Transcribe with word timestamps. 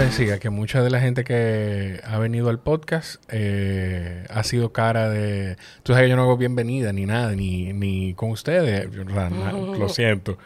me 0.00 0.06
decías 0.06 0.40
que 0.40 0.48
mucha 0.48 0.82
de 0.82 0.88
la 0.88 0.98
gente 0.98 1.24
que 1.24 2.00
ha 2.06 2.18
venido 2.18 2.48
al 2.48 2.58
podcast 2.58 3.22
eh, 3.28 4.24
ha 4.30 4.42
sido 4.44 4.72
cara 4.72 5.10
de... 5.10 5.56
Tú 5.82 5.92
sabes 5.92 6.06
que 6.06 6.08
yo 6.08 6.16
no 6.16 6.22
hago 6.22 6.38
bienvenida 6.38 6.90
ni 6.90 7.04
nada, 7.04 7.32
ni, 7.32 7.74
ni 7.74 8.14
con 8.14 8.30
ustedes. 8.30 8.88
Lo 8.94 9.88
siento. 9.90 10.38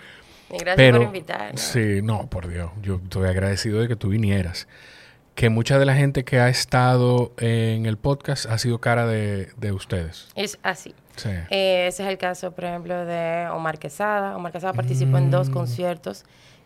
gracias 0.50 0.92
por 0.96 1.02
invitarme. 1.02 1.56
Sí, 1.56 2.00
no, 2.02 2.28
por 2.28 2.48
Dios. 2.48 2.72
Yo 2.82 2.96
estoy 2.96 3.28
agradecido 3.28 3.80
de 3.80 3.86
que 3.86 3.94
tú 3.94 4.08
vinieras. 4.08 4.66
Que 5.36 5.50
mucha 5.50 5.78
de 5.78 5.84
la 5.84 5.94
gente 5.94 6.24
que 6.24 6.40
ha 6.40 6.48
estado 6.48 7.32
en 7.38 7.86
el 7.86 7.96
podcast 7.96 8.46
ha 8.46 8.58
sido 8.58 8.80
cara 8.80 9.06
de, 9.06 9.50
de 9.56 9.70
ustedes. 9.70 10.30
Es 10.34 10.58
así. 10.64 10.96
Eh, 11.24 11.86
ese 11.86 12.02
es 12.02 12.08
el 12.08 12.18
caso, 12.18 12.50
por 12.50 12.64
ejemplo, 12.64 13.04
de 13.04 13.46
Omar 13.52 13.78
Quesada. 13.78 14.36
Omar 14.36 14.50
Quesada 14.50 14.72
participó 14.72 15.18
en 15.18 15.30
dos 15.30 15.48
mm. 15.48 15.52
conciertos 15.52 16.24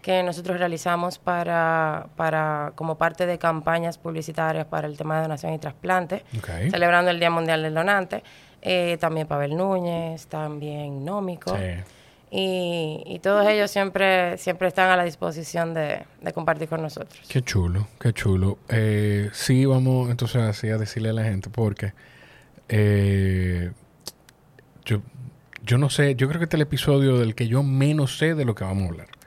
que 0.08 0.22
nosotros 0.22 0.58
realizamos 0.58 1.18
para, 1.18 2.06
para 2.16 2.72
como 2.76 2.96
parte 2.96 3.26
de 3.26 3.38
campañas 3.38 3.98
publicitarias 3.98 4.64
para 4.64 4.88
el 4.88 4.96
tema 4.96 5.16
de 5.16 5.24
donación 5.24 5.52
y 5.52 5.58
trasplante, 5.58 6.24
celebrando 6.70 7.10
el 7.10 7.20
Día 7.20 7.28
Mundial 7.28 7.62
del 7.62 7.74
Donante. 7.74 8.22
Eh, 8.62 8.96
también 8.98 9.26
Pavel 9.26 9.54
Núñez, 9.54 10.26
también 10.26 11.04
Nómico. 11.04 11.54
Y, 12.30 13.02
y, 13.04 13.18
todos 13.18 13.46
ellos 13.48 13.70
siempre, 13.70 14.38
siempre 14.38 14.68
están 14.68 14.88
a 14.88 14.96
la 14.96 15.04
disposición 15.04 15.74
de, 15.74 16.06
compartir 16.32 16.70
con 16.70 16.80
nosotros. 16.80 17.20
Qué 17.28 17.42
chulo, 17.42 17.88
qué 18.00 18.14
chulo. 18.14 18.56
Eh, 18.70 19.28
sí, 19.34 19.66
vamos 19.66 20.08
entonces 20.08 20.40
así 20.40 20.70
a 20.70 20.78
decirle 20.78 21.10
a 21.10 21.12
la 21.12 21.24
gente, 21.24 21.50
porque 21.50 21.92
eh, 22.70 23.72
yo, 24.86 25.02
yo 25.66 25.76
no 25.76 25.90
sé, 25.90 26.14
yo 26.14 26.28
creo 26.28 26.38
que 26.38 26.44
este 26.44 26.56
es 26.56 26.60
el 26.60 26.66
episodio 26.66 27.18
del 27.18 27.34
que 27.34 27.46
yo 27.46 27.62
menos 27.62 28.16
sé 28.16 28.34
de 28.34 28.46
lo 28.46 28.54
que 28.54 28.64
vamos 28.64 28.84
a 28.84 28.86
hablar. 28.86 29.17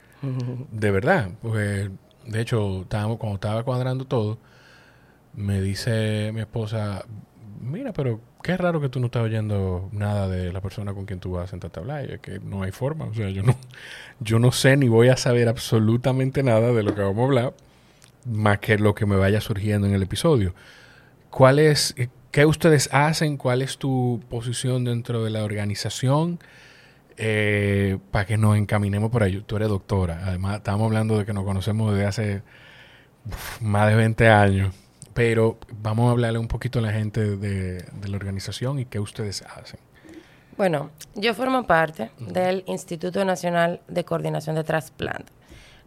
De 0.71 0.91
verdad, 0.91 1.31
pues 1.41 1.89
de 2.25 2.41
hecho, 2.41 2.81
estábamos, 2.81 3.17
cuando 3.17 3.35
estaba 3.35 3.63
cuadrando 3.63 4.05
todo, 4.05 4.37
me 5.33 5.61
dice 5.61 6.31
mi 6.33 6.41
esposa, 6.41 7.05
mira, 7.61 7.93
pero 7.93 8.19
qué 8.43 8.57
raro 8.57 8.81
que 8.81 8.89
tú 8.89 8.99
no 8.99 9.07
estás 9.07 9.23
oyendo 9.23 9.89
nada 9.91 10.27
de 10.27 10.51
la 10.51 10.61
persona 10.61 10.93
con 10.93 11.05
quien 11.05 11.19
tú 11.19 11.31
vas 11.31 11.45
a 11.45 11.47
sentarte 11.47 11.79
a 11.79 11.81
hablar. 11.81 12.09
Es 12.09 12.19
que 12.19 12.39
no 12.39 12.63
hay 12.63 12.71
forma. 12.71 13.05
O 13.05 13.13
sea, 13.13 13.29
yo 13.29 13.43
no, 13.43 13.55
yo 14.19 14.39
no 14.39 14.51
sé 14.51 14.77
ni 14.77 14.87
voy 14.87 15.09
a 15.09 15.17
saber 15.17 15.47
absolutamente 15.47 16.43
nada 16.43 16.71
de 16.71 16.83
lo 16.83 16.95
que 16.95 17.01
vamos 17.01 17.19
a 17.19 17.23
hablar, 17.23 17.53
más 18.25 18.59
que 18.59 18.77
lo 18.77 18.95
que 18.95 19.05
me 19.05 19.15
vaya 19.15 19.41
surgiendo 19.41 19.87
en 19.87 19.93
el 19.93 20.03
episodio. 20.03 20.53
¿Cuál 21.29 21.59
es, 21.59 21.95
qué 22.31 22.45
ustedes 22.45 22.89
hacen? 22.91 23.37
¿Cuál 23.37 23.61
es 23.61 23.77
tu 23.77 24.21
posición 24.29 24.83
dentro 24.83 25.23
de 25.23 25.29
la 25.31 25.43
organización? 25.43 26.39
Eh, 27.23 27.99
para 28.09 28.25
que 28.25 28.35
nos 28.35 28.57
encaminemos 28.57 29.11
por 29.11 29.21
ahí. 29.21 29.43
Tú 29.45 29.55
eres 29.55 29.69
doctora. 29.69 30.21
Además, 30.25 30.57
estamos 30.57 30.87
hablando 30.87 31.19
de 31.19 31.25
que 31.25 31.33
nos 31.33 31.43
conocemos 31.43 31.93
desde 31.93 32.07
hace 32.07 32.41
más 33.61 33.87
de 33.89 33.95
20 33.95 34.27
años. 34.27 34.73
Pero 35.13 35.59
vamos 35.71 36.07
a 36.07 36.11
hablarle 36.11 36.39
un 36.39 36.47
poquito 36.47 36.79
a 36.79 36.81
la 36.81 36.91
gente 36.91 37.37
de, 37.37 37.85
la 38.07 38.17
organización 38.17 38.79
y 38.79 38.85
qué 38.85 38.99
ustedes 38.99 39.43
hacen. 39.43 39.79
Bueno, 40.57 40.89
yo 41.13 41.35
formo 41.35 41.67
parte 41.67 42.09
del 42.17 42.63
Instituto 42.65 43.23
Nacional 43.23 43.81
de 43.87 44.03
Coordinación 44.03 44.55
de 44.55 44.63
Trasplante. 44.63 45.31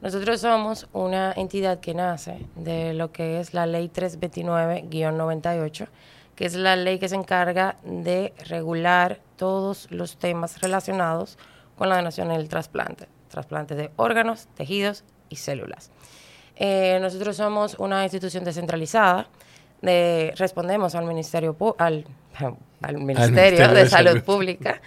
Nosotros 0.02 0.41
somos 0.41 0.86
una 0.92 1.32
entidad 1.32 1.80
que 1.80 1.94
nace 1.94 2.46
de 2.54 2.94
lo 2.94 3.10
que 3.10 3.41
es 3.41 3.54
la 3.54 3.66
Ley 3.66 3.91
329-98, 3.92 5.88
que 6.36 6.46
es 6.46 6.54
la 6.54 6.77
ley 6.77 6.98
que 6.98 7.08
se 7.08 7.14
encarga 7.14 7.77
de 7.84 8.32
regular 8.48 9.20
todos 9.36 9.90
los 9.90 10.16
temas 10.16 10.60
relacionados 10.60 11.38
con 11.76 11.88
la 11.88 11.96
donación 11.96 12.32
y 12.32 12.34
el 12.34 12.48
trasplante, 12.48 13.08
trasplante 13.28 13.74
de 13.74 13.91
órganos, 13.96 14.48
tejidos 14.54 15.04
y 15.28 15.36
células. 15.36 15.91
Eh, 16.56 16.98
nosotros 17.00 17.36
somos 17.36 17.76
una 17.78 18.04
institución 18.04 18.44
descentralizada, 18.44 19.28
respondemos 19.82 20.94
al 20.94 21.04
Ministerio, 21.04 21.56
al, 21.78 22.04
Ministerio, 22.94 23.69
de, 23.69 23.88
Salud, 23.88 24.22
Pública 24.22 24.80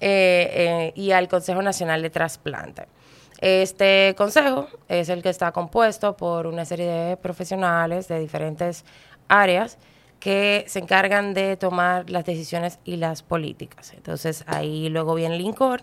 eh, 0.00 0.50
eh, 0.52 0.92
y 0.96 1.12
al 1.12 1.28
Consejo 1.28 1.62
Nacional 1.62 2.02
de 2.02 2.10
Trasplante. 2.10 2.86
Este 3.40 4.14
consejo 4.18 4.68
es 4.88 5.08
el 5.08 5.22
que 5.22 5.30
está 5.30 5.52
compuesto 5.52 6.16
por 6.16 6.46
una 6.46 6.64
serie 6.64 6.86
de 6.86 7.16
profesionales 7.16 8.06
de 8.08 8.18
diferentes 8.18 8.84
áreas 9.28 9.78
que 10.20 10.64
se 10.68 10.78
encargan 10.78 11.34
de 11.34 11.56
tomar 11.56 12.10
las 12.10 12.24
decisiones 12.24 12.78
y 12.84 12.96
las 12.96 13.22
políticas. 13.22 13.92
Entonces 13.94 14.44
ahí 14.46 14.90
luego 14.90 15.14
viene 15.14 15.34
el 15.34 15.40
INCOR, 15.40 15.82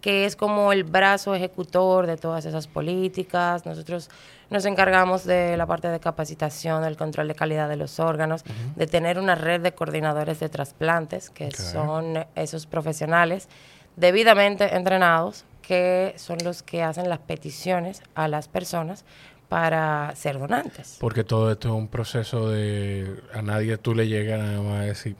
que 0.00 0.24
es 0.24 0.36
como 0.36 0.72
el 0.72 0.84
brazo 0.84 1.34
ejecutor 1.34 2.06
de 2.06 2.16
todas 2.16 2.46
esas 2.46 2.66
políticas. 2.66 3.64
Nosotros 3.66 4.10
nos 4.50 4.64
encargamos 4.64 5.24
de 5.24 5.56
la 5.56 5.66
parte 5.66 5.88
de 5.88 6.00
capacitación, 6.00 6.82
del 6.82 6.96
control 6.96 7.28
de 7.28 7.34
calidad 7.34 7.68
de 7.68 7.76
los 7.76 8.00
órganos, 8.00 8.44
de 8.74 8.86
tener 8.86 9.18
una 9.18 9.34
red 9.34 9.60
de 9.60 9.72
coordinadores 9.72 10.40
de 10.40 10.48
trasplantes, 10.48 11.30
que 11.30 11.50
son 11.52 12.26
esos 12.34 12.66
profesionales 12.66 13.48
debidamente 13.96 14.74
entrenados, 14.74 15.44
que 15.62 16.14
son 16.16 16.38
los 16.44 16.62
que 16.62 16.82
hacen 16.82 17.08
las 17.08 17.20
peticiones 17.20 18.02
a 18.14 18.28
las 18.28 18.48
personas 18.48 19.04
para 19.48 20.14
ser 20.16 20.38
donantes. 20.38 20.96
Porque 21.00 21.24
todo 21.24 21.52
esto 21.52 21.68
es 21.68 21.74
un 21.74 21.88
proceso 21.88 22.50
de... 22.50 23.20
A 23.32 23.42
nadie 23.42 23.76
tú 23.78 23.94
le 23.94 24.08
llegas 24.08 24.40
nada 24.40 24.60
más 24.60 24.80
a 24.80 24.84
decir, 24.84 25.16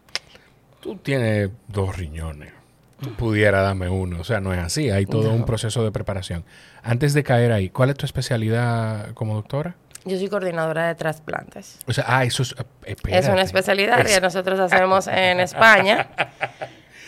tú 0.80 0.96
tienes 0.96 1.50
dos 1.68 1.96
riñones, 1.96 2.52
tú 3.00 3.12
pudiera 3.14 3.62
darme 3.62 3.88
uno. 3.88 4.20
O 4.20 4.24
sea, 4.24 4.40
no 4.40 4.52
es 4.52 4.60
así, 4.60 4.90
hay 4.90 5.06
todo 5.06 5.30
un 5.30 5.44
proceso 5.44 5.84
de 5.84 5.92
preparación. 5.92 6.44
Antes 6.82 7.14
de 7.14 7.22
caer 7.22 7.52
ahí, 7.52 7.70
¿cuál 7.70 7.90
es 7.90 7.96
tu 7.96 8.06
especialidad 8.06 9.12
como 9.14 9.34
doctora? 9.34 9.76
Yo 10.04 10.18
soy 10.18 10.28
coordinadora 10.28 10.88
de 10.88 10.94
trasplantes. 10.94 11.78
O 11.86 11.92
sea, 11.92 12.04
ah, 12.06 12.24
eso 12.24 12.42
es... 12.42 12.54
Eh, 12.84 12.96
es 13.08 13.28
una 13.28 13.42
especialidad 13.42 14.04
que 14.04 14.20
nosotros 14.20 14.60
hacemos 14.60 15.06
en 15.06 15.40
España. 15.40 16.08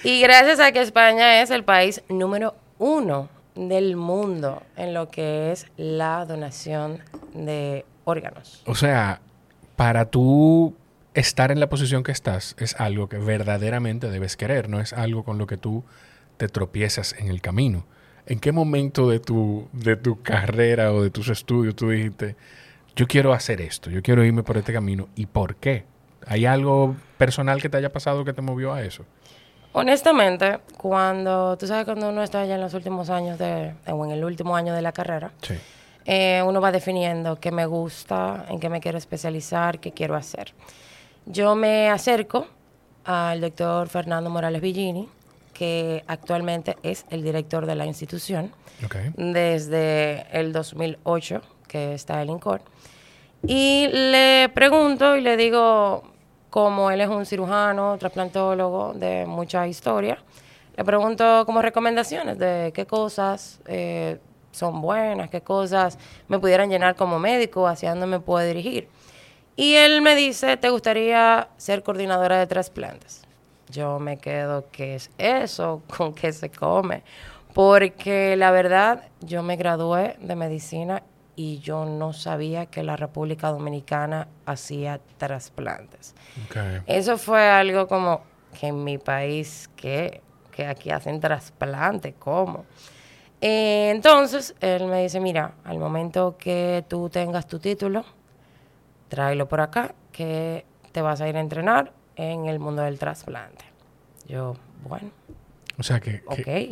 Y 0.04 0.20
gracias 0.20 0.60
a 0.60 0.70
que 0.70 0.80
España 0.80 1.42
es 1.42 1.50
el 1.50 1.64
país 1.64 2.00
número 2.08 2.54
uno 2.78 3.28
del 3.56 3.96
mundo 3.96 4.62
en 4.76 4.94
lo 4.94 5.08
que 5.08 5.52
es 5.52 5.66
la 5.76 6.24
donación 6.24 7.00
de 7.34 7.84
órganos. 8.04 8.62
O 8.66 8.74
sea, 8.74 9.20
para 9.74 10.10
tú 10.10 10.74
estar 11.14 11.50
en 11.50 11.60
la 11.60 11.68
posición 11.68 12.02
que 12.02 12.12
estás 12.12 12.54
es 12.58 12.78
algo 12.78 13.08
que 13.08 13.18
verdaderamente 13.18 14.10
debes 14.10 14.36
querer, 14.36 14.68
no 14.68 14.80
es 14.80 14.92
algo 14.92 15.24
con 15.24 15.38
lo 15.38 15.46
que 15.46 15.56
tú 15.56 15.84
te 16.36 16.48
tropiezas 16.48 17.14
en 17.18 17.28
el 17.28 17.40
camino. 17.40 17.86
¿En 18.26 18.40
qué 18.40 18.52
momento 18.52 19.08
de 19.08 19.20
tu, 19.20 19.68
de 19.72 19.96
tu 19.96 20.20
carrera 20.22 20.92
o 20.92 21.02
de 21.02 21.10
tus 21.10 21.28
estudios 21.28 21.76
tú 21.76 21.90
dijiste, 21.90 22.36
yo 22.94 23.06
quiero 23.06 23.32
hacer 23.32 23.60
esto, 23.60 23.90
yo 23.90 24.02
quiero 24.02 24.24
irme 24.24 24.42
por 24.42 24.56
este 24.56 24.72
camino? 24.72 25.08
¿Y 25.14 25.26
por 25.26 25.56
qué? 25.56 25.84
¿Hay 26.26 26.44
algo 26.44 26.96
personal 27.18 27.62
que 27.62 27.68
te 27.68 27.76
haya 27.76 27.92
pasado 27.92 28.24
que 28.24 28.32
te 28.32 28.42
movió 28.42 28.72
a 28.72 28.82
eso? 28.82 29.04
Honestamente, 29.78 30.60
cuando 30.78 31.58
tú 31.58 31.66
sabes 31.66 31.84
cuando 31.84 32.08
uno 32.08 32.22
está 32.22 32.46
ya 32.46 32.54
en 32.54 32.62
los 32.62 32.72
últimos 32.72 33.10
años 33.10 33.38
de, 33.38 33.74
o 33.86 34.06
en 34.06 34.10
el 34.10 34.24
último 34.24 34.56
año 34.56 34.72
de 34.72 34.80
la 34.80 34.90
carrera, 34.90 35.32
eh, 36.06 36.42
uno 36.46 36.62
va 36.62 36.72
definiendo 36.72 37.38
qué 37.38 37.50
me 37.50 37.66
gusta, 37.66 38.46
en 38.48 38.58
qué 38.58 38.70
me 38.70 38.80
quiero 38.80 38.96
especializar, 38.96 39.78
qué 39.78 39.92
quiero 39.92 40.14
hacer. 40.14 40.54
Yo 41.26 41.54
me 41.54 41.90
acerco 41.90 42.46
al 43.04 43.42
doctor 43.42 43.90
Fernando 43.90 44.30
Morales 44.30 44.62
Villini, 44.62 45.10
que 45.52 46.02
actualmente 46.06 46.78
es 46.82 47.04
el 47.10 47.22
director 47.22 47.66
de 47.66 47.74
la 47.74 47.84
institución 47.84 48.52
desde 49.14 50.26
el 50.32 50.54
2008 50.54 51.42
que 51.68 51.92
está 51.92 52.22
el 52.22 52.30
INCOR. 52.30 52.62
Y 53.46 53.88
le 53.92 54.48
pregunto 54.54 55.16
y 55.16 55.20
le 55.20 55.36
digo, 55.36 56.15
como 56.56 56.90
él 56.90 57.02
es 57.02 57.08
un 57.10 57.26
cirujano, 57.26 57.98
trasplantólogo 57.98 58.94
de 58.94 59.26
mucha 59.26 59.68
historia, 59.68 60.16
le 60.74 60.84
pregunto 60.86 61.44
como 61.44 61.60
recomendaciones 61.60 62.38
de 62.38 62.72
qué 62.74 62.86
cosas 62.86 63.60
eh, 63.66 64.18
son 64.52 64.80
buenas, 64.80 65.28
qué 65.28 65.42
cosas 65.42 65.98
me 66.28 66.38
pudieran 66.38 66.70
llenar 66.70 66.96
como 66.96 67.18
médico, 67.18 67.68
hacia 67.68 67.90
dónde 67.90 68.06
me 68.06 68.20
puedo 68.20 68.46
dirigir. 68.46 68.88
Y 69.54 69.74
él 69.74 70.00
me 70.00 70.16
dice, 70.16 70.56
¿te 70.56 70.70
gustaría 70.70 71.48
ser 71.58 71.82
coordinadora 71.82 72.38
de 72.38 72.46
trasplantes? 72.46 73.20
Yo 73.68 73.98
me 73.98 74.16
quedo, 74.16 74.64
¿qué 74.72 74.94
es 74.94 75.10
eso? 75.18 75.82
¿Con 75.94 76.14
qué 76.14 76.32
se 76.32 76.48
come? 76.48 77.02
Porque 77.52 78.34
la 78.34 78.50
verdad, 78.50 79.10
yo 79.20 79.42
me 79.42 79.56
gradué 79.56 80.16
de 80.20 80.34
medicina 80.36 81.02
y 81.36 81.58
yo 81.58 81.84
no 81.84 82.14
sabía 82.14 82.64
que 82.64 82.82
la 82.82 82.96
República 82.96 83.50
Dominicana 83.50 84.28
hacía 84.46 85.00
trasplantes. 85.18 86.14
Eso 86.86 87.18
fue 87.18 87.48
algo 87.48 87.86
como 87.86 88.22
que 88.58 88.68
en 88.68 88.84
mi 88.84 88.98
país, 88.98 89.68
que, 89.76 90.20
que 90.50 90.66
aquí 90.66 90.90
hacen 90.90 91.20
trasplantes, 91.20 92.14
¿cómo? 92.18 92.64
Eh, 93.40 93.90
entonces, 93.94 94.54
él 94.60 94.86
me 94.86 95.02
dice, 95.02 95.20
mira, 95.20 95.52
al 95.64 95.78
momento 95.78 96.36
que 96.38 96.84
tú 96.88 97.08
tengas 97.10 97.46
tu 97.46 97.58
título, 97.58 98.04
tráelo 99.08 99.46
por 99.46 99.60
acá, 99.60 99.94
que 100.12 100.64
te 100.92 101.02
vas 101.02 101.20
a 101.20 101.28
ir 101.28 101.36
a 101.36 101.40
entrenar 101.40 101.92
en 102.16 102.46
el 102.46 102.58
mundo 102.58 102.82
del 102.82 102.98
trasplante. 102.98 103.64
Yo, 104.26 104.56
bueno. 104.88 105.10
O 105.78 105.82
sea, 105.82 106.00
que, 106.00 106.22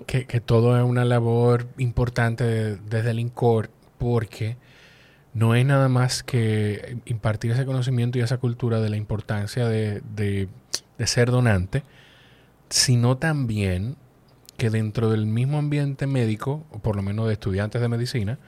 que, 0.07 0.27
que, 0.27 0.41
todo 0.41 0.79
es 0.79 0.83
una 0.83 1.05
labor 1.05 1.67
importante 1.77 2.77
desde 2.77 3.11
el 3.11 3.21
INCOR 3.21 3.69
porque 3.99 4.57
no 5.35 5.57
es 5.57 5.67
nada 5.67 5.89
más 5.89 6.23
que 6.23 6.97
impartir 7.07 7.51
ese 7.51 7.67
conocimiento 7.67 8.19
y 8.19 8.23
esa 8.23 8.39
cultura 8.39 8.81
de 8.81 8.89
la 8.89 8.97
importancia 8.97 9.67
de, 9.67 10.01
de, 10.15 10.49
ser 11.07 11.31
donante, 11.31 11.83
sino 12.71 13.19
también 13.19 13.97
que 14.57 14.71
dentro 14.71 15.11
del 15.11 15.27
mismo 15.27 15.59
ambiente 15.59 16.07
médico, 16.07 16.65
o 16.71 16.79
por 16.79 16.95
lo 16.95 17.03
menos 17.03 17.27
de 17.27 17.33
estudiantes 17.33 17.81
de 17.81 17.89
medicina, 17.89 18.39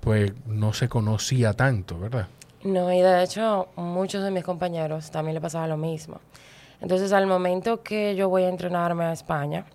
pues 0.00 0.32
no 0.46 0.72
se 0.72 0.88
conocía 0.88 1.52
tanto, 1.52 1.98
¿verdad? 1.98 2.28
No, 2.64 2.90
y 2.90 3.00
de 3.00 3.22
hecho 3.22 3.68
muchos 3.76 4.24
de 4.24 4.30
mis 4.30 4.42
compañeros 4.42 5.10
también 5.10 5.34
le 5.34 5.40
pasaba 5.42 5.68
lo 5.68 5.76
mismo. 5.76 6.20
Entonces 6.80 7.12
al 7.12 7.26
momento 7.26 7.82
que 7.82 8.16
yo 8.16 8.30
voy 8.30 8.44
a 8.44 8.48
entrenarme 8.48 9.04
a 9.04 9.12
España, 9.12 9.66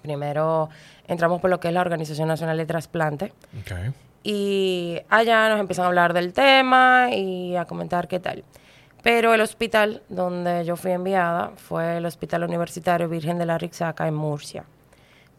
primero 0.00 0.70
entramos 1.06 1.40
por 1.40 1.50
lo 1.50 1.60
que 1.60 1.68
es 1.68 1.74
la 1.74 1.82
Organización 1.82 2.28
Nacional 2.28 2.56
de 2.56 2.64
Trasplante. 2.64 3.32
Okay. 3.60 3.92
Y 4.28 4.98
allá 5.08 5.48
nos 5.48 5.60
empiezan 5.60 5.84
a 5.84 5.86
hablar 5.86 6.12
del 6.12 6.32
tema 6.32 7.10
y 7.12 7.54
a 7.54 7.64
comentar 7.64 8.08
qué 8.08 8.18
tal. 8.18 8.42
Pero 9.04 9.32
el 9.32 9.40
hospital 9.40 10.02
donde 10.08 10.64
yo 10.64 10.74
fui 10.74 10.90
enviada 10.90 11.52
fue 11.54 11.98
el 11.98 12.06
Hospital 12.06 12.42
Universitario 12.42 13.08
Virgen 13.08 13.38
de 13.38 13.46
la 13.46 13.56
Rixaca 13.56 14.08
en 14.08 14.16
Murcia. 14.16 14.64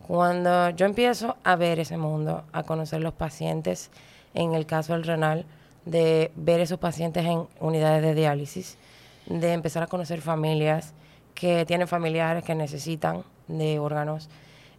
Cuando 0.08 0.70
yo 0.70 0.86
empiezo 0.86 1.36
a 1.44 1.58
ver 1.58 1.82
ese 1.82 1.98
mundo, 1.98 2.46
a 2.54 2.64
conocer 2.64 3.02
los 3.02 3.12
pacientes, 3.14 3.92
en 4.34 4.54
el 4.54 4.66
caso 4.66 4.94
del 4.94 5.04
renal, 5.04 5.44
de 5.84 6.32
ver 6.38 6.62
esos 6.62 6.80
pacientes 6.80 7.26
en 7.26 7.46
unidades 7.60 8.02
de 8.02 8.16
diálisis, 8.16 8.78
de 9.26 9.52
empezar 9.52 9.84
a 9.84 9.88
conocer 9.88 10.22
familias 10.22 10.94
que 11.36 11.66
tienen 11.66 11.90
familiares 11.90 12.46
que 12.46 12.56
necesitan 12.56 13.24
de 13.50 13.80
órganos, 13.80 14.30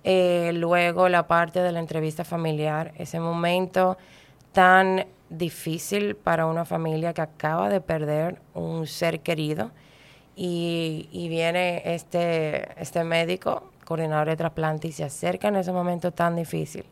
eh, 0.04 0.52
luego 0.54 1.08
la 1.08 1.26
parte 1.26 1.60
de 1.60 1.72
la 1.72 1.80
entrevista 1.80 2.24
familiar, 2.24 2.92
ese 2.96 3.20
momento 3.20 3.98
tan 4.52 5.06
difícil 5.28 6.16
para 6.16 6.46
una 6.46 6.64
familia 6.64 7.12
que 7.12 7.20
acaba 7.20 7.68
de 7.68 7.80
perder 7.80 8.40
un 8.54 8.86
ser 8.86 9.20
querido 9.20 9.70
y, 10.36 11.26
viene 11.28 11.82
este, 11.84 12.80
este 12.80 13.02
médico, 13.02 13.72
coordinador 13.84 14.28
de 14.28 14.36
trasplante, 14.36 14.88
y 14.88 14.92
se 14.92 15.04
acerca 15.04 15.48
en 15.48 15.56
ese 15.56 15.72
momento 15.72 16.12
tan 16.12 16.36
difícil 16.36 16.84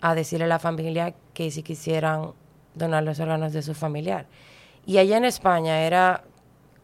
a 0.00 0.14
decirle 0.14 0.44
a 0.44 0.48
la 0.48 0.58
familia 0.58 1.14
que 1.34 1.50
si 1.50 1.62
quisieran 1.62 2.32
donar 2.74 3.02
los 3.02 3.18
órganos 3.18 3.52
de 3.52 3.62
su 3.62 3.74
familiar. 3.74 4.26
Y 4.86 4.98
allá 4.98 5.16
en 5.16 5.24
España 5.24 5.80
era 5.80 6.22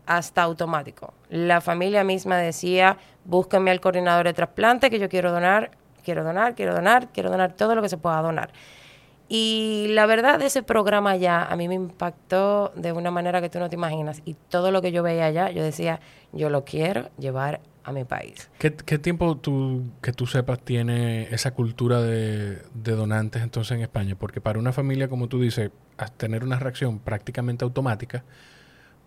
hasta 0.07 0.43
automático. 0.43 1.15
La 1.33 1.63
familia 1.63 2.05
misma 2.05 2.37
decía, 2.37 2.99
búsquenme 3.25 3.71
al 3.71 3.81
coordinador 3.81 4.27
de 4.27 4.35
trasplante 4.35 4.91
que 4.91 4.99
yo 4.99 5.09
quiero 5.09 5.33
donar, 5.33 5.71
quiero 6.05 6.25
donar, 6.25 6.55
quiero 6.55 6.75
donar, 6.75 7.09
quiero 7.11 7.31
donar 7.31 7.55
todo 7.55 7.75
lo 7.75 7.81
que 7.81 7.89
se 7.89 7.97
pueda 7.97 8.21
donar. 8.21 8.53
Y 9.31 9.87
la 9.89 10.05
verdad, 10.05 10.43
ese 10.43 10.63
programa 10.63 11.17
ya 11.17 11.43
a 11.43 11.57
mí 11.57 11.69
me 11.69 11.75
impactó 11.75 12.71
de 12.77 12.93
una 12.93 13.11
manera 13.11 13.41
que 13.41 13.49
tú 13.49 13.59
no 13.61 13.71
te 13.71 13.77
imaginas. 13.77 14.21
Y 14.27 14.35
todo 14.35 14.71
lo 14.71 14.83
que 14.83 14.93
yo 14.93 15.03
veía 15.03 15.25
allá, 15.25 15.51
yo 15.51 15.65
decía, 15.65 16.01
yo 16.35 16.51
lo 16.51 16.67
quiero 16.67 17.09
llevar 17.17 17.63
a 17.83 17.93
mi 17.93 18.05
país. 18.05 18.51
¿Qué, 18.59 18.71
tiempo 18.71 19.39
tú, 19.39 19.85
que 20.03 20.13
tú 20.13 20.27
sepas 20.27 20.61
tiene 20.61 21.33
esa 21.33 21.53
cultura 21.53 22.03
de, 22.03 22.59
de, 22.75 22.93
donantes 22.93 23.43
entonces 23.43 23.75
en 23.75 23.83
España? 23.83 24.17
Porque 24.17 24.43
para 24.43 24.59
una 24.59 24.75
familia, 24.75 25.09
como 25.09 25.29
tú 25.29 25.41
dices, 25.41 25.71
tener 26.19 26.45
una 26.45 26.59
reacción 26.59 26.99
prácticamente 26.99 27.65
automática, 27.65 28.23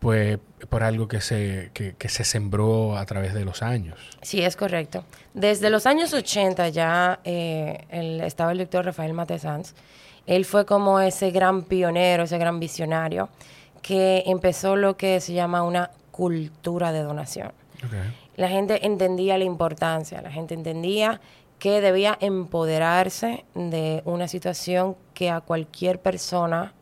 pues 0.06 0.38
por 0.70 0.84
algo 0.84 1.08
que 1.08 1.20
se, 1.20 1.72
que, 1.74 2.10
se 2.10 2.24
sembró 2.24 2.96
a 2.96 3.08
través 3.08 3.34
de 3.34 3.44
los 3.44 3.64
años. 3.64 3.98
Sí, 4.22 4.40
es 4.40 4.56
correcto. 4.56 5.04
Desde 5.34 5.72
los 5.72 5.88
años 5.88 6.14
80 6.14 6.70
ya 6.70 7.22
eh, 7.24 7.86
el, 7.90 8.22
estaba 8.22 8.52
el 8.52 8.60
doctor 8.60 8.86
Rafael 8.86 9.14
Matesanz. 9.14 9.74
Él 10.28 10.46
fue 10.46 10.64
como 10.64 11.00
ese 11.00 11.32
gran 11.32 11.64
pionero, 11.64 12.26
ese 12.26 12.38
gran 12.38 12.60
visionario 12.60 13.30
que 13.82 14.22
empezó 14.28 14.76
lo 14.76 14.96
que 14.96 15.20
se 15.22 15.34
llama 15.34 15.64
una 15.64 15.90
cultura 16.12 16.92
de 16.92 17.02
donación. 17.02 17.52
La 18.36 18.48
gente 18.48 18.86
entendía 18.86 19.40
la 19.40 19.46
importancia, 19.46 20.22
la 20.22 20.30
gente 20.30 20.54
entendía 20.54 21.20
que 21.58 21.82
debía 21.82 22.16
empoderarse 22.22 23.44
de 23.56 24.04
una 24.06 24.28
situación 24.28 24.98
que 25.16 25.32
a 25.32 25.42
cualquier 25.42 26.00
persona 26.00 26.75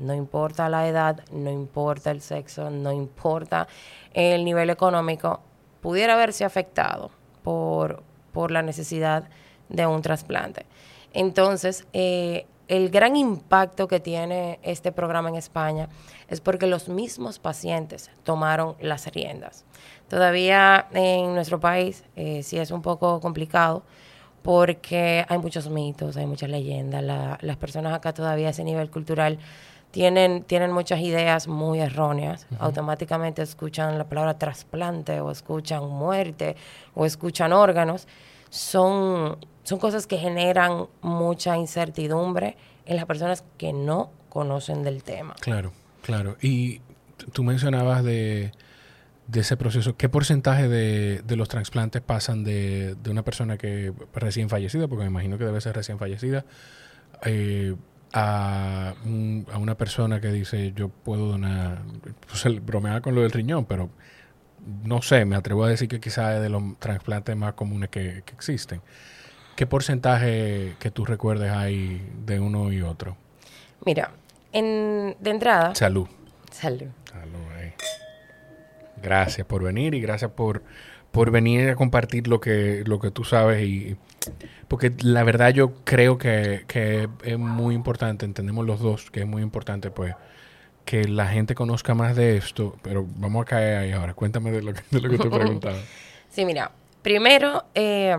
no 0.00 0.14
importa 0.14 0.68
la 0.68 0.88
edad, 0.88 1.20
no 1.30 1.50
importa 1.50 2.10
el 2.10 2.20
sexo, 2.20 2.70
no 2.70 2.92
importa 2.92 3.68
el 4.12 4.44
nivel 4.44 4.70
económico, 4.70 5.40
pudiera 5.80 6.16
verse 6.16 6.44
afectado 6.44 7.10
por, 7.42 8.02
por 8.32 8.50
la 8.50 8.62
necesidad 8.62 9.28
de 9.68 9.86
un 9.86 10.02
trasplante. 10.02 10.66
Entonces, 11.12 11.86
eh, 11.92 12.46
el 12.68 12.88
gran 12.90 13.16
impacto 13.16 13.88
que 13.88 13.98
tiene 13.98 14.60
este 14.62 14.92
programa 14.92 15.28
en 15.28 15.34
España 15.34 15.88
es 16.28 16.40
porque 16.40 16.66
los 16.66 16.88
mismos 16.88 17.38
pacientes 17.38 18.10
tomaron 18.22 18.76
las 18.80 19.06
riendas. 19.08 19.64
Todavía 20.08 20.86
en 20.92 21.34
nuestro 21.34 21.58
país 21.58 22.04
eh, 22.14 22.42
sí 22.42 22.58
es 22.58 22.70
un 22.70 22.80
poco 22.80 23.20
complicado 23.20 23.82
porque 24.42 25.24
hay 25.28 25.38
muchos 25.38 25.68
mitos, 25.68 26.16
hay 26.16 26.26
muchas 26.26 26.48
leyendas. 26.48 27.02
las 27.42 27.56
personas 27.56 27.92
acá 27.92 28.12
todavía 28.14 28.46
a 28.46 28.50
ese 28.50 28.64
nivel 28.64 28.90
cultural 28.90 29.38
tienen, 29.90 30.44
tienen 30.44 30.72
muchas 30.72 31.00
ideas 31.00 31.48
muy 31.48 31.80
erróneas. 31.80 32.46
Automáticamente 32.58 33.42
escuchan 33.42 33.98
la 33.98 34.08
palabra 34.08 34.38
trasplante 34.38 35.20
o 35.20 35.30
escuchan 35.30 35.88
muerte 35.88 36.56
o 36.94 37.06
escuchan 37.06 37.52
órganos. 37.52 38.06
Son, 38.50 39.38
son 39.64 39.78
cosas 39.78 40.06
que 40.06 40.16
generan 40.16 40.86
mucha 41.02 41.56
incertidumbre 41.56 42.56
en 42.86 42.96
las 42.96 43.04
personas 43.04 43.44
que 43.58 43.72
no 43.72 44.10
conocen 44.28 44.82
del 44.82 45.02
tema. 45.02 45.34
Claro, 45.40 45.72
claro. 46.02 46.36
Y 46.40 46.80
tú 47.32 47.42
mencionabas 47.42 48.04
de, 48.04 48.52
de 49.26 49.40
ese 49.40 49.56
proceso, 49.56 49.96
¿qué 49.96 50.08
porcentaje 50.08 50.68
de, 50.68 51.22
de 51.24 51.36
los 51.36 51.48
trasplantes 51.48 52.02
pasan 52.02 52.44
de, 52.44 52.96
de, 52.96 53.10
una 53.10 53.22
persona 53.22 53.58
que 53.58 53.92
recién 54.14 54.48
fallecida, 54.48 54.88
porque 54.88 55.04
me 55.04 55.10
imagino 55.10 55.38
que 55.38 55.44
debe 55.44 55.60
ser 55.60 55.76
recién 55.76 55.98
fallecida, 55.98 56.44
eh, 57.24 57.74
a, 58.12 58.94
a, 59.52 59.58
una 59.58 59.74
persona 59.76 60.20
que 60.20 60.28
dice 60.28 60.72
yo 60.74 60.88
puedo 60.88 61.26
donar, 61.26 61.82
pues 62.26 62.64
bromeaba 62.64 63.00
con 63.00 63.14
lo 63.14 63.22
del 63.22 63.30
riñón, 63.30 63.64
pero 63.64 63.90
no 64.84 65.02
sé, 65.02 65.24
me 65.24 65.36
atrevo 65.36 65.64
a 65.64 65.68
decir 65.68 65.88
que 65.88 66.00
quizás 66.00 66.36
es 66.36 66.42
de 66.42 66.48
los 66.48 66.62
trasplantes 66.78 67.36
más 67.36 67.54
comunes 67.54 67.90
que, 67.90 68.18
existen. 68.32 68.80
¿Qué 69.56 69.66
porcentaje 69.66 70.74
que 70.78 70.90
tú 70.90 71.04
recuerdes 71.04 71.50
hay 71.50 72.00
de 72.24 72.40
uno 72.40 72.72
y 72.72 72.82
otro? 72.82 73.16
Mira, 73.84 74.10
en, 74.52 75.16
de 75.20 75.30
entrada... 75.30 75.74
Salud. 75.74 76.08
Salud. 76.50 76.88
Salud, 77.10 77.38
Gracias 79.02 79.46
por 79.46 79.62
venir 79.62 79.94
y 79.94 80.00
gracias 80.00 80.30
por, 80.32 80.62
por 81.10 81.30
venir 81.30 81.70
a 81.70 81.74
compartir 81.74 82.28
lo 82.28 82.40
que, 82.40 82.82
lo 82.84 83.00
que 83.00 83.10
tú 83.10 83.24
sabes 83.24 83.62
y 83.62 83.96
porque 84.68 84.92
la 85.02 85.24
verdad 85.24 85.50
yo 85.50 85.74
creo 85.84 86.18
que, 86.18 86.64
es 87.24 87.38
muy 87.38 87.74
importante, 87.74 88.24
entendemos 88.24 88.66
los 88.66 88.80
dos 88.80 89.10
que 89.10 89.20
es 89.20 89.26
muy 89.26 89.42
importante 89.42 89.90
pues 89.90 90.14
que 90.84 91.04
la 91.04 91.28
gente 91.28 91.54
conozca 91.54 91.94
más 91.94 92.16
de 92.16 92.36
esto, 92.36 92.76
pero 92.82 93.06
vamos 93.16 93.42
a 93.42 93.44
caer 93.44 93.76
ahí 93.76 93.92
ahora. 93.92 94.14
Cuéntame 94.14 94.50
de 94.50 94.62
lo 94.62 94.72
que, 94.72 94.82
de 94.90 95.00
lo 95.00 95.10
que 95.10 95.18
te 95.18 95.30
preguntaba. 95.30 95.76
sí, 96.28 96.44
mira, 96.44 96.72
primero 97.02 97.64
eh, 97.74 98.16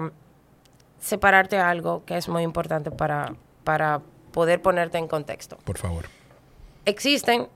separarte 0.99 1.57
algo 1.57 2.05
que 2.05 2.17
es 2.17 2.29
muy 2.29 2.43
importante 2.43 2.91
para, 2.91 3.33
para 3.63 4.01
poder 4.31 4.61
ponerte 4.61 4.97
en 4.97 5.07
contexto. 5.07 5.57
Por 5.63 5.77
favor. 5.77 6.05
Existen 6.85 7.47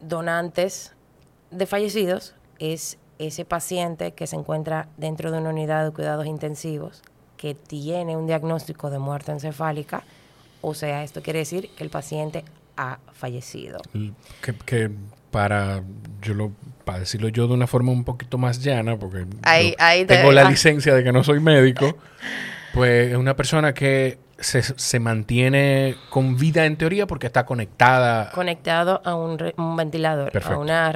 donantes 0.00 0.94
de 1.50 1.66
fallecidos, 1.66 2.34
es 2.58 2.98
ese 3.18 3.44
paciente 3.44 4.12
que 4.12 4.26
se 4.26 4.36
encuentra 4.36 4.88
dentro 4.96 5.30
de 5.30 5.38
una 5.38 5.50
unidad 5.50 5.84
de 5.84 5.92
cuidados 5.92 6.26
intensivos 6.26 7.02
que 7.40 7.54
tiene 7.54 8.18
un 8.18 8.26
diagnóstico 8.26 8.90
de 8.90 8.98
muerte 8.98 9.32
encefálica, 9.32 10.02
o 10.60 10.74
sea, 10.74 11.02
esto 11.02 11.22
quiere 11.22 11.38
decir 11.38 11.70
que 11.74 11.82
el 11.82 11.88
paciente 11.88 12.44
ha 12.76 12.98
fallecido. 13.14 13.80
Que, 14.66 14.90
para 15.30 15.82
yo 16.20 16.34
lo 16.34 16.52
para 16.84 16.98
decirlo 16.98 17.28
yo 17.28 17.46
de 17.46 17.54
una 17.54 17.66
forma 17.66 17.92
un 17.92 18.04
poquito 18.04 18.36
más 18.36 18.62
llana, 18.62 18.98
porque 18.98 19.24
tengo 20.06 20.32
la 20.32 20.44
licencia 20.50 20.94
de 20.94 21.02
que 21.02 21.12
no 21.12 21.24
soy 21.24 21.40
médico, 21.40 21.96
pues 22.74 23.12
es 23.12 23.16
una 23.16 23.34
persona 23.34 23.72
que 23.72 24.18
se, 24.38 25.00
mantiene 25.00 25.96
con 26.10 26.36
vida 26.36 26.66
en 26.66 26.76
teoría 26.76 27.06
porque 27.06 27.26
está 27.26 27.46
conectada. 27.46 28.32
Conectado 28.32 29.00
a 29.02 29.14
un, 29.14 29.38
ventilador, 29.76 30.30
a 30.44 30.58
una, 30.58 30.92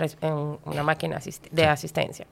una 0.65 0.83
máquina 0.83 1.21
de 1.53 1.67
asistencia. 1.67 2.27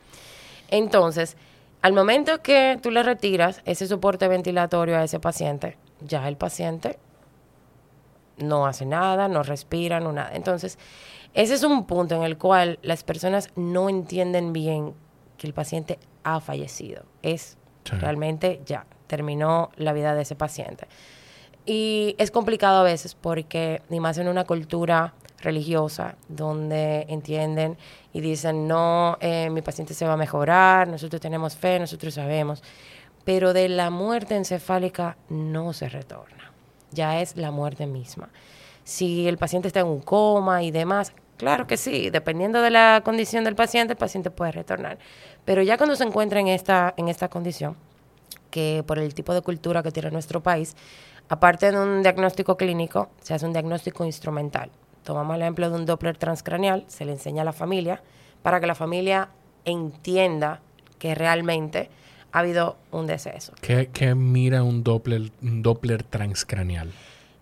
Entonces, 0.68 1.36
al 1.82 1.92
momento 1.92 2.42
que 2.42 2.78
tú 2.80 2.90
le 2.90 3.02
retiras 3.02 3.60
ese 3.64 3.88
soporte 3.88 4.28
ventilatorio 4.28 4.96
a 4.96 5.04
ese 5.04 5.18
paciente, 5.18 5.76
ya 6.00 6.28
el 6.28 6.36
paciente 6.36 6.98
no 8.38 8.66
hace 8.66 8.86
nada, 8.86 9.28
no 9.28 9.42
respira, 9.42 10.00
no 10.00 10.12
nada. 10.12 10.30
Entonces, 10.32 10.78
ese 11.34 11.54
es 11.54 11.64
un 11.64 11.86
punto 11.86 12.14
en 12.14 12.22
el 12.22 12.38
cual 12.38 12.78
las 12.82 13.02
personas 13.02 13.50
no 13.56 13.88
entienden 13.88 14.52
bien 14.52 14.94
que 15.38 15.46
el 15.46 15.54
paciente 15.54 15.98
ha 16.22 16.40
fallecido. 16.40 17.02
Es 17.22 17.56
realmente 17.84 18.62
ya, 18.64 18.86
terminó 19.08 19.70
la 19.76 19.92
vida 19.92 20.14
de 20.14 20.22
ese 20.22 20.36
paciente. 20.36 20.86
Y 21.66 22.14
es 22.18 22.30
complicado 22.30 22.80
a 22.80 22.84
veces 22.84 23.14
porque, 23.14 23.82
ni 23.88 23.98
más 23.98 24.18
en 24.18 24.28
una 24.28 24.44
cultura 24.44 25.14
religiosa, 25.42 26.16
donde 26.28 27.06
entienden 27.08 27.76
y 28.12 28.20
dicen, 28.20 28.66
no, 28.66 29.18
eh, 29.20 29.50
mi 29.50 29.62
paciente 29.62 29.94
se 29.94 30.06
va 30.06 30.14
a 30.14 30.16
mejorar, 30.16 30.88
nosotros 30.88 31.20
tenemos 31.20 31.56
fe, 31.56 31.78
nosotros 31.78 32.14
sabemos, 32.14 32.62
pero 33.24 33.52
de 33.52 33.68
la 33.68 33.90
muerte 33.90 34.36
encefálica 34.36 35.16
no 35.28 35.72
se 35.72 35.88
retorna, 35.88 36.52
ya 36.90 37.20
es 37.20 37.36
la 37.36 37.50
muerte 37.50 37.86
misma. 37.86 38.30
Si 38.84 39.28
el 39.28 39.38
paciente 39.38 39.68
está 39.68 39.80
en 39.80 39.86
un 39.86 40.00
coma 40.00 40.62
y 40.62 40.70
demás, 40.70 41.12
claro 41.36 41.66
que 41.66 41.76
sí, 41.76 42.10
dependiendo 42.10 42.60
de 42.62 42.70
la 42.70 43.02
condición 43.04 43.44
del 43.44 43.54
paciente, 43.54 43.92
el 43.92 43.98
paciente 43.98 44.30
puede 44.30 44.52
retornar. 44.52 44.98
Pero 45.44 45.62
ya 45.62 45.76
cuando 45.76 45.94
se 45.94 46.04
encuentra 46.04 46.40
en 46.40 46.48
esta, 46.48 46.94
en 46.96 47.08
esta 47.08 47.28
condición, 47.28 47.76
que 48.50 48.84
por 48.86 48.98
el 48.98 49.14
tipo 49.14 49.32
de 49.34 49.40
cultura 49.40 49.82
que 49.82 49.92
tiene 49.92 50.10
nuestro 50.10 50.42
país, 50.42 50.76
aparte 51.28 51.70
de 51.70 51.78
un 51.78 52.02
diagnóstico 52.02 52.56
clínico, 52.56 53.10
se 53.20 53.34
hace 53.34 53.46
un 53.46 53.52
diagnóstico 53.52 54.04
instrumental 54.04 54.70
tomamos 55.02 55.36
el 55.36 55.42
ejemplo 55.42 55.70
de 55.70 55.76
un 55.76 55.86
Doppler 55.86 56.16
transcranial, 56.16 56.84
se 56.88 57.04
le 57.04 57.12
enseña 57.12 57.42
a 57.42 57.44
la 57.44 57.52
familia 57.52 58.02
para 58.42 58.60
que 58.60 58.66
la 58.66 58.74
familia 58.74 59.28
entienda 59.64 60.60
que 60.98 61.14
realmente 61.14 61.90
ha 62.32 62.40
habido 62.40 62.76
un 62.90 63.06
deceso. 63.06 63.52
¿Qué, 63.60 64.14
mira 64.14 64.62
un 64.62 64.82
Doppler, 64.82 65.30
un 65.42 65.62
Doppler 65.62 66.02
transcranial? 66.02 66.90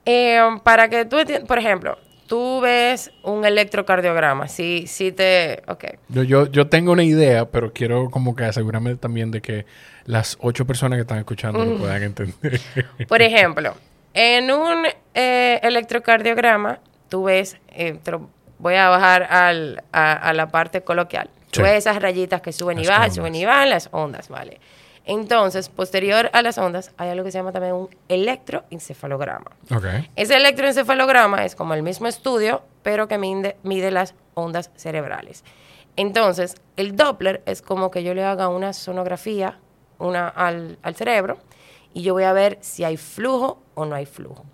Eh, 0.07 0.41
para 0.63 0.89
que 0.89 1.05
tú 1.05 1.19
por 1.47 1.59
ejemplo, 1.59 1.99
tú 2.27 2.61
ves 2.61 3.11
un 3.23 3.45
electrocardiograma, 3.45 4.49
si, 4.49 4.87
si 4.87 5.13
te... 5.13 5.63
Ok. 5.67 5.85
Yo, 6.09 6.47
yo, 6.47 6.69
tengo 6.69 6.93
una 6.93 7.03
idea, 7.03 7.47
pero 7.47 7.73
quiero 7.73 8.09
como 8.11 8.37
que 8.37 8.45
asegurarme 8.45 8.95
también 8.97 9.31
de 9.31 9.41
que 9.41 9.67
las 10.05 10.39
ocho 10.41 10.67
personas 10.67 10.97
que 10.97 11.03
están 11.03 11.19
escuchando 11.19 11.65
lo 11.65 11.77
puedan 11.77 12.03
entender. 12.03 12.61
Por 13.09 13.21
ejemplo, 13.21 13.75
en 14.15 14.51
un 14.51 14.87
eh, 15.15 15.61
electrocardiograma 15.63 16.79
tú 17.11 17.25
ves, 17.25 17.59
eh, 17.69 17.99
voy 18.59 18.77
a 18.77 18.89
bajar 18.89 19.25
al, 19.25 19.85
a, 19.93 20.33
la 20.33 20.49
parte 20.49 20.81
coloquial. 20.81 21.29
Tú 21.51 21.63
ves 21.63 21.79
esas 21.79 22.01
rayitas 22.01 22.41
que 22.41 22.53
suben 22.53 22.79
y 22.79 22.87
bajan, 22.87 23.13
suben 23.13 23.35
y 23.35 23.45
bajan, 23.45 23.69
las 23.69 23.91
ondas, 23.93 24.29
¿vale? 24.29 24.61
Entonces, 25.05 25.69
posterior 25.69 26.31
a 26.33 26.43
las 26.43 26.57
ondas, 26.57 26.93
hay 26.97 27.09
algo 27.09 27.25
que 27.25 27.33
se 27.33 27.39
llama 27.39 27.51
también 27.51 27.75
un 27.75 27.89
electroencefalograma. 28.09 29.51
Okay. 29.75 30.09
Ese 30.15 30.37
electroencefalograma 30.37 31.45
es 31.45 31.57
como 31.57 31.75
el 31.75 31.83
mismo 31.83 32.07
estudio, 32.07 32.63
pero 32.83 33.09
que 33.09 33.19
mide, 33.19 33.57
mide 33.65 33.91
las 33.91 34.15
ondas 34.35 34.71
cerebrales. 34.77 35.43
Entonces, 35.97 36.55
el 36.77 36.95
Doppler 36.95 37.43
es 37.47 37.61
como 37.61 37.91
que 37.91 38.05
yo 38.05 38.15
le 38.15 38.25
haga 38.25 38.49
una 38.49 38.73
sonografía 38.73 39.59
una, 39.99 40.29
al, 40.29 40.79
al 40.83 40.95
cerebro 40.95 41.39
y 41.93 42.03
yo 42.03 42.15
voy 42.15 42.25
a 42.25 42.33
ver 42.33 42.59
si 42.61 42.85
hay 42.85 42.97
flujo 42.97 43.61
o 43.75 43.85
no 43.85 43.97
hay 43.97 44.07
flujo 44.07 44.45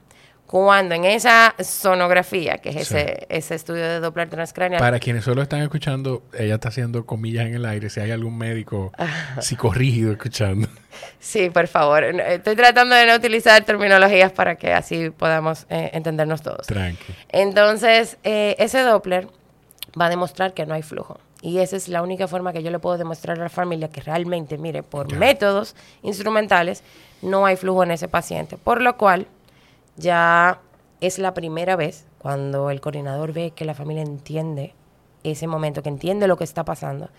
cuando 0.47 0.95
en 0.95 1.05
esa 1.05 1.55
sonografía, 1.59 2.59
que 2.59 2.71
es 2.71 2.77
ese, 2.77 3.27
ese 3.29 3.55
estudio 3.57 3.83
de 3.83 4.01
Doppler 4.01 4.31
transcranial. 4.31 4.81
Para 4.81 5.01
quienes 5.01 5.25
solo 5.25 5.43
están 5.43 5.61
escuchando, 5.61 6.23
ella 6.39 6.55
está 6.55 6.69
haciendo 6.69 7.05
comillas 7.05 7.47
en 7.47 7.55
el 7.55 7.67
aire, 7.67 7.91
si 7.91 8.01
hay 8.01 8.13
algún 8.13 8.39
médico 8.39 8.93
psicorrígido 9.41 10.13
escuchando. 10.13 10.69
Sí, 11.19 11.51
por 11.51 11.67
favor. 11.67 12.05
Estoy 12.05 12.55
tratando 12.55 12.95
de 12.95 13.07
no 13.07 13.15
utilizar 13.17 13.65
terminologías 13.65 14.33
para 14.33 14.55
que 14.55 14.73
así 14.73 15.11
podamos 15.11 15.67
eh, 15.69 15.91
entendernos 15.93 16.43
todos. 16.43 16.67
Tranqui. 16.67 17.13
Entonces, 17.29 18.17
eh, 18.23 18.55
ese 18.59 18.81
Doppler 18.83 19.29
va 20.01 20.07
a 20.07 20.11
demostrar 20.11 20.55
que 20.55 20.65
no 20.65 20.75
hay 20.75 20.83
flujo. 20.83 21.19
Y 21.43 21.59
esa 21.59 21.77
es 21.77 21.89
la 21.89 22.03
única 22.03 22.29
forma 22.29 22.53
que 22.53 22.63
yo 22.63 22.71
le 22.71 22.79
puedo 22.79 22.97
demostrar 22.99 23.39
a 23.39 23.43
la 23.43 23.49
familia 23.49 23.89
que 23.89 24.01
realmente, 24.01 24.59
mire, 24.59 24.83
por 24.83 25.13
métodos 25.15 25.77
instrumentales, 26.03 26.83
no 27.23 27.47
hay 27.47 27.57
flujo 27.57 27.83
en 27.83 27.91
ese 27.91 28.09
paciente. 28.09 28.57
Por 28.57 28.81
lo 28.81 28.97
cual, 28.97 29.27
ya 29.97 30.61
es 31.01 31.19
la 31.19 31.35
primera 31.35 31.77
vez 31.77 32.07
cuando 32.19 32.71
el 32.71 32.81
coordinador 32.81 33.33
ve 33.33 33.53
que 33.53 33.65
la 33.65 33.75
familia 33.75 34.03
entiende 34.03 34.75
ese 35.23 35.47
momento, 35.47 35.83
que 35.83 35.89
entiende 35.89 36.29
lo 36.29 36.37
que 36.37 36.45
está 36.45 36.65
pasando. 36.65 37.11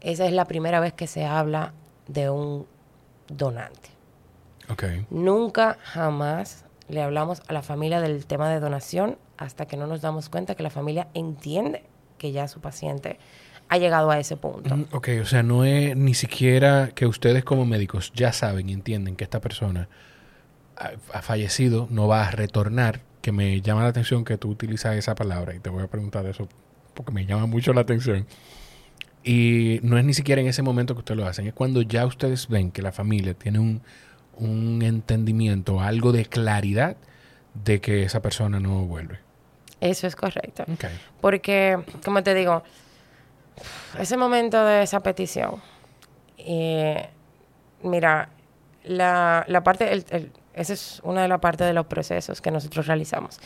Esa 0.00 0.26
es 0.26 0.32
la 0.32 0.44
primera 0.44 0.80
vez 0.80 0.92
que 0.92 1.06
se 1.06 1.24
habla 1.24 1.72
de 2.08 2.30
un 2.30 2.66
donante. 3.28 3.90
Nunca, 5.10 5.78
jamás 5.82 6.64
le 6.88 7.02
hablamos 7.02 7.42
a 7.48 7.52
la 7.52 7.62
familia 7.62 8.00
del 8.00 8.26
tema 8.26 8.50
de 8.50 8.60
donación 8.60 9.18
hasta 9.36 9.66
que 9.66 9.76
no 9.76 9.86
nos 9.86 10.00
damos 10.00 10.28
cuenta 10.28 10.54
que 10.54 10.62
la 10.62 10.70
familia 10.70 11.08
entiende 11.14 11.84
que 12.18 12.32
ya 12.32 12.48
su 12.48 12.60
paciente 12.60 13.18
ha 13.68 13.78
llegado 13.78 14.10
a 14.10 14.18
ese 14.18 14.36
punto. 14.36 14.86
ok, 14.90 15.08
o 15.22 15.24
sea, 15.24 15.42
no 15.42 15.64
es 15.64 15.96
ni 15.96 16.14
siquiera 16.14 16.90
que 16.94 17.06
ustedes 17.06 17.44
como 17.44 17.64
médicos 17.64 18.12
ya 18.14 18.32
saben 18.32 18.68
y 18.68 18.72
entienden 18.72 19.16
que 19.16 19.24
esta 19.24 19.40
persona 19.40 19.88
ha 21.12 21.22
fallecido, 21.22 21.86
no 21.90 22.08
va 22.08 22.26
a 22.26 22.30
retornar, 22.30 23.00
que 23.20 23.32
me 23.32 23.60
llama 23.60 23.82
la 23.82 23.88
atención 23.88 24.24
que 24.24 24.38
tú 24.38 24.48
utilizas 24.48 24.96
esa 24.96 25.14
palabra 25.14 25.54
y 25.54 25.60
te 25.60 25.70
voy 25.70 25.82
a 25.82 25.88
preguntar 25.88 26.24
de 26.24 26.30
eso 26.30 26.48
porque 26.94 27.12
me 27.12 27.26
llama 27.26 27.46
mucho 27.46 27.72
la 27.72 27.82
atención. 27.82 28.26
Y 29.22 29.80
no 29.82 29.98
es 29.98 30.04
ni 30.04 30.14
siquiera 30.14 30.40
en 30.40 30.46
ese 30.48 30.62
momento 30.62 30.94
que 30.94 31.00
ustedes 31.00 31.20
lo 31.20 31.26
hacen, 31.26 31.46
es 31.46 31.52
cuando 31.52 31.82
ya 31.82 32.06
ustedes 32.06 32.48
ven 32.48 32.70
que 32.70 32.80
la 32.80 32.92
familia 32.92 33.34
tiene 33.34 33.58
un, 33.58 33.82
un 34.38 34.80
entendimiento, 34.82 35.80
algo 35.80 36.12
de 36.12 36.24
claridad 36.24 36.96
de 37.52 37.80
que 37.80 38.04
esa 38.04 38.22
persona 38.22 38.60
no 38.60 38.86
vuelve. 38.86 39.18
Eso 39.80 40.06
es 40.06 40.16
correcto. 40.16 40.64
Porque, 41.20 41.78
como 42.04 42.22
te 42.22 42.34
digo, 42.34 42.62
ese 43.98 44.16
momento 44.16 44.64
de 44.64 44.82
esa 44.82 45.00
petición, 45.00 45.56
eh, 46.38 47.08
mira, 47.82 48.30
la, 48.84 49.44
la 49.48 49.62
parte, 49.62 49.92
el, 49.92 50.32
esa 50.60 50.74
es 50.74 51.00
una 51.04 51.22
de 51.22 51.28
las 51.28 51.40
partes 51.40 51.66
de 51.66 51.72
los 51.72 51.86
procesos 51.86 52.40
que 52.42 52.50
nosotros 52.50 52.86
realizamos. 52.86 53.40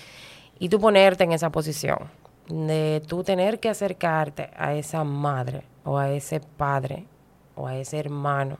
Y 0.59 0.68
tú 0.68 0.80
ponerte 0.80 1.23
en 1.23 1.33
esa 1.33 1.50
posición 1.50 2.11
de 2.49 3.02
tú 3.06 3.23
tener 3.23 3.61
que 3.61 3.68
acercarte 3.68 4.50
a 4.56 4.75
esa 4.75 5.04
madre 5.04 5.62
o 5.85 5.97
a 5.97 6.11
ese 6.11 6.40
padre 6.40 7.06
o 7.54 7.68
a 7.68 7.76
ese 7.76 7.99
hermano 8.00 8.59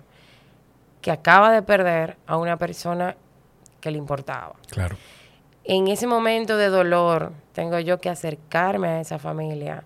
que 1.01 1.11
acaba 1.11 1.53
de 1.53 1.63
perder 1.63 2.17
a 2.27 2.37
una 2.37 2.57
persona 2.57 3.17
que 3.81 3.91
le 3.91 3.99
importaba. 3.99 4.55
Claro. 4.71 4.97
En 5.65 5.89
ese 5.89 6.07
momento 6.07 6.57
de 6.57 6.69
dolor 6.69 7.33
tengo 7.53 7.81
yo 7.81 8.01
que 8.01 8.09
acercarme 8.09 8.89
a 8.89 9.01
esa 9.01 9.19
familia 9.19 9.85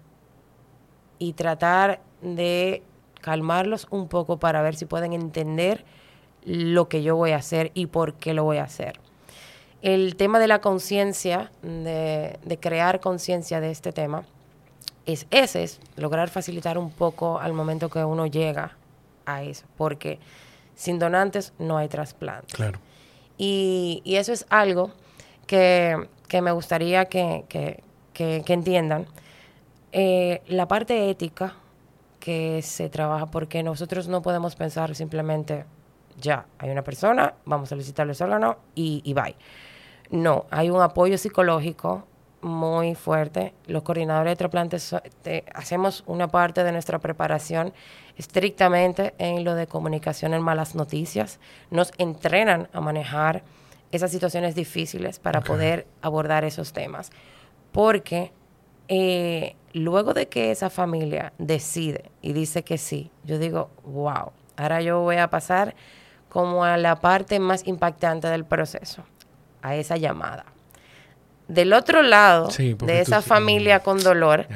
y 1.18 1.32
tratar 1.32 2.00
de 2.20 2.82
calmarlos 3.20 3.86
un 3.90 4.08
poco 4.08 4.38
para 4.38 4.60
ver 4.60 4.76
si 4.76 4.84
pueden 4.84 5.14
entender 5.14 5.84
lo 6.48 6.88
que 6.88 7.02
yo 7.02 7.14
voy 7.14 7.32
a 7.32 7.36
hacer 7.36 7.70
y 7.74 7.86
por 7.86 8.14
qué 8.14 8.32
lo 8.32 8.42
voy 8.42 8.56
a 8.56 8.64
hacer. 8.64 8.98
El 9.82 10.16
tema 10.16 10.38
de 10.38 10.48
la 10.48 10.60
conciencia, 10.60 11.52
de, 11.62 12.58
crear 12.58 13.00
conciencia 13.00 13.60
de 13.60 13.70
este 13.70 13.92
tema, 13.92 14.24
es 15.04 15.26
ese, 15.30 15.62
es 15.62 15.80
lograr 15.96 16.30
facilitar 16.30 16.78
un 16.78 16.90
poco 16.90 17.38
al 17.38 17.52
momento 17.52 17.90
que 17.90 18.02
uno 18.02 18.26
llega 18.26 18.76
a 19.26 19.42
eso, 19.42 19.66
porque 19.76 20.18
sin 20.74 20.98
donantes 20.98 21.52
no 21.58 21.76
hay 21.76 21.88
trasplante. 21.88 22.54
Claro. 22.54 22.78
Y, 23.36 24.02
eso 24.06 24.32
es 24.32 24.46
algo 24.48 24.90
que, 25.46 26.08
me 26.32 26.50
gustaría 26.52 27.04
que, 27.04 27.82
entiendan. 28.14 29.06
Eh, 29.92 30.42
la 30.48 30.66
parte 30.66 31.10
ética 31.10 31.56
que 32.20 32.62
se 32.62 32.88
trabaja, 32.88 33.26
porque 33.26 33.62
nosotros 33.62 34.08
no 34.08 34.22
podemos 34.22 34.56
pensar 34.56 34.94
simplemente 34.94 35.64
ya, 36.20 36.46
hay 36.58 36.70
una 36.70 36.82
persona, 36.82 37.34
vamos 37.44 37.68
a 37.68 37.70
solicitarle 37.70 38.12
el 38.12 38.22
órgano 38.22 38.58
y, 38.74 39.02
y 39.04 39.14
bye. 39.14 39.36
No, 40.10 40.46
hay 40.50 40.70
un 40.70 40.80
apoyo 40.80 41.18
psicológico 41.18 42.06
muy 42.40 42.94
fuerte. 42.94 43.54
Los 43.66 43.82
coordinadores 43.82 44.32
de 44.32 44.36
trasplantes 44.36 44.94
hacemos 45.54 46.04
una 46.06 46.28
parte 46.28 46.64
de 46.64 46.72
nuestra 46.72 46.98
preparación 46.98 47.72
estrictamente 48.16 49.14
en 49.18 49.44
lo 49.44 49.54
de 49.54 49.66
comunicación 49.66 50.34
en 50.34 50.42
malas 50.42 50.74
noticias. 50.74 51.40
Nos 51.70 51.92
entrenan 51.98 52.68
a 52.72 52.80
manejar 52.80 53.42
esas 53.92 54.10
situaciones 54.10 54.54
difíciles 54.54 55.18
para 55.18 55.40
poder 55.40 55.86
abordar 56.02 56.44
esos 56.44 56.72
temas. 56.72 57.10
Porque 57.72 58.32
eh, 58.88 59.56
luego 59.72 60.14
de 60.14 60.28
que 60.28 60.50
esa 60.50 60.70
familia 60.70 61.32
decide 61.38 62.10
y 62.22 62.32
dice 62.32 62.62
que 62.62 62.78
sí, 62.78 63.10
yo 63.24 63.38
digo, 63.38 63.70
wow, 63.84 64.32
ahora 64.56 64.80
yo 64.80 65.00
voy 65.00 65.16
a 65.16 65.28
pasar 65.28 65.74
como 66.28 66.64
a 66.64 66.76
la 66.76 67.00
parte 67.00 67.38
más 67.40 67.66
impactante 67.66 68.28
del 68.28 68.44
proceso, 68.44 69.02
a 69.62 69.74
esa 69.74 69.96
llamada. 69.96 70.44
Del 71.48 71.72
otro 71.72 72.02
lado 72.02 72.48
de 72.48 73.00
esa 73.00 73.22
familia 73.22 73.80
con 73.80 74.02
dolor, 74.02 74.46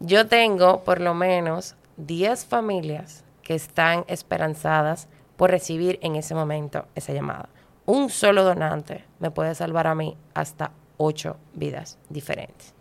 yo 0.00 0.26
tengo 0.26 0.82
por 0.82 1.00
lo 1.00 1.14
menos 1.14 1.76
10 1.98 2.44
familias 2.46 3.24
que 3.42 3.54
están 3.54 4.04
esperanzadas 4.08 5.08
por 5.36 5.50
recibir 5.50 5.98
en 6.02 6.16
ese 6.16 6.34
momento 6.34 6.86
esa 6.96 7.12
llamada. 7.12 7.48
Un 7.84 8.10
solo 8.10 8.42
donante 8.42 9.04
me 9.20 9.30
puede 9.30 9.54
salvar 9.54 9.86
a 9.86 9.94
mí 9.94 10.16
hasta 10.34 10.72
8 10.96 11.36
vidas 11.54 11.98
diferentes. 12.08 12.74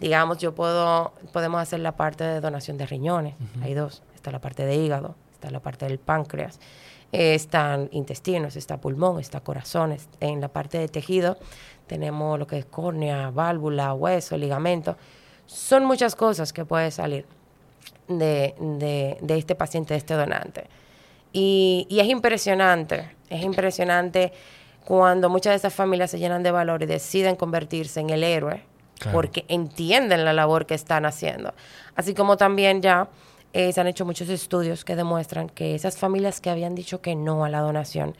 Digamos, 0.00 0.38
yo 0.38 0.54
puedo, 0.54 1.12
podemos 1.32 1.60
hacer 1.60 1.78
la 1.80 1.92
parte 1.92 2.24
de 2.24 2.40
donación 2.40 2.76
de 2.78 2.86
riñones. 2.86 3.34
Hay 3.62 3.74
dos. 3.74 4.02
Está 4.14 4.30
la 4.32 4.40
parte 4.40 4.64
de 4.64 4.74
hígado, 4.74 5.16
está 5.32 5.50
la 5.50 5.60
parte 5.60 5.86
del 5.86 5.98
páncreas 5.98 6.58
están 7.14 7.88
intestinos, 7.92 8.56
está 8.56 8.80
pulmón, 8.80 9.20
está 9.20 9.40
corazón, 9.40 9.96
en 10.20 10.40
la 10.40 10.48
parte 10.48 10.78
de 10.78 10.88
tejido 10.88 11.38
tenemos 11.86 12.38
lo 12.38 12.46
que 12.46 12.58
es 12.58 12.64
córnea, 12.64 13.30
válvula, 13.30 13.92
hueso, 13.94 14.36
ligamento. 14.36 14.96
Son 15.46 15.84
muchas 15.84 16.16
cosas 16.16 16.52
que 16.52 16.64
pueden 16.64 16.90
salir 16.90 17.26
de, 18.08 18.54
de, 19.20 19.38
este 19.38 19.54
paciente, 19.54 19.94
de 19.94 19.98
este 19.98 20.14
donante. 20.14 20.66
Y, 21.32 21.86
y, 21.90 22.00
es 22.00 22.06
impresionante, 22.06 23.10
es 23.28 23.42
impresionante 23.42 24.32
cuando 24.84 25.28
muchas 25.28 25.52
de 25.52 25.56
esas 25.56 25.74
familias 25.74 26.10
se 26.10 26.18
llenan 26.18 26.42
de 26.42 26.50
valor 26.50 26.82
y 26.82 26.86
deciden 26.86 27.36
convertirse 27.36 28.00
en 28.00 28.10
el 28.10 28.24
héroe 28.24 28.62
porque 29.12 29.44
entienden 29.48 30.24
la 30.24 30.32
labor 30.32 30.66
que 30.66 30.74
están 30.74 31.04
haciendo. 31.04 31.52
Así 31.96 32.14
como 32.14 32.36
también 32.36 32.80
ya 32.80 33.08
eh, 33.54 33.72
se 33.72 33.80
han 33.80 33.86
hecho 33.86 34.04
muchos 34.04 34.28
estudios 34.28 34.84
que 34.84 34.96
demuestran 34.96 35.48
que 35.48 35.76
esas 35.76 35.96
familias 35.96 36.40
que 36.40 36.50
habían 36.50 36.74
dicho 36.74 37.00
que 37.00 37.14
no 37.14 37.44
a 37.44 37.48
la 37.48 37.60
donación 37.60 38.16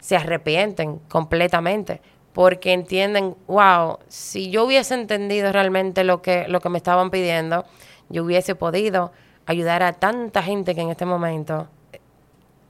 se 0.00 0.16
arrepienten 0.16 0.98
completamente 1.08 2.00
porque 2.32 2.72
entienden, 2.72 3.36
wow, 3.48 3.98
si 4.08 4.50
yo 4.50 4.64
hubiese 4.64 4.94
entendido 4.94 5.52
realmente 5.52 6.04
lo 6.04 6.22
que, 6.22 6.48
lo 6.48 6.60
que 6.60 6.68
me 6.70 6.78
estaban 6.78 7.10
pidiendo, 7.10 7.66
yo 8.08 8.24
hubiese 8.24 8.54
podido 8.54 9.12
ayudar 9.44 9.82
a 9.82 9.92
tanta 9.92 10.42
gente 10.42 10.74
que 10.74 10.80
en 10.80 10.88
este 10.88 11.04
momento 11.04 11.68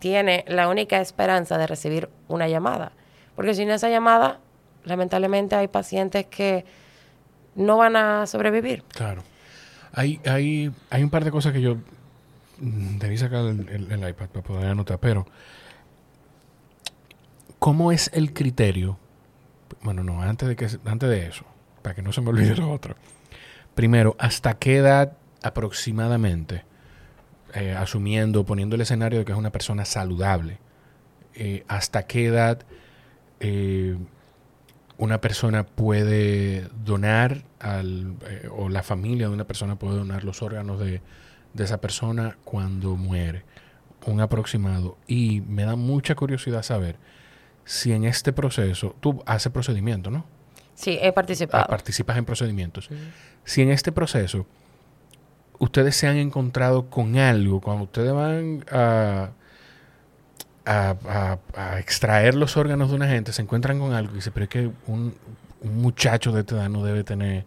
tiene 0.00 0.44
la 0.48 0.68
única 0.68 1.00
esperanza 1.00 1.56
de 1.56 1.66
recibir 1.66 2.08
una 2.26 2.48
llamada. 2.48 2.92
Porque 3.36 3.54
sin 3.54 3.70
esa 3.70 3.88
llamada, 3.90 4.40
lamentablemente 4.84 5.54
hay 5.54 5.68
pacientes 5.68 6.26
que 6.26 6.64
no 7.54 7.76
van 7.76 7.94
a 7.94 8.26
sobrevivir. 8.26 8.82
Claro. 8.88 9.22
Hay, 9.92 10.20
hay, 10.26 10.72
hay 10.90 11.02
un 11.02 11.10
par 11.10 11.24
de 11.24 11.30
cosas 11.30 11.52
que 11.52 11.60
yo 11.60 11.76
debí 12.60 13.16
sacar 13.16 13.44
el, 13.44 14.08
iPad 14.08 14.28
para 14.28 14.42
poder 14.42 14.66
anotar, 14.66 14.98
pero 14.98 15.26
¿cómo 17.58 17.92
es 17.92 18.10
el 18.12 18.32
criterio? 18.32 18.98
Bueno, 19.82 20.02
no, 20.02 20.22
antes 20.22 20.48
de, 20.48 20.56
que, 20.56 20.68
antes 20.84 21.08
de 21.08 21.26
eso, 21.26 21.44
para 21.82 21.94
que 21.94 22.02
no 22.02 22.12
se 22.12 22.20
me 22.20 22.30
olvide 22.30 22.56
lo 22.56 22.70
otro. 22.70 22.96
Primero, 23.74 24.16
¿hasta 24.18 24.54
qué 24.54 24.78
edad 24.78 25.12
aproximadamente, 25.42 26.64
eh, 27.54 27.72
asumiendo, 27.72 28.44
poniendo 28.44 28.74
el 28.74 28.82
escenario 28.82 29.20
de 29.20 29.24
que 29.24 29.32
es 29.32 29.38
una 29.38 29.52
persona 29.52 29.84
saludable, 29.84 30.58
eh, 31.34 31.64
hasta 31.68 32.06
qué 32.06 32.26
edad 32.26 32.64
eh, 33.40 33.96
una 34.96 35.20
persona 35.20 35.64
puede 35.64 36.68
donar 36.84 37.44
al, 37.60 38.16
o 38.50 38.68
la 38.68 38.82
familia 38.82 39.28
de 39.28 39.34
una 39.34 39.46
persona 39.46 39.76
puede 39.76 39.96
donar 39.96 40.24
los 40.24 40.42
órganos 40.42 40.80
de, 40.80 41.00
esa 41.64 41.80
persona 41.80 42.36
cuando 42.44 42.96
muere. 42.96 43.44
Un 44.06 44.20
aproximado. 44.20 44.96
Y 45.06 45.42
me 45.42 45.64
da 45.64 45.76
mucha 45.76 46.14
curiosidad 46.14 46.62
saber 46.62 46.96
si 47.64 47.92
en 47.92 48.04
este 48.04 48.32
proceso, 48.32 48.94
tú 49.00 49.22
haces 49.26 49.52
procedimiento, 49.52 50.10
¿no? 50.10 50.24
Sí, 50.74 50.98
he 51.02 51.12
participado. 51.12 51.64
Ah, 51.64 51.68
participas 51.68 52.16
en 52.16 52.24
procedimientos. 52.24 52.88
Si 53.44 53.62
en 53.62 53.70
este 53.70 53.92
proceso 53.92 54.46
ustedes 55.58 55.96
se 55.96 56.06
han 56.06 56.16
encontrado 56.16 56.88
con 56.88 57.16
algo, 57.16 57.60
cuando 57.60 57.84
ustedes 57.84 58.12
van 58.12 58.64
a 58.70 59.30
a, 60.68 61.78
extraer 61.78 62.34
los 62.34 62.56
órganos 62.56 62.90
de 62.90 62.96
una 62.96 63.08
gente, 63.08 63.32
se 63.32 63.42
encuentran 63.42 63.78
con 63.78 63.94
algo 63.94 64.12
y 64.12 64.16
dice, 64.16 64.30
pero 64.30 64.44
es 64.44 64.50
que 64.50 64.70
un, 64.86 65.14
muchacho 65.60 66.30
de 66.30 66.40
esta 66.40 66.54
edad 66.54 66.68
no 66.68 66.84
debe 66.84 67.02
tener 67.02 67.44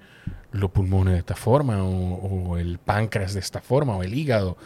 los 0.52 0.72
pulmones 0.72 1.14
de 1.14 1.20
esta 1.20 1.36
forma, 1.36 1.84
o, 1.84 2.58
el 2.58 2.78
páncreas 2.80 3.34
de 3.34 3.40
esta 3.40 3.62
forma, 3.62 3.96
o 3.96 4.04
el 4.04 4.14
hígado. 4.14 4.58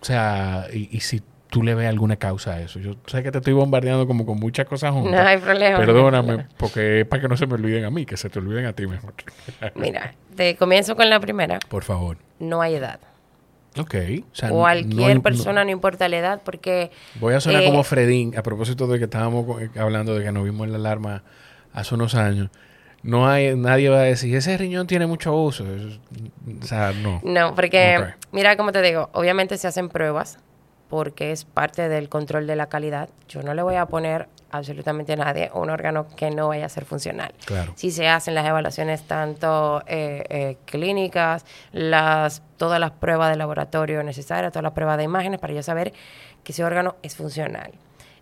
O 0.00 0.04
sea, 0.04 0.66
y, 0.72 1.00
si 1.00 1.22
tú 1.48 1.62
le 1.62 1.74
ves 1.74 1.88
alguna 1.88 2.16
causa 2.16 2.54
a 2.54 2.60
eso. 2.60 2.78
Yo 2.78 2.94
sé 3.06 3.22
que 3.22 3.32
te 3.32 3.38
estoy 3.38 3.52
bombardeando 3.52 4.06
como 4.06 4.24
con 4.24 4.38
muchas 4.38 4.66
cosas 4.66 4.92
juntas. 4.92 5.20
No 5.20 5.28
hay 5.28 5.38
problema. 5.38 5.78
Perdóname, 5.78 6.46
porque 6.56 7.00
es 7.00 7.06
para 7.06 7.22
que 7.22 7.28
no 7.28 7.36
se 7.36 7.46
me 7.46 7.54
olviden 7.54 7.84
a 7.84 7.90
mí, 7.90 8.06
que 8.06 8.16
se 8.16 8.30
te 8.30 8.38
olviden 8.38 8.66
a 8.66 8.72
ti 8.72 8.86
mejor. 8.86 9.14
Mira, 9.74 10.14
te 10.36 10.56
comienzo 10.56 10.96
con 10.96 11.10
la 11.10 11.20
primera. 11.20 11.58
Por 11.68 11.84
favor. 11.84 12.18
No 12.38 12.62
hay 12.62 12.74
edad. 12.74 13.00
Ok. 13.78 13.94
O 14.42 14.48
Cualquier 14.48 15.20
persona, 15.20 15.64
no, 15.64 15.70
importa 15.70 16.08
la 16.08 16.18
edad, 16.18 16.42
porque... 16.44 16.90
Voy 17.20 17.34
a 17.34 17.40
sonar 17.40 17.64
como 17.64 17.80
eh, 17.80 17.84
Fredín, 17.84 18.36
a 18.36 18.42
propósito 18.42 18.86
de 18.86 18.98
que 18.98 19.04
estábamos 19.04 19.62
eh, 19.62 19.70
hablando 19.78 20.14
de 20.16 20.24
que 20.24 20.32
nos 20.32 20.44
vimos 20.44 20.66
en 20.66 20.72
la 20.72 20.78
alarma 20.78 21.22
hace 21.72 21.94
unos 21.94 22.14
años. 22.14 22.50
No 23.02 23.28
hay, 23.28 23.56
nadie 23.56 23.88
va 23.88 24.00
a 24.00 24.02
decir, 24.02 24.34
ese 24.34 24.56
riñón 24.58 24.86
tiene 24.86 25.06
mucho 25.06 25.34
uso. 25.34 25.64
O 26.62 26.66
sea, 26.66 26.92
no. 26.92 27.20
No, 27.22 27.54
porque, 27.54 28.14
mira, 28.32 28.56
como 28.56 28.72
te 28.72 28.82
digo, 28.82 29.08
obviamente 29.12 29.56
se 29.56 29.68
hacen 29.68 29.88
pruebas 29.88 30.38
porque 30.90 31.30
es 31.30 31.44
parte 31.44 31.88
del 31.88 32.08
control 32.08 32.46
de 32.46 32.56
la 32.56 32.68
calidad. 32.68 33.08
Yo 33.28 33.42
no 33.42 33.54
le 33.54 33.62
voy 33.62 33.76
a 33.76 33.86
poner 33.86 34.28
absolutamente 34.50 35.12
a 35.12 35.16
nadie 35.16 35.48
un 35.54 35.70
órgano 35.70 36.08
que 36.16 36.32
no 36.32 36.48
vaya 36.48 36.66
a 36.66 36.68
ser 36.68 36.84
funcional. 36.84 37.32
Claro. 37.44 37.72
Si 37.76 37.92
se 37.92 38.08
hacen 38.08 38.34
las 38.34 38.44
evaluaciones 38.44 39.02
tanto 39.02 39.82
eh, 39.86 40.24
eh, 40.28 40.56
clínicas, 40.64 41.46
las, 41.72 42.42
todas 42.56 42.80
las 42.80 42.90
pruebas 42.90 43.30
de 43.30 43.36
laboratorio 43.36 44.02
necesarias, 44.02 44.52
todas 44.52 44.64
las 44.64 44.72
pruebas 44.72 44.98
de 44.98 45.04
imágenes 45.04 45.38
para 45.38 45.54
yo 45.54 45.62
saber 45.62 45.92
que 46.42 46.50
ese 46.50 46.64
órgano 46.64 46.96
es 47.02 47.14
funcional. 47.14 47.70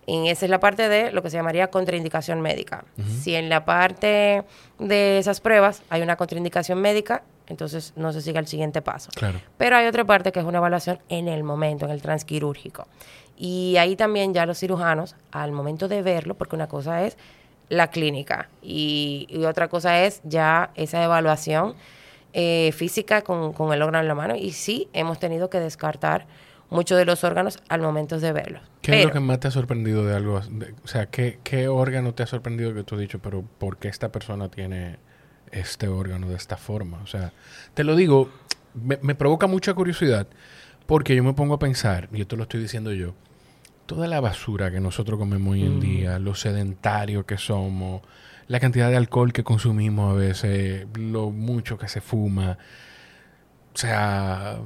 Y 0.09 0.31
esa 0.31 0.47
es 0.47 0.51
la 0.51 0.59
parte 0.59 0.88
de 0.88 1.12
lo 1.12 1.23
que 1.23 1.29
se 1.29 1.37
llamaría 1.37 1.71
contraindicación 1.71 2.40
médica. 2.40 2.85
Si 3.21 3.35
en 3.35 3.51
la 3.51 3.66
parte 3.66 4.42
de 4.79 5.18
esas 5.18 5.40
pruebas 5.40 5.83
hay 5.90 6.01
una 6.01 6.16
contraindicación 6.16 6.81
médica, 6.81 7.23
entonces 7.47 7.92
no 7.94 8.12
se 8.14 8.23
sigue 8.23 8.38
el 8.38 8.47
siguiente 8.47 8.81
paso. 8.81 9.11
Claro. 9.14 9.38
Pero 9.59 9.77
hay 9.77 9.87
otra 9.87 10.07
parte 10.07 10.33
que 10.33 10.40
es 10.40 10.47
una 10.47 10.59
evaluación 10.59 10.99
en 11.11 11.29
el 11.29 11.44
momento, 11.44 11.85
en 11.85 11.90
el 11.90 12.01
transquirúrgico. 12.01 12.87
Y 13.37 13.77
ahí 13.77 13.97
también 13.97 14.33
ya 14.33 14.47
los 14.47 14.59
cirujanos, 14.59 15.14
al 15.31 15.53
momento 15.53 15.88
de 15.88 16.01
verlo, 16.01 16.35
porque 16.35 16.57
una 16.57 16.68
cosa 16.68 17.05
es 17.05 17.18
la 17.68 17.90
clínica 17.90 18.49
y, 18.62 19.29
otra 19.47 19.68
cosa 19.68 20.05
es 20.05 20.23
ya 20.25 20.71
esa 20.75 21.05
evaluación 21.05 21.75
eh, 22.33 22.73
física 22.73 23.21
con, 23.21 23.53
el 23.73 23.83
órgano 23.83 24.01
en 24.01 24.09
la 24.09 24.14
mano. 24.14 24.37
Y 24.37 24.53
sí, 24.53 24.88
hemos 24.94 25.18
tenido 25.18 25.51
que 25.51 25.61
descartar 25.61 26.27
muchos 26.70 26.98
de 26.98 27.04
los 27.04 27.24
órganos 27.24 27.59
al 27.68 27.81
momento 27.81 28.18
de 28.18 28.33
verlos. 28.33 28.62
¿Qué 28.83 29.00
es 29.00 29.07
lo 29.07 29.12
que 29.12 29.20
más 29.20 29.40
te 29.40 29.48
ha 29.48 29.50
sorprendido 29.50 30.04
de 30.04 30.14
algo? 30.14 30.40
o 30.85 30.88
sea, 30.88 31.07
¿qué, 31.07 31.38
¿qué 31.42 31.68
órgano 31.68 32.14
te 32.14 32.22
ha 32.22 32.26
sorprendido 32.26 32.74
que 32.74 32.85
tú 32.85 32.94
has 32.94 33.00
dicho, 33.00 33.18
pero 33.18 33.42
¿por 33.59 33.78
qué 33.78 33.88
esta 33.88 34.11
persona 34.11 34.48
tiene 34.50 34.98
este 35.52 35.88
órgano 35.88 36.28
de 36.28 36.37
esta 36.37 36.57
forma. 36.57 37.00
O 37.02 37.07
sea, 37.07 37.33
te 37.74 37.85
lo 37.85 37.96
digo, 37.96 38.31
me, 38.74 39.14
provoca 39.14 39.46
mucha 39.46 39.74
curiosidad 39.74 40.26
porque 40.87 41.14
yo 41.14 41.22
me 41.22 41.35
pongo 41.35 41.54
a 41.54 41.59
pensar, 41.59 42.09
y 42.12 42.22
esto 42.22 42.37
lo 42.37 42.44
estoy 42.44 42.61
diciendo 42.61 42.92
yo, 42.92 43.14
toda 43.87 44.07
la 44.07 44.20
basura 44.20 44.70
que 44.70 44.81
nosotros 44.81 45.18
comemos 45.18 45.52
hoy 45.52 45.62
en 45.62 45.76
mm. 45.76 45.81
día, 45.81 46.18
lo 46.18 46.35
sedentario 46.35 47.26
que 47.26 47.37
somos, 47.37 48.02
la 48.46 48.61
cantidad 48.61 48.88
de 48.88 48.96
alcohol 48.96 49.33
que 49.33 49.44
consumimos 49.44 50.14
a 50.14 50.16
veces, 50.16 50.87
lo 50.94 51.31
mucho 51.31 51.76
que 51.76 51.88
se 51.88 52.00
fuma. 52.00 52.59
O 53.79 53.81
sea, 53.81 54.59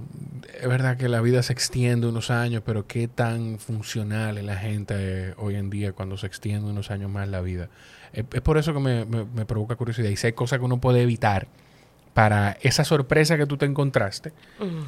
es 0.59 0.67
verdad 0.67 0.97
que 0.97 1.07
la 1.07 1.21
vida 1.21 1.43
se 1.43 1.53
extiende 1.53 2.07
unos 2.07 2.31
años, 2.31 2.63
pero 2.65 2.87
qué 2.87 3.09
tan 3.09 3.59
funcional 3.59 4.39
es 4.39 4.45
la 4.45 4.57
gente 4.57 5.35
hoy 5.37 5.57
en 5.57 5.69
día 5.69 5.93
cuando 5.93 6.17
se 6.17 6.27
extiende 6.27 6.71
unos 6.71 6.91
años 6.91 7.11
más 7.11 7.29
la 7.29 7.43
vida. 7.43 7.69
Es, 8.15 8.25
por 8.41 8.57
eso 8.57 8.73
que 8.73 8.81
me, 8.81 9.45
provoca 9.45 9.77
curiosidad. 9.77 10.09
Y 10.09 10.17
si 10.17 10.29
hay 10.29 10.33
cosas 10.33 10.61
que 10.61 10.65
uno 10.65 10.81
puede 10.81 11.03
evitar 11.03 11.47
para 12.15 12.57
esa 12.63 12.85
sorpresa 12.85 13.37
que 13.37 13.45
tú 13.45 13.59
te 13.59 13.67
encontraste, 13.67 14.33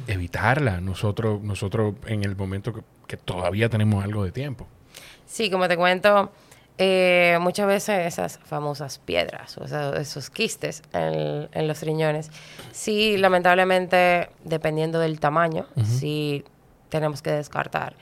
evitarla 0.07 0.81
nosotros, 0.81 1.43
nosotros 1.43 1.93
en 2.07 2.23
el 2.23 2.35
momento 2.35 2.83
que, 3.05 3.17
todavía 3.17 3.69
tenemos 3.69 4.03
algo 4.03 4.25
de 4.25 4.31
tiempo. 4.31 4.65
Sí, 5.27 5.51
como 5.51 5.67
te 5.67 5.77
cuento, 5.77 6.31
eh, 6.77 7.37
muchas 7.41 7.67
veces 7.67 8.07
esas 8.07 8.39
famosas 8.43 8.99
piedras 8.99 9.57
o 9.57 9.65
esos 9.97 10.29
quistes 10.29 10.81
en, 10.93 11.67
los 11.67 11.81
riñones, 11.81 12.29
sí, 12.71 13.17
lamentablemente, 13.17 14.29
dependiendo 14.43 14.99
del 14.99 15.19
tamaño, 15.19 15.67
sí 15.83 16.43
tenemos 16.89 17.21
que 17.21 17.31
descartar. 17.31 17.95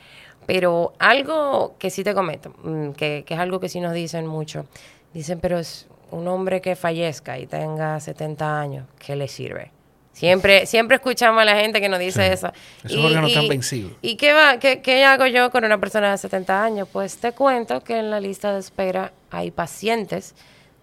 Pero 0.45 0.93
algo 0.99 1.75
que 1.79 1.89
sí 1.89 2.03
te 2.03 2.13
comento, 2.13 2.53
mm, 2.63 2.91
que, 2.91 3.23
que, 3.25 3.33
es 3.33 3.39
algo 3.39 3.61
que 3.61 3.69
sí 3.69 3.79
nos 3.79 3.93
dicen 3.93 4.27
mucho, 4.27 4.65
Dicen, 5.13 5.39
pero 5.39 5.59
es 5.59 5.87
un 6.09 6.27
hombre 6.27 6.59
que 6.59 6.75
fallezca 6.75 7.37
y 7.37 7.45
tenga 7.45 7.99
70 7.99 8.59
años, 8.59 8.87
¿qué 8.97 9.15
le 9.15 9.27
sirve? 9.27 9.71
Siempre, 10.13 10.67
siempre 10.67 10.97
escuchamos 10.97 11.41
a 11.41 11.45
la 11.45 11.55
gente 11.55 11.81
que 11.81 11.89
nos 11.89 11.99
dice 11.99 12.31
eso. 12.31 12.51
Esos 12.83 12.97
y, 12.97 13.05
órganos 13.05 13.31
están 13.31 13.47
vencidos. 13.47 13.93
¿Y 14.01 14.15
qué, 14.15 14.31
va, 14.31 14.59
qué, 14.59 14.81
qué, 14.81 15.03
hago 15.03 15.25
yo 15.25 15.49
con 15.49 15.65
una 15.65 15.79
persona 15.79 16.11
de 16.11 16.17
70 16.19 16.63
años? 16.63 16.87
Pues 16.91 17.17
te 17.17 17.31
cuento 17.31 17.83
que 17.83 17.97
en 17.97 18.11
la 18.11 18.19
lista 18.19 18.53
de 18.53 18.59
espera 18.59 19.11
hay 19.31 19.49
pacientes 19.49 20.35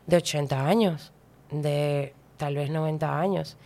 de 0.07 0.17
80 0.17 0.67
años, 0.67 1.13
de 1.53 2.13
tal 2.37 2.57
vez 2.57 2.71
90 2.71 3.21
años. 3.21 3.57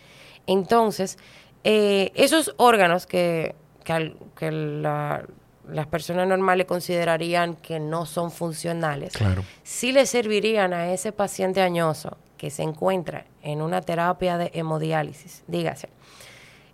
Entonces, 0.45 1.17
eh, 1.63 2.11
esos 2.13 2.53
órganos 2.57 3.07
que, 3.07 3.55
que, 3.83 4.15
que 4.37 4.51
la, 4.51 5.25
las 5.67 5.87
personas 5.87 6.27
normales 6.27 6.67
considerarían 6.67 7.55
que 7.55 7.79
no 7.79 8.05
son 8.05 8.29
funcionales, 8.31 9.13
claro. 9.13 9.43
sí 9.63 9.91
le 9.91 10.05
servirían 10.05 10.73
a 10.73 10.93
ese 10.93 11.11
paciente 11.11 11.61
añoso 11.61 12.17
que 12.37 12.49
se 12.49 12.63
encuentra 12.63 13.25
en 13.41 13.61
una 13.61 13.81
terapia 13.81 14.37
de 14.37 14.51
hemodiálisis, 14.53 15.43
dígase. 15.47 15.89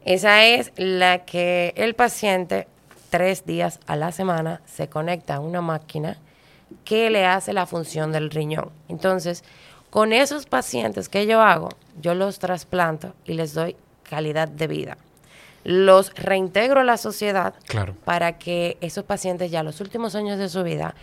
Esa 0.04 0.46
es 0.46 0.72
la 0.78 1.26
que 1.26 1.74
el 1.76 1.94
paciente 1.94 2.68
tres 3.10 3.46
días 3.46 3.80
a 3.88 3.96
la 3.96 4.12
semana 4.12 4.62
se 4.66 4.88
conecta 4.88 5.36
a 5.36 5.40
una 5.40 5.62
máquina 5.62 6.18
que 6.86 7.10
le 7.10 7.26
hace 7.26 7.54
la 7.54 7.66
función 7.66 8.12
del 8.12 8.30
riñón. 8.30 8.72
Entonces, 8.88 9.44
con 9.90 10.14
esos 10.14 10.46
pacientes 10.46 11.10
que 11.10 11.28
yo 11.28 11.42
hago, 11.42 11.70
yo 12.02 12.16
los 12.16 12.40
trasplanto 12.40 13.14
y 13.26 13.34
les 13.34 13.54
doy 13.54 13.76
calidad 14.10 14.48
de 14.48 14.68
vida. 14.68 14.98
Los 15.64 16.14
reintegro 16.16 16.80
a 16.80 16.84
la 16.84 16.98
sociedad 16.98 17.54
para 18.06 18.40
que 18.40 18.78
esos 18.82 19.04
pacientes 19.04 19.52
ya 19.52 19.62
los 19.62 19.82
últimos 19.82 20.16
años 20.16 20.40
de 20.40 20.50
su 20.50 20.64
vida 20.64 20.96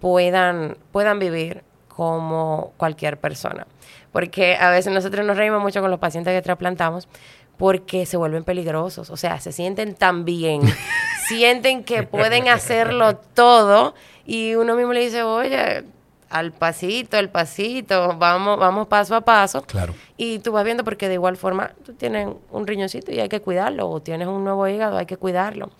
puedan, 0.00 0.76
puedan 0.90 1.18
vivir 1.18 1.62
como 1.88 2.72
cualquier 2.76 3.18
persona. 3.18 3.66
Porque 4.12 4.56
a 4.56 4.70
veces 4.70 4.92
nosotros 4.92 5.26
nos 5.26 5.36
reímos 5.36 5.62
mucho 5.62 5.80
con 5.80 5.90
los 5.90 5.98
pacientes 5.98 6.32
que 6.34 6.42
trasplantamos 6.42 7.08
porque 7.56 8.06
se 8.06 8.16
vuelven 8.16 8.44
peligrosos. 8.44 9.10
O 9.10 9.16
sea, 9.16 9.40
se 9.40 9.52
sienten 9.52 9.94
tan 9.94 10.24
bien, 10.24 10.62
sienten 11.28 11.84
que 11.84 12.02
pueden 12.02 12.48
hacerlo 12.48 13.16
todo 13.16 13.94
y 14.26 14.54
uno 14.54 14.76
mismo 14.76 14.92
le 14.92 15.00
dice, 15.00 15.22
oye, 15.22 15.84
al 16.32 16.52
pasito, 16.52 17.18
al 17.18 17.28
pasito, 17.28 18.16
vamos, 18.16 18.58
vamos 18.58 18.86
paso 18.88 19.14
a 19.14 19.20
paso. 19.20 19.62
Claro. 19.62 19.94
Y 20.16 20.38
tú 20.38 20.52
vas 20.52 20.64
viendo 20.64 20.82
porque 20.82 21.08
de 21.08 21.14
igual 21.14 21.36
forma 21.36 21.72
tú 21.84 21.92
tienes 21.92 22.28
un 22.50 22.66
riñoncito 22.66 23.12
y 23.12 23.20
hay 23.20 23.28
que 23.28 23.40
cuidarlo, 23.40 23.88
o 23.88 24.00
tienes 24.00 24.28
un 24.28 24.42
nuevo 24.42 24.66
hígado, 24.66 24.96
hay 24.96 25.06
que 25.06 25.16
cuidarlo. 25.16 25.70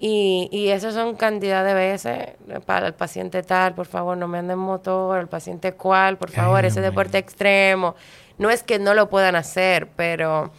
Y, 0.00 0.48
y 0.52 0.68
esas 0.68 0.94
son 0.94 1.16
cantidad 1.16 1.64
de 1.64 1.74
veces 1.74 2.28
para 2.66 2.86
el 2.86 2.94
paciente 2.94 3.42
tal, 3.42 3.74
por 3.74 3.86
favor, 3.86 4.16
no 4.16 4.28
me 4.28 4.38
anden 4.38 4.58
motor, 4.58 5.18
el 5.18 5.26
paciente 5.26 5.72
cual, 5.72 6.18
por 6.18 6.30
favor, 6.30 6.64
ese 6.64 6.80
deporte 6.80 7.18
extremo. 7.18 7.96
No 8.38 8.50
es 8.50 8.62
que 8.62 8.78
no 8.78 8.94
lo 8.94 9.08
puedan 9.08 9.34
hacer, 9.34 9.88
pero 9.96 10.52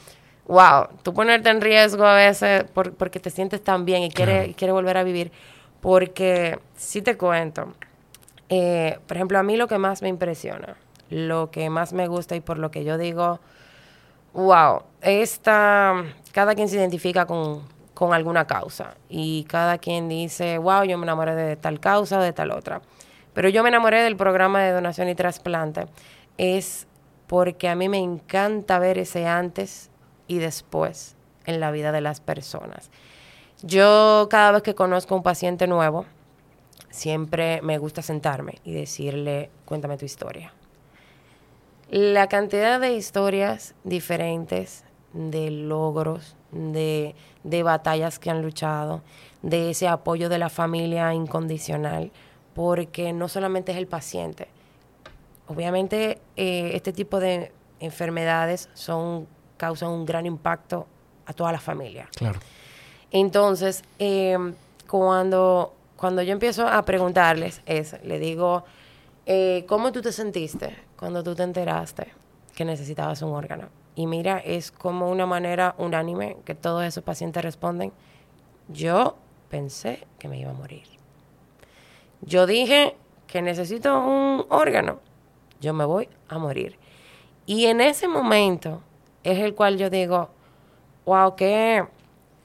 wow, 0.45 0.87
tú 1.03 1.13
ponerte 1.13 1.49
en 1.49 1.61
riesgo 1.61 2.05
a 2.05 2.15
veces 2.15 2.65
porque 2.97 3.19
te 3.21 3.29
sientes 3.29 3.63
tan 3.63 3.85
bien 3.85 4.03
y 4.03 4.09
quieres, 4.09 4.55
quiere 4.55 4.73
volver 4.73 4.97
a 4.97 5.03
vivir. 5.03 5.31
Porque, 5.79 6.59
si 6.75 7.01
te 7.01 7.15
cuento, 7.15 7.73
eh, 8.49 8.99
por 9.07 9.15
ejemplo, 9.15 9.39
a 9.39 9.43
mí 9.43 9.55
lo 9.55 9.67
que 9.67 9.77
más 9.77 10.01
me 10.01 10.09
impresiona, 10.09 10.75
lo 11.09 11.51
que 11.51 11.69
más 11.69 11.93
me 11.93 12.07
gusta 12.07 12.35
y 12.35 12.41
por 12.41 12.57
lo 12.57 12.71
que 12.71 12.83
yo 12.83 12.97
digo, 12.97 13.39
wow, 14.33 14.83
esta, 15.01 16.03
cada 16.33 16.55
quien 16.55 16.67
se 16.67 16.75
identifica 16.75 17.25
con, 17.25 17.63
con 17.99 18.13
alguna 18.13 18.47
causa 18.47 18.95
y 19.09 19.43
cada 19.49 19.77
quien 19.77 20.07
dice, 20.07 20.57
wow, 20.57 20.85
yo 20.85 20.97
me 20.97 21.03
enamoré 21.03 21.35
de 21.35 21.57
tal 21.57 21.81
causa 21.81 22.19
o 22.19 22.21
de 22.21 22.31
tal 22.31 22.51
otra. 22.51 22.81
Pero 23.33 23.49
yo 23.49 23.61
me 23.61 23.67
enamoré 23.67 24.01
del 24.01 24.15
programa 24.15 24.63
de 24.63 24.71
donación 24.71 25.09
y 25.09 25.15
trasplante. 25.15 25.85
Es 26.37 26.87
porque 27.27 27.67
a 27.67 27.75
mí 27.75 27.89
me 27.89 27.97
encanta 27.97 28.79
ver 28.79 28.99
ese 28.99 29.27
antes 29.27 29.89
y 30.27 30.37
después 30.37 31.17
en 31.45 31.59
la 31.59 31.71
vida 31.71 31.91
de 31.91 31.99
las 31.99 32.21
personas. 32.21 32.89
Yo 33.63 34.29
cada 34.31 34.53
vez 34.53 34.63
que 34.63 34.75
conozco 34.75 35.13
un 35.13 35.21
paciente 35.21 35.67
nuevo, 35.67 36.05
siempre 36.89 37.61
me 37.63 37.79
gusta 37.79 38.01
sentarme 38.01 38.59
y 38.63 38.71
decirle, 38.71 39.49
cuéntame 39.65 39.97
tu 39.97 40.05
historia. 40.05 40.53
La 41.89 42.27
cantidad 42.29 42.79
de 42.79 42.93
historias 42.93 43.75
diferentes, 43.83 44.85
de 45.11 45.51
logros, 45.51 46.37
de, 46.51 47.15
batallas 47.43 48.19
que 48.19 48.29
han 48.29 48.41
luchado, 48.41 49.01
de 49.41 49.71
ese 49.71 49.87
apoyo 49.87 50.29
de 50.29 50.37
la 50.37 50.49
familia 50.49 51.13
incondicional, 51.13 52.11
porque 52.53 53.13
no 53.13 53.27
solamente 53.27 53.71
es 53.71 53.77
el 53.77 53.87
paciente. 53.87 54.47
Obviamente 55.47 56.19
eh, 56.35 56.71
este 56.73 56.93
tipo 56.93 57.19
de 57.19 57.51
enfermedades 57.79 58.69
son, 58.73 59.27
causan 59.57 59.89
un 59.89 60.05
gran 60.05 60.25
impacto 60.25 60.87
a 61.25 61.33
toda 61.33 61.51
la 61.51 61.59
familia. 61.59 62.09
Claro. 62.15 62.39
Entonces, 63.11 63.83
eh, 63.97 64.37
cuando 64.87 65.73
cuando 65.99 66.21
yo 66.21 66.31
empiezo 66.31 66.65
a 66.65 66.81
preguntarles 66.83 67.61
eso, 67.65 67.97
le 68.03 68.19
digo, 68.19 68.63
eh, 69.25 69.65
¿cómo 69.67 69.91
tú 69.91 70.01
te 70.01 70.13
sentiste 70.13 70.77
cuando 70.97 71.21
tú 71.21 71.35
te 71.35 71.43
enteraste 71.43 72.07
que 72.55 72.63
necesitabas 72.63 73.21
un 73.21 73.33
órgano? 73.33 73.67
Y 73.95 74.07
mira, 74.07 74.37
es 74.39 74.71
como 74.71 75.09
una 75.09 75.25
manera 75.25 75.75
unánime 75.77 76.37
que 76.45 76.55
todos 76.55 76.83
esos 76.83 77.03
pacientes 77.03 77.43
responden, 77.43 77.91
yo 78.67 79.17
pensé 79.49 80.05
que 80.19 80.27
me 80.27 80.39
iba 80.39 80.51
a 80.51 80.53
morir. 80.53 80.83
Yo 82.21 82.45
dije 82.45 82.95
que 83.27 83.41
necesito 83.41 83.99
un 83.99 84.45
órgano, 84.49 84.99
yo 85.61 85.73
me 85.73 85.85
voy 85.85 86.09
a 86.27 86.37
morir. 86.37 86.77
Y 87.45 87.65
en 87.65 87.81
ese 87.81 88.07
momento 88.07 88.81
es 89.23 89.39
el 89.39 89.55
cual 89.55 89.77
yo 89.77 89.89
digo, 89.89 90.29
wow, 91.05 91.35
qué, 91.35 91.85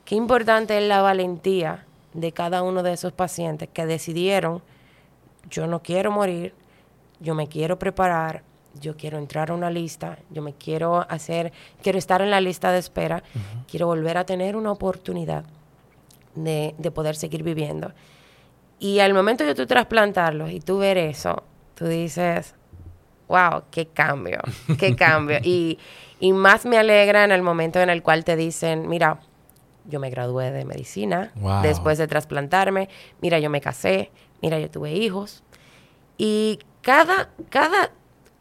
qué 0.04 0.14
importante 0.14 0.78
es 0.78 0.84
la 0.84 1.02
valentía 1.02 1.84
de 2.14 2.32
cada 2.32 2.62
uno 2.62 2.82
de 2.82 2.92
esos 2.92 3.12
pacientes 3.12 3.68
que 3.72 3.86
decidieron, 3.86 4.62
yo 5.50 5.66
no 5.66 5.82
quiero 5.82 6.10
morir, 6.10 6.54
yo 7.20 7.34
me 7.34 7.48
quiero 7.48 7.78
preparar, 7.78 8.42
yo 8.80 8.96
quiero 8.96 9.18
entrar 9.18 9.50
a 9.50 9.54
una 9.54 9.70
lista, 9.70 10.18
yo 10.30 10.42
me 10.42 10.54
quiero 10.54 11.06
hacer, 11.08 11.52
quiero 11.82 11.98
estar 11.98 12.22
en 12.22 12.30
la 12.30 12.40
lista 12.40 12.72
de 12.72 12.78
espera, 12.78 13.22
quiero 13.70 13.86
volver 13.86 14.18
a 14.18 14.24
tener 14.24 14.56
una 14.56 14.72
oportunidad 14.72 15.44
de, 16.34 16.74
de, 16.78 16.90
poder 16.90 17.16
seguir 17.16 17.42
viviendo. 17.42 17.92
Y 18.78 18.98
al 18.98 19.14
momento 19.14 19.44
de 19.44 19.54
tú 19.54 19.66
trasplantarlos 19.66 20.50
y 20.50 20.60
tú 20.60 20.78
ver 20.78 20.98
eso, 20.98 21.44
tú 21.74 21.86
dices, 21.86 22.54
wow, 23.28 23.62
qué 23.70 23.86
cambio, 23.86 24.40
qué 24.78 24.96
cambio. 24.96 25.38
y, 25.42 25.78
y 26.20 26.32
más 26.32 26.66
me 26.66 26.78
alegra 26.78 27.24
en 27.24 27.32
el 27.32 27.42
momento 27.42 27.80
en 27.80 27.90
el 27.90 28.02
cual 28.02 28.24
te 28.24 28.36
dicen, 28.36 28.88
mira, 28.88 29.20
yo 29.86 30.00
me 30.00 30.10
gradué 30.10 30.50
de 30.50 30.64
medicina 30.64 31.32
después 31.62 31.98
de 31.98 32.08
trasplantarme. 32.08 32.88
Mira, 33.20 33.38
yo 33.38 33.50
me 33.50 33.60
casé. 33.60 34.10
Mira, 34.40 34.58
yo 34.58 34.70
tuve 34.70 34.92
hijos. 34.92 35.42
Y 36.16 36.58
cada, 36.80 37.30
cada 37.50 37.90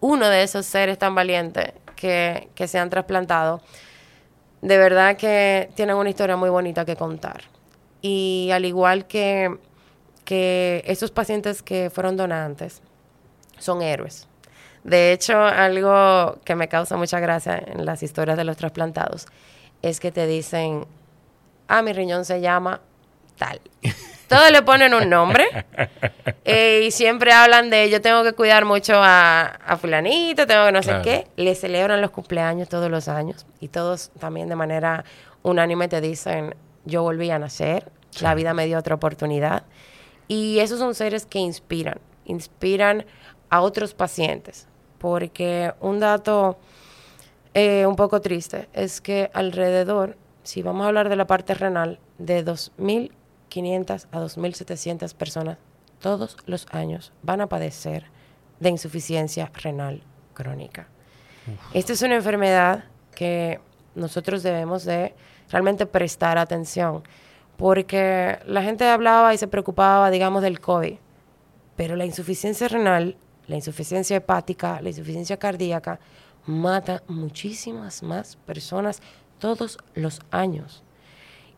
uno 0.03 0.27
de 0.27 0.43
esos 0.43 0.65
seres 0.65 0.97
tan 0.97 1.15
valientes 1.15 1.71
que, 1.95 2.49
que 2.55 2.67
se 2.67 2.77
han 2.77 2.89
trasplantado, 2.89 3.61
de 4.61 4.77
verdad 4.77 5.15
que 5.15 5.69
tienen 5.75 5.95
una 5.95 6.09
historia 6.09 6.35
muy 6.35 6.49
bonita 6.49 6.83
que 6.83 6.97
contar. 6.97 7.43
Y 8.01 8.49
al 8.51 8.65
igual 8.65 9.07
que, 9.07 9.57
que 10.25 10.83
esos 10.87 11.11
pacientes 11.11 11.63
que 11.63 11.89
fueron 11.89 12.17
donantes, 12.17 12.81
son 13.59 13.81
héroes. 13.81 14.27
De 14.83 15.13
hecho, 15.13 15.39
algo 15.41 16.37
que 16.43 16.55
me 16.55 16.67
causa 16.67 16.97
mucha 16.97 17.21
gracia 17.21 17.63
en 17.65 17.85
las 17.85 18.03
historias 18.03 18.35
de 18.35 18.43
los 18.43 18.57
trasplantados 18.57 19.27
es 19.81 20.01
que 20.01 20.11
te 20.11 20.27
dicen, 20.27 20.85
ah, 21.69 21.81
mi 21.81 21.93
riñón 21.93 22.25
se 22.25 22.41
llama 22.41 22.81
tal. 23.37 23.61
Todos 24.33 24.51
le 24.51 24.61
ponen 24.61 24.93
un 24.93 25.09
nombre 25.09 25.45
eh, 26.45 26.83
y 26.85 26.91
siempre 26.91 27.31
hablan 27.31 27.69
de 27.69 27.89
yo 27.89 28.01
tengo 28.01 28.23
que 28.23 28.33
cuidar 28.33 28.65
mucho 28.65 28.95
a, 28.95 29.43
a 29.43 29.77
fulanito, 29.77 30.47
tengo 30.47 30.65
que 30.65 30.71
no 30.71 30.83
sé 30.83 31.01
qué. 31.03 31.27
Le 31.35 31.55
celebran 31.55 32.01
los 32.01 32.11
cumpleaños 32.11 32.69
todos 32.69 32.89
los 32.89 33.07
años 33.07 33.45
y 33.59 33.67
todos 33.67 34.11
también 34.19 34.49
de 34.49 34.55
manera 34.55 35.03
unánime 35.43 35.87
te 35.87 36.01
dicen 36.01 36.55
yo 36.85 37.03
volví 37.03 37.29
a 37.29 37.39
nacer, 37.39 37.91
la 38.21 38.35
vida 38.35 38.53
me 38.53 38.65
dio 38.65 38.77
otra 38.79 38.95
oportunidad. 38.95 39.63
Y 40.27 40.59
esos 40.59 40.79
son 40.79 40.95
seres 40.95 41.25
que 41.25 41.39
inspiran, 41.39 41.99
inspiran 42.25 43.05
a 43.49 43.61
otros 43.61 43.93
pacientes. 43.93 44.67
Porque 44.97 45.73
un 45.81 45.99
dato 45.99 46.57
eh, 47.53 47.85
un 47.85 47.95
poco 47.95 48.21
triste 48.21 48.69
es 48.73 49.01
que 49.01 49.29
alrededor 49.33 50.17
si 50.43 50.61
vamos 50.61 50.83
a 50.83 50.87
hablar 50.89 51.09
de 51.09 51.15
la 51.15 51.25
parte 51.25 51.53
renal, 51.53 51.99
de 52.17 52.43
2.500 53.53 54.07
a 54.11 54.19
2.700 54.19 55.13
personas 55.13 55.57
todos 55.99 56.37
los 56.45 56.67
años 56.71 57.11
van 57.21 57.41
a 57.41 57.47
padecer 57.47 58.05
de 58.59 58.69
insuficiencia 58.69 59.51
renal 59.53 60.01
crónica. 60.33 60.87
Esta 61.73 61.93
es 61.93 62.01
una 62.01 62.15
enfermedad 62.15 62.85
que 63.15 63.59
nosotros 63.95 64.43
debemos 64.43 64.85
de 64.85 65.13
realmente 65.49 65.85
prestar 65.85 66.37
atención, 66.37 67.03
porque 67.57 68.39
la 68.45 68.63
gente 68.63 68.85
hablaba 68.85 69.33
y 69.33 69.37
se 69.37 69.47
preocupaba, 69.47 70.09
digamos, 70.09 70.41
del 70.41 70.59
COVID, 70.59 70.95
pero 71.75 71.95
la 71.95 72.05
insuficiencia 72.05 72.67
renal, 72.67 73.17
la 73.47 73.55
insuficiencia 73.55 74.17
hepática, 74.17 74.81
la 74.81 74.89
insuficiencia 74.89 75.37
cardíaca, 75.37 75.99
mata 76.45 77.03
muchísimas 77.07 78.03
más 78.03 78.35
personas 78.35 79.01
todos 79.39 79.77
los 79.93 80.21
años. 80.31 80.83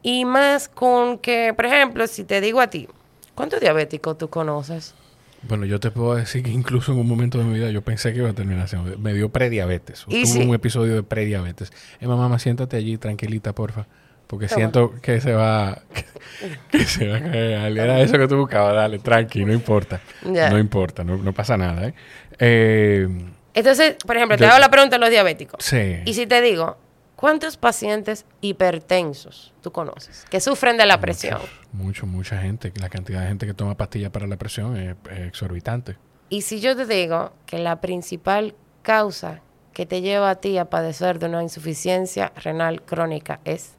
Y 0.07 0.23
más 0.23 0.69
con 0.69 1.17
que, 1.17 1.51
por 1.55 1.65
ejemplo, 1.65 2.05
si 2.05 2.23
te 2.25 2.39
digo 2.39 2.61
a 2.61 2.67
ti, 2.67 2.87
¿cuántos 3.33 3.59
diabéticos 3.59 4.15
tú 4.19 4.29
conoces? 4.29 4.93
Bueno, 5.41 5.65
yo 5.65 5.79
te 5.79 5.89
puedo 5.89 6.13
decir 6.13 6.43
que 6.43 6.51
incluso 6.51 6.91
en 6.91 6.99
un 6.99 7.07
momento 7.07 7.39
de 7.39 7.43
mi 7.43 7.55
vida 7.55 7.71
yo 7.71 7.81
pensé 7.81 8.13
que 8.13 8.19
iba 8.19 8.29
a 8.29 8.33
terminar 8.33 8.69
siendo, 8.69 8.99
me 8.99 9.15
dio 9.15 9.29
prediabetes. 9.29 10.05
Tuve 10.05 10.45
un 10.45 10.53
episodio 10.53 10.93
de 10.93 11.01
prediabetes. 11.01 11.73
Eh, 11.99 12.05
mamá, 12.05 12.37
siéntate 12.37 12.77
allí 12.77 12.99
tranquilita, 12.99 13.53
porfa. 13.53 13.87
Porque 14.27 14.47
siento 14.47 14.93
que 15.01 15.19
se 15.21 15.33
va 15.33 15.81
que, 16.71 16.85
se 16.85 17.07
va 17.07 17.17
a 17.17 17.21
caer. 17.21 17.75
Era 17.75 17.99
eso 17.99 18.19
que 18.19 18.27
tú 18.27 18.37
buscabas, 18.37 18.75
dale, 18.75 18.99
tranqui, 18.99 19.43
no 19.43 19.53
importa. 19.53 20.01
No 20.23 20.59
importa, 20.59 21.03
no, 21.03 21.33
pasa 21.33 21.57
nada, 21.57 21.87
¿eh? 21.87 21.93
¿eh? 22.37 23.07
Entonces, 23.55 23.95
por 24.05 24.17
ejemplo, 24.17 24.37
te 24.37 24.45
hago 24.45 24.59
la 24.59 24.69
pregunta 24.69 24.97
a 24.97 24.99
los 24.99 25.09
diabéticos. 25.09 25.65
Sí. 25.65 25.95
Y 26.05 26.13
si 26.13 26.27
te 26.27 26.41
digo, 26.41 26.77
¿Cuántos 27.15 27.55
pacientes 27.55 28.25
hipertensos 28.41 29.53
tú 29.61 29.71
conoces 29.71 30.25
que 30.29 30.41
sufren 30.41 30.77
de 30.77 30.85
la 30.85 30.99
presión? 30.99 31.39
Mucho, 31.71 32.05
mucha 32.05 32.37
gente. 32.39 32.73
La 32.75 32.89
cantidad 32.89 33.21
de 33.21 33.27
gente 33.27 33.45
que 33.45 33.53
toma 33.53 33.75
pastillas 33.75 34.11
para 34.11 34.27
la 34.27 34.35
presión 34.35 34.75
es, 34.75 34.95
exorbitante. 35.25 35.97
Y 36.29 36.41
si 36.41 36.59
yo 36.59 36.75
te 36.75 36.85
digo 36.85 37.31
que 37.45 37.57
la 37.57 37.79
principal 37.79 38.55
causa 38.81 39.41
que 39.73 39.85
te 39.85 40.01
lleva 40.01 40.29
a 40.29 40.35
ti 40.35 40.57
a 40.57 40.69
padecer 40.69 41.19
de 41.19 41.27
una 41.27 41.41
insuficiencia 41.41 42.33
renal 42.35 42.81
crónica 42.81 43.39
es 43.45 43.75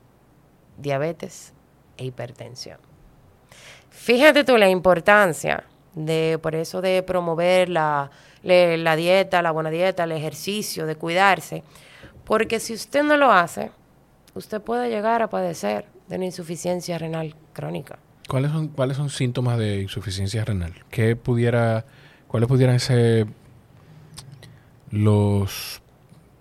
diabetes 0.79 1.53
e 1.97 2.05
hipertensión. 2.05 2.79
Fíjate 3.91 4.45
tú 4.45 4.57
la 4.57 4.69
importancia 4.69 5.65
de, 5.95 6.39
por 6.41 6.55
eso 6.55 6.81
de 6.81 7.03
promover 7.03 7.69
la, 7.69 8.11
la 8.43 8.97
dieta, 8.97 9.43
la 9.43 9.51
buena 9.51 9.71
dieta, 9.71 10.05
el 10.05 10.13
ejercicio, 10.13 10.87
de 10.87 10.97
cuidarse 10.97 11.63
porque 12.27 12.59
si 12.59 12.75
usted 12.75 13.05
no 13.05 13.17
lo 13.17 13.31
hace, 13.33 13.71
usted 14.35 14.61
puede 14.61 14.91
llegar 14.91 15.23
a 15.23 15.31
padecer 15.31 15.87
de 16.09 16.17
una 16.17 16.27
insuficiencia 16.27 16.99
renal 16.99 17.35
crónica. 17.53 17.99
¿Cuáles 18.29 18.51
son, 18.51 18.69
cuáles 18.69 18.97
son 18.97 19.09
síntomas 19.09 19.59
de 19.59 19.83
insuficiencia 19.83 20.45
renal? 20.45 20.75
¿Qué 20.91 21.15
pudiera, 21.15 21.87
¿Cuáles 22.27 22.49
pudieran 22.49 22.81
ser 22.81 23.29
los, 24.91 25.81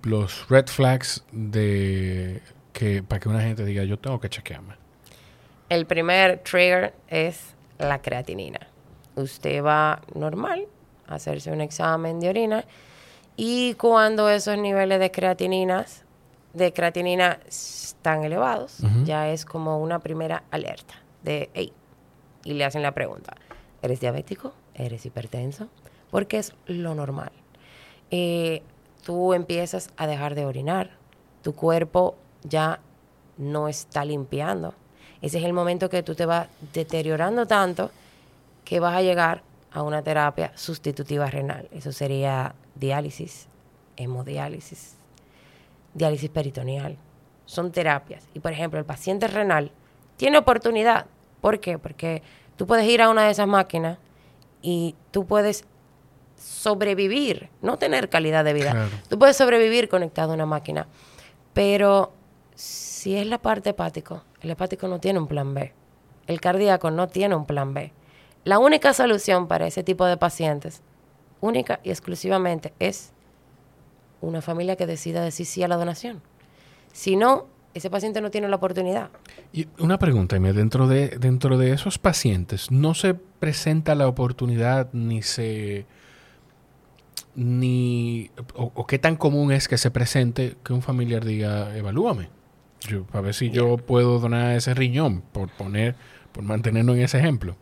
los 0.01 0.49
red 0.49 0.65
flags 0.65 1.23
de 1.31 2.41
que 2.73 3.03
para 3.03 3.19
que 3.19 3.29
una 3.29 3.41
gente 3.41 3.63
diga 3.63 3.83
yo 3.83 3.99
tengo 3.99 4.19
que 4.19 4.29
chequearme? 4.29 4.73
El 5.69 5.85
primer 5.85 6.39
trigger 6.39 6.95
es 7.07 7.53
la 7.77 8.01
creatinina. 8.01 8.59
Usted 9.15 9.63
va 9.63 10.01
normal 10.15 10.65
a 11.07 11.15
hacerse 11.15 11.51
un 11.51 11.61
examen 11.61 12.19
de 12.19 12.29
orina 12.29 12.65
y 13.37 13.73
cuando 13.75 14.29
esos 14.29 14.57
niveles 14.57 14.99
de 14.99 15.11
creatininas, 15.11 16.03
de 16.53 16.71
creatinina 16.71 17.39
están 17.47 18.23
elevados, 18.23 18.77
ya 19.03 19.29
es 19.29 19.45
como 19.45 19.79
una 19.79 19.99
primera 19.99 20.43
alerta 20.51 20.95
de, 21.23 21.49
hey, 21.53 21.73
y 22.43 22.53
le 22.53 22.63
hacen 22.63 22.81
la 22.81 22.93
pregunta, 22.93 23.35
¿eres 23.81 23.99
diabético? 23.99 24.53
¿Eres 24.73 25.05
hipertenso? 25.05 25.67
Porque 26.11 26.37
es 26.37 26.53
lo 26.67 26.95
normal. 26.95 27.31
Eh, 28.11 28.61
tú 29.03 29.33
empiezas 29.33 29.89
a 29.97 30.07
dejar 30.07 30.35
de 30.35 30.45
orinar, 30.45 30.91
tu 31.41 31.55
cuerpo 31.55 32.15
ya 32.43 32.79
no 33.37 33.67
está 33.67 34.05
limpiando. 34.05 34.73
Ese 35.21 35.39
es 35.39 35.43
el 35.43 35.53
momento 35.53 35.89
que 35.89 36.03
tú 36.03 36.15
te 36.15 36.25
vas 36.25 36.47
deteriorando 36.73 37.45
tanto 37.45 37.91
que 38.63 38.79
vas 38.79 38.95
a 38.95 39.01
llegar 39.01 39.41
a 39.71 39.81
una 39.81 40.01
terapia 40.01 40.51
sustitutiva 40.55 41.29
renal. 41.29 41.67
Eso 41.71 41.91
sería 41.91 42.55
diálisis, 42.75 43.47
hemodiálisis, 43.97 44.95
diálisis 45.93 46.29
peritoneal. 46.29 46.97
Son 47.45 47.71
terapias. 47.71 48.27
Y 48.33 48.39
por 48.39 48.51
ejemplo, 48.51 48.79
el 48.79 48.85
paciente 48.85 49.27
renal 49.27 49.71
tiene 50.17 50.37
oportunidad. 50.37 51.05
¿Por 51.41 51.59
qué? 51.59 51.77
Porque 51.77 52.21
tú 52.55 52.65
puedes 52.67 52.87
ir 52.87 53.01
a 53.01 53.09
una 53.09 53.25
de 53.25 53.31
esas 53.31 53.47
máquinas 53.47 53.97
y 54.61 54.95
tú 55.11 55.25
puedes 55.25 55.65
sobrevivir, 56.35 57.49
no 57.61 57.77
tener 57.77 58.09
calidad 58.09 58.43
de 58.43 58.53
vida. 58.53 58.89
Tú 59.09 59.17
puedes 59.17 59.37
sobrevivir 59.37 59.89
conectado 59.89 60.31
a 60.31 60.35
una 60.35 60.45
máquina. 60.45 60.87
Pero 61.53 62.13
si 62.55 63.15
es 63.15 63.27
la 63.27 63.37
parte 63.37 63.69
hepático, 63.69 64.23
el 64.41 64.51
hepático 64.51 64.87
no 64.87 64.99
tiene 64.99 65.19
un 65.19 65.27
plan 65.27 65.53
B. 65.53 65.73
El 66.27 66.41
cardíaco 66.41 66.91
no 66.91 67.07
tiene 67.07 67.35
un 67.35 67.45
plan 67.45 67.73
B. 67.73 67.93
La 68.43 68.59
única 68.59 68.93
solución 68.93 69.47
para 69.47 69.67
ese 69.67 69.83
tipo 69.83 70.05
de 70.05 70.17
pacientes, 70.17 70.81
única 71.41 71.79
y 71.83 71.89
exclusivamente, 71.89 72.73
es 72.79 73.11
una 74.21 74.41
familia 74.41 74.75
que 74.75 74.85
decida 74.85 75.23
decir 75.23 75.45
sí 75.45 75.63
a 75.63 75.67
la 75.67 75.75
donación. 75.75 76.21
Si 76.91 77.15
no, 77.15 77.47
ese 77.73 77.89
paciente 77.89 78.21
no 78.21 78.31
tiene 78.31 78.47
la 78.47 78.55
oportunidad. 78.55 79.09
Y 79.51 79.67
una 79.79 79.99
pregunta, 79.99 80.39
dentro 80.39 80.87
de, 80.87 81.09
dentro 81.09 81.57
de 81.57 81.73
esos 81.73 81.99
pacientes, 81.99 82.71
¿no 82.71 82.93
se 82.93 83.13
presenta 83.13 83.95
la 83.95 84.07
oportunidad 84.07 84.89
ni 84.93 85.21
se... 85.21 85.85
ni... 87.35 88.31
o, 88.53 88.87
qué 88.87 88.97
tan 88.97 89.17
común 89.17 89.51
es 89.51 89.67
que 89.67 89.77
se 89.77 89.91
presente 89.91 90.55
que 90.63 90.71
un 90.71 90.81
familiar 90.81 91.25
diga, 91.25 91.75
evalúame, 91.75 92.29
yo, 92.79 93.03
para 93.03 93.21
ver 93.21 93.33
si 93.33 93.49
yo 93.49 93.77
puedo 93.77 94.19
donar 94.19 94.55
ese 94.55 94.73
riñón, 94.73 95.21
por 95.21 95.49
poner, 95.49 95.95
por 96.31 96.43
mantenernos 96.43 96.95
en 96.95 97.01
ese 97.03 97.19
ejemplo? 97.19 97.57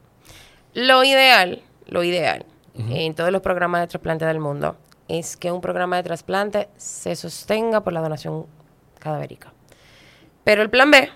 Lo 0.75 1.03
ideal, 1.03 1.63
lo 1.87 2.03
ideal, 2.03 2.45
en 2.75 3.13
todos 3.13 3.31
los 3.31 3.41
programas 3.41 3.81
de 3.81 3.87
trasplante 3.87 4.25
del 4.25 4.39
mundo, 4.39 4.75
es 5.07 5.37
que 5.37 5.51
un 5.51 5.61
programa 5.61 5.97
de 5.97 6.03
trasplante 6.03 6.69
se 6.77 7.15
sostenga 7.15 7.81
por 7.83 7.93
la 7.93 8.01
donación 8.01 8.45
cadavérica. 8.99 9.53
Pero 10.43 10.61
el 10.61 10.69
plan 10.69 10.91
B 10.91 11.09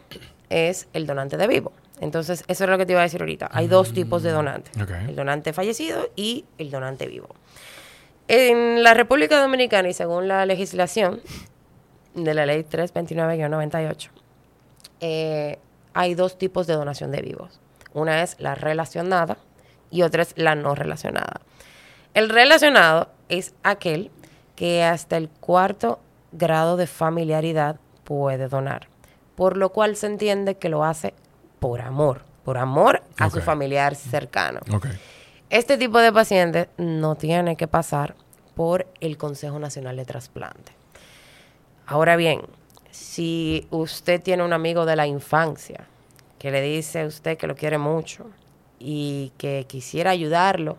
es 0.49 0.87
el 0.93 1.07
donante 1.07 1.37
de 1.37 1.47
vivo. 1.47 1.71
Entonces, 1.99 2.43
eso 2.47 2.63
es 2.63 2.69
lo 2.69 2.77
que 2.77 2.85
te 2.85 2.93
iba 2.93 3.01
a 3.01 3.03
decir 3.03 3.21
ahorita. 3.21 3.49
Hay 3.51 3.67
dos 3.67 3.91
tipos 3.91 4.21
de 4.21 4.31
donantes. 4.31 4.71
El 5.07 5.15
donante 5.15 5.51
fallecido 5.51 6.09
y 6.15 6.45
el 6.57 6.69
donante 6.69 7.07
vivo. 7.07 7.29
En 8.27 8.83
la 8.83 8.93
República 8.93 9.39
Dominicana 9.41 9.89
y 9.89 9.93
según 9.93 10.27
la 10.27 10.45
legislación 10.45 11.21
de 12.13 12.33
la 12.33 12.45
ley 12.45 12.63
329-98, 12.63 14.09
eh, 14.99 15.59
hay 15.93 16.13
dos 16.13 16.37
tipos 16.37 16.67
de 16.67 16.73
donación 16.73 17.11
de 17.11 17.21
vivos. 17.21 17.59
Una 17.93 18.21
es 18.21 18.39
la 18.39 18.53
relacionada, 18.53 19.37
y 19.89 20.01
otra 20.01 20.23
es 20.23 20.33
la 20.37 20.55
no 20.55 20.75
relacionada. 20.75 21.41
El 22.17 22.29
relacionado 22.29 23.09
es 23.29 23.53
aquel 23.61 24.09
que 24.55 24.83
hasta 24.83 25.17
el 25.17 25.29
cuarto 25.29 25.99
grado 26.31 26.75
de 26.75 26.87
familiaridad 26.87 27.79
puede 28.05 28.47
donar, 28.47 28.87
por 29.35 29.55
lo 29.55 29.69
cual 29.69 29.95
se 29.95 30.07
entiende 30.07 30.57
que 30.57 30.67
lo 30.67 30.83
hace 30.83 31.13
por 31.59 31.79
amor, 31.79 32.23
por 32.43 32.57
amor 32.57 33.03
a 33.19 33.29
su 33.29 33.39
familiar 33.39 33.93
cercano. 33.93 34.61
Este 35.51 35.77
tipo 35.77 35.99
de 35.99 36.11
paciente 36.11 36.69
no 36.77 37.13
tiene 37.13 37.55
que 37.55 37.67
pasar 37.67 38.15
por 38.55 38.87
el 38.99 39.15
Consejo 39.19 39.59
Nacional 39.59 39.95
de 39.95 40.05
Trasplante. 40.05 40.71
Ahora 41.85 42.15
bien, 42.15 42.41
si 42.89 43.67
usted 43.69 44.23
tiene 44.23 44.43
un 44.43 44.53
amigo 44.53 44.87
de 44.87 44.95
la 44.95 45.05
infancia 45.05 45.85
que 46.39 46.49
le 46.49 46.63
dice 46.63 47.01
a 47.01 47.05
usted 47.05 47.37
que 47.37 47.45
lo 47.45 47.55
quiere 47.55 47.77
mucho, 47.77 48.25
y 48.79 49.31
que 49.37 49.65
quisiera 49.67 50.11
ayudarlo 50.11 50.77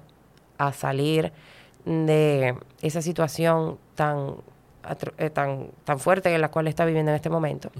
a 0.58 0.72
salir 0.72 1.32
de 1.84 2.54
esa 2.82 3.00
situación 3.00 3.78
tan, 3.94 4.34
eh, 5.16 5.30
tan, 5.30 5.70
tan 5.84 5.98
fuerte 5.98 6.34
en 6.34 6.40
la 6.40 6.50
cual 6.50 6.68
está 6.68 6.84
viviendo 6.84 7.10
en 7.10 7.16
este 7.16 7.30
momento. 7.30 7.70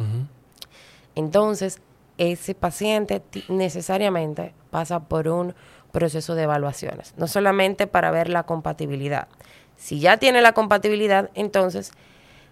Entonces, 1.15 1.81
ese 2.17 2.55
paciente 2.55 3.23
necesariamente 3.49 4.55
pasa 4.71 5.01
por 5.01 5.29
un 5.29 5.55
proceso 5.93 6.35
de 6.35 6.45
evaluaciones, 6.45 7.15
no 7.17 7.27
solamente 7.27 7.87
para 7.87 8.11
ver 8.11 8.29
la 8.29 8.45
compatibilidad. 8.45 9.29
Si 9.77 10.01
ya 10.01 10.17
tiene 10.17 10.41
la 10.41 10.53
compatibilidad, 10.53 11.31
entonces 11.35 11.93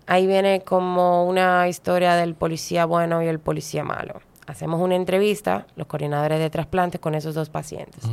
ahí 0.06 0.26
viene 0.26 0.60
como 0.60 1.26
una 1.26 1.68
historia 1.68 2.14
del 2.14 2.34
policía 2.34 2.84
bueno 2.84 3.22
y 3.22 3.26
el 3.26 3.40
policía 3.40 3.82
malo 3.82 4.20
hacemos 4.46 4.80
una 4.80 4.94
entrevista, 4.94 5.66
los 5.76 5.86
coordinadores 5.86 6.38
de 6.38 6.50
trasplantes, 6.50 7.00
con 7.00 7.14
esos 7.14 7.34
dos 7.34 7.50
pacientes. 7.50 8.04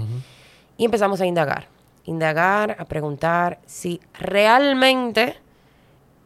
Y 0.77 0.85
empezamos 0.85 1.21
a 1.21 1.25
indagar, 1.25 1.67
indagar, 2.05 2.75
a 2.79 2.85
preguntar 2.85 3.59
si 3.65 4.01
realmente 4.13 5.37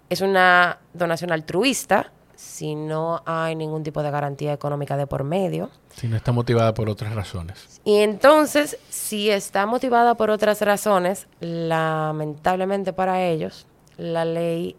es 0.09 0.21
una 0.21 0.79
donación 0.93 1.31
altruista, 1.31 2.11
si 2.35 2.75
no 2.75 3.21
hay 3.25 3.55
ningún 3.55 3.83
tipo 3.83 4.03
de 4.03 4.11
garantía 4.11 4.53
económica 4.53 4.95
de 4.95 5.07
por 5.07 5.23
medio. 5.23 5.69
Si 5.95 6.07
no 6.07 6.15
está 6.15 6.31
motivada 6.31 6.73
por 6.73 6.89
otras 6.89 7.13
razones. 7.15 7.81
Y 7.83 7.97
entonces, 7.97 8.77
si 8.89 9.29
está 9.29 9.65
motivada 9.65 10.15
por 10.15 10.29
otras 10.29 10.61
razones, 10.61 11.27
lamentablemente 11.39 12.93
para 12.93 13.23
ellos, 13.23 13.65
la 13.97 14.23
ley 14.23 14.75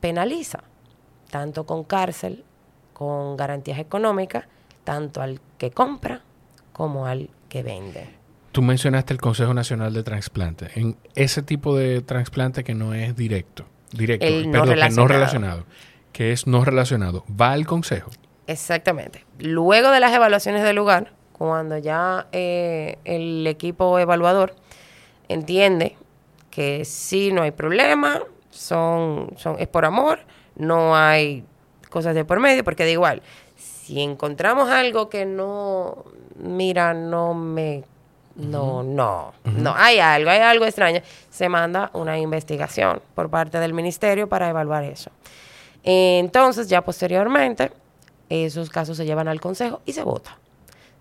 penaliza, 0.00 0.64
tanto 1.30 1.64
con 1.64 1.84
cárcel 1.84 2.44
con 2.92 3.36
garantías 3.36 3.78
económicas 3.78 4.44
tanto 4.84 5.22
al 5.22 5.40
que 5.58 5.70
compra 5.70 6.22
como 6.72 7.06
al 7.06 7.30
que 7.48 7.62
vende. 7.62 8.21
Tú 8.52 8.62
mencionaste 8.62 9.14
el 9.14 9.20
Consejo 9.20 9.54
Nacional 9.54 9.94
de 9.94 10.02
Trasplante. 10.02 10.68
En 10.74 10.96
ese 11.14 11.42
tipo 11.42 11.76
de 11.76 12.02
trasplante 12.02 12.64
que 12.64 12.74
no 12.74 12.92
es 12.92 13.16
directo, 13.16 13.64
directo, 13.92 14.26
no 14.46 14.64
relacionado. 14.64 14.88
que 14.88 14.94
no 14.94 15.08
relacionado, 15.08 15.66
que 16.12 16.32
es 16.32 16.46
no 16.46 16.64
relacionado, 16.64 17.24
va 17.28 17.52
al 17.52 17.66
Consejo. 17.66 18.10
Exactamente. 18.46 19.24
Luego 19.38 19.90
de 19.90 20.00
las 20.00 20.12
evaluaciones 20.12 20.62
del 20.62 20.76
lugar, 20.76 21.12
cuando 21.32 21.78
ya 21.78 22.26
eh, 22.32 22.98
el 23.04 23.46
equipo 23.46 23.98
evaluador 23.98 24.54
entiende 25.28 25.96
que 26.50 26.84
sí 26.84 27.32
no 27.32 27.42
hay 27.42 27.52
problema, 27.52 28.20
son, 28.50 29.32
son, 29.36 29.56
es 29.58 29.68
por 29.68 29.86
amor, 29.86 30.20
no 30.56 30.94
hay 30.94 31.44
cosas 31.88 32.14
de 32.14 32.24
por 32.24 32.40
medio, 32.40 32.62
porque 32.64 32.84
da 32.84 32.90
igual, 32.90 33.22
si 33.56 34.00
encontramos 34.02 34.68
algo 34.68 35.08
que 35.08 35.24
no, 35.24 36.04
mira, 36.36 36.94
no 36.94 37.34
me, 37.34 37.84
no, 38.36 38.82
no, 38.82 39.32
no, 39.44 39.74
hay 39.76 39.98
algo, 39.98 40.30
hay 40.30 40.40
algo 40.40 40.64
extraño, 40.64 41.00
se 41.30 41.48
manda 41.48 41.90
una 41.92 42.18
investigación 42.18 43.02
por 43.14 43.30
parte 43.30 43.58
del 43.58 43.74
ministerio 43.74 44.28
para 44.28 44.48
evaluar 44.48 44.84
eso. 44.84 45.10
Entonces, 45.82 46.68
ya 46.68 46.82
posteriormente, 46.82 47.72
esos 48.28 48.70
casos 48.70 48.96
se 48.96 49.04
llevan 49.04 49.28
al 49.28 49.40
consejo 49.40 49.82
y 49.84 49.92
se 49.92 50.02
vota. 50.02 50.38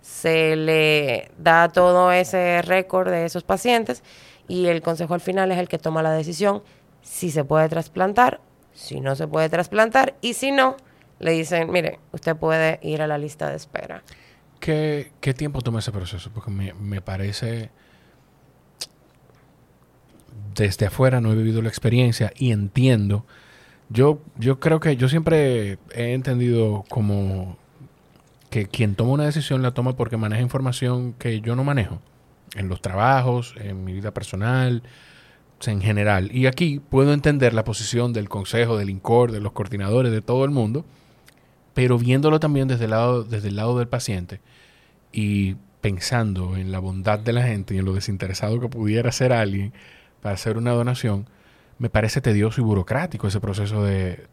Se 0.02 0.56
le 0.56 1.32
da 1.38 1.70
todo 1.70 2.12
ese 2.12 2.62
récord 2.64 3.10
de 3.10 3.26
esos 3.26 3.44
pacientes 3.44 4.04
y 4.48 4.68
el 4.68 4.82
consejo 4.82 5.14
al 5.14 5.22
final 5.22 5.52
es 5.52 5.60
el 5.60 5.68
que 5.68 5.78
toma 5.78 6.02
la 6.02 6.12
decisión 6.12 6.64
si 7.02 7.32
se 7.32 7.44
puede 7.44 7.70
trasplantar, 7.70 8.42
si 8.74 9.00
no 9.00 9.16
se 9.16 9.28
puede 9.28 9.50
trasplantar 9.50 10.16
y 10.22 10.34
si 10.34 10.52
no, 10.52 10.76
le 11.20 11.32
dicen, 11.32 11.72
mire, 11.72 12.00
usted 12.12 12.36
puede 12.36 12.80
ir 12.82 13.02
a 13.02 13.08
la 13.08 13.18
lista 13.18 13.50
de 13.50 13.56
espera. 13.56 14.04
¿Qué, 14.62 15.34
tiempo 15.36 15.62
toma 15.62 15.80
ese 15.80 15.92
proceso? 15.92 16.32
Porque 16.34 16.52
me, 16.52 16.74
me 16.74 17.02
parece 17.02 17.72
desde 20.56 20.86
afuera 20.86 21.20
no 21.20 21.32
he 21.32 21.36
vivido 21.36 21.62
la 21.62 21.70
experiencia 21.70 22.32
y 22.38 22.52
entiendo 22.52 23.26
yo, 23.92 24.22
yo 24.38 24.60
creo 24.60 24.80
que 24.80 24.96
yo 24.96 25.10
siempre 25.10 25.78
he 25.94 26.14
entendido 26.14 26.86
como 26.88 27.58
que 28.50 28.66
quien 28.66 28.96
toma 28.96 29.12
una 29.12 29.26
decisión 29.26 29.62
la 29.62 29.72
toma 29.72 29.98
porque 29.98 30.16
maneja 30.16 30.42
información 30.42 31.14
que 31.14 31.42
yo 31.42 31.56
no 31.56 31.64
manejo. 31.64 32.00
En 32.56 32.70
los 32.70 32.82
trabajos, 32.82 33.54
en 33.58 33.84
mi 33.84 33.94
vida 33.94 34.12
personal, 34.12 34.84
en 35.66 35.82
general. 35.82 36.34
Y 36.34 36.48
aquí 36.48 36.80
puedo 36.80 37.14
entender 37.14 37.54
la 37.54 37.64
posición 37.64 38.14
del 38.14 38.30
consejo, 38.30 38.78
del 38.78 38.90
INCOR, 38.90 39.32
de 39.32 39.42
los 39.42 39.52
coordinadores, 39.52 40.12
de 40.12 40.22
todo 40.22 40.46
el 40.46 40.52
mundo, 40.52 40.86
pero 41.74 41.98
viéndolo 41.98 42.40
también 42.40 42.68
desde 42.68 42.86
el 42.86 42.92
lado, 42.92 43.24
desde 43.24 43.50
el 43.50 43.56
lado 43.56 43.78
del 43.78 43.88
paciente 43.88 44.42
y 45.12 45.56
pensando 45.82 46.56
en 46.56 46.72
la 46.72 46.80
bondad 46.80 47.20
de 47.20 47.34
la 47.34 47.44
gente 47.44 47.74
y 47.74 47.80
en 47.80 47.86
lo 47.86 47.94
desinteresado 47.94 48.60
que 48.60 48.70
pudiera 48.70 49.12
ser 49.12 49.34
alguien 49.34 49.74
para 50.22 50.36
hacer 50.36 50.58
una 50.58 50.72
donación, 50.72 51.28
me 51.80 51.90
parece 51.90 52.22
tedioso 52.22 52.62
y 52.62 52.64
burocrático 52.64 53.28
ese 53.28 53.40
proceso 53.40 53.84
de, 53.84 54.28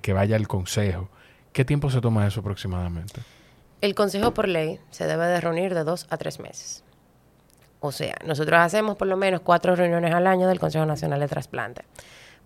que 0.00 0.12
vaya 0.12 0.36
el 0.36 0.46
consejo. 0.46 1.08
¿Qué 1.52 1.64
tiempo 1.64 1.90
se 1.90 2.00
toma 2.00 2.26
eso 2.26 2.40
aproximadamente? 2.40 3.20
El 3.80 3.96
consejo 3.96 4.32
por 4.32 4.46
ley 4.46 4.78
se 4.90 5.06
debe 5.06 5.26
de 5.26 5.40
reunir 5.40 5.74
de 5.74 5.82
dos 5.82 6.06
a 6.08 6.16
tres 6.16 6.38
meses. 6.38 6.84
O 7.80 7.90
sea, 7.90 8.14
nosotros 8.24 8.60
hacemos 8.60 8.96
por 8.96 9.08
lo 9.08 9.16
menos 9.16 9.40
cuatro 9.40 9.74
reuniones 9.74 10.14
al 10.14 10.28
año 10.28 10.46
del 10.46 10.60
Consejo 10.60 10.86
Nacional 10.86 11.18
de 11.18 11.26
Trasplante. 11.26 11.82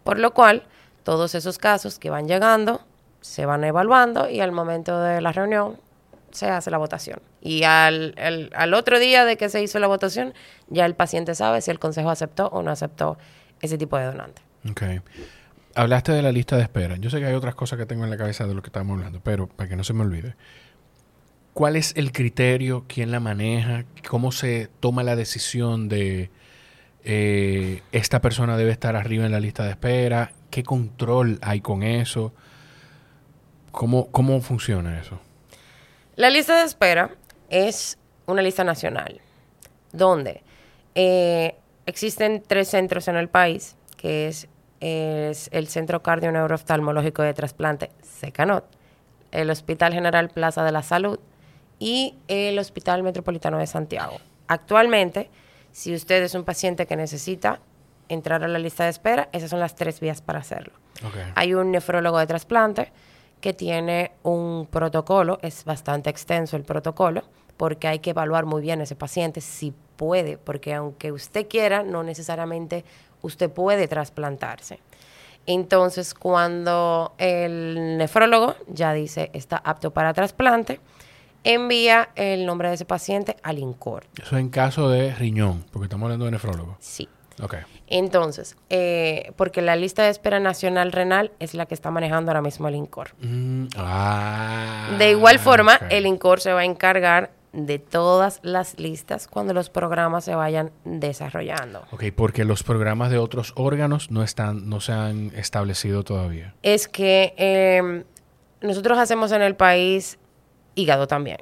Por 0.02 0.18
lo 0.18 0.32
cual, 0.32 0.62
todos 1.04 1.34
esos 1.34 1.58
casos 1.58 1.98
que 1.98 2.08
van 2.08 2.26
llegando 2.26 2.80
se 3.26 3.44
van 3.44 3.64
evaluando 3.64 4.30
y 4.30 4.40
al 4.40 4.52
momento 4.52 5.00
de 5.00 5.20
la 5.20 5.32
reunión 5.32 5.76
se 6.30 6.48
hace 6.48 6.70
la 6.70 6.78
votación. 6.78 7.20
Y 7.42 7.64
al, 7.64 8.14
al 8.54 8.74
otro 8.74 9.00
día 9.00 9.24
de 9.24 9.36
que 9.36 9.48
se 9.48 9.62
hizo 9.62 9.78
la 9.80 9.88
votación, 9.88 10.32
ya 10.68 10.86
el 10.86 10.94
paciente 10.94 11.34
sabe 11.34 11.60
si 11.60 11.72
el 11.72 11.78
consejo 11.80 12.10
aceptó 12.10 12.46
o 12.48 12.62
no 12.62 12.70
aceptó 12.70 13.18
ese 13.60 13.78
tipo 13.78 13.98
de 13.98 14.04
donante. 14.04 14.42
Ok. 14.70 14.82
Hablaste 15.74 16.12
de 16.12 16.22
la 16.22 16.30
lista 16.30 16.56
de 16.56 16.62
espera. 16.62 16.96
Yo 16.96 17.10
sé 17.10 17.18
que 17.18 17.26
hay 17.26 17.34
otras 17.34 17.56
cosas 17.56 17.78
que 17.78 17.84
tengo 17.84 18.04
en 18.04 18.10
la 18.10 18.16
cabeza 18.16 18.46
de 18.46 18.54
lo 18.54 18.62
que 18.62 18.68
estamos 18.68 18.96
hablando, 18.96 19.20
pero 19.20 19.48
para 19.48 19.68
que 19.68 19.76
no 19.76 19.82
se 19.82 19.92
me 19.92 20.02
olvide. 20.02 20.36
¿Cuál 21.52 21.74
es 21.74 21.94
el 21.96 22.12
criterio? 22.12 22.84
¿Quién 22.86 23.10
la 23.10 23.18
maneja? 23.18 23.84
¿Cómo 24.08 24.30
se 24.30 24.68
toma 24.80 25.02
la 25.02 25.16
decisión 25.16 25.88
de 25.88 26.30
eh, 27.02 27.82
esta 27.92 28.20
persona 28.20 28.56
debe 28.56 28.70
estar 28.70 28.94
arriba 28.94 29.26
en 29.26 29.32
la 29.32 29.40
lista 29.40 29.64
de 29.64 29.70
espera? 29.70 30.32
¿Qué 30.50 30.62
control 30.62 31.38
hay 31.42 31.60
con 31.60 31.82
eso? 31.82 32.32
¿Cómo, 33.76 34.10
cómo 34.10 34.40
funciona 34.40 34.98
eso? 34.98 35.20
La 36.14 36.30
lista 36.30 36.56
de 36.56 36.64
espera 36.64 37.10
es 37.50 37.98
una 38.24 38.40
lista 38.40 38.64
nacional 38.64 39.20
donde 39.92 40.42
eh, 40.94 41.56
existen 41.84 42.42
tres 42.46 42.68
centros 42.68 43.06
en 43.06 43.16
el 43.16 43.28
país, 43.28 43.76
que 43.98 44.28
es, 44.28 44.48
el 44.80 45.68
Centro 45.68 46.02
Cardio 46.02 46.32
Neurooftalmológico 46.32 47.20
de 47.20 47.34
Trasplante, 47.34 47.90
SECANOT, 48.00 48.64
el 49.30 49.50
Hospital 49.50 49.92
General 49.92 50.30
Plaza 50.30 50.64
de 50.64 50.72
la 50.72 50.82
Salud 50.82 51.18
y 51.78 52.14
el 52.28 52.58
Hospital 52.58 53.02
Metropolitano 53.02 53.58
de 53.58 53.66
Santiago. 53.66 54.16
Actualmente, 54.48 55.28
si 55.72 55.94
usted 55.94 56.22
es 56.22 56.34
un 56.34 56.44
paciente 56.44 56.86
que 56.86 56.96
necesita 56.96 57.60
entrar 58.08 58.42
a 58.42 58.48
la 58.48 58.58
lista 58.58 58.84
de 58.84 58.90
espera, 58.90 59.28
esas 59.32 59.50
son 59.50 59.60
las 59.60 59.74
tres 59.74 60.00
vías 60.00 60.22
para 60.22 60.38
hacerlo. 60.38 60.72
Hay 61.34 61.52
un 61.52 61.72
nefrólogo 61.72 62.18
de 62.18 62.26
trasplante 62.26 62.90
que 63.46 63.54
tiene 63.54 64.10
un 64.24 64.66
protocolo, 64.68 65.38
es 65.40 65.64
bastante 65.64 66.10
extenso 66.10 66.56
el 66.56 66.64
protocolo, 66.64 67.22
porque 67.56 67.86
hay 67.86 68.00
que 68.00 68.10
evaluar 68.10 68.44
muy 68.44 68.60
bien 68.60 68.80
ese 68.80 68.96
paciente 68.96 69.40
si 69.40 69.72
puede, 69.94 70.36
porque 70.36 70.74
aunque 70.74 71.12
usted 71.12 71.46
quiera, 71.46 71.84
no 71.84 72.02
necesariamente 72.02 72.84
usted 73.22 73.48
puede 73.48 73.86
trasplantarse. 73.86 74.80
Entonces, 75.46 76.12
cuando 76.12 77.14
el 77.18 77.96
nefrólogo 77.98 78.56
ya 78.66 78.92
dice 78.92 79.30
está 79.32 79.58
apto 79.58 79.92
para 79.92 80.12
trasplante, 80.12 80.80
envía 81.44 82.08
el 82.16 82.46
nombre 82.46 82.70
de 82.70 82.74
ese 82.74 82.84
paciente 82.84 83.36
al 83.44 83.60
INCOR. 83.60 84.06
Eso 84.20 84.38
en 84.38 84.48
caso 84.48 84.90
de 84.90 85.14
riñón, 85.14 85.64
porque 85.70 85.84
estamos 85.84 86.06
hablando 86.06 86.24
de 86.24 86.32
nefrólogo. 86.32 86.78
Sí. 86.80 87.08
Ok. 87.42 87.56
Entonces, 87.88 88.56
eh, 88.70 89.32
porque 89.36 89.62
la 89.62 89.76
lista 89.76 90.02
de 90.02 90.10
espera 90.10 90.40
nacional 90.40 90.92
renal 90.92 91.32
es 91.38 91.54
la 91.54 91.66
que 91.66 91.74
está 91.74 91.90
manejando 91.90 92.30
ahora 92.30 92.42
mismo 92.42 92.68
el 92.68 92.74
INCOR. 92.74 93.14
Mm, 93.20 93.66
ah, 93.76 94.96
de 94.98 95.10
igual 95.10 95.38
forma, 95.38 95.78
el 95.90 96.06
INCOR 96.06 96.40
se 96.40 96.52
va 96.52 96.60
a 96.60 96.64
encargar 96.64 97.30
de 97.56 97.78
todas 97.78 98.40
las 98.42 98.78
listas 98.78 99.26
cuando 99.28 99.54
los 99.54 99.70
programas 99.70 100.24
se 100.24 100.34
vayan 100.34 100.72
desarrollando. 100.84 101.86
Ok, 101.90 102.04
porque 102.14 102.44
los 102.44 102.62
programas 102.62 103.10
de 103.10 103.18
otros 103.18 103.52
órganos 103.56 104.10
no 104.10 104.22
están, 104.22 104.68
no 104.68 104.80
se 104.80 104.92
han 104.92 105.32
establecido 105.34 106.04
todavía. 106.04 106.54
Es 106.62 106.86
que 106.86 107.34
em, 107.38 108.04
nosotros 108.60 108.98
hacemos 108.98 109.32
en 109.32 109.40
el 109.40 109.56
país 109.56 110.18
hígado 110.74 111.06
también, 111.06 111.38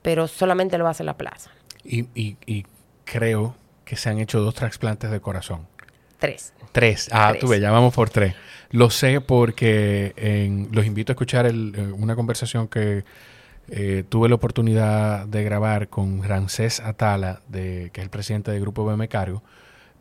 pero 0.00 0.26
solamente 0.26 0.78
lo 0.78 0.88
hace 0.88 1.04
la 1.04 1.18
plaza. 1.18 1.50
Y, 1.84 2.06
y, 2.14 2.64
creo 3.04 3.54
que 3.88 3.96
se 3.96 4.10
han 4.10 4.18
hecho 4.18 4.40
dos 4.40 4.54
trasplantes 4.54 5.10
de 5.10 5.18
corazón. 5.18 5.66
Tres. 6.18 6.52
Tres. 6.72 7.08
Ah, 7.10 7.32
tú 7.40 7.48
ves, 7.48 7.58
ya 7.58 7.70
vamos 7.70 7.94
por 7.94 8.10
tres. 8.10 8.34
Lo 8.70 8.90
sé 8.90 9.22
porque 9.22 10.12
en, 10.16 10.68
los 10.72 10.84
invito 10.84 11.10
a 11.10 11.14
escuchar 11.14 11.46
el, 11.46 11.74
eh, 11.74 11.80
una 11.96 12.14
conversación 12.14 12.68
que 12.68 13.04
eh, 13.70 14.04
tuve 14.06 14.28
la 14.28 14.34
oportunidad 14.34 15.26
de 15.26 15.42
grabar 15.42 15.88
con 15.88 16.22
Rancés 16.22 16.80
Atala, 16.80 17.40
de, 17.48 17.88
que 17.94 18.02
es 18.02 18.04
el 18.04 18.10
presidente 18.10 18.50
del 18.50 18.60
grupo 18.60 18.84
BM 18.84 19.08
Cargo, 19.08 19.42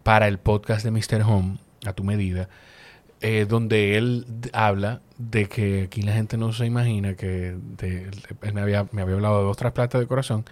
para 0.04 0.28
el 0.28 0.38
podcast 0.38 0.84
de 0.84 0.92
Mr. 0.92 1.22
Home, 1.22 1.58
a 1.86 1.94
tu 1.94 2.04
medida, 2.04 2.50
eh, 3.22 3.46
donde 3.48 3.98
él 3.98 4.26
habla 4.52 5.00
de 5.18 5.48
que 5.48 5.84
aquí 5.84 6.02
la 6.02 6.12
gente 6.12 6.36
no 6.36 6.52
se 6.52 6.66
imagina 6.66 7.16
que 7.16 7.56
él 7.80 8.54
me 8.54 8.60
había, 8.60 8.86
me 8.92 9.02
había 9.02 9.16
hablado 9.16 9.40
de 9.40 9.46
dos 9.46 9.56
trasplantes 9.56 10.02
de 10.02 10.08
corazón 10.08 10.44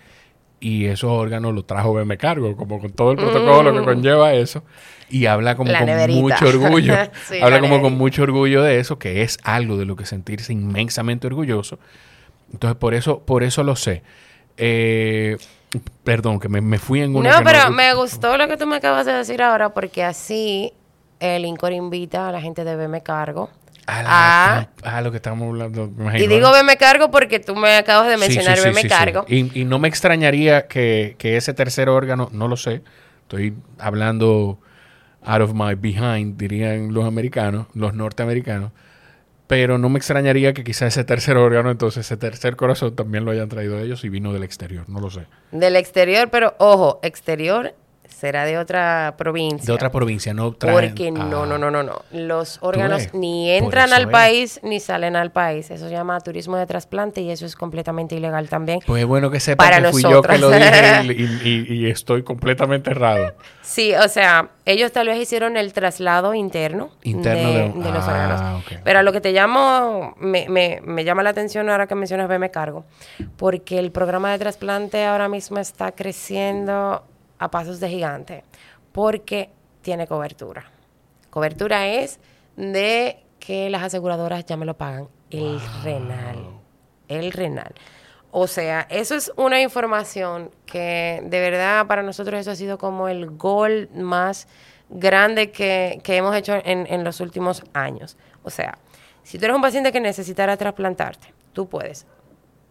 y 0.59 0.85
esos 0.85 1.11
órganos 1.11 1.53
los 1.53 1.67
trajo 1.67 1.93
BM 1.93 2.17
Cargo, 2.17 2.55
como 2.55 2.79
con 2.79 2.91
todo 2.91 3.11
el 3.11 3.17
protocolo 3.17 3.73
que 3.73 3.81
mm. 3.81 3.85
conlleva 3.85 4.33
eso, 4.33 4.63
y 5.09 5.25
habla 5.25 5.55
como 5.55 5.71
con 5.71 6.11
mucho 6.15 6.47
orgullo, 6.47 6.93
habla 7.41 7.59
como 7.59 7.81
con 7.81 7.93
mucho 7.97 8.23
orgullo 8.23 8.63
de 8.63 8.79
eso, 8.79 8.97
que 8.97 9.21
es 9.21 9.37
algo 9.43 9.77
de 9.77 9.85
lo 9.85 9.95
que 9.95 10.05
sentirse 10.05 10.53
inmensamente 10.53 11.27
orgulloso. 11.27 11.79
Entonces, 12.51 12.77
por 12.77 12.93
eso, 12.93 13.19
por 13.19 13.43
eso 13.43 13.63
lo 13.63 13.75
sé. 13.75 14.03
Eh, 14.57 15.37
perdón, 16.03 16.39
que 16.39 16.47
me, 16.47 16.77
fui 16.79 17.01
en 17.01 17.15
una... 17.15 17.39
No, 17.39 17.43
pero 17.43 17.69
me 17.71 17.93
gustó. 17.93 18.37
lo 18.37 18.47
que 18.47 18.57
tú 18.57 18.65
me 18.65 18.77
acabas 18.77 19.05
de 19.05 19.13
decir 19.13 19.41
ahora, 19.41 19.73
porque 19.73 20.03
así 20.03 20.71
el 21.19 21.45
INCOR 21.45 21.73
invita 21.73 22.29
a 22.29 22.31
la 22.31 22.41
gente 22.41 22.63
de 22.63 22.75
BM 22.75 23.01
Cargo 23.01 23.49
a, 23.87 24.67
a, 24.83 25.01
lo 25.01 25.11
que 25.11 25.17
estamos 25.17 25.47
hablando. 25.47 25.91
y 26.15 26.27
digo 26.27 26.49
BM 26.51 26.75
Cargo 26.77 27.11
porque 27.11 27.39
tú 27.39 27.55
me 27.55 27.75
acabas 27.75 28.09
de 28.09 28.17
mencionar 28.17 28.59
BM 28.59 28.87
Cargo. 28.87 29.25
Y, 29.27 29.59
y, 29.59 29.65
no 29.65 29.79
me 29.79 29.87
extrañaría 29.87 30.67
que, 30.67 31.15
que, 31.17 31.37
ese 31.37 31.53
tercer 31.53 31.89
órgano, 31.89 32.29
no 32.31 32.47
lo 32.47 32.57
sé, 32.57 32.81
estoy 33.23 33.53
hablando 33.79 34.59
out 35.23 35.41
of 35.41 35.53
my 35.53 35.75
behind, 35.75 36.37
dirían 36.37 36.93
los 36.93 37.05
americanos, 37.05 37.67
los 37.73 37.93
norteamericanos, 37.93 38.71
pero 39.47 39.77
no 39.77 39.89
me 39.89 39.97
extrañaría 39.97 40.53
que 40.53 40.63
quizá 40.63 40.87
ese 40.87 41.03
tercer 41.03 41.37
órgano, 41.37 41.69
entonces 41.69 42.05
ese 42.05 42.17
tercer 42.17 42.55
corazón 42.55 42.95
también 42.95 43.25
lo 43.25 43.31
hayan 43.31 43.49
traído 43.49 43.79
ellos 43.79 44.03
y 44.03 44.09
vino 44.09 44.33
del 44.33 44.43
exterior, 44.43 44.89
no 44.89 44.99
lo 44.99 45.09
sé. 45.09 45.25
Del 45.51 45.75
exterior, 45.75 46.29
pero 46.29 46.55
ojo, 46.57 46.99
exterior 47.03 47.73
será 48.25 48.43
de 48.43 48.57
otra 48.57 49.13
provincia. 49.19 49.67
De 49.67 49.71
otra 49.71 49.91
provincia, 49.91 50.33
no 50.33 50.51
traen, 50.53 50.75
Porque 50.75 51.11
no, 51.11 51.45
no, 51.45 51.59
no, 51.59 51.69
no, 51.69 51.83
no. 51.83 52.01
Los 52.11 52.57
órganos 52.61 53.13
ni 53.13 53.51
entran 53.51 53.93
al 53.93 54.09
país 54.09 54.59
ni 54.63 54.79
salen 54.79 55.15
al 55.15 55.31
país. 55.31 55.69
Eso 55.69 55.87
se 55.87 55.91
llama 55.91 56.19
turismo 56.21 56.57
de 56.57 56.65
trasplante 56.65 57.21
y 57.21 57.29
eso 57.29 57.45
es 57.45 57.55
completamente 57.55 58.15
ilegal 58.15 58.49
también. 58.49 58.79
Pues 58.87 59.03
es 59.03 59.07
bueno 59.07 59.29
que 59.29 59.39
sepa 59.39 59.69
que 59.69 59.91
fui 59.91 60.01
yo 60.01 60.23
que 60.23 60.39
lo 60.39 60.49
dije 60.49 61.03
y, 61.13 61.85
estoy 61.85 62.23
completamente 62.23 62.89
errado. 62.89 63.35
Sí, 63.61 63.93
o 63.93 64.07
sea, 64.07 64.49
ellos 64.65 64.91
tal 64.91 65.07
vez 65.07 65.19
hicieron 65.19 65.55
el 65.55 65.71
traslado 65.71 66.33
interno, 66.33 66.89
interno 67.03 67.83
de, 67.83 67.91
los 67.91 68.07
ah, 68.07 68.11
órganos. 68.11 68.63
Pero 68.83 68.99
a 68.99 69.03
lo 69.03 69.11
que 69.11 69.21
te 69.21 69.33
llamo, 69.33 70.15
me, 70.19 70.49
me, 70.49 70.81
me 70.83 71.03
llama 71.03 71.21
la 71.21 71.29
atención 71.29 71.69
ahora 71.69 71.85
que 71.85 71.93
mencionas 71.93 72.27
me 72.27 72.49
Cargo, 72.49 72.85
porque 73.37 73.77
el 73.77 73.91
programa 73.91 74.31
de 74.31 74.39
trasplante 74.39 75.05
ahora 75.05 75.29
mismo 75.29 75.59
está 75.59 75.91
creciendo 75.91 77.03
a 77.39 77.51
pasos 77.51 77.79
de 77.79 77.89
gigante 77.89 78.43
porque 78.91 79.49
tiene 79.81 80.07
cobertura. 80.07 80.65
Cobertura 81.29 81.87
es 81.87 82.19
de 82.55 83.23
que 83.39 83.69
las 83.69 83.83
aseguradoras 83.83 84.45
ya 84.45 84.57
me 84.57 84.65
lo 84.65 84.75
pagan. 84.75 85.07
El 85.29 85.59
renal. 85.83 86.37
El 87.07 87.31
renal. 87.31 87.73
O 88.31 88.47
sea, 88.47 88.87
eso 88.89 89.15
es 89.15 89.31
una 89.37 89.61
información 89.61 90.51
que 90.65 91.21
de 91.23 91.39
verdad 91.39 91.87
para 91.87 92.03
nosotros 92.03 92.39
eso 92.39 92.51
ha 92.51 92.55
sido 92.55 92.77
como 92.77 93.07
el 93.07 93.31
gol 93.31 93.89
más 93.93 94.47
grande 94.89 95.51
que, 95.51 96.01
hemos 96.05 96.35
hecho 96.35 96.55
en, 96.63 96.85
en, 96.87 97.03
los 97.03 97.21
últimos 97.21 97.63
años. 97.73 98.17
O 98.43 98.49
sea, 98.49 98.77
si 99.23 99.39
tú 99.39 99.45
eres 99.45 99.55
un 99.55 99.61
paciente 99.61 99.91
que 99.91 100.01
necesitara 100.01 100.57
trasplantarte, 100.57 101.33
tú 101.53 101.69
puedes 101.69 102.05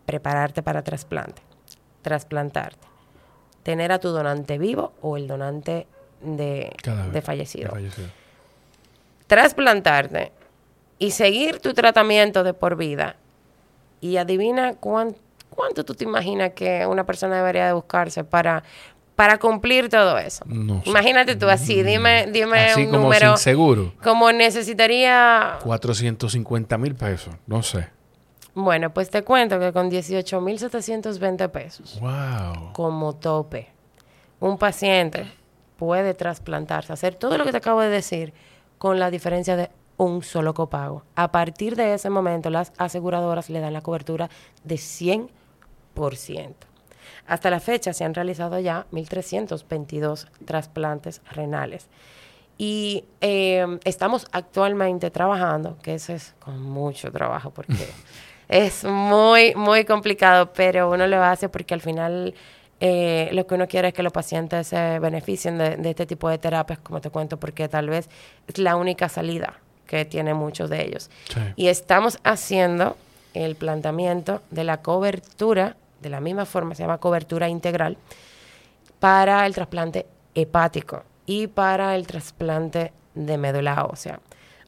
prepararte 0.05 0.63
para 0.63 0.83
trasplante, 0.83 1.43
trasplantarte, 2.03 2.87
tener 3.65 3.91
a 3.91 3.99
tu 3.99 4.11
donante 4.11 4.59
vivo 4.59 4.93
o 5.03 5.17
el 5.17 5.27
donante 5.27 5.89
de, 6.21 6.73
fallecido. 7.23 7.73
Trasplantarte 9.27 10.31
y 10.99 11.11
seguir 11.11 11.59
tu 11.59 11.75
tratamiento 11.75 12.45
de 12.45 12.55
por 12.55 12.77
vida. 12.77 13.17
Y 14.01 14.19
adivina 14.19 14.75
cuánto, 14.75 15.19
cuánto 15.51 15.85
tú 15.85 15.95
te 15.95 16.05
imaginas 16.05 16.53
que 16.53 16.87
una 16.87 17.05
persona 17.05 17.37
debería 17.39 17.67
de 17.67 17.73
buscarse 17.73 18.23
para, 18.23 18.63
para 19.17 19.39
cumplir 19.39 19.89
todo 19.89 20.19
eso. 20.19 20.45
Imagínate 20.85 21.37
tú 21.37 21.49
así, 21.49 21.83
dime, 21.83 22.27
dime 22.31 22.67
así 22.67 22.83
un 22.83 22.91
como 22.91 23.03
número. 23.05 23.37
Sin 23.37 23.45
seguro. 23.45 23.95
Como 24.03 24.31
necesitaría. 24.31 25.59
450 25.63 26.79
mil 26.79 26.95
pesos, 26.95 27.35
no 27.47 27.63
sé. 27.63 27.94
Bueno, 28.55 28.95
pues 28.95 29.11
te 29.11 29.23
cuento 29.23 29.59
que 29.59 29.73
con 29.73 29.91
18.720 29.91 31.51
pesos. 31.51 31.99
Wow. 32.01 32.73
Como 32.73 33.17
tope, 33.17 33.69
un 34.41 34.59
paciente 34.59 35.27
puede 35.77 36.15
trasplantarse, 36.15 36.93
hacer 36.93 37.17
todo 37.17 37.37
lo 37.37 37.45
que 37.45 37.51
te 37.51 37.57
acabo 37.57 37.81
de 37.81 37.89
decir 37.89 38.33
con 38.79 38.99
la 38.99 39.11
diferencia 39.11 39.57
de 39.57 39.71
un 39.97 40.23
solo 40.23 40.55
copago. 40.55 41.03
A 41.15 41.33
partir 41.33 41.77
de 41.77 41.95
ese 41.95 42.11
momento, 42.11 42.51
las 42.51 42.73
aseguradoras 42.79 43.51
le 43.51 43.61
dan 43.61 43.73
la 43.73 43.81
cobertura 43.81 44.29
de 44.63 44.77
100%. 44.77 45.29
Hasta 47.27 47.51
la 47.51 47.61
fecha 47.61 47.93
se 47.93 48.05
han 48.05 48.15
realizado 48.15 48.59
ya 48.59 48.87
1.322 48.93 50.29
trasplantes 50.45 51.23
renales. 51.31 51.89
Y 52.57 53.05
eh, 53.21 53.79
estamos 53.85 54.27
actualmente 54.31 55.11
trabajando, 55.11 55.77
que 55.83 55.95
eso 55.95 56.13
es 56.13 56.35
con 56.39 56.63
mucho 56.63 57.11
trabajo 57.11 57.51
porque 57.51 57.75
es 58.49 58.85
muy, 58.85 59.55
muy 59.55 59.85
complicado, 59.85 60.53
pero 60.53 60.91
uno 60.91 61.07
lo 61.07 61.23
hace 61.23 61.49
porque 61.49 61.75
al 61.75 61.81
final 61.81 62.35
eh, 62.81 63.31
lo 63.33 63.47
que 63.47 63.55
uno 63.55 63.67
quiere 63.67 63.89
es 63.89 63.95
que 63.95 64.03
los 64.03 64.13
pacientes 64.13 64.69
se 64.69 64.99
beneficien 64.99 65.59
de, 65.59 65.79
este 65.89 66.07
tipo 66.07 66.29
de 66.29 66.39
terapias, 66.39 66.79
como 66.81 67.01
te 67.01 67.11
cuento, 67.11 67.39
porque 67.39 67.69
tal 67.69 67.89
vez 67.89 68.09
es 68.47 68.59
la 68.59 68.77
única 68.77 69.09
salida 69.09 69.55
que 69.87 70.05
tienen 70.05 70.37
muchos 70.37 70.71
de 70.71 70.83
ellos. 70.83 71.11
Y 71.57 71.69
estamos 71.69 72.19
haciendo 72.25 72.97
el 73.33 73.57
planteamiento 73.57 74.43
de 74.51 74.65
la 74.65 74.79
cobertura, 74.79 75.77
de 76.01 76.11
la 76.11 76.21
misma 76.21 76.47
forma, 76.47 76.75
se 76.75 76.83
llama 76.83 76.99
cobertura 76.99 77.49
integral, 77.49 77.97
para 78.99 79.45
el 79.47 79.55
trasplante 79.55 80.07
hepático 80.35 81.05
y 81.27 81.47
para 81.47 81.95
el 81.97 82.07
trasplante 82.07 82.93
de 83.15 83.39
médula 83.39 83.85
ósea. 83.85 84.21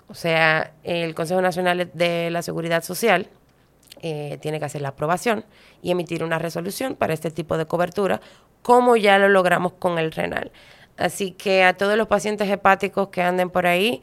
O 0.08 0.14
sea, 0.14 0.72
el 0.84 1.14
Consejo 1.14 1.40
Nacional 1.40 1.90
de 1.92 2.30
la 2.30 2.42
Seguridad 2.42 2.84
Social 2.84 3.28
eh, 4.08 4.38
tiene 4.38 4.58
que 4.60 4.66
hacer 4.66 4.82
la 4.82 4.90
aprobación 4.90 5.44
y 5.82 5.90
emitir 5.90 6.22
una 6.22 6.38
resolución 6.38 6.94
para 6.94 7.12
este 7.12 7.32
tipo 7.32 7.58
de 7.58 7.66
cobertura, 7.66 8.20
como 8.62 8.96
ya 8.96 9.18
lo 9.18 9.28
logramos 9.28 9.72
con 9.72 9.98
el 9.98 10.12
renal. 10.12 10.52
Así 10.96 11.32
que 11.32 11.64
a 11.64 11.76
todos 11.76 11.96
los 11.96 12.06
pacientes 12.06 12.48
hepáticos 12.48 13.08
que 13.08 13.22
anden 13.22 13.50
por 13.50 13.66
ahí, 13.66 14.02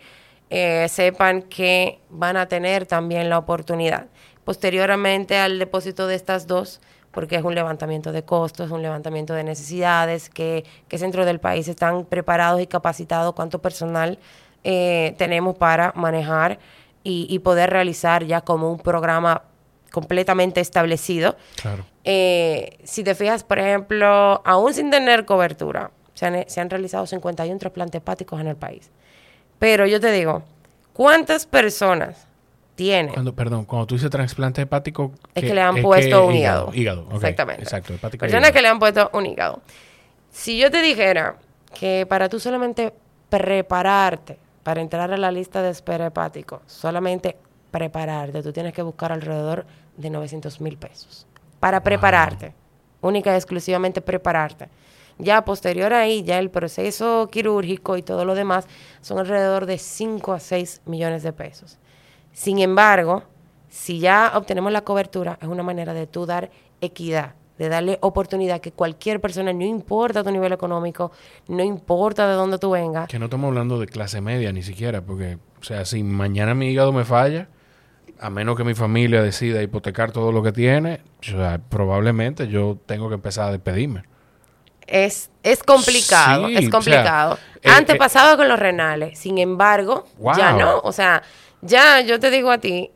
eh, 0.49 0.87
sepan 0.89 1.43
que 1.43 2.01
van 2.09 2.35
a 2.37 2.47
tener 2.47 2.85
también 2.85 3.29
la 3.29 3.37
oportunidad. 3.37 4.07
Posteriormente 4.43 5.37
al 5.37 5.57
depósito 5.57 6.05
de 6.05 6.15
estas 6.15 6.47
dos, 6.47 6.81
porque 7.11 7.37
es 7.37 7.43
un 7.43 7.55
levantamiento 7.55 8.11
de 8.11 8.23
costos, 8.23 8.71
un 8.71 8.81
levantamiento 8.81 9.33
de 9.33 9.45
necesidades, 9.45 10.29
que, 10.29 10.65
que 10.89 10.97
centros 10.97 11.25
del 11.25 11.39
país 11.39 11.67
están 11.69 12.05
preparados 12.05 12.61
y 12.61 12.67
capacitados, 12.67 13.33
cuánto 13.35 13.61
personal 13.61 14.19
eh, 14.65 15.15
tenemos 15.17 15.55
para 15.55 15.93
manejar 15.95 16.59
y, 17.03 17.25
y, 17.29 17.39
poder 17.39 17.69
realizar 17.69 18.25
ya 18.25 18.41
como 18.41 18.71
un 18.71 18.79
programa 18.79 19.43
completamente 19.93 20.59
establecido. 20.59 21.37
Claro. 21.61 21.85
Eh, 22.03 22.79
si 22.83 23.03
te 23.03 23.13
fijas, 23.13 23.43
por 23.43 23.59
ejemplo, 23.59 24.41
aún 24.43 24.73
sin 24.73 24.89
tener 24.89 25.23
cobertura, 25.25 25.91
se 26.15 26.25
han, 26.25 26.49
se 26.49 26.61
han 26.61 26.71
realizado 26.71 27.05
51 27.05 27.59
trasplantes 27.59 27.99
hepáticos 27.99 28.41
en 28.41 28.47
el 28.47 28.55
país. 28.55 28.89
Pero 29.59 29.85
yo 29.85 29.99
te 29.99 30.11
digo, 30.11 30.41
¿cuántas 30.93 31.45
personas 31.45 32.25
tienen? 32.73 33.13
Cuando, 33.13 33.35
perdón, 33.35 33.65
cuando 33.65 33.85
tú 33.85 33.93
dices 33.93 34.09
trasplante 34.09 34.63
hepático... 34.63 35.11
Es 35.35 35.43
que, 35.43 35.53
le 35.53 35.61
han 35.61 35.79
puesto 35.83 36.25
un 36.25 36.33
hígado. 36.33 36.71
Hígado, 36.73 37.07
Exactamente. 37.13 37.61
Exacto, 37.61 37.93
hepático 37.93 38.21
Personas 38.21 38.49
que 38.49 38.63
le 38.63 38.69
han 38.69 38.79
puesto 38.79 39.11
un 39.13 39.27
hígado. 39.27 39.61
Si 40.31 40.57
yo 40.57 40.71
te 40.71 40.81
dijera 40.81 41.35
que 41.79 42.07
para 42.09 42.29
tú 42.29 42.39
solamente 42.39 42.93
prepararte 43.29 44.39
para 44.63 44.81
entrar 44.81 45.13
a 45.13 45.17
la 45.17 45.31
lista 45.31 45.61
de 45.61 45.69
espera 45.69 46.07
hepático, 46.07 46.63
solamente 46.65 47.37
prepararte, 47.73 48.43
tú 48.43 48.53
tienes 48.53 48.71
que 48.71 48.83
buscar 48.83 49.11
alrededor 49.11 49.65
de 49.97 50.09
900 50.09 50.61
mil 50.61 50.77
pesos 50.77 51.27
para 51.59 51.81
prepararte, 51.81 52.53
única 52.99 53.31
y 53.31 53.35
exclusivamente 53.35 54.01
prepararte. 54.01 54.67
Ya 55.17 55.45
posterior 55.45 55.93
ahí, 55.93 56.23
ya 56.23 56.39
el 56.39 56.49
proceso 56.49 57.29
quirúrgico 57.31 57.95
y 57.95 58.01
todo 58.01 58.25
lo 58.25 58.35
demás 58.35 58.67
son 58.99 59.19
alrededor 59.19 59.65
de 59.65 59.77
5 59.77 60.33
a 60.33 60.39
6 60.41 60.81
millones 60.85 61.23
de 61.23 61.31
pesos. 61.31 61.77
Sin 62.33 62.59
embargo, 62.59 63.23
si 63.69 63.99
ya 63.99 64.33
obtenemos 64.35 64.73
la 64.73 64.81
cobertura, 64.81 65.37
es 65.41 65.47
una 65.47 65.63
manera 65.63 65.93
de 65.93 66.05
tú 66.05 66.25
dar 66.25 66.51
equidad, 66.81 67.35
de 67.57 67.69
darle 67.69 67.97
oportunidad 68.01 68.59
que 68.59 68.71
cualquier 68.71 69.21
persona, 69.21 69.53
no 69.53 69.63
importa 69.63 70.21
tu 70.21 70.31
nivel 70.31 70.51
económico, 70.51 71.11
no 71.47 71.63
importa 71.63 72.27
de 72.27 72.33
dónde 72.33 72.57
tú 72.57 72.71
vengas. 72.71 73.07
Que 73.07 73.19
no 73.19 73.25
estamos 73.25 73.47
hablando 73.47 73.79
de 73.79 73.85
clase 73.85 74.19
media 74.19 74.51
ni 74.51 74.63
siquiera, 74.63 75.01
porque, 75.01 75.37
o 75.61 75.63
sea, 75.63 75.85
si 75.85 76.03
mañana 76.03 76.55
mi 76.55 76.67
hígado 76.71 76.91
me 76.91 77.05
falla, 77.05 77.47
a 78.19 78.29
menos 78.29 78.55
que 78.55 78.63
mi 78.63 78.73
familia 78.73 79.21
decida 79.21 79.61
hipotecar 79.61 80.11
todo 80.11 80.31
lo 80.31 80.43
que 80.43 80.51
tiene, 80.51 81.01
probablemente 81.69 82.47
yo 82.47 82.77
tengo 82.85 83.09
que 83.09 83.15
empezar 83.15 83.49
a 83.49 83.51
despedirme. 83.51 84.03
Es, 84.87 85.29
es 85.43 85.63
complicado, 85.63 86.47
es 86.47 86.69
complicado. 86.69 87.37
Eh, 87.61 87.69
Antes 87.69 87.95
eh, 87.95 87.97
pasaba 87.97 88.35
con 88.35 88.47
los 88.47 88.59
renales, 88.59 89.17
sin 89.17 89.37
embargo, 89.37 90.05
ya 90.35 90.53
no. 90.53 90.79
O 90.79 90.91
sea, 90.91 91.23
ya 91.61 92.01
yo 92.01 92.19
te 92.19 92.29
digo 92.31 92.51
a 92.51 92.57
ti, 92.57 92.91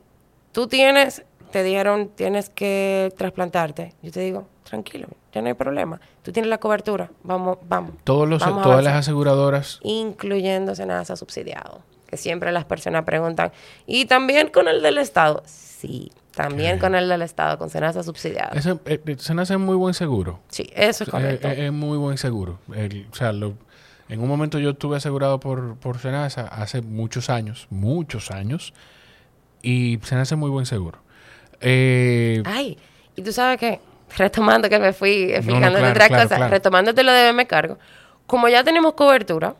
tú 0.51 0.67
tienes, 0.67 1.23
te 1.51 1.63
dijeron, 1.63 2.09
tienes 2.13 2.49
que 2.49 3.13
trasplantarte. 3.17 3.95
Yo 4.01 4.11
te 4.11 4.19
digo, 4.19 4.47
tranquilo, 4.63 5.07
ya 5.33 5.41
no 5.41 5.47
hay 5.47 5.53
problema. 5.53 5.99
Tú 6.23 6.31
tienes 6.31 6.49
la 6.49 6.57
cobertura, 6.57 7.09
vamos, 7.23 7.57
vamos. 7.63 7.91
Todos 8.03 8.27
los, 8.27 8.43
todas 8.43 8.83
las 8.83 8.95
aseguradoras. 8.95 9.79
Incluyendo 9.83 10.75
Senasa 10.75 11.15
subsidiado 11.15 11.81
que 12.07 12.17
siempre 12.17 12.51
las 12.51 12.65
personas 12.65 13.03
preguntan. 13.03 13.51
Y 13.85 14.05
también 14.05 14.49
con 14.49 14.67
el 14.67 14.81
del 14.81 14.97
Estado. 14.97 15.43
Sí, 15.45 16.11
también 16.33 16.79
con 16.79 16.95
el 16.95 17.09
del 17.09 17.21
Estado, 17.21 17.57
con 17.57 17.69
Senasa 17.69 18.03
subsidiado. 18.03 18.55
Ese, 18.55 18.71
eh, 18.85 19.01
eh, 19.05 19.15
Senasa 19.17 19.55
es 19.55 19.59
muy 19.59 19.75
buen 19.75 19.93
seguro. 19.93 20.39
Sí, 20.49 20.69
eso 20.75 21.03
es 21.03 21.09
correcto. 21.09 21.47
Es, 21.47 21.71
muy 21.71 21.97
buen 21.97 22.17
seguro. 22.17 22.59
o 22.69 23.15
sea, 23.15 23.29
en 23.29 24.19
un 24.19 24.27
momento 24.27 24.59
yo 24.59 24.71
estuve 24.71 24.97
asegurado 24.97 25.39
por, 25.39 25.75
por 25.77 25.99
Senasa 25.99 26.47
hace 26.47 26.81
muchos 26.81 27.29
años, 27.29 27.67
muchos 27.69 28.31
años, 28.31 28.73
y 29.61 29.99
Senasa 30.03 30.35
es 30.35 30.39
muy 30.39 30.49
buen 30.49 30.65
seguro. 30.65 30.99
Eh, 31.59 32.43
Ay, 32.45 32.77
y 33.15 33.21
tú 33.21 33.33
sabes 33.33 33.59
que, 33.59 33.79
retomando 34.15 34.69
que 34.69 34.79
me 34.79 34.93
fui 34.93 35.31
explicando 35.33 35.79
no, 35.79 35.89
otra 35.89 36.07
cosa, 36.07 36.47
retomándote 36.47 37.03
lo 37.03 37.11
de 37.11 37.33
me 37.33 37.47
cargo, 37.47 37.77
como 38.27 38.47
ya 38.47 38.63
tenemos 38.63 38.93
cobertura, 38.93 39.55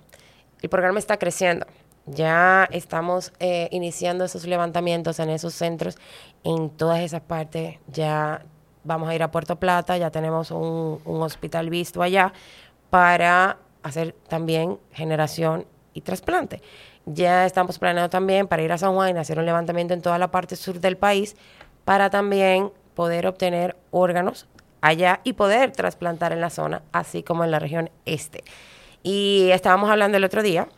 el 0.62 0.70
programa 0.70 1.00
está 1.00 1.18
creciendo. 1.18 1.66
Ya 2.08 2.70
estamos 2.72 3.34
eh, 3.40 3.68
iniciando 3.72 4.24
esos 4.24 4.48
levantamientos 4.48 5.20
en 5.20 5.30
esos 5.30 5.54
centros, 5.54 5.98
en 6.46 6.70
todas 6.70 7.02
esas 7.02 7.22
partes. 7.22 7.80
Ya 7.88 8.46
vamos 8.86 9.10
a 9.10 9.16
ir 9.16 9.22
a 9.22 9.30
Puerto 9.30 9.58
Plata, 9.58 9.98
ya 9.98 10.10
tenemos 10.10 10.50
un, 10.52 11.02
hospital 11.06 11.70
visto 11.70 12.02
allá 12.02 12.32
para 12.90 13.58
hacer 13.84 14.16
también 14.30 14.80
generación 14.94 15.66
y 15.94 16.02
trasplante. 16.02 16.62
Ya 17.06 17.46
estamos 17.46 17.78
planeando 17.78 18.10
también 18.10 18.48
para 18.48 18.64
ir 18.64 18.72
a 18.72 18.78
San 18.78 18.94
Juan 18.94 19.16
y 19.16 19.20
hacer 19.20 19.38
un 19.38 19.46
levantamiento 19.46 19.94
en 19.94 20.02
toda 20.02 20.18
la 20.18 20.32
parte 20.32 20.56
sur 20.56 20.80
del 20.80 20.96
país 20.96 21.36
para 21.84 22.10
también 22.10 22.72
poder 22.96 23.28
obtener 23.28 23.76
órganos 23.92 24.48
allá 24.80 25.20
y 25.26 25.34
poder 25.34 25.74
trasplantar 25.74 26.32
en 26.32 26.40
la 26.40 26.50
zona, 26.50 26.84
así 26.94 27.22
como 27.22 27.44
en 27.44 27.52
la 27.52 27.60
región 27.60 27.90
este. 28.06 28.46
Y 29.04 29.50
estábamos 29.52 29.90
hablando 29.90 30.18
el 30.18 30.24
otro 30.24 30.42
día 30.42 30.70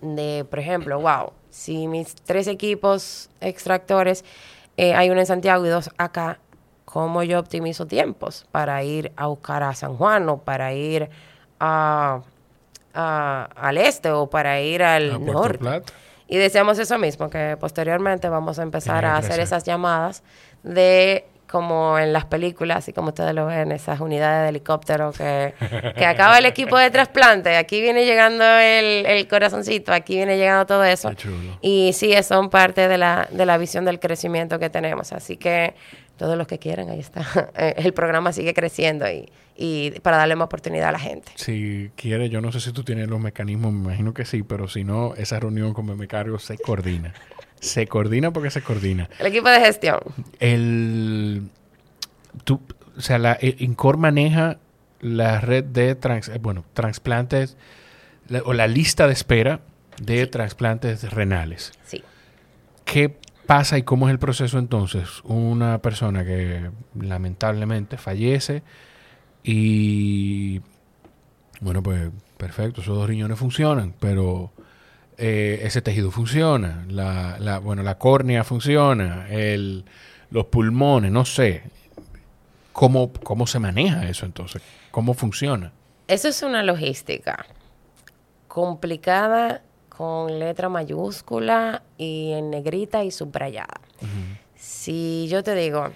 de, 0.00 0.46
por 0.48 0.58
ejemplo, 0.58 1.00
wow, 1.00 1.32
si 1.50 1.88
mis 1.88 2.14
tres 2.14 2.46
equipos 2.46 3.30
extractores, 3.40 4.24
eh, 4.76 4.94
hay 4.94 5.10
uno 5.10 5.20
en 5.20 5.26
Santiago 5.26 5.64
y 5.66 5.68
dos 5.68 5.90
acá, 5.98 6.38
¿cómo 6.84 7.22
yo 7.22 7.38
optimizo 7.38 7.86
tiempos 7.86 8.46
para 8.50 8.82
ir 8.82 9.12
a 9.16 9.26
buscar 9.26 9.62
a 9.62 9.74
San 9.74 9.96
Juan 9.96 10.28
o 10.28 10.38
para 10.38 10.72
ir 10.72 11.10
a, 11.60 12.20
al 12.94 13.78
este 13.78 14.10
o 14.10 14.28
para 14.28 14.60
ir 14.60 14.82
al 14.82 15.24
norte? 15.24 15.82
Y 16.28 16.36
deseamos 16.36 16.78
eso 16.78 16.98
mismo, 16.98 17.30
que 17.30 17.56
posteriormente 17.58 18.28
vamos 18.28 18.58
a 18.58 18.62
empezar 18.62 19.04
a 19.04 19.16
hacer 19.16 19.40
esas 19.40 19.64
llamadas 19.64 20.22
de 20.62 21.26
como 21.50 21.98
en 21.98 22.12
las 22.12 22.26
películas 22.26 22.88
y 22.88 22.92
como 22.92 23.08
ustedes 23.08 23.34
lo 23.34 23.46
ven, 23.46 23.72
esas 23.72 24.00
unidades 24.00 24.44
de 24.44 24.48
helicóptero 24.50 25.12
que, 25.12 25.54
que 25.96 26.06
acaba 26.06 26.38
el 26.38 26.46
equipo 26.46 26.76
de 26.78 26.90
trasplante, 26.90 27.56
aquí 27.56 27.80
viene 27.80 28.04
llegando 28.04 28.44
el, 28.44 29.06
el 29.06 29.26
corazoncito, 29.26 29.92
aquí 29.92 30.16
viene 30.16 30.36
llegando 30.36 30.66
todo 30.66 30.84
eso. 30.84 31.10
Y 31.60 31.92
sí, 31.94 32.14
son 32.22 32.50
parte 32.50 32.86
de 32.88 32.98
la, 32.98 33.28
de 33.30 33.46
la 33.46 33.58
visión 33.58 33.84
del 33.84 33.98
crecimiento 33.98 34.58
que 34.58 34.70
tenemos. 34.70 35.12
Así 35.12 35.36
que 35.36 35.74
todos 36.18 36.36
los 36.36 36.46
que 36.46 36.58
quieran, 36.58 36.90
ahí 36.90 37.00
está. 37.00 37.24
El 37.56 37.94
programa 37.94 38.32
sigue 38.32 38.52
creciendo 38.52 39.08
y, 39.10 39.30
y 39.56 39.92
para 40.00 40.18
darle 40.18 40.36
más 40.36 40.46
oportunidad 40.46 40.88
a 40.88 40.92
la 40.92 40.98
gente. 40.98 41.32
Si 41.36 41.90
quiere, 41.96 42.28
yo 42.28 42.40
no 42.40 42.52
sé 42.52 42.60
si 42.60 42.72
tú 42.72 42.84
tienes 42.84 43.08
los 43.08 43.20
mecanismos, 43.20 43.72
me 43.72 43.84
imagino 43.84 44.12
que 44.12 44.24
sí, 44.24 44.42
pero 44.42 44.68
si 44.68 44.84
no, 44.84 45.14
esa 45.14 45.40
reunión 45.40 45.72
con 45.72 45.96
me 45.96 46.08
cargo 46.08 46.38
se 46.38 46.58
coordina. 46.58 47.14
Se 47.60 47.86
coordina 47.86 48.32
porque 48.32 48.50
se 48.50 48.62
coordina. 48.62 49.08
El 49.18 49.26
equipo 49.26 49.48
de 49.48 49.60
gestión. 49.60 50.00
El. 50.38 51.48
Tú, 52.44 52.60
o 52.96 53.00
sea, 53.00 53.18
la 53.18 53.38
INCOR 53.40 53.96
maneja 53.96 54.58
la 55.00 55.40
red 55.40 55.64
de 55.64 55.94
trans, 55.94 56.28
eh, 56.28 56.38
bueno, 56.40 56.64
trasplantes 56.72 57.56
o 58.44 58.52
la 58.52 58.66
lista 58.66 59.06
de 59.06 59.12
espera 59.12 59.60
de 60.00 60.26
trasplantes 60.26 61.10
renales. 61.12 61.72
Sí. 61.84 62.02
¿Qué 62.84 63.16
pasa 63.46 63.78
y 63.78 63.82
cómo 63.82 64.08
es 64.08 64.12
el 64.12 64.18
proceso 64.18 64.58
entonces? 64.58 65.20
Una 65.24 65.78
persona 65.78 66.24
que 66.24 66.70
lamentablemente 67.00 67.96
fallece 67.96 68.62
y 69.42 70.60
bueno, 71.60 71.82
pues 71.82 72.10
perfecto, 72.36 72.80
esos 72.80 72.96
dos 72.96 73.08
riñones 73.08 73.38
funcionan, 73.38 73.94
pero 73.98 74.52
eh, 75.20 75.60
ese 75.64 75.82
tejido 75.82 76.12
funciona, 76.12 76.86
la, 76.88 77.36
la, 77.40 77.58
bueno, 77.58 77.82
la 77.82 77.98
córnea 77.98 78.44
funciona, 78.44 79.26
el, 79.28 79.84
los 80.30 80.46
pulmones, 80.46 81.10
no 81.10 81.24
sé. 81.24 81.64
¿Cómo, 82.72 83.12
¿Cómo 83.12 83.48
se 83.48 83.58
maneja 83.58 84.08
eso 84.08 84.24
entonces? 84.24 84.62
¿Cómo 84.92 85.14
funciona? 85.14 85.72
Eso 86.06 86.28
es 86.28 86.40
una 86.42 86.62
logística 86.62 87.46
complicada 88.46 89.62
con 89.88 90.38
letra 90.38 90.68
mayúscula 90.68 91.82
y 91.96 92.30
en 92.34 92.50
negrita 92.50 93.02
y 93.02 93.10
subrayada. 93.10 93.80
Si 94.54 95.26
yo 95.28 95.42
te 95.42 95.56
digo, 95.56 95.88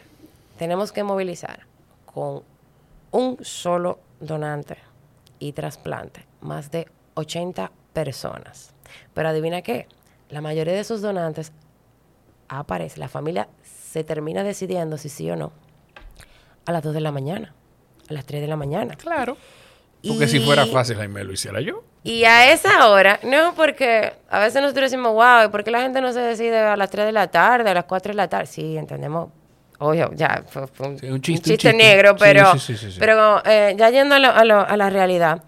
tenemos 0.59 0.91
que 0.91 1.05
movilizar 1.05 1.61
con 2.05 2.43
un 3.13 3.39
solo 3.43 4.01
donante 4.19 4.79
y 5.39 5.53
trasplante 5.53 6.27
más 6.41 6.73
de 6.73 6.89
80 7.15 7.71
personas 7.93 8.73
pero 9.15 9.29
adivina 9.29 9.63
qué, 9.63 9.87
la 10.29 10.41
mayoría 10.41 10.75
de 10.75 10.81
esos 10.81 11.03
donantes 11.03 11.53
aparece, 12.49 12.99
la 12.99 13.09
familia 13.09 13.49
se 13.63 14.05
termina 14.05 14.43
decidiendo 14.45 14.97
si 14.99 15.09
sí 15.09 15.31
o 15.31 15.37
no 15.37 15.53
a 16.65 16.73
las 16.73 16.83
2 16.83 16.95
de 16.95 17.01
la 17.01 17.13
mañana, 17.13 17.55
a 18.09 18.13
las 18.13 18.25
3 18.25 18.41
de 18.41 18.49
la 18.49 18.57
mañana. 18.57 18.95
Claro. 18.95 19.37
Porque 20.07 20.27
si 20.27 20.41
fuera 20.41 20.67
fácil, 20.67 20.97
me 21.09 21.23
lo 21.23 21.33
hiciera 21.33 21.61
yo. 21.61 21.85
Y 22.03 22.25
a 22.25 22.53
esa 22.53 22.89
hora, 22.89 23.21
no, 23.23 23.55
porque 23.55 24.13
a 24.29 24.41
veces 24.41 24.61
nosotros 24.61 24.91
decimos, 24.91 25.13
wow, 25.13 25.51
¿por 25.51 25.63
qué 25.63 25.71
la 25.71 25.83
gente 25.83 26.01
no 26.01 26.13
se 26.13 26.21
decide 26.21 26.59
a 26.59 26.77
las 26.77 26.91
3 26.91 27.07
de 27.07 27.13
la 27.13 27.29
tarde, 27.29 27.71
a 27.71 27.75
las 27.75 27.85
4 27.85 28.11
de 28.11 28.17
la 28.17 28.29
tarde? 28.29 28.47
Sí, 28.47 28.77
entendemos. 28.77 29.31
Obvio, 29.79 30.11
ya, 30.15 30.45
fue, 30.47 30.89
un, 30.89 31.21
chiste, 31.21 31.73
negro, 31.73 32.15
pero, 32.17 32.53
pero 32.99 33.43
eh, 33.45 33.75
ya 33.77 33.91
yendo 33.91 34.15
a 34.15 34.77
la 34.77 34.91
realidad. 34.91 35.43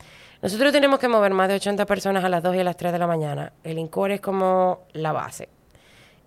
Nosotros 0.45 0.73
tenemos 0.73 0.99
que 0.99 1.09
mover 1.09 1.33
más 1.33 1.49
de 1.49 1.55
80 1.55 1.87
personas 1.87 2.23
a 2.23 2.29
las 2.29 2.43
2 2.43 2.57
y 2.57 2.59
a 2.59 2.65
las 2.65 2.77
3 2.77 2.93
de 2.93 2.99
la 2.99 3.07
mañana. 3.07 3.55
El 3.63 3.79
INCOR 3.79 4.11
es 4.11 4.21
como 4.21 4.83
la 4.93 5.11
base. 5.11 5.49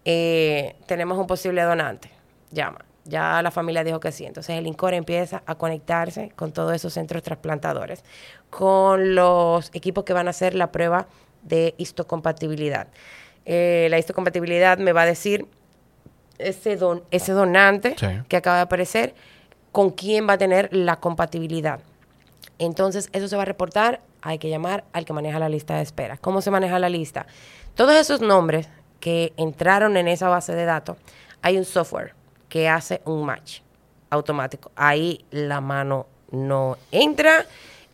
Eh, 0.05 0.75
tenemos 0.87 1.19
un 1.19 1.27
posible 1.27 1.61
donante. 1.61 2.09
Llama. 2.49 2.83
Ya 3.05 3.39
la 3.43 3.51
familia 3.51 3.83
dijo 3.83 3.99
que 3.99 4.11
sí. 4.11 4.25
Entonces 4.25 4.57
el 4.57 4.65
INCOR 4.65 4.95
empieza 4.95 5.43
a 5.45 5.53
conectarse 5.53 6.31
con 6.35 6.51
todos 6.51 6.73
esos 6.73 6.93
centros 6.93 7.21
trasplantadores, 7.21 8.03
con 8.49 9.13
los 9.13 9.69
equipos 9.75 10.03
que 10.03 10.13
van 10.13 10.25
a 10.25 10.31
hacer 10.31 10.55
la 10.55 10.71
prueba 10.71 11.05
de 11.43 11.75
histocompatibilidad. 11.77 12.87
Eh, 13.45 13.85
la 13.91 13.99
histocompatibilidad 13.99 14.79
me 14.79 14.93
va 14.93 15.03
a 15.03 15.05
decir 15.05 15.45
ese, 16.39 16.75
don, 16.75 17.03
ese 17.11 17.33
donante 17.33 17.95
que 18.27 18.35
acaba 18.35 18.55
de 18.55 18.63
aparecer, 18.63 19.13
con 19.71 19.91
quién 19.91 20.27
va 20.27 20.33
a 20.33 20.37
tener 20.39 20.75
la 20.75 20.95
compatibilidad. 20.95 21.81
Entonces, 22.59 23.09
eso 23.13 23.27
se 23.27 23.35
va 23.35 23.43
a 23.43 23.45
reportar, 23.45 24.01
hay 24.21 24.39
que 24.39 24.49
llamar 24.49 24.83
al 24.93 25.05
que 25.05 25.13
maneja 25.13 25.39
la 25.39 25.49
lista 25.49 25.75
de 25.75 25.83
espera. 25.83 26.17
¿Cómo 26.17 26.41
se 26.41 26.51
maneja 26.51 26.79
la 26.79 26.89
lista? 26.89 27.27
Todos 27.75 27.95
esos 27.95 28.21
nombres 28.21 28.67
que 28.99 29.33
entraron 29.37 29.97
en 29.97 30.07
esa 30.07 30.29
base 30.29 30.55
de 30.55 30.65
datos, 30.65 30.97
hay 31.41 31.57
un 31.57 31.65
software 31.65 32.13
que 32.49 32.67
hace 32.67 33.01
un 33.05 33.25
match 33.25 33.61
automático. 34.09 34.71
Ahí 34.75 35.25
la 35.31 35.61
mano 35.61 36.07
no 36.31 36.77
entra. 36.91 37.45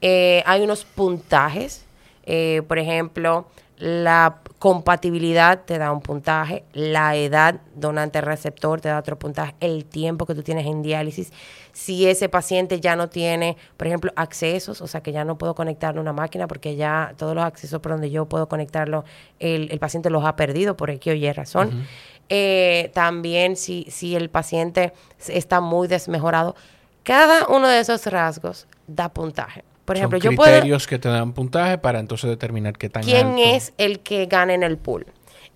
Eh, 0.02 0.44
hay 0.46 0.62
unos 0.62 0.86
puntajes. 0.86 1.86
Eh, 2.26 2.62
por 2.68 2.80
ejemplo, 2.80 3.48
la 3.84 4.38
compatibilidad 4.60 5.66
te 5.66 5.78
da 5.78 5.92
un 5.92 6.00
puntaje, 6.00 6.64
la 6.72 7.18
edad 7.18 7.60
donante-receptor 7.76 8.80
te 8.80 8.88
da 8.88 8.98
otro 8.98 9.20
puntaje, 9.20 9.56
el 9.60 9.84
tiempo 9.84 10.26
que 10.26 10.34
tú 10.34 10.42
tienes 10.42 10.68
en 10.68 10.82
diálisis, 10.82 11.34
si 11.74 12.08
ese 12.08 12.30
paciente 12.30 12.80
ya 12.80 12.96
no 12.96 13.10
tiene, 13.10 13.58
por 13.76 13.88
ejemplo, 13.88 14.14
accesos, 14.16 14.80
o 14.80 14.88
sea, 14.88 15.04
que 15.04 15.12
ya 15.12 15.26
no 15.26 15.38
puedo 15.38 15.54
conectarlo 15.54 16.00
a 16.00 16.04
una 16.04 16.14
máquina 16.14 16.48
porque 16.48 16.78
ya 16.78 17.14
todos 17.18 17.36
los 17.36 17.44
accesos 17.44 17.82
por 17.82 17.92
donde 17.92 18.10
yo 18.10 18.26
puedo 18.26 18.48
conectarlo, 18.48 19.04
el, 19.40 19.78
paciente 19.80 20.10
los 20.10 20.24
ha 20.24 20.38
perdido 20.38 20.78
por 20.78 20.90
X 20.90 21.12
o 21.12 21.16
Y 21.18 21.30
razón. 21.34 21.86
Eh, 22.30 22.90
también 22.94 23.58
si, 23.58 23.86
si 23.90 24.16
el 24.16 24.30
paciente 24.30 24.94
está 25.28 25.60
muy 25.60 25.90
desmejorado, 25.90 26.56
cada 27.04 27.48
uno 27.48 27.68
de 27.68 27.82
esos 27.82 28.06
rasgos 28.06 28.66
da 28.88 29.10
puntaje. 29.10 29.66
Por 29.86 29.98
ejemplo, 29.98 30.20
Son 30.20 30.36
criterios 30.36 30.88
que 30.88 30.98
te 30.98 31.10
dan 31.10 31.34
puntaje 31.34 31.78
para 31.78 32.00
entonces 32.00 32.30
determinar 32.30 32.78
qué 32.78 32.90
tan 32.90 33.04
quién 33.04 33.38
es 33.38 33.74
el 33.78 34.00
que 34.00 34.26
gana 34.28 34.54
en 34.54 34.64
el 34.64 34.78
pool. 34.78 35.06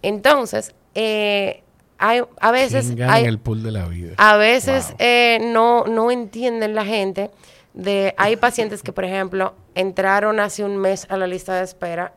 Entonces, 0.01 0.75
eh, 0.95 1.63
hay, 1.97 2.21
a 2.39 2.51
veces 2.51 2.93
hay, 3.07 3.23
en 3.23 3.29
el 3.29 3.39
pool 3.39 3.63
de 3.63 3.71
la 3.71 3.87
vida. 3.87 4.13
A 4.17 4.37
veces 4.37 4.93
eh, 4.99 5.39
no 5.41 5.85
no 5.85 6.11
entienden 6.11 6.75
la 6.75 6.85
gente 6.85 7.31
de 7.73 8.13
hay 8.17 8.35
pacientes 8.35 8.83
que 8.83 8.91
por 8.91 9.05
ejemplo 9.05 9.55
entraron 9.75 10.39
hace 10.39 10.63
un 10.63 10.77
mes 10.77 11.07
a 11.09 11.17
la 11.17 11.27
lista 11.27 11.55
de 11.55 11.63
espera 11.63 12.13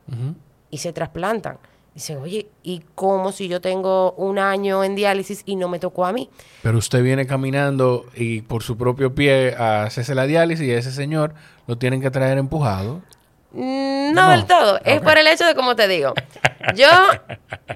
y 0.70 0.78
se 0.78 0.92
trasplantan. 0.92 1.58
Dice, 1.94 2.16
oye, 2.16 2.46
¿y 2.62 2.82
cómo 2.94 3.32
si 3.32 3.48
yo 3.48 3.60
tengo 3.60 4.12
un 4.12 4.38
año 4.38 4.84
en 4.84 4.94
diálisis 4.94 5.42
y 5.44 5.56
no 5.56 5.68
me 5.68 5.80
tocó 5.80 6.06
a 6.06 6.12
mí? 6.12 6.30
Pero 6.62 6.78
usted 6.78 7.02
viene 7.02 7.26
caminando 7.26 8.06
y 8.14 8.42
por 8.42 8.62
su 8.62 8.76
propio 8.76 9.12
pie 9.14 9.54
hace 9.56 10.14
la 10.14 10.26
diálisis 10.26 10.66
y 10.66 10.70
ese 10.70 10.92
señor 10.92 11.34
lo 11.70 11.78
tienen 11.78 12.00
que 12.00 12.10
traer 12.10 12.36
empujado. 12.36 13.00
Mm, 13.52 14.12
no, 14.12 14.30
del 14.30 14.44
todo. 14.44 14.80
Es 14.84 15.00
por 15.00 15.16
el 15.18 15.28
hecho 15.28 15.46
de, 15.46 15.54
como 15.54 15.76
te 15.76 15.86
digo, 15.86 16.14
yo, 16.74 16.88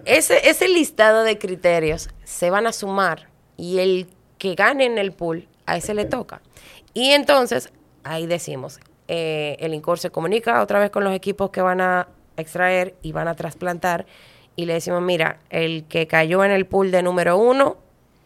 ese, 0.04 0.48
ese 0.48 0.66
listado 0.66 1.22
de 1.22 1.38
criterios 1.38 2.08
se 2.24 2.50
van 2.50 2.66
a 2.66 2.72
sumar 2.72 3.28
y 3.56 3.78
el 3.78 4.08
que 4.36 4.56
gane 4.56 4.84
en 4.86 4.98
el 4.98 5.12
pool, 5.12 5.46
a 5.66 5.76
ese 5.76 5.94
le 5.94 6.06
toca. 6.06 6.40
Y 6.92 7.10
entonces, 7.10 7.72
ahí 8.02 8.26
decimos, 8.26 8.80
eh, 9.06 9.56
el 9.60 9.74
INCOR 9.74 10.00
se 10.00 10.10
comunica 10.10 10.60
otra 10.60 10.80
vez 10.80 10.90
con 10.90 11.04
los 11.04 11.14
equipos 11.14 11.50
que 11.50 11.62
van 11.62 11.80
a 11.80 12.08
extraer 12.36 12.96
y 13.00 13.12
van 13.12 13.28
a 13.28 13.36
trasplantar 13.36 14.06
y 14.56 14.64
le 14.64 14.72
decimos, 14.72 15.02
mira, 15.02 15.38
el 15.50 15.84
que 15.84 16.08
cayó 16.08 16.42
en 16.42 16.50
el 16.50 16.66
pool 16.66 16.90
de 16.90 17.04
número 17.04 17.38
uno 17.38 17.76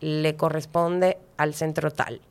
le 0.01 0.35
corresponde 0.35 1.19
al 1.37 1.53
centro 1.53 1.91
tal. 1.91 2.23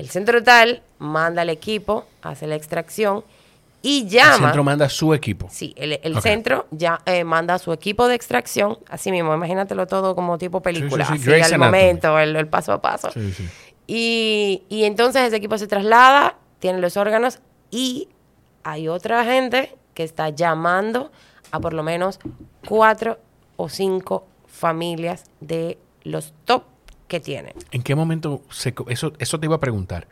El 0.00 0.08
centro 0.08 0.42
tal 0.42 0.80
manda 0.98 1.42
al 1.42 1.50
equipo, 1.50 2.06
hace 2.22 2.46
la 2.46 2.54
extracción 2.54 3.22
y 3.82 4.08
llama. 4.08 4.36
El 4.36 4.42
centro 4.44 4.64
manda 4.64 4.88
su 4.88 5.12
equipo. 5.12 5.46
Sí, 5.50 5.74
el, 5.76 6.22
centro 6.22 6.66
ya 6.70 7.02
eh, 7.04 7.22
manda 7.22 7.58
su 7.58 7.70
equipo 7.70 8.08
de 8.08 8.14
extracción, 8.14 8.78
así 8.88 9.10
mismo, 9.10 9.34
imagínatelo 9.34 9.86
todo 9.86 10.14
como 10.14 10.38
tipo 10.38 10.62
película, 10.62 11.04
así 11.06 11.30
al 11.30 11.58
momento, 11.58 12.18
el, 12.18 12.48
paso 12.48 12.72
a 12.72 12.80
paso. 12.80 13.10
Y, 13.86 14.62
y 14.70 14.84
entonces 14.84 15.20
ese 15.24 15.36
equipo 15.36 15.58
se 15.58 15.66
traslada, 15.66 16.36
tiene 16.60 16.78
los 16.78 16.96
órganos 16.96 17.40
y 17.70 18.08
hay 18.64 18.88
otra 18.88 19.22
gente 19.26 19.76
que 19.92 20.02
está 20.02 20.30
llamando 20.30 21.12
a 21.50 21.60
por 21.60 21.74
lo 21.74 21.82
menos 21.82 22.20
cuatro 22.66 23.18
o 23.58 23.68
cinco 23.68 24.26
familias 24.46 25.24
de 25.40 25.76
los 26.04 26.32
top 26.46 26.69
que 27.10 27.20
tienen. 27.20 27.52
¿En 27.72 27.82
qué 27.82 27.94
momento, 27.94 28.42
eso, 28.88 29.12
eso 29.18 29.40
te 29.40 29.46
iba 29.46 29.56
a 29.56 29.60
preguntar, 29.60 30.06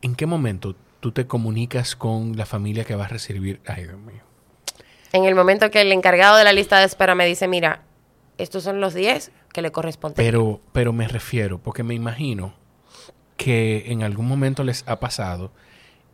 ¿en 0.00 0.16
qué 0.16 0.26
momento 0.26 0.74
tú 0.98 1.12
te 1.12 1.26
comunicas 1.26 1.94
con 1.94 2.36
la 2.36 2.46
familia 2.46 2.84
que 2.84 2.96
va 2.96 3.04
a 3.04 3.08
recibir? 3.08 3.60
Ay, 3.66 3.84
Dios 3.84 3.98
mío. 3.98 4.22
En 5.12 5.26
el 5.26 5.34
momento 5.34 5.70
que 5.70 5.82
el 5.82 5.92
encargado 5.92 6.38
de 6.38 6.44
la 6.44 6.54
lista 6.54 6.78
de 6.78 6.86
espera 6.86 7.14
me 7.14 7.26
dice, 7.26 7.48
mira, 7.48 7.82
estos 8.38 8.64
son 8.64 8.80
los 8.80 8.94
10 8.94 9.30
que 9.52 9.60
le 9.60 9.70
corresponden. 9.70 10.16
Pero, 10.16 10.62
pero 10.72 10.94
me 10.94 11.06
refiero, 11.06 11.58
porque 11.58 11.82
me 11.82 11.94
imagino 11.94 12.54
que 13.36 13.92
en 13.92 14.02
algún 14.02 14.26
momento 14.26 14.64
les 14.64 14.88
ha 14.88 15.00
pasado, 15.00 15.52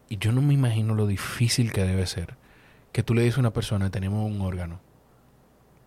y 0.08 0.18
yo 0.18 0.32
no 0.32 0.42
me 0.42 0.52
imagino 0.52 0.96
lo 0.96 1.06
difícil 1.06 1.72
que 1.72 1.84
debe 1.84 2.06
ser, 2.06 2.34
que 2.90 3.04
tú 3.04 3.14
le 3.14 3.22
dices 3.22 3.38
a 3.38 3.40
una 3.40 3.52
persona, 3.52 3.90
tenemos 3.90 4.28
un 4.28 4.40
órgano, 4.40 4.80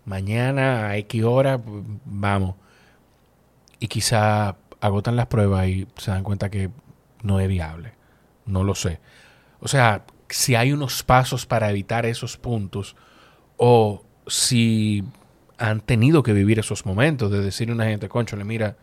mañana 0.06 0.88
a 0.88 0.98
X 0.98 1.22
hora, 1.26 1.60
vamos. 2.06 2.56
Y 3.82 3.88
quizá 3.88 4.56
agotan 4.80 5.18
las 5.18 5.28
pruebas 5.28 5.68
y 5.68 5.88
se 5.98 6.12
dan 6.12 6.24
cuenta 6.24 6.50
que 6.50 6.70
no 7.22 7.42
es 7.42 7.50
viable. 7.50 7.92
No 8.46 8.64
lo 8.64 8.76
sé. 8.76 9.00
O 9.60 9.68
sea, 9.68 10.06
si 10.30 10.56
hay 10.56 10.72
unos 10.72 11.04
pasos 11.04 11.46
para 11.46 11.70
evitar 11.70 12.06
esos 12.06 12.38
puntos 12.38 12.96
o 13.58 14.04
si 14.28 15.04
han 15.58 15.82
tenido 15.82 16.24
que 16.24 16.34
vivir 16.34 16.60
esos 16.60 16.86
momentos 16.86 17.30
de 17.30 17.42
decirle 17.42 17.74
a 17.74 17.76
una 17.76 17.86
gente, 17.86 18.10
concho, 18.10 18.36
le 18.36 18.44
mira, 18.44 18.76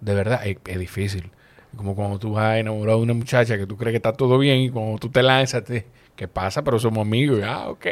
de 0.00 0.14
verdad, 0.14 0.46
es, 0.46 0.78
difícil. 0.78 1.30
Como 1.76 1.94
cuando 1.94 2.18
tú 2.18 2.32
vas 2.32 2.58
enamorado 2.58 2.98
de 2.98 3.04
una 3.04 3.14
muchacha 3.14 3.56
que 3.56 3.66
tú 3.66 3.76
crees 3.76 3.92
que 3.92 3.96
está 3.96 4.12
todo 4.12 4.38
bien 4.38 4.58
y 4.58 4.70
cuando 4.70 4.98
tú 4.98 5.08
te 5.08 5.22
lanzas, 5.22 5.64
te, 5.64 5.86
¿qué 6.14 6.28
pasa? 6.28 6.62
Pero 6.62 6.78
somos 6.78 7.06
amigos. 7.06 7.40
ah, 7.44 7.68
ok. 7.68 7.86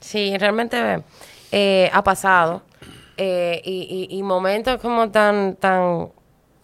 Sí, 0.00 0.36
realmente 0.38 1.02
eh, 1.52 1.90
ha 1.92 2.02
pasado. 2.02 2.62
Eh, 3.22 3.60
y, 3.66 4.08
y, 4.08 4.22
momentos 4.22 4.80
como 4.80 5.10
tan, 5.10 5.54
tan, 5.56 6.08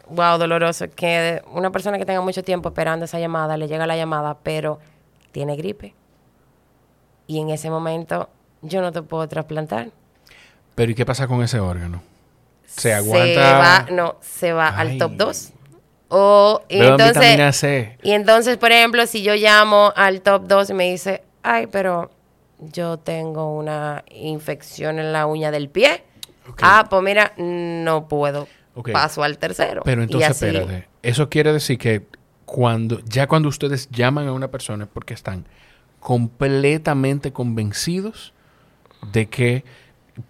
wow, 0.08 0.38
dolorosos, 0.38 0.88
que 0.96 1.42
una 1.52 1.70
persona 1.70 1.98
que 1.98 2.06
tenga 2.06 2.22
mucho 2.22 2.42
tiempo 2.42 2.70
esperando 2.70 3.04
esa 3.04 3.18
llamada, 3.18 3.58
le 3.58 3.68
llega 3.68 3.86
la 3.86 3.94
llamada, 3.94 4.38
pero 4.42 4.78
tiene 5.32 5.54
gripe. 5.54 5.94
Y 7.26 7.40
en 7.40 7.50
ese 7.50 7.68
momento 7.68 8.30
yo 8.62 8.80
no 8.80 8.90
te 8.90 9.02
puedo 9.02 9.28
trasplantar. 9.28 9.90
Pero 10.74 10.92
¿y 10.92 10.94
qué 10.94 11.04
pasa 11.04 11.28
con 11.28 11.42
ese 11.42 11.60
órgano? 11.60 12.02
¿Se 12.64 12.94
aguanta? 12.94 13.26
Se 13.26 13.36
va, 13.36 13.86
no, 13.90 14.16
se 14.22 14.54
va 14.54 14.68
al 14.68 14.96
top 14.96 15.12
2. 15.12 15.52
O 16.08 16.62
y 16.70 16.80
entonces, 16.80 17.94
y 18.02 18.12
entonces, 18.12 18.56
por 18.56 18.72
ejemplo, 18.72 19.06
si 19.06 19.22
yo 19.22 19.34
llamo 19.34 19.92
al 19.94 20.22
top 20.22 20.46
2 20.46 20.70
y 20.70 20.72
me 20.72 20.90
dice, 20.90 21.22
ay, 21.42 21.66
pero 21.66 22.10
yo 22.60 22.96
tengo 22.96 23.54
una 23.54 24.04
infección 24.08 24.98
en 24.98 25.12
la 25.12 25.26
uña 25.26 25.50
del 25.50 25.68
pie. 25.68 26.02
Ah, 26.62 26.86
pues 26.88 27.02
mira, 27.02 27.32
no 27.36 28.08
puedo. 28.08 28.48
Paso 28.92 29.22
al 29.22 29.38
tercero. 29.38 29.82
Pero 29.84 30.02
entonces, 30.02 30.30
espérate. 30.30 30.86
Eso 31.02 31.30
quiere 31.30 31.52
decir 31.52 31.78
que 31.78 32.06
cuando, 32.44 33.00
ya 33.04 33.26
cuando 33.26 33.48
ustedes 33.48 33.88
llaman 33.90 34.28
a 34.28 34.32
una 34.32 34.48
persona 34.48 34.84
es 34.84 34.90
porque 34.92 35.14
están 35.14 35.46
completamente 36.00 37.32
convencidos 37.32 38.32
de 39.12 39.26
que 39.26 39.64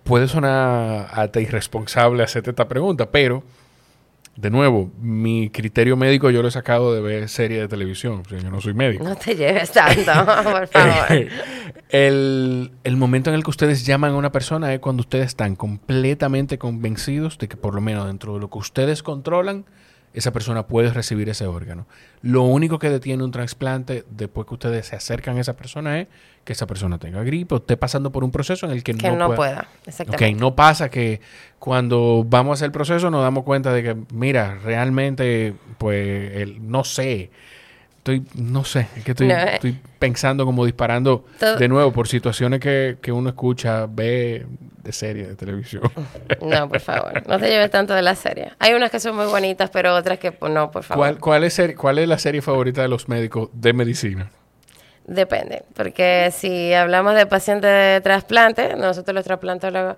puede 0.05 0.29
sonar 0.29 1.09
hasta 1.13 1.41
irresponsable 1.41 2.23
hacerte 2.23 2.51
esta 2.51 2.69
pregunta, 2.69 3.11
pero 3.11 3.43
de 4.37 4.51
nuevo, 4.51 4.91
mi 5.01 5.49
criterio 5.49 5.97
médico 5.97 6.31
yo 6.31 6.43
lo 6.43 6.49
he 6.49 6.51
sacado 6.51 6.95
de 6.95 7.01
ver 7.01 7.29
serie 7.29 7.59
de 7.61 7.69
televisión. 7.69 8.23
O 8.25 8.29
sea, 8.29 8.39
yo 8.39 8.51
no 8.51 8.61
soy 8.61 8.75
médico. 8.75 9.03
No 9.05 9.17
te 9.17 9.35
lleves 9.35 9.73
tanto, 9.73 10.13
por 10.45 10.67
favor. 10.69 11.29
el, 11.89 12.73
el, 12.85 12.97
momento 12.97 13.31
en 13.31 13.37
el 13.37 13.43
que 13.43 13.51
ustedes 13.51 13.87
llaman 13.87 14.13
a 14.13 14.17
una 14.17 14.33
persona 14.33 14.75
es 14.75 14.81
cuando 14.81 15.01
ustedes 15.01 15.29
están 15.29 15.57
completamente 15.57 16.59
convencidos 16.59 17.39
de 17.39 17.49
que 17.49 17.57
por 17.57 17.75
lo 17.75 17.81
menos 17.81 18.07
dentro 18.07 18.35
de 18.35 18.41
lo 18.41 18.51
que 18.51 18.59
ustedes 18.59 19.03
controlan, 19.03 19.65
esa 20.13 20.33
persona 20.33 20.67
puede 20.67 20.93
recibir 20.93 21.29
ese 21.29 21.47
órgano. 21.47 21.87
Lo 22.23 22.43
único 22.43 22.79
que 22.79 22.91
detiene 22.91 23.25
un 23.25 23.31
trasplante 23.31 24.05
después 24.11 24.47
que 24.47 24.55
ustedes 24.55 24.87
se 24.87 24.97
acercan 24.97 25.39
a 25.39 25.41
esa 25.41 25.57
persona 25.57 26.01
es 26.01 26.09
que 26.47 26.53
esa 26.53 26.67
persona 26.69 26.97
tenga 26.97 27.25
gripe 27.25 27.57
o 27.57 27.59
esté 27.59 27.77
pasando 27.77 28.13
por 28.13 28.23
un 28.23 28.31
proceso 28.31 28.67
en 28.67 28.73
el 28.73 28.85
que, 28.85 28.95
que 28.95 29.11
no, 29.11 29.35
pueda. 29.35 29.67
Exactamente. 29.85 30.33
Ok, 30.33 30.41
no 30.41 30.55
pasa 30.55 30.89
que 30.89 31.21
cuando 31.59 32.25
vamos 32.25 32.53
a 32.53 32.55
hacer 32.55 32.67
el 32.67 32.73
proceso 32.73 33.11
nos 33.11 33.21
damos 33.21 33.43
cuenta 33.43 33.73
de 33.73 33.83
que, 33.83 33.97
mira, 34.15 34.57
realmente, 34.63 35.55
pues, 35.77 36.37
el, 36.37 36.71
no 36.71 36.85
sé, 36.85 37.33
estoy, 37.99 38.23
no 38.37 38.65
sé, 38.65 38.87
es 38.97 39.03
que 39.03 39.11
estoy, 39.11 39.29
eh. 39.29 39.55
estoy 39.55 39.77
pensando 39.99 40.45
como 40.45 40.65
disparando 40.65 41.25
de 41.59 41.67
nuevo 41.67 41.93
por 41.93 42.07
situaciones 42.07 42.61
que, 42.61 42.99
que, 43.03 43.11
uno 43.11 43.31
escucha, 43.31 43.87
ve 43.87 44.47
de 44.85 44.93
serie, 44.93 45.27
de 45.27 45.35
televisión. 45.35 45.83
No, 46.41 46.69
por 46.69 46.79
favor, 46.79 47.27
no 47.27 47.41
te 47.41 47.49
lleves 47.49 47.73
tanto 47.73 47.93
de 47.93 48.03
la 48.03 48.15
serie. 48.15 48.53
Hay 48.61 48.73
unas 48.75 48.93
que 48.93 49.01
son 49.01 49.17
muy 49.17 49.27
bonitas, 49.27 49.69
pero 49.71 49.97
otras 49.97 50.21
que 50.21 50.31
pues, 50.31 50.53
no, 50.53 50.71
por 50.71 50.85
favor. 50.85 51.05
¿Cuál, 51.05 51.19
cuál, 51.19 51.43
es, 51.43 51.61
¿Cuál 51.77 51.99
es 51.99 52.07
la 52.07 52.19
serie 52.19 52.41
favorita 52.41 52.83
de 52.83 52.89
los 52.89 53.09
médicos 53.09 53.49
de 53.53 53.73
medicina? 53.73 54.31
Depende, 55.07 55.63
porque 55.77 56.33
si 56.33 56.75
hablamos 56.75 57.15
de 57.15 57.27
pacientes 57.27 57.71
de 57.71 58.01
trasplante, 58.01 58.75
nosotros 58.75 59.15
los 59.15 59.25
trasplantólogos, 59.25 59.97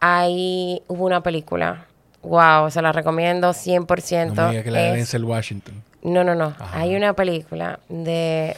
ahí 0.00 0.82
hubo 0.88 1.06
una 1.06 1.22
película. 1.22 1.86
Wow, 2.22 2.68
se 2.68 2.82
la 2.82 2.90
recomiendo 2.90 3.50
100%. 3.50 4.34
No 4.34 4.52
me 4.52 4.64
que 4.64 4.70
la 4.72 4.80
de 4.80 5.18
Washington. 5.22 5.84
No, 6.02 6.24
no, 6.24 6.34
no. 6.34 6.56
Hay 6.72 6.96
una 6.96 7.12
película 7.12 7.78
de... 7.88 8.56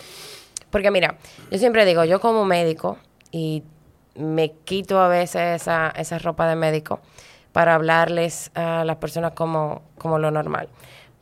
Porque 0.71 0.91
mira, 0.91 1.17
yo 1.51 1.59
siempre 1.59 1.85
digo, 1.85 2.05
yo 2.05 2.19
como 2.19 2.47
médico, 2.47 2.97
y 3.31 3.63
me 4.15 4.53
quito 4.53 5.01
a 5.01 5.09
veces 5.09 5.61
esa, 5.61 5.93
esa 5.97 6.19
ropa 6.19 6.49
de 6.49 6.57
médico 6.57 7.01
para 7.53 7.75
hablarles 7.75 8.51
a 8.55 8.85
las 8.87 8.97
personas 8.97 9.33
como, 9.33 9.83
como 9.99 10.19
lo 10.19 10.31
normal. 10.31 10.71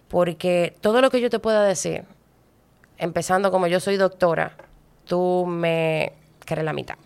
Porque 0.06 0.76
todo 0.80 1.00
lo 1.00 1.10
que 1.10 1.20
yo 1.20 1.30
te 1.30 1.40
pueda 1.40 1.64
decir, 1.64 2.04
empezando 2.96 3.50
como 3.50 3.66
yo 3.66 3.80
soy 3.80 3.96
doctora, 3.96 4.52
tú 5.08 5.44
me 5.46 6.12
crees 6.44 6.64
la 6.64 6.72
mitad. 6.72 6.96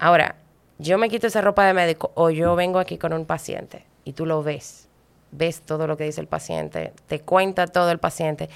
Ahora, 0.00 0.34
yo 0.78 0.98
me 0.98 1.08
quito 1.08 1.28
esa 1.28 1.40
ropa 1.40 1.64
de 1.64 1.74
médico 1.74 2.10
o 2.16 2.30
yo 2.30 2.56
vengo 2.56 2.80
aquí 2.80 2.98
con 2.98 3.12
un 3.12 3.24
paciente 3.24 3.84
y 4.04 4.14
tú 4.14 4.26
lo 4.26 4.42
ves 4.42 4.88
ves 5.32 5.62
todo 5.62 5.86
lo 5.86 5.96
que 5.96 6.04
dice 6.04 6.20
el 6.20 6.28
paciente, 6.28 6.92
te 7.08 7.20
cuenta 7.20 7.66
todo 7.66 7.90
el 7.90 7.98
paciente 7.98 8.48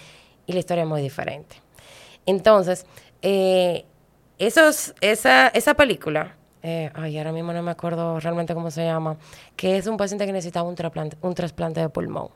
y 0.46 0.52
la 0.52 0.61
historia 0.61 0.84
es 0.84 0.88
muy 0.88 1.02
diferente. 1.02 1.57
Entonces, 2.26 2.86
eh, 3.22 3.84
esos, 4.38 4.94
esa, 5.00 5.48
esa 5.48 5.74
película, 5.74 6.36
eh, 6.62 6.90
ay, 6.94 7.18
ahora 7.18 7.32
mismo 7.32 7.52
no 7.52 7.62
me 7.62 7.70
acuerdo 7.70 8.20
realmente 8.20 8.54
cómo 8.54 8.70
se 8.70 8.84
llama, 8.84 9.16
que 9.57 9.78
es 9.78 9.86
un 9.86 9.96
paciente 9.96 10.26
que 10.26 10.32
necesitaba 10.32 10.68
un 10.68 10.74
trasplante, 10.74 11.16
un 11.22 11.34
trasplante 11.34 11.80
de 11.80 11.88
pulmón. 11.88 12.28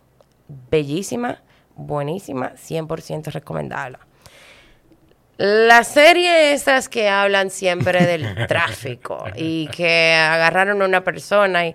Bellísima, 0.70 1.42
buenísima, 1.76 2.54
100% 2.54 3.30
recomendable. 3.30 3.98
La 5.42 5.84
serie 5.84 6.52
esas 6.52 6.90
que 6.90 7.08
hablan 7.08 7.48
siempre 7.48 8.04
del 8.04 8.26
tráfico 8.46 9.24
y 9.34 9.68
que 9.68 10.12
agarraron 10.12 10.82
a 10.82 10.84
una 10.84 11.02
persona 11.02 11.66
y 11.66 11.74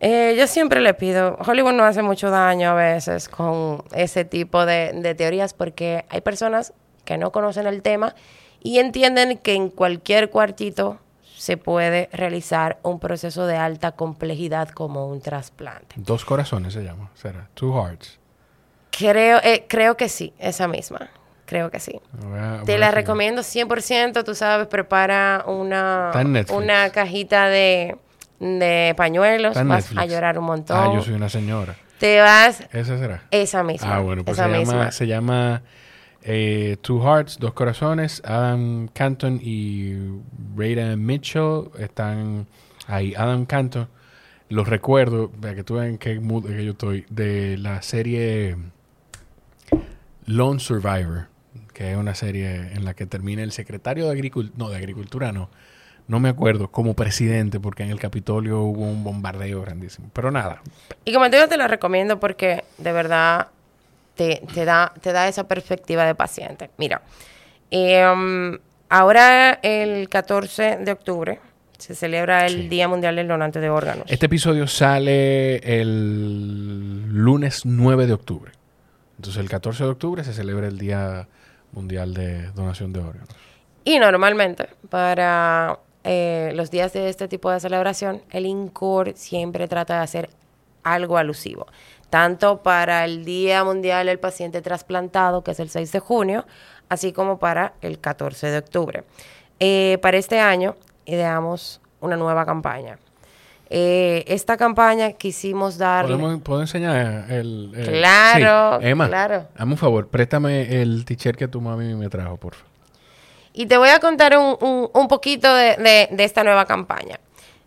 eh, 0.00 0.34
yo 0.36 0.48
siempre 0.48 0.80
le 0.80 0.92
pido, 0.92 1.38
Hollywood 1.46 1.74
no 1.74 1.84
hace 1.84 2.02
mucho 2.02 2.28
daño 2.30 2.70
a 2.70 2.74
veces 2.74 3.28
con 3.28 3.84
ese 3.94 4.24
tipo 4.24 4.66
de, 4.66 5.14
teorías 5.16 5.54
porque 5.54 6.06
hay 6.08 6.22
personas 6.22 6.72
que 7.04 7.18
no 7.18 7.30
conocen 7.30 7.68
el 7.68 7.82
tema 7.82 8.16
y 8.60 8.80
entienden 8.80 9.38
que 9.38 9.54
en 9.54 9.70
cualquier 9.70 10.30
cuartito 10.30 10.98
se 11.36 11.56
puede 11.56 12.08
realizar 12.12 12.80
un 12.82 12.98
proceso 12.98 13.46
de 13.46 13.58
alta 13.58 13.92
complejidad 13.92 14.70
como 14.70 15.06
un 15.06 15.20
trasplante. 15.20 15.94
Dos 15.98 16.24
corazones 16.24 16.72
se 16.72 16.82
llama, 16.82 17.12
será, 17.14 17.48
Two 17.54 17.80
Hearts. 17.80 18.18
Creo, 18.90 19.38
eh, 19.44 19.66
creo 19.68 19.96
que 19.96 20.08
sí, 20.08 20.34
esa 20.40 20.66
misma. 20.66 21.10
Creo 21.52 21.70
que 21.70 21.80
sí. 21.80 22.00
Te 22.64 22.78
la 22.78 22.92
recomiendo 22.92 23.42
100%, 23.42 24.24
tú 24.24 24.34
sabes, 24.34 24.68
prepara 24.68 25.44
una, 25.46 26.10
una 26.48 26.88
cajita 26.88 27.50
de 27.50 27.94
de 28.40 28.94
pañuelos, 28.96 29.62
vas 29.66 29.92
a 29.94 30.06
llorar 30.06 30.38
un 30.38 30.46
montón. 30.46 30.78
Ah, 30.78 30.90
yo 30.94 31.02
soy 31.02 31.12
una 31.12 31.28
señora. 31.28 31.76
Te 31.98 32.20
vas. 32.20 32.66
¿Esa 32.72 32.98
será? 32.98 33.22
Esa 33.30 33.62
misma. 33.62 33.96
Ah, 33.96 34.00
bueno, 34.00 34.24
pues 34.24 34.38
se, 34.38 34.48
llama, 34.48 34.90
se 34.90 35.06
llama 35.06 35.62
eh, 36.22 36.78
Two 36.80 37.02
Hearts, 37.02 37.38
Dos 37.38 37.52
Corazones. 37.52 38.22
Adam 38.24 38.88
Canton 38.88 39.38
y 39.42 39.94
Rada 40.56 40.96
Mitchell 40.96 41.68
están 41.78 42.46
ahí. 42.86 43.12
Adam 43.14 43.44
Canton, 43.44 43.88
los 44.48 44.66
recuerdo, 44.66 45.30
para 45.30 45.54
que 45.54 45.64
tú 45.64 45.74
vean 45.74 45.98
qué 45.98 46.18
mood 46.18 46.46
que 46.46 46.64
yo 46.64 46.72
estoy, 46.72 47.04
de 47.10 47.58
la 47.58 47.82
serie 47.82 48.56
Lone 50.26 50.60
Survivor, 50.60 51.28
que 51.72 51.92
es 51.92 51.96
una 51.96 52.14
serie 52.14 52.72
en 52.72 52.84
la 52.84 52.94
que 52.94 53.06
termina 53.06 53.42
el 53.42 53.52
secretario 53.52 54.06
de 54.06 54.12
Agricultura, 54.12 54.54
no, 54.56 54.70
de 54.70 54.76
Agricultura 54.76 55.32
no 55.32 55.50
no 56.08 56.20
me 56.20 56.28
acuerdo, 56.28 56.68
como 56.68 56.94
presidente, 56.94 57.60
porque 57.60 57.84
en 57.84 57.90
el 57.90 57.98
Capitolio 57.98 58.60
hubo 58.62 58.82
un 58.82 59.04
bombardeo 59.04 59.62
grandísimo. 59.62 60.10
Pero 60.12 60.30
nada. 60.30 60.60
Y 61.04 61.12
como 61.12 61.30
te 61.30 61.36
digo, 61.36 61.48
te 61.48 61.56
lo 61.56 61.68
recomiendo 61.68 62.18
porque 62.18 62.64
de 62.78 62.92
verdad 62.92 63.48
te, 64.14 64.42
da, 64.64 64.92
te 65.00 65.12
da 65.12 65.28
esa 65.28 65.48
perspectiva 65.48 66.04
de 66.04 66.14
paciente. 66.14 66.70
Mira, 66.76 67.02
em, 67.70 68.58
ahora 68.88 69.58
el 69.62 70.08
14 70.08 70.78
de 70.78 70.92
octubre 70.92 71.40
se 71.78 71.94
celebra 71.94 72.46
el 72.46 72.68
Día 72.68 72.88
Mundial 72.88 73.16
del 73.16 73.28
Donante 73.28 73.60
de 73.60 73.70
Órganos. 73.70 74.04
Este 74.08 74.26
episodio 74.26 74.66
sale 74.66 75.56
el 75.80 77.08
lunes 77.08 77.64
9 77.64 78.06
de 78.06 78.12
octubre. 78.12 78.52
Entonces 79.16 79.40
el 79.40 79.48
14 79.48 79.84
de 79.84 79.90
octubre 79.90 80.24
se 80.24 80.32
celebra 80.32 80.68
el 80.68 80.78
Día 80.78 81.26
Mundial 81.72 82.14
de 82.14 82.50
Donación 82.52 82.92
de 82.92 83.00
Órganos. 83.00 83.28
Y 83.84 83.98
normalmente 83.98 84.68
para 84.88 85.78
eh, 86.04 86.52
los 86.54 86.70
días 86.70 86.92
de 86.92 87.08
este 87.08 87.28
tipo 87.28 87.50
de 87.50 87.60
celebración, 87.60 88.22
el 88.30 88.46
INCOR 88.46 89.12
siempre 89.16 89.68
trata 89.68 89.96
de 89.96 90.00
hacer 90.02 90.30
algo 90.82 91.16
alusivo, 91.16 91.66
tanto 92.10 92.62
para 92.62 93.04
el 93.04 93.24
Día 93.24 93.64
Mundial 93.64 94.06
del 94.06 94.18
Paciente 94.18 94.62
Trasplantado, 94.62 95.42
que 95.42 95.52
es 95.52 95.60
el 95.60 95.70
6 95.70 95.92
de 95.92 95.98
junio, 96.00 96.44
así 96.88 97.12
como 97.12 97.38
para 97.38 97.74
el 97.80 97.98
14 97.98 98.50
de 98.50 98.58
octubre. 98.58 99.04
Eh, 99.60 99.98
para 100.02 100.16
este 100.16 100.40
año 100.40 100.76
ideamos 101.04 101.80
una 102.00 102.16
nueva 102.16 102.44
campaña. 102.44 102.98
Eh, 103.74 104.24
esta 104.26 104.58
campaña 104.58 105.12
quisimos 105.12 105.78
darle... 105.78 106.38
¿Puedo 106.40 106.60
enseñar 106.60 107.24
el...? 107.30 107.72
claro, 107.72 108.78
Emma, 108.82 109.08
claro. 109.08 109.48
Hazme 109.56 109.72
un 109.72 109.78
favor, 109.78 110.08
préstame 110.08 110.82
el 110.82 111.06
t-shirt 111.06 111.38
que 111.38 111.48
tu 111.48 111.62
mami 111.62 111.94
me 111.94 112.10
trajo, 112.10 112.36
por 112.36 112.54
favor. 112.54 112.70
Y 113.54 113.64
te 113.64 113.78
voy 113.78 113.88
a 113.88 113.98
contar 113.98 114.36
un, 114.36 114.90
un, 114.92 115.08
poquito 115.08 115.54
de, 115.54 116.08
de, 116.10 116.22
esta 116.22 116.44
nueva 116.44 116.66
campaña. 116.66 117.18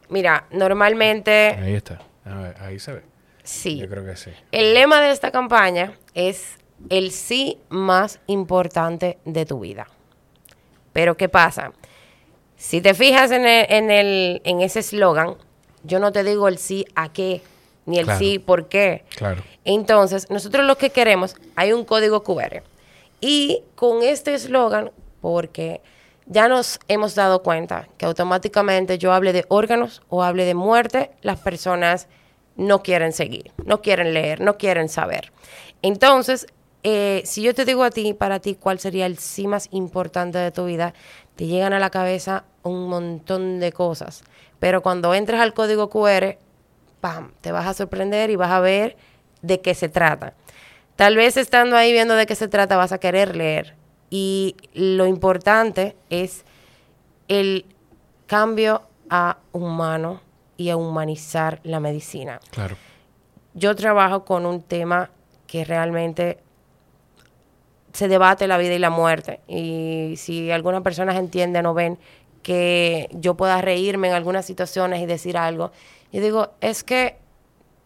Mira, 0.10 0.46
normalmente... 0.52 1.58
Ahí 1.60 1.74
está. 1.74 2.00
ahí 2.60 2.78
se 2.78 2.94
ve. 2.94 3.02
Sí. 3.44 3.80
Yo 3.80 3.90
creo 3.90 4.06
que 4.06 4.16
sí. 4.16 4.30
El 4.52 4.76
lema 4.76 5.02
de 5.02 5.10
esta 5.10 5.32
campaña 5.32 5.94
es 6.14 6.60
el 6.92 7.10
sí 7.10 7.58
más 7.70 8.20
importante 8.28 9.18
de 9.26 9.48
tu 9.48 9.60
vida. 9.60 9.88
Pero 10.94 11.18
¿qué 11.18 11.30
pasa? 11.30 11.72
Si 12.58 12.80
te 12.80 12.94
fijas 12.94 13.32
en, 13.32 13.48
en, 13.48 13.90
el, 13.90 14.44
en 14.46 14.62
ese 14.62 14.82
eslogan, 14.82 15.38
yo 15.86 16.00
no 16.00 16.12
te 16.12 16.24
digo 16.24 16.48
el 16.48 16.58
sí 16.58 16.86
a 16.96 17.12
qué, 17.12 17.42
ni 17.86 18.00
el 18.00 18.10
sí 18.18 18.40
por 18.40 18.68
qué. 18.68 19.04
Claro. 19.16 19.44
Entonces, 19.64 20.30
nosotros 20.30 20.66
lo 20.66 20.78
que 20.78 20.90
queremos, 20.90 21.36
hay 21.56 21.74
un 21.74 21.86
código 21.86 22.24
QR. 22.24 22.64
Y 23.22 23.64
con 23.76 24.04
este 24.04 24.34
eslogan, 24.34 24.92
porque 25.22 25.82
ya 26.26 26.48
nos 26.48 26.80
hemos 26.88 27.16
dado 27.16 27.44
cuenta 27.44 27.88
que 27.98 28.06
automáticamente 28.06 28.98
yo 28.98 29.14
hable 29.14 29.34
de 29.34 29.46
órganos 29.48 30.02
o 30.10 30.24
hable 30.24 30.46
de 30.46 30.56
muerte, 30.56 31.12
las 31.22 31.40
personas 31.40 32.08
no 32.56 32.84
quieren 32.84 33.14
seguir, 33.14 33.52
no 33.66 33.82
quieren 33.82 34.14
leer, 34.14 34.42
no 34.42 34.58
quieren 34.58 34.90
saber. 34.90 35.32
Entonces, 35.82 36.48
eh, 36.84 37.22
si 37.26 37.42
yo 37.42 37.54
te 37.54 37.66
digo 37.66 37.84
a 37.84 37.90
ti, 37.90 38.14
para 38.14 38.40
ti, 38.40 38.56
cuál 38.56 38.80
sería 38.80 39.06
el 39.06 39.18
sí 39.18 39.48
más 39.48 39.68
importante 39.72 40.38
de 40.38 40.52
tu 40.52 40.66
vida, 40.66 40.94
te 41.36 41.48
llegan 41.48 41.74
a 41.74 41.80
la 41.80 41.90
cabeza 41.90 42.46
un 42.64 42.88
montón 42.88 43.60
de 43.60 43.72
cosas. 43.72 44.24
Pero 44.60 44.82
cuando 44.82 45.14
entres 45.14 45.40
al 45.40 45.54
código 45.54 45.90
QR, 45.90 46.38
¡pam! 47.02 47.32
Te 47.42 47.52
vas 47.52 47.68
a 47.68 47.74
sorprender 47.74 48.30
y 48.30 48.36
vas 48.36 48.52
a 48.52 48.60
ver 48.60 48.98
de 49.42 49.62
qué 49.62 49.76
se 49.76 49.90
trata. 49.90 50.34
Tal 50.96 51.16
vez 51.16 51.38
estando 51.38 51.76
ahí 51.76 51.92
viendo 51.92 52.16
de 52.16 52.26
qué 52.26 52.36
se 52.36 52.48
trata 52.48 52.78
vas 52.78 52.92
a 52.92 53.00
querer 53.00 53.36
leer. 53.36 53.76
Y 54.10 54.56
lo 54.74 55.06
importante 55.06 55.96
es 56.10 56.46
el 57.28 57.66
cambio 58.28 58.84
a 59.10 59.38
humano 59.52 60.22
y 60.58 60.70
a 60.70 60.78
humanizar 60.78 61.60
la 61.64 61.80
medicina. 61.80 62.40
Claro. 62.52 62.78
Yo 63.54 63.76
trabajo 63.76 64.26
con 64.26 64.46
un 64.46 64.62
tema 64.62 65.10
que 65.48 65.66
realmente 65.66 66.40
se 67.94 68.08
debate 68.08 68.48
la 68.48 68.58
vida 68.58 68.74
y 68.74 68.80
la 68.80 68.90
muerte. 68.90 69.40
Y 69.48 70.16
si 70.18 70.52
algunas 70.52 70.82
personas 70.82 71.16
entienden 71.16 71.66
o 71.66 71.74
ven 71.74 71.98
que 72.46 73.10
yo 73.12 73.34
pueda 73.34 73.60
reírme 73.60 74.08
en 74.08 74.14
algunas 74.14 74.46
situaciones 74.46 75.02
y 75.02 75.08
decir 75.08 75.36
algo, 75.36 75.72
y 76.12 76.20
digo, 76.20 76.52
es 76.62 76.84
que 76.84 77.18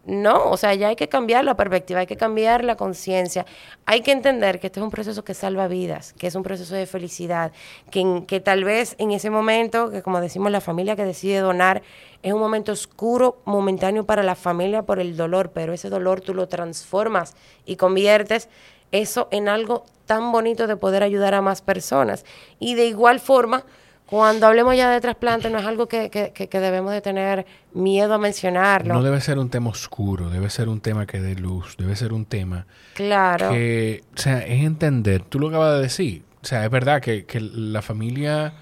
no, 0.04 0.50
o 0.50 0.58
sea, 0.58 0.74
ya 0.74 0.88
hay 0.88 0.96
que 0.96 1.08
cambiar 1.08 1.46
la 1.46 1.56
perspectiva, 1.56 2.00
hay 2.00 2.06
que 2.06 2.18
cambiar 2.18 2.62
la 2.62 2.76
conciencia, 2.76 3.46
hay 3.86 4.02
que 4.02 4.12
entender 4.12 4.60
que 4.60 4.66
este 4.66 4.78
es 4.78 4.84
un 4.84 4.90
proceso 4.90 5.24
que 5.24 5.32
salva 5.32 5.66
vidas, 5.66 6.12
que 6.12 6.26
es 6.26 6.34
un 6.34 6.42
proceso 6.42 6.74
de 6.74 6.84
felicidad, 6.84 7.52
que, 7.90 8.24
que 8.26 8.40
tal 8.40 8.64
vez 8.64 8.96
en 8.98 9.12
ese 9.12 9.30
momento, 9.30 9.90
que 9.90 10.02
como 10.02 10.20
decimos 10.20 10.52
la 10.52 10.60
familia 10.60 10.94
que 10.94 11.06
decide 11.06 11.38
donar, 11.38 11.80
es 12.22 12.34
un 12.34 12.40
momento 12.40 12.72
oscuro, 12.72 13.40
momentáneo 13.46 14.04
para 14.04 14.22
la 14.22 14.34
familia 14.34 14.82
por 14.82 15.00
el 15.00 15.16
dolor, 15.16 15.52
pero 15.54 15.72
ese 15.72 15.88
dolor 15.88 16.20
tú 16.20 16.34
lo 16.34 16.48
transformas 16.48 17.34
y 17.64 17.76
conviertes 17.76 18.50
eso 18.92 19.28
en 19.30 19.48
algo 19.48 19.86
tan 20.04 20.32
bonito 20.32 20.66
de 20.66 20.76
poder 20.76 21.02
ayudar 21.02 21.32
a 21.32 21.40
más 21.40 21.62
personas. 21.62 22.26
Y 22.58 22.74
de 22.74 22.86
igual 22.86 23.20
forma, 23.20 23.64
cuando 24.10 24.48
hablemos 24.48 24.76
ya 24.76 24.90
de 24.90 25.00
trasplante, 25.00 25.48
no 25.50 25.60
es 25.60 25.64
algo 25.64 25.86
que, 25.86 26.10
debemos 26.50 26.92
de 26.92 27.00
tener 27.00 27.46
miedo 27.72 28.14
a 28.14 28.18
mencionarlo. 28.18 28.92
No 28.92 29.04
debe 29.04 29.20
ser 29.20 29.38
un 29.38 29.50
tema 29.50 29.70
oscuro, 29.70 30.28
debe 30.30 30.50
ser 30.50 30.68
un 30.68 30.80
tema 30.80 31.06
que 31.06 31.20
dé 31.20 31.36
luz, 31.36 31.76
debe 31.78 31.94
ser 31.94 32.12
un 32.12 32.24
tema 32.24 32.66
claro. 32.94 33.50
que, 33.50 34.02
o 34.12 34.18
sea, 34.18 34.40
es 34.40 34.64
entender, 34.64 35.22
tú 35.22 35.38
lo 35.38 35.48
acabas 35.48 35.76
de 35.76 35.82
decir, 35.82 36.24
o 36.42 36.44
sea, 36.44 36.64
es 36.64 36.70
verdad 36.72 37.00
que, 37.00 37.24
que 37.24 37.38
la 37.40 37.82
familia 37.82 38.54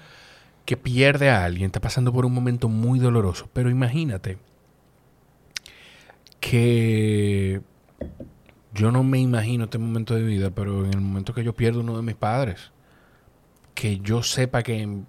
que 0.65 0.77
pierde 0.77 1.31
a 1.31 1.43
alguien 1.43 1.65
está 1.65 1.79
pasando 1.79 2.13
por 2.13 2.27
un 2.27 2.33
momento 2.33 2.69
muy 2.69 2.99
doloroso, 2.99 3.49
pero 3.51 3.71
imagínate 3.71 4.37
que 6.39 7.61
yo 8.75 8.91
no 8.91 9.03
me 9.03 9.17
imagino 9.17 9.63
este 9.63 9.79
momento 9.79 10.13
de 10.13 10.21
vida, 10.21 10.51
pero 10.51 10.85
en 10.85 10.93
el 10.93 11.01
momento 11.01 11.33
que 11.33 11.43
yo 11.43 11.53
pierdo 11.55 11.79
uno 11.79 11.97
de 11.97 12.03
mis 12.03 12.15
padres, 12.15 12.71
que 13.73 13.97
yo 13.99 14.21
sepa 14.21 14.61
que 14.61 15.03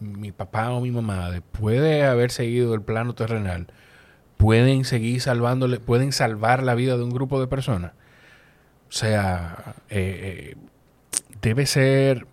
mi 0.00 0.32
papá 0.32 0.70
o 0.70 0.80
mi 0.80 0.90
mamá, 0.90 1.30
después 1.30 1.80
de 1.80 2.04
haber 2.04 2.30
seguido 2.30 2.74
el 2.74 2.82
plano 2.82 3.14
terrenal, 3.14 3.68
pueden 4.36 4.84
seguir 4.84 5.20
salvándole, 5.20 5.80
pueden 5.80 6.12
salvar 6.12 6.62
la 6.62 6.74
vida 6.74 6.96
de 6.96 7.04
un 7.04 7.10
grupo 7.10 7.40
de 7.40 7.46
personas. 7.46 7.92
O 8.88 8.92
sea, 8.92 9.74
eh, 9.90 10.54
eh, 10.54 10.56
debe 11.42 11.66
ser. 11.66 12.26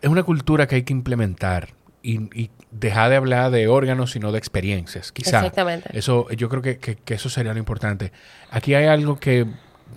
Es 0.00 0.08
una 0.08 0.22
cultura 0.22 0.66
que 0.66 0.76
hay 0.76 0.82
que 0.82 0.92
implementar 0.92 1.70
y, 2.02 2.50
dejar 2.70 3.10
de 3.10 3.16
hablar 3.16 3.50
de 3.50 3.68
órganos, 3.68 4.10
sino 4.10 4.32
de 4.32 4.38
experiencias. 4.38 5.12
Quizá. 5.12 5.38
Exactamente. 5.38 5.96
Eso, 5.96 6.28
yo 6.30 6.48
creo 6.48 6.60
que, 6.60 6.78
que, 6.78 7.14
eso 7.14 7.28
sería 7.28 7.52
lo 7.52 7.58
importante. 7.58 8.12
Aquí 8.50 8.74
hay 8.74 8.86
algo 8.86 9.18
que 9.18 9.46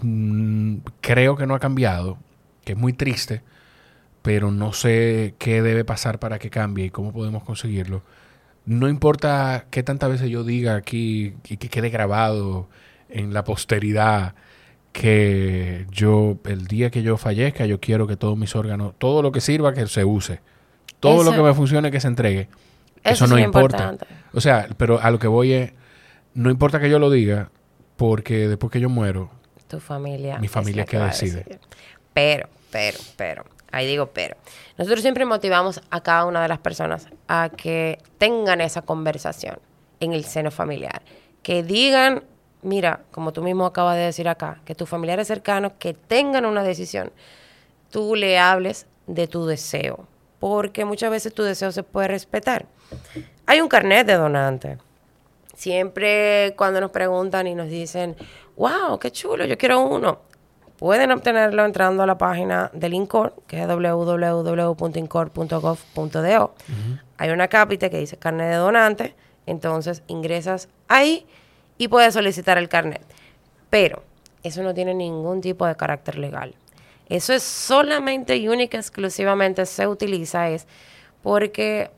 mm, 0.02 0.78
creo 1.02 1.36
que 1.36 1.48
no 1.48 1.56
ha 1.56 1.60
cambiado, 1.60 2.18
que 2.64 2.74
es 2.74 2.78
muy 2.78 2.94
triste 2.94 3.42
pero 4.22 4.52
no 4.52 4.74
sé 4.74 5.36
qué 5.38 5.62
debe 5.62 5.86
pasar 5.86 6.20
para 6.20 6.40
que 6.40 6.50
cambie 6.50 6.86
y 6.86 6.90
cómo 6.90 7.12
podemos 7.14 7.44
conseguirlo. 7.44 8.04
No 8.66 8.90
importa 8.90 9.66
qué 9.70 9.84
tantas 9.84 10.10
veces 10.10 10.30
yo 10.30 10.44
diga 10.44 10.76
aquí 10.76 11.36
y 11.48 11.58
que 11.58 11.70
quede 11.70 11.90
grabado 11.90 12.68
en 13.10 13.34
la 13.34 13.44
posteridad 13.44 14.36
que 14.92 15.86
yo, 15.92 16.38
el 16.46 16.68
día 16.68 16.90
que 16.90 17.04
yo 17.04 17.18
fallezca, 17.18 17.66
yo 17.66 17.80
quiero 17.80 18.08
que 18.08 18.18
todos 18.18 18.38
mis 18.38 18.56
órganos, 18.56 18.94
todo 18.98 19.22
lo 19.22 19.32
que 19.32 19.42
sirva, 19.42 19.74
que 19.74 19.88
se 19.88 20.04
use. 20.04 20.42
Todo 21.00 21.24
lo 21.24 21.32
que 21.32 21.42
me 21.42 21.54
funcione, 21.54 21.92
que 21.92 22.00
se 22.00 22.08
entregue. 22.08 22.50
Eso, 23.04 23.28
no 23.28 23.38
importa. 23.38 23.96
O 24.34 24.42
sea, 24.42 24.68
pero 24.78 25.00
a 25.00 25.12
lo 25.12 25.20
que 25.20 25.28
voy 25.28 25.54
es, 25.54 25.74
no 26.34 26.50
importa 26.50 26.80
que 26.80 26.90
yo 26.90 26.98
lo 26.98 27.12
diga, 27.12 27.52
porque 27.96 28.48
después 28.48 28.72
que 28.72 28.80
yo 28.80 28.90
muero, 28.90 29.30
tu 29.68 29.80
familia. 29.80 30.40
Mi 30.40 30.48
familia 30.48 30.84
es 30.84 30.90
que 30.90 30.98
decide. 30.98 31.60
Pero, 32.14 32.50
pero, 32.72 32.98
pero, 33.16 33.46
Ahí 33.78 33.86
digo, 33.86 34.08
pero 34.08 34.36
nosotros 34.80 35.02
siempre 35.02 35.24
motivamos 35.24 35.82
a 35.92 36.02
cada 36.02 36.26
una 36.26 36.42
de 36.42 36.48
las 36.48 36.58
personas 36.58 37.10
a 37.28 37.50
que 37.56 38.00
tengan 38.18 38.60
esa 38.60 38.82
conversación 38.82 39.60
en 40.00 40.14
el 40.14 40.26
seno 40.26 40.50
familiar. 40.50 41.04
Que 41.44 41.62
digan, 41.62 42.24
mira, 42.64 43.02
como 43.12 43.34
tú 43.34 43.44
mismo 43.44 43.68
acabas 43.68 43.96
de 43.96 44.02
decir 44.02 44.28
acá, 44.28 44.62
que 44.66 44.74
tus 44.74 44.90
familiares 44.90 45.28
cercanos 45.28 45.74
que 45.78 45.94
tengan 45.94 46.48
una 46.48 46.64
decisión, 46.64 47.12
tú 47.92 48.16
le 48.16 48.40
hables 48.40 48.88
de 49.06 49.28
tu 49.28 49.46
deseo, 49.46 50.08
porque 50.40 50.84
muchas 50.84 51.12
veces 51.12 51.36
tu 51.36 51.44
deseo 51.44 51.72
se 51.72 51.84
puede 51.84 52.08
respetar. 52.08 52.66
Hay 53.46 53.62
un 53.62 53.68
carnet 53.68 54.08
de 54.08 54.16
donante. 54.16 54.80
Siempre 55.54 56.56
cuando 56.58 56.82
nos 56.82 56.90
preguntan 56.90 57.46
y 57.46 57.54
nos 57.54 57.70
dicen, 57.70 58.16
wow, 58.56 58.98
qué 58.98 59.12
chulo, 59.12 59.46
yo 59.46 59.56
quiero 59.56 59.82
uno. 59.82 60.22
Pueden 60.78 61.12
obtenerlo 61.12 61.66
entrando 61.66 62.04
a 62.04 62.06
la 62.06 62.18
página 62.18 62.72
del 62.74 62.94
INCOR, 62.94 63.34
que 63.48 63.62
es 63.62 63.68
www.incor.gov.do. 63.68 66.56
Hay 67.18 67.30
una 67.32 67.48
cápita 67.48 67.90
que 67.90 67.98
dice 67.98 68.18
carnet 68.18 68.50
de 68.50 68.56
donante, 68.56 69.16
entonces 69.48 70.04
ingresas 70.08 70.70
ahí 70.88 71.26
y 71.80 71.88
puedes 71.88 72.14
solicitar 72.14 72.60
el 72.60 72.70
carnet. 72.70 73.02
Pero 73.72 74.04
eso 74.44 74.62
no 74.62 74.74
tiene 74.74 74.94
ningún 74.94 75.42
tipo 75.42 75.66
de 75.66 75.76
carácter 75.76 76.20
legal. 76.20 76.54
Eso 77.10 77.34
es 77.34 77.42
solamente 77.42 78.38
y 78.38 78.48
única, 78.48 78.78
exclusivamente 78.78 79.66
se 79.66 79.88
utiliza 79.88 80.50
es 80.50 80.68
porque 81.24 81.90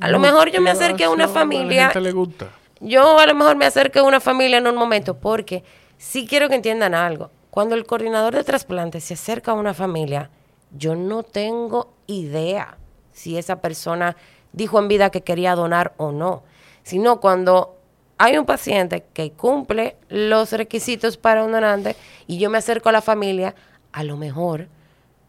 a 0.00 0.08
lo 0.08 0.18
mejor 0.18 0.50
yo 0.50 0.60
me 0.60 0.70
acerque 0.70 1.04
a 1.04 1.10
una 1.10 1.28
familia. 1.28 1.88
A 1.88 2.00
le 2.00 2.12
gusta. 2.12 2.50
Yo 2.80 3.18
a 3.18 3.26
lo 3.26 3.34
mejor 3.34 3.56
me 3.56 3.66
acerque 3.66 4.00
a 4.00 4.02
una 4.02 4.20
familia 4.20 4.58
en 4.58 4.66
un 4.66 4.76
momento 4.76 5.16
porque 5.16 5.64
sí 5.96 6.26
quiero 6.26 6.48
que 6.48 6.56
entiendan 6.56 6.94
algo. 6.94 7.30
Cuando 7.56 7.74
el 7.74 7.86
coordinador 7.86 8.34
de 8.34 8.44
trasplante 8.44 9.00
se 9.00 9.14
acerca 9.14 9.52
a 9.52 9.54
una 9.54 9.72
familia, 9.72 10.28
yo 10.76 10.94
no 10.94 11.22
tengo 11.22 11.88
idea 12.06 12.76
si 13.12 13.38
esa 13.38 13.62
persona 13.62 14.14
dijo 14.52 14.78
en 14.78 14.88
vida 14.88 15.08
que 15.08 15.22
quería 15.22 15.54
donar 15.54 15.94
o 15.96 16.12
no, 16.12 16.42
sino 16.82 17.18
cuando 17.18 17.78
hay 18.18 18.36
un 18.36 18.44
paciente 18.44 19.06
que 19.14 19.32
cumple 19.32 19.96
los 20.10 20.52
requisitos 20.52 21.16
para 21.16 21.44
un 21.44 21.52
donante 21.52 21.96
y 22.26 22.36
yo 22.36 22.50
me 22.50 22.58
acerco 22.58 22.90
a 22.90 22.92
la 22.92 23.00
familia, 23.00 23.54
a 23.90 24.04
lo 24.04 24.18
mejor 24.18 24.68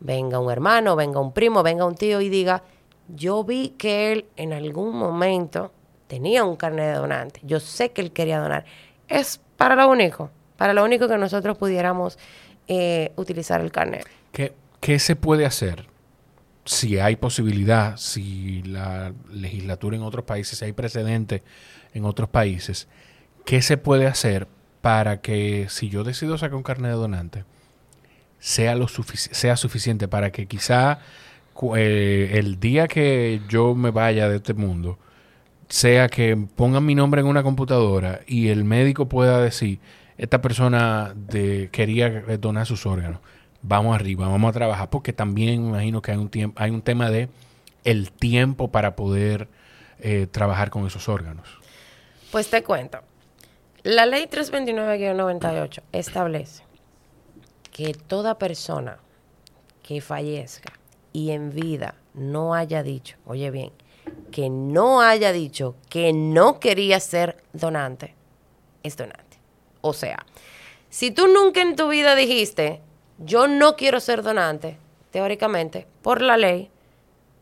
venga 0.02 0.38
un 0.38 0.52
hermano, 0.52 0.98
venga 0.98 1.22
un 1.22 1.32
primo, 1.32 1.64
venga 1.64 1.86
un 1.86 1.96
tío 1.96 2.20
y 2.20 2.28
diga, 2.28 2.62
yo 3.08 3.46
vi 3.46 3.70
que 3.70 4.12
él 4.12 4.26
en 4.36 4.52
algún 4.52 4.98
momento 4.98 5.72
tenía 6.08 6.44
un 6.44 6.58
carnet 6.58 6.88
de 6.88 7.00
donante, 7.00 7.40
yo 7.44 7.62
sé 7.62 7.94
que 7.94 8.02
él 8.02 8.12
quería 8.12 8.42
donar. 8.42 8.66
Es 9.08 9.40
para 9.56 9.78
lo 9.78 9.90
único 9.90 10.30
para 10.58 10.74
lo 10.74 10.84
único 10.84 11.08
que 11.08 11.18
nosotros 11.18 11.58
pudiéramos 11.58 12.18
eh, 12.68 13.12
utilizar 13.16 13.62
el 13.62 13.72
carnet. 13.72 14.06
¿Qué, 14.32 14.54
¿Qué 14.82 15.00
se 15.00 15.16
puede 15.16 15.46
hacer 15.46 15.86
si 16.66 17.00
hay 17.00 17.16
posibilidad, 17.16 17.96
si 17.98 18.62
la 18.64 19.14
legislatura 19.32 19.96
en 19.96 20.04
otros 20.04 20.26
países, 20.26 20.60
si 20.60 20.66
hay 20.66 20.74
precedentes 20.74 21.42
en 21.94 22.06
otros 22.06 22.30
países, 22.30 22.88
¿qué 23.46 23.62
se 23.62 23.78
puede 23.78 24.06
hacer 24.06 24.48
para 24.82 25.22
que 25.22 25.68
si 25.70 25.90
yo 25.90 26.04
decido 26.04 26.38
sacar 26.38 26.56
un 26.56 26.64
carnet 26.64 26.92
de 26.92 26.98
donante, 26.98 27.46
sea, 28.40 28.76
lo 28.76 28.88
sea 28.88 29.56
suficiente 29.56 30.08
para 30.08 30.32
que 30.32 30.46
quizá 30.46 31.00
eh, 31.76 32.32
el 32.34 32.60
día 32.60 32.88
que 32.88 33.42
yo 33.50 33.74
me 33.74 33.92
vaya 33.92 34.30
de 34.30 34.38
este 34.38 34.54
mundo, 34.54 35.00
sea 35.70 36.08
que 36.08 36.38
pongan 36.56 36.86
mi 36.86 36.96
nombre 36.96 37.22
en 37.22 37.28
una 37.28 37.44
computadora 37.44 38.22
y 38.28 38.50
el 38.50 38.64
médico 38.64 39.10
pueda 39.10 39.42
decir, 39.42 39.80
esta 40.18 40.42
persona 40.42 41.14
de, 41.16 41.70
quería 41.72 42.10
donar 42.40 42.66
sus 42.66 42.86
órganos, 42.86 43.20
vamos 43.62 43.96
arriba, 43.96 44.28
vamos 44.28 44.50
a 44.50 44.54
trabajar, 44.54 44.90
porque 44.90 45.14
también 45.14 45.62
me 45.64 45.70
imagino 45.70 46.02
que 46.02 46.12
hay 46.12 46.18
un, 46.18 46.54
hay 46.56 46.72
un 46.72 46.82
tema 46.82 47.10
de 47.10 47.30
el 47.84 48.12
tiempo 48.12 48.70
para 48.70 48.96
poder 48.96 49.48
eh, 50.00 50.28
trabajar 50.30 50.70
con 50.70 50.86
esos 50.86 51.08
órganos. 51.08 51.48
Pues 52.32 52.50
te 52.50 52.64
cuento. 52.64 53.00
La 53.84 54.06
ley 54.06 54.26
329-98 54.26 55.82
establece 55.94 56.64
que 57.72 57.94
toda 57.94 58.38
persona 58.38 58.98
que 59.84 60.02
fallezca 60.02 60.74
y 61.14 61.32
en 61.32 61.52
vida 61.52 61.96
no 62.14 62.54
haya 62.54 62.84
dicho, 62.84 63.16
oye 63.26 63.50
bien, 63.52 63.72
que 64.32 64.50
no 64.50 65.02
haya 65.02 65.32
dicho 65.32 65.76
que 65.90 66.12
no 66.12 66.60
quería 66.60 67.00
ser 67.00 67.44
donante, 67.54 68.16
es 68.84 68.98
donante. 68.98 69.27
O 69.88 69.94
sea, 69.94 70.26
si 70.90 71.12
tú 71.12 71.28
nunca 71.28 71.62
en 71.62 71.76
tu 71.76 71.88
vida 71.88 72.16
dijiste, 72.16 72.82
yo 73.18 73.48
no 73.48 73.76
quiero 73.76 74.00
ser 74.00 74.22
donante, 74.22 74.78
teóricamente, 75.12 75.88
por 76.02 76.22
la 76.22 76.38
ley, 76.38 76.70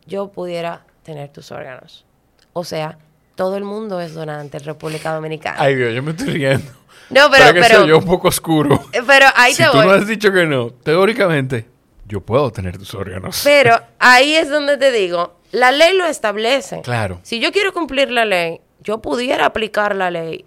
yo 0.05 0.31
pudiera 0.31 0.85
tener 1.03 1.29
tus 1.29 1.51
órganos. 1.51 2.05
O 2.53 2.63
sea, 2.63 2.97
todo 3.35 3.57
el 3.57 3.63
mundo 3.63 3.99
es 3.99 4.13
donante 4.13 4.57
en 4.57 4.63
República 4.63 5.13
Dominicana. 5.13 5.57
Ay, 5.59 5.75
Dios, 5.75 5.93
yo 5.93 6.03
me 6.03 6.11
estoy 6.11 6.33
riendo. 6.33 6.71
No, 7.09 7.29
pero... 7.29 7.63
Sea 7.63 7.85
yo 7.85 7.97
un 7.97 8.05
poco 8.05 8.29
oscuro. 8.29 8.83
Pero 8.91 9.27
ahí 9.35 9.53
si 9.53 9.63
tú 9.63 9.77
no 9.77 9.91
has 9.91 10.07
dicho 10.07 10.31
que 10.31 10.45
no, 10.45 10.71
teóricamente, 10.71 11.67
yo 12.07 12.21
puedo 12.21 12.51
tener 12.51 12.77
tus 12.77 12.93
órganos. 12.93 13.41
Pero 13.43 13.79
ahí 13.99 14.35
es 14.35 14.49
donde 14.49 14.77
te 14.77 14.91
digo, 14.91 15.39
la 15.51 15.71
ley 15.71 15.97
lo 15.97 16.05
establece. 16.05 16.81
Claro. 16.81 17.19
Si 17.23 17.39
yo 17.39 17.51
quiero 17.51 17.73
cumplir 17.73 18.11
la 18.11 18.25
ley, 18.25 18.61
yo 18.81 19.01
pudiera 19.01 19.45
aplicar 19.45 19.95
la 19.95 20.11
ley 20.11 20.45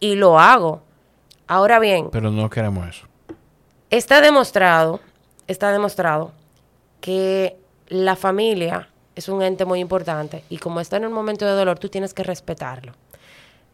y 0.00 0.14
lo 0.16 0.38
hago. 0.38 0.82
Ahora 1.46 1.78
bien. 1.78 2.08
Pero 2.10 2.30
no 2.30 2.48
queremos 2.50 2.88
eso. 2.88 3.06
Está 3.90 4.20
demostrado, 4.20 5.00
está 5.46 5.70
demostrado 5.70 6.32
que 7.00 7.56
la 7.88 8.16
familia 8.16 8.88
es 9.14 9.28
un 9.28 9.42
ente 9.42 9.64
muy 9.64 9.80
importante 9.80 10.42
y 10.48 10.58
como 10.58 10.80
está 10.80 10.96
en 10.96 11.06
un 11.06 11.12
momento 11.12 11.46
de 11.46 11.52
dolor, 11.52 11.78
tú 11.78 11.88
tienes 11.88 12.14
que 12.14 12.22
respetarlo. 12.22 12.92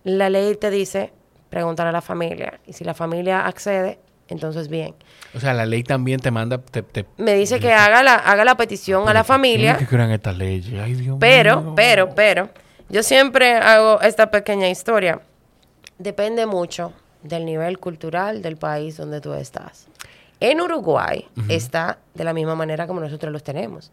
La 0.04 0.28
ley 0.28 0.56
te 0.56 0.70
dice, 0.70 1.12
pregúntale 1.48 1.90
a 1.90 1.92
la 1.92 2.02
familia 2.02 2.60
y 2.66 2.72
si 2.72 2.84
la 2.84 2.94
familia 2.94 3.46
accede, 3.46 3.98
entonces 4.28 4.68
bien. 4.68 4.94
O 5.34 5.40
sea, 5.40 5.54
la 5.54 5.66
ley 5.66 5.82
también 5.82 6.20
te 6.20 6.30
manda... 6.30 6.60
me 7.16 7.34
dice 7.34 7.60
que 7.60 7.72
haga 7.72 8.02
la, 8.02 8.14
haga 8.14 8.44
la 8.44 8.56
petición 8.56 9.08
a 9.08 9.14
la 9.14 9.24
familia. 9.24 9.76
que 9.76 9.86
crean 9.86 10.10
esta 10.10 10.32
ley. 10.32 10.62
Ay, 10.82 10.94
Dios 10.94 11.16
pero, 11.20 11.74
pero, 11.74 12.14
pero, 12.14 12.50
yo 12.88 13.02
siempre 13.02 13.54
hago 13.54 14.00
esta 14.00 14.30
pequeña 14.30 14.68
historia. 14.68 15.20
Depende 15.98 16.46
mucho 16.46 16.92
del 17.22 17.44
nivel 17.44 17.78
cultural 17.78 18.42
del 18.42 18.56
país 18.56 18.96
donde 18.96 19.20
tú 19.20 19.32
estás. 19.34 19.88
En 20.40 20.60
Uruguay 20.60 21.28
está 21.48 21.98
de 22.14 22.24
la 22.24 22.32
misma 22.32 22.54
manera 22.54 22.86
como 22.86 23.00
nosotros 23.00 23.30
los 23.32 23.42
tenemos. 23.42 23.90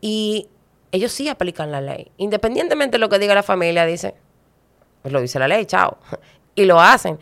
Y 0.00 0.48
ellos 0.92 1.12
sí 1.12 1.28
aplican 1.28 1.72
la 1.72 1.80
ley. 1.80 2.10
Independientemente 2.18 2.96
de 2.96 2.98
lo 2.98 3.08
que 3.08 3.18
diga 3.18 3.34
la 3.34 3.42
familia, 3.42 3.86
dice, 3.86 4.14
pues 5.02 5.12
lo 5.12 5.20
dice 5.20 5.38
la 5.38 5.48
ley, 5.48 5.66
chao. 5.66 5.98
Y 6.56 6.64
lo 6.64 6.80
hacen. 6.80 7.18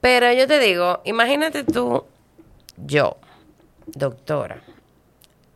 Pero 0.00 0.32
yo 0.32 0.46
te 0.46 0.58
digo, 0.58 1.00
imagínate 1.04 1.64
tú, 1.64 2.04
yo, 2.78 3.16
doctora, 3.86 4.62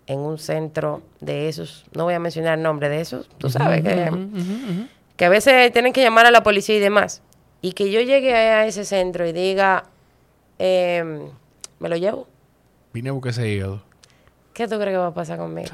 en 0.07 0.18
un 0.18 0.37
centro 0.37 1.01
de 1.20 1.49
esos, 1.49 1.87
no 1.95 2.05
voy 2.05 2.14
a 2.14 2.18
mencionar 2.18 2.59
el 2.59 2.62
nombre 2.62 2.89
de 2.89 3.01
esos, 3.01 3.31
tú 3.39 3.49
sabes 3.49 3.83
que, 3.83 4.11
que 5.16 5.25
a 5.25 5.29
veces 5.29 5.72
tienen 5.72 5.93
que 5.93 6.03
llamar 6.03 6.27
a 6.27 6.31
la 6.31 6.43
policía 6.43 6.77
y 6.77 6.81
demás. 6.81 7.22
Y 7.64 7.72
que 7.72 7.90
yo 7.90 8.02
llegue 8.02 8.34
a 8.34 8.66
ese 8.66 8.84
centro 8.84 9.26
y 9.26 9.32
diga, 9.32 9.84
em, 10.58 11.30
me 11.78 11.88
lo 11.88 11.96
llevo. 11.96 12.28
Vine 12.92 13.08
a 13.08 13.12
buscar 13.12 13.30
ese 13.30 13.48
hígado. 13.48 13.82
¿Qué 14.52 14.68
tú 14.68 14.76
crees 14.76 14.90
que 14.90 14.98
va 14.98 15.06
a 15.06 15.14
pasar 15.14 15.38
conmigo? 15.38 15.70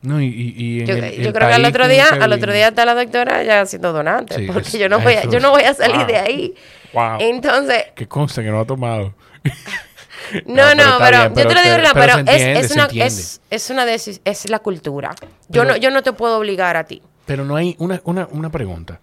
No, 0.00 0.22
y, 0.22 0.28
y, 0.56 0.86
yo, 0.86 1.34
creo 1.34 1.48
que 1.48 1.54
al 1.54 1.66
otro 1.66 1.86
día, 1.86 2.06
al 2.18 2.32
otro 2.32 2.54
día 2.54 2.68
está 2.68 2.86
la 2.86 2.94
doctora 2.94 3.44
ya 3.44 3.66
siendo 3.66 3.92
donante, 3.92 4.46
porque 4.50 4.78
yo 4.78 4.88
no 4.88 5.00
voy 5.00 5.16
a, 5.16 5.24
yo 5.24 5.38
no 5.38 5.50
voy 5.50 5.64
a 5.64 5.74
salir 5.74 6.06
de 6.06 6.16
ahí. 6.16 6.54
Wow. 6.94 7.18
Entonces, 7.20 7.84
que 7.94 8.08
conste 8.08 8.42
que 8.42 8.48
no 8.48 8.60
ha 8.60 8.64
tomado. 8.64 9.12
no, 10.46 10.74
no, 10.74 10.96
pero, 10.98 11.24
yo 11.24 11.46
te 11.46 11.54
lo 11.54 11.60
digo, 11.60 11.76
pero, 11.92 11.92
pero 11.92 12.18
es, 12.26 12.70
una 12.70 12.86
es, 12.86 13.42
es 13.50 13.68
una 13.68 13.84
es 13.84 14.48
la 14.48 14.60
cultura. 14.60 15.14
Yo 15.50 15.66
no 15.66 15.76
yo 15.76 15.90
no 15.90 16.02
te 16.02 16.14
puedo 16.14 16.38
obligar 16.38 16.78
a 16.78 16.84
ti. 16.84 17.02
Pero 17.26 17.44
no 17.44 17.54
hay 17.54 17.76
una, 17.78 18.00
una, 18.04 18.26
una 18.32 18.48
pregunta. 18.48 18.98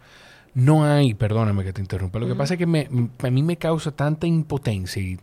No 0.57 0.85
hay, 0.85 1.13
perdóname 1.13 1.63
que 1.63 1.71
te 1.71 1.81
interrumpa. 1.81 2.17
Lo 2.17 2.27
que 2.27 2.33
pasa 2.33 2.55
es 2.55 2.57
que 2.57 2.65
me, 2.65 2.89
a 3.21 3.29
mí 3.29 3.43
me 3.43 3.57
causa 3.57 3.91
tanta 3.91 4.25
impotencia 4.25 4.99
y 4.99 5.19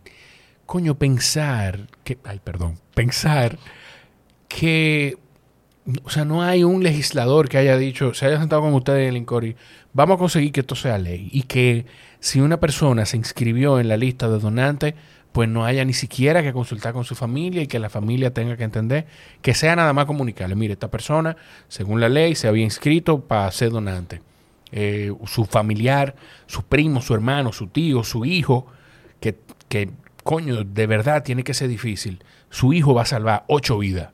coño 0.65 0.95
pensar 0.95 1.89
que 2.05 2.17
ay, 2.23 2.39
perdón, 2.41 2.79
pensar 2.93 3.59
que 4.47 5.17
o 6.05 6.09
sea, 6.09 6.23
no 6.23 6.41
hay 6.41 6.63
un 6.63 6.83
legislador 6.83 7.49
que 7.49 7.57
haya 7.57 7.75
dicho, 7.75 8.13
se 8.13 8.27
haya 8.27 8.39
sentado 8.39 8.61
con 8.61 8.73
ustedes 8.75 9.03
en 9.03 9.09
el 9.09 9.17
INCORI, 9.17 9.57
vamos 9.91 10.15
a 10.15 10.19
conseguir 10.19 10.53
que 10.53 10.61
esto 10.61 10.73
sea 10.73 10.97
ley. 10.97 11.27
Y 11.33 11.43
que 11.43 11.85
si 12.21 12.39
una 12.39 12.61
persona 12.61 13.05
se 13.05 13.17
inscribió 13.17 13.77
en 13.81 13.89
la 13.89 13.97
lista 13.97 14.29
de 14.29 14.39
donantes, 14.39 14.93
pues 15.33 15.49
no 15.49 15.65
haya 15.65 15.83
ni 15.83 15.91
siquiera 15.91 16.43
que 16.43 16.53
consultar 16.53 16.93
con 16.93 17.03
su 17.03 17.13
familia 17.13 17.61
y 17.61 17.67
que 17.67 17.79
la 17.79 17.89
familia 17.89 18.33
tenga 18.33 18.55
que 18.55 18.63
entender 18.63 19.05
que 19.41 19.53
sea 19.53 19.75
nada 19.75 19.91
más 19.91 20.05
comunicarle, 20.05 20.55
mire, 20.55 20.73
esta 20.73 20.89
persona, 20.89 21.35
según 21.67 21.99
la 21.99 22.07
ley, 22.07 22.35
se 22.35 22.47
había 22.47 22.63
inscrito 22.63 23.19
para 23.19 23.51
ser 23.51 23.71
donante. 23.71 24.21
Eh, 24.71 25.13
su 25.25 25.45
familiar, 25.45 26.15
su 26.47 26.63
primo, 26.63 27.01
su 27.01 27.13
hermano, 27.13 27.53
su 27.53 27.67
tío, 27.67 28.03
su 28.03 28.25
hijo, 28.25 28.67
que, 29.19 29.37
que, 29.69 29.89
coño, 30.23 30.63
de 30.63 30.87
verdad 30.87 31.23
tiene 31.23 31.43
que 31.43 31.53
ser 31.53 31.69
difícil. 31.69 32.23
Su 32.49 32.73
hijo 32.73 32.93
va 32.93 33.03
a 33.03 33.05
salvar 33.05 33.45
ocho 33.47 33.77
vidas 33.77 34.09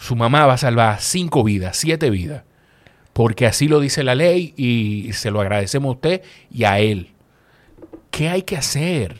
su 0.00 0.16
mamá 0.16 0.46
va 0.46 0.54
a 0.54 0.58
salvar 0.58 0.98
cinco 1.00 1.44
vidas, 1.44 1.76
siete 1.76 2.08
vidas, 2.08 2.42
porque 3.12 3.46
así 3.46 3.68
lo 3.68 3.80
dice 3.80 4.02
la 4.02 4.14
ley 4.14 4.54
y 4.56 5.12
se 5.12 5.30
lo 5.30 5.42
agradecemos 5.42 5.90
a 5.90 5.92
usted 5.92 6.22
y 6.50 6.64
a 6.64 6.78
él. 6.78 7.12
¿Qué 8.10 8.30
hay 8.30 8.42
que 8.42 8.56
hacer? 8.56 9.18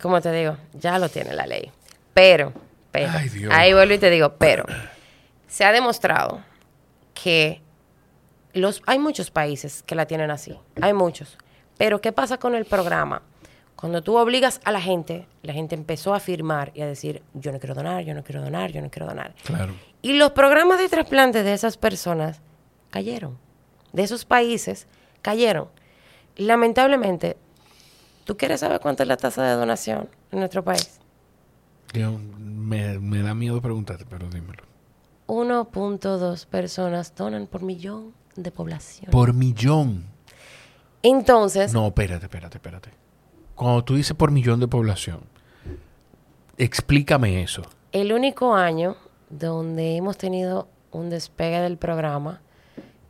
Como 0.00 0.22
te 0.22 0.32
digo, 0.32 0.56
ya 0.72 0.98
lo 0.98 1.10
tiene 1.10 1.34
la 1.34 1.46
ley. 1.46 1.70
Pero, 2.14 2.54
pero, 2.90 3.12
ahí 3.50 3.74
vuelvo 3.74 3.92
y 3.92 3.98
te 3.98 4.08
digo, 4.08 4.36
pero, 4.38 4.64
se 5.46 5.64
ha 5.64 5.72
demostrado 5.72 6.42
que 7.12 7.60
los, 8.52 8.82
hay 8.86 8.98
muchos 8.98 9.30
países 9.30 9.82
que 9.84 9.94
la 9.94 10.06
tienen 10.06 10.30
así, 10.30 10.58
hay 10.80 10.92
muchos. 10.92 11.38
Pero, 11.78 12.00
¿qué 12.00 12.12
pasa 12.12 12.38
con 12.38 12.54
el 12.54 12.66
programa? 12.66 13.22
Cuando 13.74 14.02
tú 14.02 14.18
obligas 14.18 14.60
a 14.64 14.72
la 14.72 14.80
gente, 14.80 15.26
la 15.42 15.54
gente 15.54 15.74
empezó 15.74 16.12
a 16.12 16.18
afirmar 16.18 16.70
y 16.74 16.82
a 16.82 16.86
decir, 16.86 17.22
yo 17.32 17.50
no 17.52 17.58
quiero 17.58 17.74
donar, 17.74 18.04
yo 18.04 18.12
no 18.12 18.22
quiero 18.22 18.42
donar, 18.42 18.70
yo 18.70 18.82
no 18.82 18.90
quiero 18.90 19.06
donar. 19.06 19.34
Claro. 19.44 19.72
Y 20.02 20.12
los 20.12 20.32
programas 20.32 20.78
de 20.78 20.90
trasplantes 20.90 21.42
de 21.44 21.54
esas 21.54 21.78
personas 21.78 22.42
cayeron. 22.90 23.38
De 23.94 24.02
esos 24.02 24.26
países 24.26 24.86
cayeron. 25.22 25.68
Lamentablemente, 26.36 27.38
¿tú 28.24 28.36
quieres 28.36 28.60
saber 28.60 28.80
cuánto 28.80 29.02
es 29.02 29.08
la 29.08 29.16
tasa 29.16 29.42
de 29.42 29.54
donación 29.54 30.10
en 30.30 30.40
nuestro 30.40 30.62
país? 30.62 31.00
me, 31.94 32.98
me 32.98 33.22
da 33.22 33.34
miedo 33.34 33.60
preguntarte, 33.62 34.04
pero 34.04 34.28
dímelo. 34.28 34.62
1.2 35.26 36.46
personas 36.46 37.14
donan 37.14 37.46
por 37.46 37.62
millón 37.62 38.19
de 38.42 38.50
población. 38.50 39.10
Por 39.10 39.32
millón. 39.32 40.06
Entonces. 41.02 41.72
No, 41.72 41.86
espérate, 41.86 42.26
espérate, 42.26 42.58
espérate 42.58 43.00
cuando 43.60 43.84
tú 43.84 43.94
dices 43.96 44.16
por 44.16 44.30
millón 44.30 44.58
de 44.58 44.68
población, 44.68 45.20
explícame 46.56 47.42
eso. 47.42 47.60
El 47.92 48.10
único 48.14 48.54
año 48.54 48.96
donde 49.28 49.96
hemos 49.96 50.16
tenido 50.16 50.66
un 50.92 51.10
despegue 51.10 51.60
del 51.60 51.76
programa, 51.76 52.40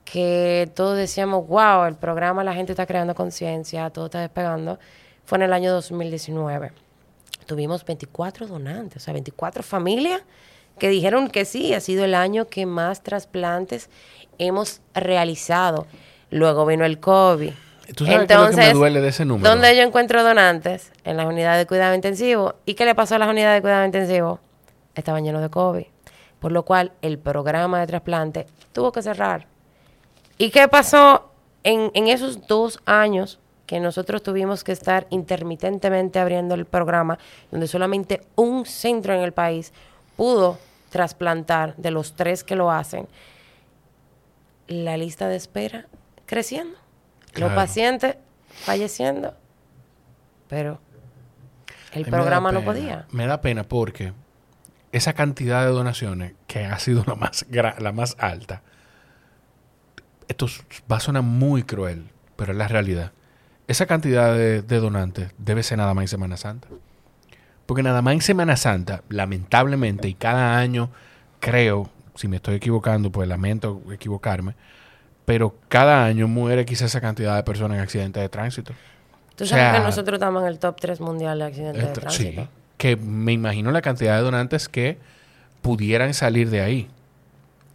que 0.04 0.68
todos 0.74 0.96
decíamos, 0.96 1.46
wow, 1.46 1.84
el 1.84 1.94
programa, 1.94 2.42
la 2.42 2.52
gente 2.52 2.72
está 2.72 2.84
creando 2.84 3.14
conciencia, 3.14 3.90
todo 3.90 4.06
está 4.06 4.22
despegando, 4.22 4.80
fue 5.24 5.38
en 5.38 5.42
el 5.42 5.52
año 5.52 5.72
2019. 5.72 6.72
Tuvimos 7.46 7.84
24 7.84 8.48
donantes, 8.48 8.96
o 8.96 9.04
sea, 9.04 9.12
24 9.12 9.62
familias 9.62 10.20
que 10.80 10.88
dijeron 10.88 11.28
que 11.28 11.44
sí, 11.44 11.72
ha 11.74 11.80
sido 11.80 12.04
el 12.04 12.16
año 12.16 12.48
que 12.48 12.66
más 12.66 13.04
trasplantes 13.04 13.88
hemos 14.38 14.80
realizado. 14.94 15.86
Luego 16.30 16.66
vino 16.66 16.84
el 16.84 16.98
COVID 16.98 17.52
¿Tú 17.94 18.06
sabes 18.06 18.20
Entonces, 18.22 18.56
lo 18.56 18.62
que 18.62 18.68
me 18.68 18.72
duele 18.74 19.00
de 19.00 19.08
ese 19.08 19.24
número? 19.24 19.48
¿Dónde 19.48 19.76
yo 19.76 19.82
encuentro 19.82 20.22
donantes? 20.22 20.92
En 21.04 21.16
las 21.16 21.26
unidades 21.26 21.60
de 21.60 21.66
cuidado 21.66 21.94
intensivo. 21.94 22.54
¿Y 22.64 22.74
qué 22.74 22.84
le 22.84 22.94
pasó 22.94 23.16
a 23.16 23.18
las 23.18 23.28
unidades 23.28 23.58
de 23.58 23.62
cuidado 23.62 23.84
intensivo? 23.84 24.40
Estaban 24.94 25.24
llenos 25.24 25.42
de 25.42 25.50
COVID. 25.50 25.86
Por 26.38 26.52
lo 26.52 26.64
cual, 26.64 26.92
el 27.02 27.18
programa 27.18 27.80
de 27.80 27.86
trasplante 27.86 28.46
tuvo 28.72 28.92
que 28.92 29.02
cerrar. 29.02 29.46
¿Y 30.38 30.50
qué 30.50 30.68
pasó 30.68 31.32
en, 31.64 31.90
en 31.94 32.06
esos 32.08 32.46
dos 32.46 32.80
años 32.86 33.40
que 33.66 33.80
nosotros 33.80 34.22
tuvimos 34.22 34.64
que 34.64 34.72
estar 34.72 35.06
intermitentemente 35.10 36.18
abriendo 36.18 36.54
el 36.54 36.66
programa, 36.66 37.18
donde 37.50 37.68
solamente 37.68 38.22
un 38.34 38.66
centro 38.66 39.14
en 39.14 39.20
el 39.20 39.32
país 39.32 39.72
pudo 40.16 40.58
trasplantar 40.90 41.76
de 41.76 41.90
los 41.90 42.14
tres 42.14 42.44
que 42.44 42.56
lo 42.56 42.70
hacen, 42.70 43.08
la 44.66 44.96
lista 44.96 45.28
de 45.28 45.36
espera 45.36 45.86
creciendo, 46.26 46.76
los 47.34 47.52
pacientes 47.52 48.16
falleciendo, 48.48 49.34
pero 50.48 50.80
el 51.92 52.04
programa 52.04 52.52
no 52.52 52.62
podía. 52.62 53.06
Me 53.10 53.26
da 53.26 53.40
pena 53.40 53.64
porque 53.64 54.12
esa 54.92 55.12
cantidad 55.14 55.64
de 55.64 55.70
donaciones, 55.70 56.34
que 56.46 56.66
ha 56.66 56.78
sido 56.78 57.04
la 57.06 57.14
más, 57.14 57.46
la 57.50 57.92
más 57.92 58.16
alta, 58.18 58.62
esto 60.28 60.46
va 60.90 60.96
a 60.96 61.00
sonar 61.00 61.22
muy 61.22 61.64
cruel, 61.64 62.08
pero 62.36 62.52
es 62.52 62.58
la 62.58 62.68
realidad. 62.68 63.12
Esa 63.66 63.86
cantidad 63.86 64.34
de, 64.34 64.62
donantes 64.62 65.32
debe 65.38 65.62
ser 65.62 65.78
nada 65.78 65.94
más 65.94 66.02
en 66.02 66.08
Semana 66.08 66.36
Santa. 66.36 66.68
Porque 67.70 67.84
nada 67.84 68.02
más 68.02 68.14
en 68.14 68.20
Semana 68.20 68.56
Santa, 68.56 69.04
lamentablemente, 69.10 70.08
y 70.08 70.14
cada 70.14 70.58
año 70.58 70.90
creo, 71.38 71.88
si 72.16 72.26
me 72.26 72.34
estoy 72.34 72.56
equivocando, 72.56 73.12
pues 73.12 73.28
lamento 73.28 73.80
equivocarme, 73.92 74.56
pero 75.24 75.54
cada 75.68 76.04
año 76.04 76.26
muere 76.26 76.64
quizás 76.64 76.86
esa 76.86 77.00
cantidad 77.00 77.36
de 77.36 77.44
personas 77.44 77.76
en 77.76 77.84
accidentes 77.84 78.20
de 78.20 78.28
tránsito. 78.28 78.72
Tú 79.36 79.46
sabes 79.46 79.78
que 79.78 79.84
nosotros 79.84 80.14
estamos 80.14 80.42
en 80.42 80.48
el 80.48 80.58
top 80.58 80.80
3 80.80 80.98
mundial 80.98 81.38
de 81.38 81.44
accidentes 81.44 81.80
de 81.80 81.92
tránsito. 81.92 82.42
Sí, 82.42 82.48
que 82.76 82.96
me 82.96 83.34
imagino 83.34 83.70
la 83.70 83.82
cantidad 83.82 84.16
de 84.16 84.22
donantes 84.22 84.68
que 84.68 84.98
pudieran 85.62 86.12
salir 86.12 86.50
de 86.50 86.62
ahí. 86.62 86.90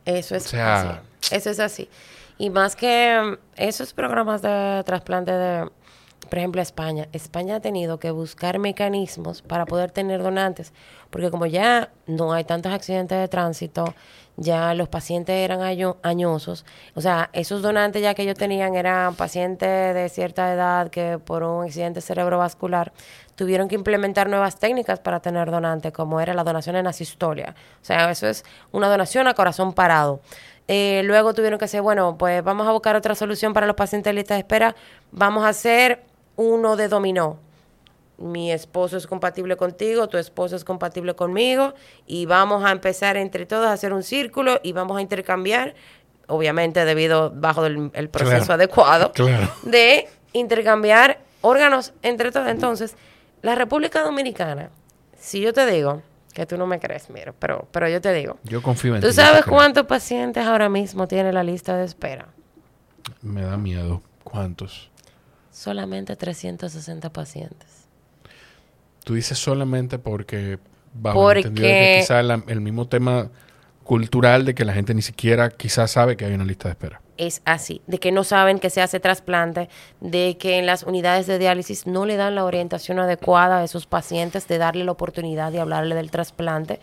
Eso 0.04 0.36
es 0.36 0.54
así. 0.54 0.90
Eso 1.32 1.50
es 1.52 1.60
así. 1.62 1.88
Y 2.38 2.50
más 2.50 2.76
que 2.76 3.38
mm, 3.38 3.38
esos 3.56 3.94
programas 3.94 4.42
de 4.42 4.84
trasplante 4.86 5.32
de, 5.32 5.70
por 6.30 6.40
ejemplo, 6.40 6.62
España. 6.62 7.08
España 7.12 7.58
ha 7.58 7.60
tenido 7.60 8.00
que 8.00 8.12
buscar 8.12 8.60
mecanismos 8.60 9.42
para 9.42 9.66
poder 9.66 9.92
tener 9.92 10.22
donantes, 10.22 10.74
porque 11.10 11.32
como 11.32 11.46
ya 11.46 11.92
no 12.08 12.34
hay 12.34 12.44
tantos 12.44 12.72
accidentes 12.72 13.18
de 13.20 13.28
tránsito, 13.28 13.94
ya 14.38 14.74
los 14.74 14.90
pacientes 14.90 15.36
eran 15.36 15.62
añosos, 16.04 16.66
o 16.94 17.02
sea, 17.02 17.30
esos 17.32 17.62
donantes 17.62 18.02
ya 18.02 18.14
que 18.14 18.24
ellos 18.24 18.36
tenían 18.36 18.76
eran 18.76 19.16
pacientes 19.16 19.96
de 19.96 20.10
cierta 20.10 20.52
edad 20.52 20.90
que 20.90 21.20
por 21.20 21.44
un 21.44 21.64
accidente 21.64 22.02
cerebrovascular 22.02 22.92
tuvieron 23.36 23.68
que 23.68 23.76
implementar 23.76 24.30
nuevas 24.30 24.58
técnicas 24.60 25.00
para 25.00 25.22
tener 25.22 25.52
donantes, 25.52 25.94
como 25.94 26.20
era 26.20 26.34
la 26.34 26.44
donación 26.44 26.76
en 26.76 26.88
asistolia. 26.88 27.56
O 27.82 27.86
sea, 27.86 28.12
eso 28.12 28.28
es 28.28 28.44
una 28.72 28.90
donación 28.90 29.28
a 29.28 29.34
corazón 29.34 29.74
parado. 29.74 30.22
Eh, 30.68 31.02
luego 31.06 31.34
tuvieron 31.34 31.60
que 31.60 31.66
decir, 31.66 31.82
bueno, 31.82 32.18
pues 32.18 32.44
vamos 32.44 32.68
a 32.68 32.72
buscar 32.72 32.96
otra 32.96 33.16
solución 33.16 33.54
para 33.54 33.68
los 33.68 33.76
pacientes 33.76 34.16
de 34.16 34.24
de 34.24 34.38
espera. 34.40 34.76
Vamos 35.12 35.44
a 35.44 35.50
hacer 35.50 36.04
uno 36.36 36.76
de 36.76 36.88
dominó. 36.88 37.40
Mi 38.18 38.52
esposo 38.52 38.96
es 38.96 39.08
compatible 39.08 39.58
contigo, 39.58 40.08
tu 40.08 40.18
esposo 40.18 40.56
es 40.56 40.64
compatible 40.64 41.16
conmigo 41.16 41.74
y 42.08 42.26
vamos 42.26 42.64
a 42.64 42.72
empezar 42.72 43.18
entre 43.18 43.46
todos 43.46 43.68
a 43.68 43.74
hacer 43.74 43.92
un 43.92 44.04
círculo 44.04 44.62
y 44.64 44.72
vamos 44.72 44.98
a 44.98 45.02
intercambiar, 45.02 45.76
obviamente 46.28 46.86
debido 46.86 47.32
bajo 47.36 47.66
el, 47.66 48.10
proceso 48.10 48.54
adecuado, 48.54 49.12
de 49.64 50.08
intercambiar 50.32 51.20
órganos 51.42 51.94
entre 52.04 52.32
todos. 52.32 52.48
Entonces, 52.48 52.96
la 53.42 53.54
República 53.56 54.02
Dominicana, 54.02 54.70
si 55.20 55.42
yo 55.42 55.52
te 55.52 55.66
digo, 55.66 56.02
que 56.34 56.46
tú 56.46 56.58
no 56.58 56.68
me 56.68 56.80
crees, 56.80 57.10
mira, 57.10 57.34
pero, 57.38 57.68
pero 57.72 57.88
yo 57.88 58.02
te 58.02 58.14
digo. 58.14 58.38
Yo 58.44 58.62
confío 58.62 58.96
en 58.96 59.02
ti. 59.02 59.08
¿Tú 59.08 59.14
sabes 59.14 59.46
cuántos 59.46 59.86
pacientes 59.86 60.46
ahora 60.46 60.68
mismo 60.68 61.08
tiene 61.08 61.32
la 61.32 61.44
lista 61.44 61.78
de 61.78 61.86
espera? 61.86 62.28
Me 63.22 63.42
da 63.42 63.56
miedo. 63.56 64.02
¿Cuántos? 64.24 64.90
Solamente 65.56 66.16
360 66.16 67.10
pacientes. 67.12 67.88
Tú 69.04 69.14
dices 69.14 69.38
solamente 69.38 70.00
porque 70.00 70.60
bajo 70.94 71.22
porque... 71.22 71.40
entendido 71.40 71.68
que 71.68 71.98
quizás 72.02 72.26
el 72.48 72.62
mismo 72.62 72.88
tema 72.88 73.30
cultural 73.84 74.44
de 74.44 74.54
que 74.54 74.66
la 74.66 74.74
gente 74.74 74.94
ni 74.94 75.02
siquiera 75.02 75.50
quizás 75.50 75.92
sabe 75.92 76.18
que 76.18 76.26
hay 76.26 76.34
una 76.34 76.44
lista 76.44 76.68
de 76.68 76.72
espera 76.72 77.02
es 77.18 77.42
así, 77.46 77.82
de 77.88 78.00
que 78.00 78.12
no 78.12 78.24
saben 78.24 78.60
que 78.60 78.70
se 78.70 78.82
hace 78.82 79.00
trasplante, 79.00 79.70
de 80.02 80.38
que 80.38 80.58
en 80.58 80.66
las 80.66 80.84
unidades 80.84 81.28
de 81.28 81.40
diálisis 81.40 81.88
no 81.88 82.06
le 82.06 82.18
dan 82.18 82.36
la 82.36 82.44
orientación 82.44 83.00
adecuada 83.00 83.60
a 83.60 83.64
esos 83.64 83.86
pacientes, 83.86 84.48
de 84.48 84.58
darle 84.58 84.84
la 84.84 84.92
oportunidad 84.92 85.52
de 85.52 85.60
hablarle 85.60 85.96
del 85.96 86.12
trasplante, 86.12 86.80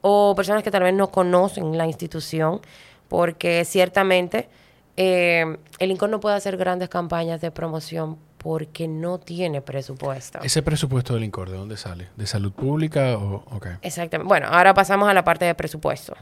o 0.00 0.34
personas 0.34 0.62
que 0.62 0.70
tal 0.70 0.82
vez 0.82 0.94
no 0.94 1.10
conocen 1.10 1.78
la 1.78 1.86
institución, 1.86 2.60
porque 3.08 3.64
ciertamente 3.64 4.48
eh, 4.96 5.56
el 5.78 5.90
INCOR 5.90 6.08
no 6.08 6.20
puede 6.20 6.36
hacer 6.36 6.56
grandes 6.56 6.88
campañas 6.88 7.40
de 7.40 7.50
promoción 7.50 8.18
porque 8.38 8.86
no 8.86 9.18
tiene 9.18 9.60
presupuesto. 9.60 10.38
¿Ese 10.42 10.62
presupuesto 10.62 11.14
del 11.14 11.24
INCOR 11.24 11.50
de 11.50 11.56
dónde 11.56 11.76
sale? 11.76 12.08
¿De 12.16 12.26
salud 12.26 12.52
pública 12.52 13.18
o 13.18 13.44
okay. 13.50 13.72
Exactamente. 13.82 14.28
Bueno, 14.28 14.46
ahora 14.48 14.72
pasamos 14.72 15.08
a 15.08 15.14
la 15.14 15.24
parte 15.24 15.44
de 15.44 15.54
presupuesto. 15.54 16.14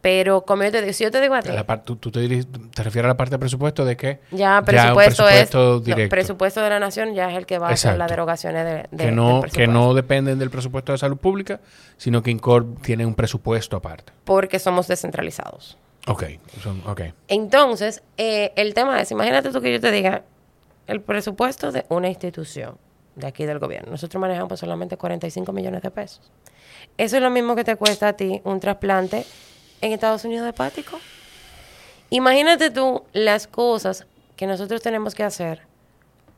Pero 0.00 0.42
como 0.42 0.62
yo 0.62 0.70
te 0.70 0.80
digo, 0.80 0.92
si 0.92 1.04
yo 1.04 1.10
te 1.10 1.20
digo 1.20 1.34
a 1.34 1.42
ti... 1.42 1.50
¿tú, 1.84 2.10
te, 2.10 2.20
refieres 2.20 3.04
a 3.04 3.08
la 3.08 3.16
parte 3.16 3.32
de 3.32 3.38
presupuesto 3.38 3.84
de 3.84 3.96
qué? 3.96 4.20
Ya, 4.30 4.62
presupuesto, 4.62 5.24
presupuesto 5.24 5.82
es... 5.96 6.08
presupuesto 6.08 6.62
de 6.62 6.70
la 6.70 6.78
nación 6.78 7.14
ya 7.14 7.30
es 7.30 7.36
el 7.36 7.46
que 7.46 7.58
va 7.58 7.68
a 7.68 7.72
hacer 7.72 7.98
las 7.98 8.08
derogaciones 8.08 8.88
de, 8.90 8.96
que 8.96 9.10
no 9.10 9.42
Que 9.42 9.66
no 9.66 9.94
dependen 9.94 10.38
del 10.38 10.50
presupuesto 10.50 10.92
de 10.92 10.98
salud 10.98 11.16
pública, 11.16 11.60
sino 11.96 12.22
que 12.22 12.30
INCOR 12.30 12.76
tiene 12.80 13.04
un 13.04 13.14
presupuesto 13.14 13.76
aparte. 13.76 14.12
Porque 14.24 14.60
somos 14.60 14.86
descentralizados. 14.86 15.76
Ok, 16.08 16.24
Entonces, 17.28 18.02
eh, 18.16 18.52
el 18.56 18.72
tema 18.72 19.00
es, 19.00 19.10
imagínate 19.10 19.50
tú 19.50 19.60
que 19.60 19.72
yo 19.72 19.80
te 19.80 19.90
diga, 19.90 20.22
el 20.86 21.02
presupuesto 21.02 21.70
de 21.70 21.84
una 21.90 22.08
institución 22.08 22.78
de 23.14 23.26
aquí 23.26 23.44
del 23.44 23.58
gobierno. 23.58 23.90
Nosotros 23.90 24.18
manejamos 24.18 24.58
solamente 24.58 24.96
45 24.96 25.52
millones 25.52 25.82
de 25.82 25.90
pesos. 25.90 26.30
Eso 26.96 27.16
es 27.16 27.22
lo 27.22 27.30
mismo 27.30 27.54
que 27.54 27.64
te 27.64 27.76
cuesta 27.76 28.08
a 28.08 28.12
ti 28.14 28.40
un 28.44 28.58
trasplante 28.58 29.26
en 29.82 29.92
Estados 29.92 30.24
Unidos 30.24 30.48
hepático. 30.48 30.98
Imagínate 32.10 32.70
tú 32.70 33.04
las 33.12 33.46
cosas 33.46 34.06
que 34.36 34.46
nosotros 34.46 34.80
tenemos 34.80 35.14
que 35.14 35.24
hacer 35.24 35.62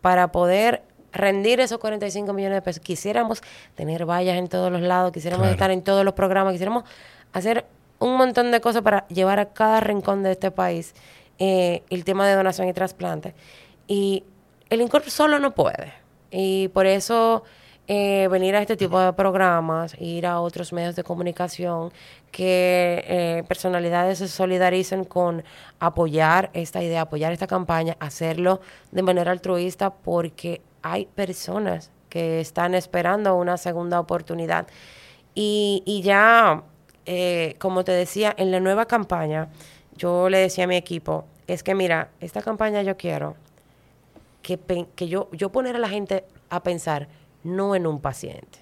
para 0.01 0.33
poder 0.33 0.83
rendir 1.13 1.61
esos 1.61 1.79
45 1.79 2.33
millones 2.33 2.57
de 2.57 2.63
pesos. 2.63 2.83
Quisiéramos 2.83 3.41
tener 3.77 4.05
vallas 4.05 4.37
en 4.37 4.49
todos 4.49 4.73
los 4.73 4.81
lados, 4.81 5.13
quisiéramos 5.13 5.47
estar 5.49 5.71
en 5.71 5.83
todos 5.83 6.05
los 6.05 6.15
programas, 6.15 6.53
quisiéramos 6.53 6.85
hacer 7.33 7.67
un 8.01 8.17
montón 8.17 8.51
de 8.51 8.61
cosas 8.61 8.83
para 8.83 9.07
llevar 9.09 9.39
a 9.39 9.53
cada 9.53 9.79
rincón 9.81 10.25
de 10.25 10.33
este 10.33 10.51
país 10.51 10.95
eh, 11.39 11.85
el 11.91 12.05
tema 12.05 12.27
de 12.27 12.35
donación 12.35 12.69
y 12.69 12.73
trasplante. 12.73 13.35
Y 13.87 14.25
el 14.69 14.81
INCOR 14.81 15.09
solo 15.09 15.39
no 15.39 15.55
puede. 15.55 15.93
Y 16.31 16.69
por 16.69 16.87
eso 16.87 17.45
eh, 17.89 18.29
venir 18.29 18.55
a 18.57 18.61
este 18.61 18.77
tipo 18.77 19.01
de 19.01 19.13
programas, 19.13 19.97
ir 20.01 20.27
a 20.27 20.41
otros 20.41 20.73
medios 20.73 20.97
de 20.97 21.03
comunicación, 21.03 21.93
que 22.31 23.05
eh, 23.07 23.45
personalidades 23.49 24.19
se 24.19 24.29
solidaricen 24.29 25.05
con 25.05 25.43
apoyar 25.79 26.51
esta 26.53 26.83
idea, 26.83 27.03
apoyar 27.03 27.33
esta 27.33 27.47
campaña, 27.47 27.97
hacerlo 28.01 28.61
de 28.93 29.03
manera 29.03 29.33
altruista, 29.33 29.91
porque 29.91 30.63
hay 30.83 31.07
personas 31.07 31.91
que 32.09 32.41
están 32.41 32.75
esperando 32.75 33.35
una 33.37 33.57
segunda 33.57 33.99
oportunidad. 33.99 34.67
Y, 35.35 35.83
y 35.85 36.03
ya, 36.03 36.63
eh, 37.13 37.57
como 37.59 37.83
te 37.83 37.91
decía, 37.91 38.33
en 38.39 38.53
la 38.53 38.61
nueva 38.61 38.87
campaña, 38.87 39.49
yo 39.97 40.29
le 40.29 40.39
decía 40.39 40.63
a 40.63 40.67
mi 40.69 40.77
equipo, 40.77 41.25
es 41.49 41.65
que 41.65 41.75
mira, 41.75 42.11
esta 42.21 42.41
campaña 42.41 42.83
yo 42.83 42.97
quiero 42.97 43.35
que, 44.43 44.57
que 44.95 45.09
yo, 45.09 45.29
yo 45.33 45.51
poner 45.51 45.75
a 45.75 45.81
la 45.81 45.89
gente 45.89 46.25
a 46.51 46.63
pensar, 46.63 47.09
no 47.43 47.75
en 47.75 47.89
un 47.89 48.01
paciente. 48.01 48.61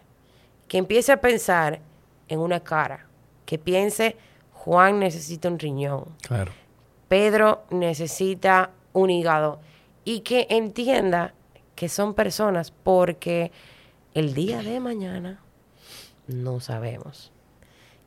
Que 0.67 0.79
empiece 0.79 1.13
a 1.13 1.21
pensar 1.21 1.81
en 2.27 2.39
una 2.39 2.61
cara, 2.61 3.05
que 3.45 3.59
piense, 3.59 4.17
Juan 4.55 4.99
necesita 4.99 5.49
un 5.49 5.59
riñón. 5.59 6.07
Claro. 6.23 6.51
Pedro 7.07 7.65
necesita 7.69 8.71
un 8.95 9.11
hígado. 9.11 9.61
Y 10.07 10.21
que 10.21 10.47
entienda 10.49 11.35
que 11.75 11.91
son 11.91 12.15
personas 12.15 12.71
porque 12.71 13.53
el 14.15 14.33
día 14.33 14.63
de 14.63 14.81
mañana 14.81 15.43
no 16.27 16.61
sabemos. 16.61 17.31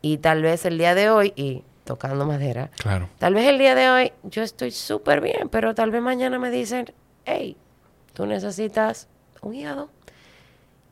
Y 0.01 0.17
tal 0.17 0.41
vez 0.41 0.65
el 0.65 0.77
día 0.77 0.95
de 0.95 1.09
hoy, 1.09 1.33
y 1.35 1.63
tocando 1.83 2.25
madera, 2.25 2.71
claro. 2.77 3.09
tal 3.17 3.33
vez 3.33 3.47
el 3.47 3.57
día 3.57 3.75
de 3.75 3.89
hoy 3.89 4.13
yo 4.23 4.43
estoy 4.43 4.71
súper 4.71 5.21
bien, 5.21 5.49
pero 5.49 5.75
tal 5.75 5.91
vez 5.91 6.01
mañana 6.01 6.39
me 6.39 6.49
dicen, 6.49 6.93
hey, 7.25 7.57
tú 8.13 8.25
necesitas 8.25 9.07
un 9.41 9.55
hígado. 9.55 9.89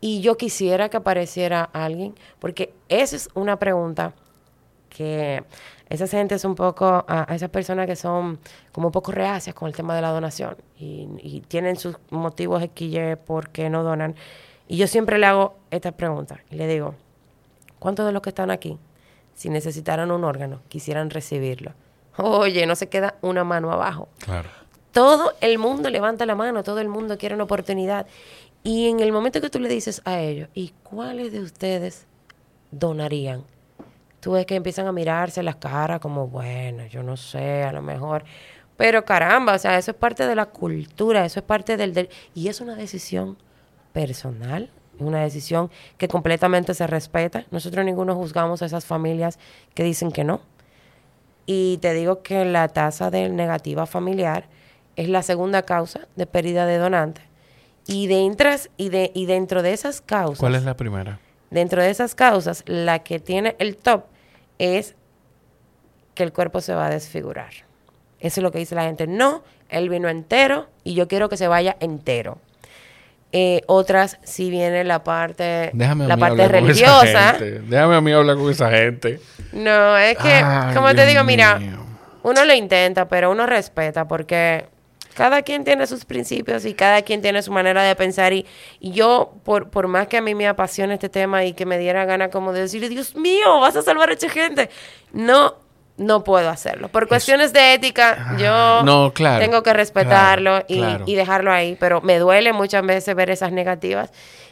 Y 0.01 0.21
yo 0.21 0.37
quisiera 0.37 0.89
que 0.89 0.97
apareciera 0.97 1.63
alguien, 1.63 2.15
porque 2.39 2.73
esa 2.87 3.15
es 3.15 3.29
una 3.33 3.59
pregunta 3.59 4.13
que 4.89 5.43
esa 5.89 6.07
gente 6.07 6.35
es 6.35 6.45
un 6.45 6.55
poco, 6.55 7.03
a, 7.07 7.27
esas 7.35 7.49
personas 7.49 7.87
que 7.87 7.95
son 7.95 8.39
como 8.71 8.87
un 8.87 8.91
poco 8.91 9.11
reacias 9.11 9.55
con 9.55 9.67
el 9.67 9.75
tema 9.75 9.95
de 9.95 10.01
la 10.01 10.09
donación 10.09 10.55
y, 10.77 11.43
tienen 11.47 11.75
sus 11.77 11.97
motivos 12.11 12.61
de 12.61 13.17
por 13.17 13.49
qué 13.49 13.69
no 13.69 13.83
donan. 13.83 14.15
Y 14.67 14.77
yo 14.77 14.87
siempre 14.87 15.17
le 15.17 15.25
hago 15.25 15.55
esta 15.71 15.91
pregunta 15.91 16.39
y 16.51 16.55
le 16.55 16.67
digo, 16.67 16.93
¿cuántos 17.79 18.05
de 18.05 18.11
los 18.11 18.21
que 18.21 18.29
están 18.29 18.51
aquí, 18.51 18.77
si 19.39 19.47
necesitaran 19.47 20.11
un 20.11 20.25
órgano, 20.25 20.59
quisieran 20.67 21.09
recibirlo? 21.09 21.71
Oye, 22.17 22.65
no 22.65 22.75
se 22.75 22.89
queda 22.89 23.15
una 23.21 23.45
mano 23.45 23.71
abajo. 23.71 24.09
Claro. 24.19 24.49
todo 24.91 25.31
el 25.39 25.57
mundo 25.57 25.89
levanta 25.89 26.25
la 26.25 26.35
mano, 26.35 26.61
todo 26.61 26.81
el 26.81 26.89
mundo 26.89 27.17
quiere 27.17 27.35
una 27.35 27.45
oportunidad. 27.45 28.05
Y 28.63 28.89
en 28.89 28.99
el 28.99 29.13
momento 29.13 29.39
que 29.39 29.49
tú 29.49 29.61
le 29.61 29.69
dices 29.69 30.01
a 30.03 30.19
ellos, 30.19 30.49
¿y 30.53 30.73
cuáles 30.83 31.31
de 31.31 31.39
ustedes 31.39 32.05
donarían? 32.71 33.45
Tú 34.19 34.33
ves 34.33 34.45
que 34.45 34.55
empiezan 34.55 34.87
a 34.87 34.91
mirarse 34.91 35.41
las 35.41 35.55
caras 35.55 36.01
como, 36.01 36.27
bueno, 36.27 36.85
yo 36.87 37.01
no 37.01 37.15
sé, 37.15 37.63
a 37.63 37.71
lo 37.71 37.81
mejor. 37.81 38.25
Pero 38.75 39.05
caramba, 39.05 39.53
o 39.53 39.57
sea, 39.57 39.77
eso 39.77 39.91
es 39.91 39.97
parte 39.97 40.27
de 40.27 40.35
la 40.35 40.47
cultura, 40.47 41.23
eso 41.23 41.39
es 41.39 41.45
parte 41.45 41.77
del... 41.77 42.09
y 42.35 42.49
es 42.49 42.59
una 42.59 42.75
decisión 42.75 43.37
personal, 43.93 44.69
una 44.99 45.21
decisión 45.21 45.69
que 45.97 46.07
completamente 46.07 46.73
se 46.73 46.87
respeta. 46.87 47.45
Nosotros 47.51 47.85
ninguno 47.85 48.15
juzgamos 48.15 48.61
a 48.61 48.65
esas 48.65 48.85
familias 48.85 49.39
que 49.73 49.83
dicen 49.83 50.11
que 50.11 50.23
no. 50.23 50.41
Y 51.45 51.77
te 51.81 51.93
digo 51.93 52.21
que 52.21 52.45
la 52.45 52.67
tasa 52.67 53.09
de 53.09 53.29
negativa 53.29 53.85
familiar 53.85 54.45
es 54.95 55.09
la 55.09 55.23
segunda 55.23 55.63
causa 55.63 56.01
de 56.15 56.25
pérdida 56.27 56.65
de 56.65 56.77
donantes. 56.77 57.23
Y, 57.87 58.07
dentro, 58.07 58.49
y, 58.77 58.89
de, 58.89 59.11
y 59.15 59.25
dentro 59.25 59.63
de 59.63 59.73
esas 59.73 60.01
causas... 60.01 60.39
¿Cuál 60.39 60.55
es 60.55 60.63
la 60.63 60.75
primera? 60.75 61.19
Dentro 61.49 61.81
de 61.81 61.89
esas 61.89 62.13
causas, 62.13 62.63
la 62.67 62.99
que 62.99 63.19
tiene 63.19 63.55
el 63.57 63.77
top 63.77 64.03
es 64.59 64.95
que 66.13 66.23
el 66.23 66.33
cuerpo 66.33 66.61
se 66.61 66.75
va 66.75 66.87
a 66.87 66.89
desfigurar. 66.89 67.51
Eso 68.19 68.39
es 68.41 68.43
lo 68.43 68.51
que 68.51 68.59
dice 68.59 68.75
la 68.75 68.83
gente. 68.83 69.07
No, 69.07 69.41
él 69.69 69.89
vino 69.89 70.09
entero 70.09 70.67
y 70.83 70.93
yo 70.93 71.07
quiero 71.07 71.29
que 71.29 71.37
se 71.37 71.47
vaya 71.47 71.77
entero. 71.79 72.37
Eh, 73.31 73.61
otras, 73.67 74.17
si 74.23 74.49
viene 74.49 74.83
la 74.83 75.03
parte, 75.03 75.71
la 75.73 76.17
parte 76.17 76.47
religiosa. 76.47 77.37
Déjame 77.39 77.95
a 77.95 78.01
mí 78.01 78.11
hablar 78.11 78.37
con 78.37 78.49
esa 78.49 78.71
gente. 78.71 79.19
No, 79.51 79.97
es 79.97 80.17
que, 80.17 80.43
como 80.73 80.93
te 80.95 81.05
digo, 81.05 81.23
mira, 81.23 81.59
uno 82.23 82.45
lo 82.45 82.53
intenta, 82.53 83.07
pero 83.07 83.31
uno 83.31 83.45
respeta 83.45 84.07
porque 84.07 84.65
cada 85.13 85.41
quien 85.41 85.63
tiene 85.63 85.85
sus 85.85 86.05
principios 86.05 86.65
y 86.65 86.73
cada 86.73 87.01
quien 87.01 87.21
tiene 87.21 87.41
su 87.41 87.51
manera 87.51 87.83
de 87.83 87.95
pensar. 87.95 88.33
Y, 88.33 88.45
yo, 88.79 89.33
por, 89.43 89.69
por 89.69 89.87
más 89.87 90.07
que 90.07 90.17
a 90.17 90.21
mí 90.21 90.33
me 90.33 90.47
apasione 90.47 90.93
este 90.95 91.09
tema 91.09 91.43
y 91.45 91.53
que 91.53 91.65
me 91.65 91.77
diera 91.77 92.05
gana 92.05 92.29
como 92.29 92.53
de 92.53 92.61
decirle, 92.61 92.89
Dios 92.89 93.15
mío, 93.15 93.59
vas 93.59 93.75
a 93.75 93.81
salvar 93.81 94.09
a 94.09 94.13
esta 94.13 94.29
gente. 94.29 94.69
No, 95.11 95.55
no 95.99 96.23
puedo 96.23 96.49
hacerlo. 96.49 96.89
Por 96.89 97.07
cuestiones 97.07 97.53
de 97.53 97.73
ética, 97.73 98.17
ah, 98.17 98.37
yo 98.37 98.83
no, 98.83 99.13
claro, 99.13 99.39
tengo 99.43 99.61
que 99.61 99.73
respetarlo 99.73 100.63
y, 100.67 100.83
y, 101.05 101.15
dejarlo 101.15 101.51
ahí. 101.51 101.77
Pero 101.79 102.01
me 102.01 102.17
duele 102.17 102.53
muchas 102.53 102.85
veces 102.85 103.15
ver 103.15 103.29
esas 103.29 103.51
negativas. 103.51 104.11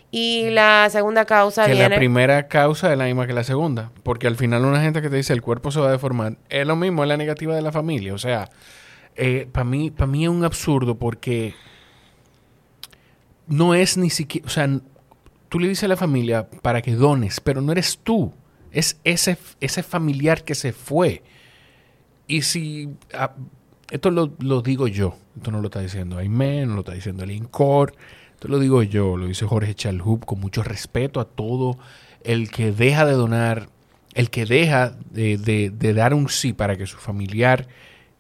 Y 0.10 0.50
la 0.52 0.88
segunda 0.90 1.26
causa 1.26 1.66
que 1.66 1.76
la 1.76 1.94
primera 1.94 2.48
causa 2.48 2.92
es 2.92 2.98
la 2.98 3.06
misma 3.06 3.28
que 3.28 3.34
la 3.34 3.44
segunda. 3.44 3.92
Porque 4.04 4.28
al 4.28 4.36
final 4.38 4.64
una 4.64 4.82
gente 4.82 5.02
que 5.02 5.10
te 5.10 5.18
dice 5.18 5.34
el 5.34 5.42
cuerpo 5.42 5.72
se 5.72 5.80
va 5.80 5.90
a 5.90 5.92
deformar, 5.92 6.38
es 6.50 6.66
lo 6.66 6.76
mismo, 6.76 7.04
es 7.04 7.10
la 7.10 7.18
negativa 7.18 7.56
de 7.56 7.62
la 7.62 7.72
familia. 7.72 8.14
O 8.14 8.18
sea, 8.18 8.50
eh, 9.16 9.48
para 9.52 9.66
mí, 9.66 9.92
para 9.92 10.08
mí 10.08 10.24
es 10.24 10.30
un 10.30 10.46
absurdo 10.46 10.96
porque 10.96 11.56
no 13.48 13.74
es 13.74 13.98
ni 13.98 14.10
siquiera, 14.10 14.48
o 14.48 14.50
sea, 14.50 14.70
tú 15.50 15.60
le 15.60 15.68
dices 15.68 15.86
a 15.86 15.88
la 15.88 15.98
familia 15.98 16.48
para 16.62 16.82
que 16.82 16.94
dones, 16.94 17.40
pero 17.42 17.62
no 17.62 17.72
eres 17.72 18.00
tú, 18.02 18.34
es 18.72 19.00
ese, 19.04 19.38
ese 19.60 19.84
familiar 19.84 20.44
que 20.44 20.56
se 20.56 20.72
fue. 20.72 21.24
Y 22.28 22.42
si, 22.42 22.90
ah, 23.14 23.34
esto 23.90 24.12
lo, 24.12 24.28
digo 24.62 24.88
yo, 24.88 25.16
esto 25.36 25.52
no 25.52 25.62
lo 25.62 25.68
está 25.68 25.80
diciendo 25.80 26.18
Aimé, 26.18 26.66
no 26.66 26.76
lo 26.76 26.80
está 26.82 26.94
diciendo 26.94 27.24
el 27.24 27.32
INCOR, 27.32 27.94
esto 28.34 28.48
lo 28.48 28.60
digo 28.60 28.84
yo, 28.84 29.18
lo 29.18 29.28
dice 29.28 29.46
Jorge 29.46 29.74
Chalhub 29.74 30.26
con 30.26 30.40
mucho 30.40 30.62
respeto 30.62 31.20
a 31.20 31.26
todo 31.26 31.78
el 32.24 32.52
que 32.52 32.72
deja 32.72 33.06
de 33.06 33.14
donar, 33.14 33.70
el 34.14 34.30
que 34.30 34.46
deja 34.46 34.98
de, 35.12 35.38
de 35.38 35.94
dar 35.94 36.14
un 36.14 36.30
sí 36.30 36.54
para 36.54 36.76
que 36.76 36.86
su 36.86 36.98
familiar 36.98 37.68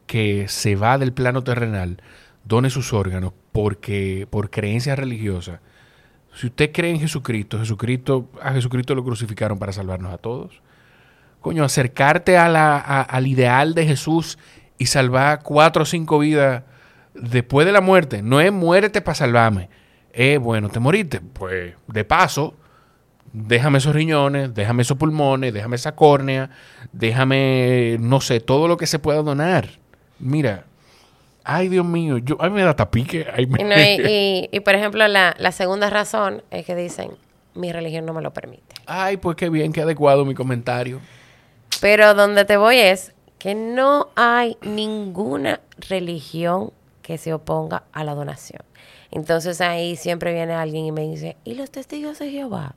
que 0.06 0.48
se 0.48 0.76
va 0.76 0.98
del 0.98 1.14
plano 1.14 1.44
terrenal 1.44 2.02
done 2.46 2.70
sus 2.70 2.94
órganos 2.94 3.34
porque 3.52 4.28
por 4.30 4.50
creencias 4.50 4.98
religiosas. 4.98 5.60
Si 6.34 6.48
usted 6.48 6.72
cree 6.72 6.92
en 6.92 7.00
Jesucristo, 7.00 7.60
Jesucristo, 7.60 8.30
a 8.42 8.54
Jesucristo 8.54 8.96
lo 8.96 9.04
crucificaron 9.04 9.58
para 9.60 9.74
salvarnos 9.74 10.14
a 10.14 10.18
todos. 10.18 10.62
Coño, 11.42 11.64
acercarte 11.64 12.38
a 12.38 12.50
la, 12.50 12.78
al 12.78 13.28
ideal 13.28 13.74
de 13.74 13.86
Jesús 13.86 14.38
y 14.78 14.88
salvar 14.88 15.42
cuatro 15.44 15.84
o 15.84 15.86
cinco 15.86 16.20
vidas 16.20 16.64
después 17.14 17.66
de 17.66 17.72
la 17.72 17.82
muerte. 17.82 18.22
No 18.22 18.42
es 18.42 18.52
muerte 18.52 19.02
para 19.02 19.16
salvarme. 19.16 19.70
Es 20.12 20.40
bueno, 20.40 20.70
te 20.70 20.80
moriste. 20.80 21.22
Pues 21.22 21.74
de 21.88 22.04
paso, 22.04 22.56
déjame 23.32 23.78
esos 23.78 23.94
riñones, 23.96 24.54
déjame 24.54 24.82
esos 24.82 24.98
pulmones, 24.98 25.54
déjame 25.54 25.76
esa 25.76 25.96
córnea, 25.96 26.50
déjame, 26.92 27.98
no 28.00 28.20
sé, 28.22 28.40
todo 28.40 28.68
lo 28.68 28.78
que 28.78 28.88
se 28.88 29.00
pueda 29.00 29.22
donar 29.22 29.68
mira, 30.20 30.66
ay 31.44 31.70
Dios 31.70 31.86
mío, 31.86 32.18
yo, 32.18 32.38
a 32.42 32.50
mí 32.50 32.56
me 32.56 32.64
da 32.64 32.76
tapique. 32.76 33.26
Y, 34.52 34.60
por 34.62 34.76
ejemplo, 34.76 35.08
la, 35.08 35.36
la 35.38 35.52
segunda 35.52 35.90
razón 35.90 36.44
es 36.52 36.66
que 36.66 36.76
dicen, 36.76 37.12
mi 37.54 37.72
religión 37.72 38.06
no 38.06 38.14
me 38.14 38.22
lo 38.22 38.34
permite. 38.34 38.76
Ay, 38.86 39.18
pues 39.18 39.36
qué 39.36 39.50
bien, 39.50 39.72
qué 39.72 39.82
adecuado 39.82 40.26
mi 40.26 40.34
comentario. 40.34 41.00
Pero 41.82 42.14
donde 42.14 42.46
te 42.46 42.58
voy 42.58 42.78
es 42.78 43.14
que 43.40 43.56
no 43.56 44.10
hay 44.16 44.58
ninguna 44.62 45.62
religión 45.90 46.72
que 47.02 47.18
se 47.18 47.34
oponga 47.34 47.84
a 47.94 48.04
la 48.04 48.16
donación. 48.16 48.62
Entonces 49.12 49.62
ahí 49.62 49.96
siempre 49.96 50.34
viene 50.34 50.54
alguien 50.54 50.86
y 50.86 50.92
me 50.92 51.02
dice, 51.02 51.38
¿y 51.44 51.56
los 51.56 51.72
testigos 51.72 52.20
de 52.20 52.30
Jehová? 52.30 52.76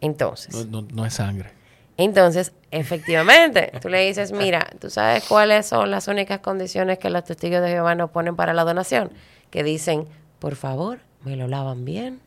Entonces. 0.00 0.66
No, 0.66 0.82
no 0.82 1.04
es 1.04 1.14
sangre. 1.14 1.50
Entonces, 1.96 2.52
efectivamente, 2.70 3.72
tú 3.82 3.90
le 3.90 4.06
dices, 4.06 4.32
mira, 4.32 4.66
¿tú 4.80 4.88
sabes 4.88 5.24
cuáles 5.28 5.66
son 5.66 5.90
las 5.90 6.08
únicas 6.08 6.38
condiciones 6.40 6.98
que 6.98 7.10
los 7.10 7.24
testigos 7.24 7.60
de 7.60 7.68
Jehová 7.68 7.94
nos 7.94 8.10
ponen 8.10 8.36
para 8.36 8.54
la 8.54 8.64
donación? 8.64 9.10
Que 9.50 9.62
dicen, 9.62 10.06
por 10.38 10.56
favor, 10.56 11.00
me 11.24 11.36
lo 11.36 11.46
lavan 11.46 11.84
bien 11.84 12.20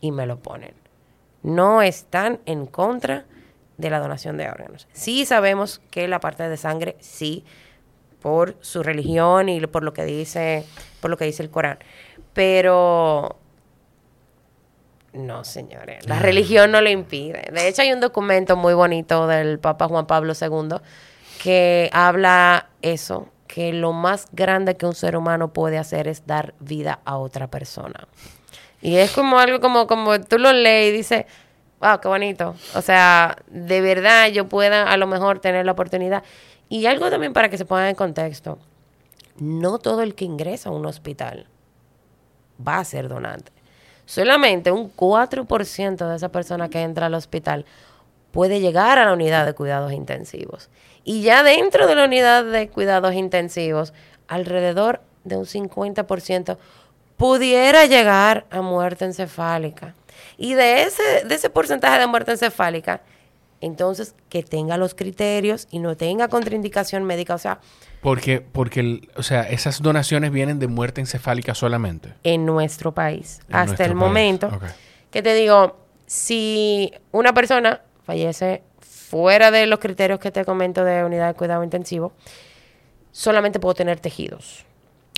y 0.00 0.10
me 0.10 0.24
lo 0.24 0.38
ponen. 0.38 0.72
No 1.42 1.82
están 1.82 2.40
en 2.46 2.64
contra 2.64 3.26
de 3.76 3.90
la 3.90 3.98
donación 3.98 4.36
de 4.36 4.48
órganos. 4.48 4.88
Sí 4.92 5.26
sabemos 5.26 5.80
que 5.90 6.08
la 6.08 6.20
parte 6.20 6.48
de 6.48 6.56
sangre, 6.56 6.96
sí, 7.00 7.44
por 8.20 8.56
su 8.60 8.82
religión 8.82 9.48
y 9.48 9.60
por 9.66 9.82
lo 9.82 9.92
que 9.92 10.04
dice, 10.04 10.64
por 11.00 11.10
lo 11.10 11.16
que 11.16 11.26
dice 11.26 11.42
el 11.42 11.50
Corán. 11.50 11.78
Pero 12.32 13.38
no, 15.12 15.44
señores, 15.44 16.08
la 16.08 16.18
religión 16.18 16.72
no 16.72 16.80
lo 16.80 16.90
impide. 16.90 17.50
De 17.52 17.68
hecho, 17.68 17.82
hay 17.82 17.92
un 17.92 18.00
documento 18.00 18.56
muy 18.56 18.74
bonito 18.74 19.26
del 19.26 19.58
Papa 19.58 19.88
Juan 19.88 20.06
Pablo 20.06 20.32
II 20.40 20.78
que 21.42 21.90
habla 21.92 22.70
eso, 22.82 23.28
que 23.46 23.72
lo 23.72 23.92
más 23.92 24.26
grande 24.32 24.76
que 24.76 24.86
un 24.86 24.94
ser 24.94 25.16
humano 25.16 25.52
puede 25.52 25.78
hacer 25.78 26.08
es 26.08 26.26
dar 26.26 26.54
vida 26.58 27.00
a 27.04 27.18
otra 27.18 27.48
persona. 27.48 28.08
Y 28.80 28.96
es 28.96 29.12
como 29.12 29.38
algo 29.38 29.60
como, 29.60 29.86
como 29.86 30.20
tú 30.20 30.38
lo 30.38 30.52
lees 30.52 30.92
y 30.92 30.96
dices, 30.96 31.24
wow, 31.84 32.00
qué 32.00 32.08
bonito. 32.08 32.54
O 32.74 32.82
sea, 32.82 33.36
de 33.48 33.80
verdad 33.80 34.28
yo 34.28 34.48
pueda 34.48 34.90
a 34.90 34.96
lo 34.96 35.06
mejor 35.06 35.38
tener 35.38 35.66
la 35.66 35.72
oportunidad. 35.72 36.24
Y 36.68 36.86
algo 36.86 37.10
también 37.10 37.32
para 37.32 37.48
que 37.48 37.58
se 37.58 37.64
ponga 37.64 37.88
en 37.88 37.94
contexto. 37.94 38.58
No 39.38 39.78
todo 39.78 40.02
el 40.02 40.14
que 40.14 40.24
ingresa 40.24 40.70
a 40.70 40.72
un 40.72 40.86
hospital 40.86 41.46
va 42.66 42.78
a 42.78 42.84
ser 42.84 43.08
donante 43.08 43.52
solamente 44.06 44.70
un 44.70 44.94
4% 44.94 46.08
de 46.08 46.16
esa 46.16 46.28
persona 46.30 46.68
que 46.68 46.82
entra 46.82 47.06
al 47.06 47.14
hospital 47.14 47.64
puede 48.32 48.60
llegar 48.60 48.98
a 48.98 49.04
la 49.04 49.12
unidad 49.12 49.46
de 49.46 49.54
cuidados 49.54 49.92
intensivos. 49.92 50.68
Y 51.04 51.22
ya 51.22 51.42
dentro 51.42 51.86
de 51.86 51.94
la 51.94 52.04
unidad 52.04 52.44
de 52.44 52.68
cuidados 52.68 53.14
intensivos, 53.14 53.92
alrededor 54.26 55.00
de 55.22 55.36
un 55.36 55.44
50% 55.44 56.56
pudiera 57.16 57.86
llegar 57.86 58.46
a 58.50 58.60
muerte 58.60 59.04
encefálica. 59.04 59.94
Y 60.36 60.54
de 60.54 60.82
ese, 60.82 61.24
de 61.24 61.34
ese 61.34 61.50
porcentaje 61.50 61.98
de 61.98 62.06
muerte 62.06 62.32
encefálica, 62.32 63.02
entonces 63.60 64.14
que 64.28 64.42
tenga 64.42 64.76
los 64.76 64.94
criterios 64.94 65.68
y 65.70 65.78
no 65.78 65.96
tenga 65.96 66.28
contraindicación 66.28 67.04
médica. 67.04 67.34
O 67.34 67.38
sea, 67.38 67.60
porque, 68.00 68.40
porque 68.40 69.08
o 69.16 69.22
sea, 69.22 69.42
esas 69.42 69.80
donaciones 69.80 70.30
vienen 70.30 70.58
de 70.58 70.66
muerte 70.66 71.00
encefálica 71.00 71.54
solamente. 71.54 72.14
En 72.22 72.44
nuestro 72.44 72.92
país, 72.92 73.40
hasta 73.50 73.84
el 73.84 73.94
momento. 73.94 74.50
Que 75.10 75.22
te 75.22 75.34
digo, 75.34 75.78
si 76.06 76.92
una 77.12 77.32
persona 77.32 77.80
fallece 78.04 78.62
fuera 78.80 79.50
de 79.50 79.66
los 79.66 79.78
criterios 79.78 80.18
que 80.18 80.30
te 80.30 80.44
comento 80.44 80.84
de 80.84 81.04
unidad 81.04 81.28
de 81.28 81.34
cuidado 81.34 81.64
intensivo, 81.64 82.12
solamente 83.12 83.60
puedo 83.60 83.74
tener 83.74 84.00
tejidos. 84.00 84.66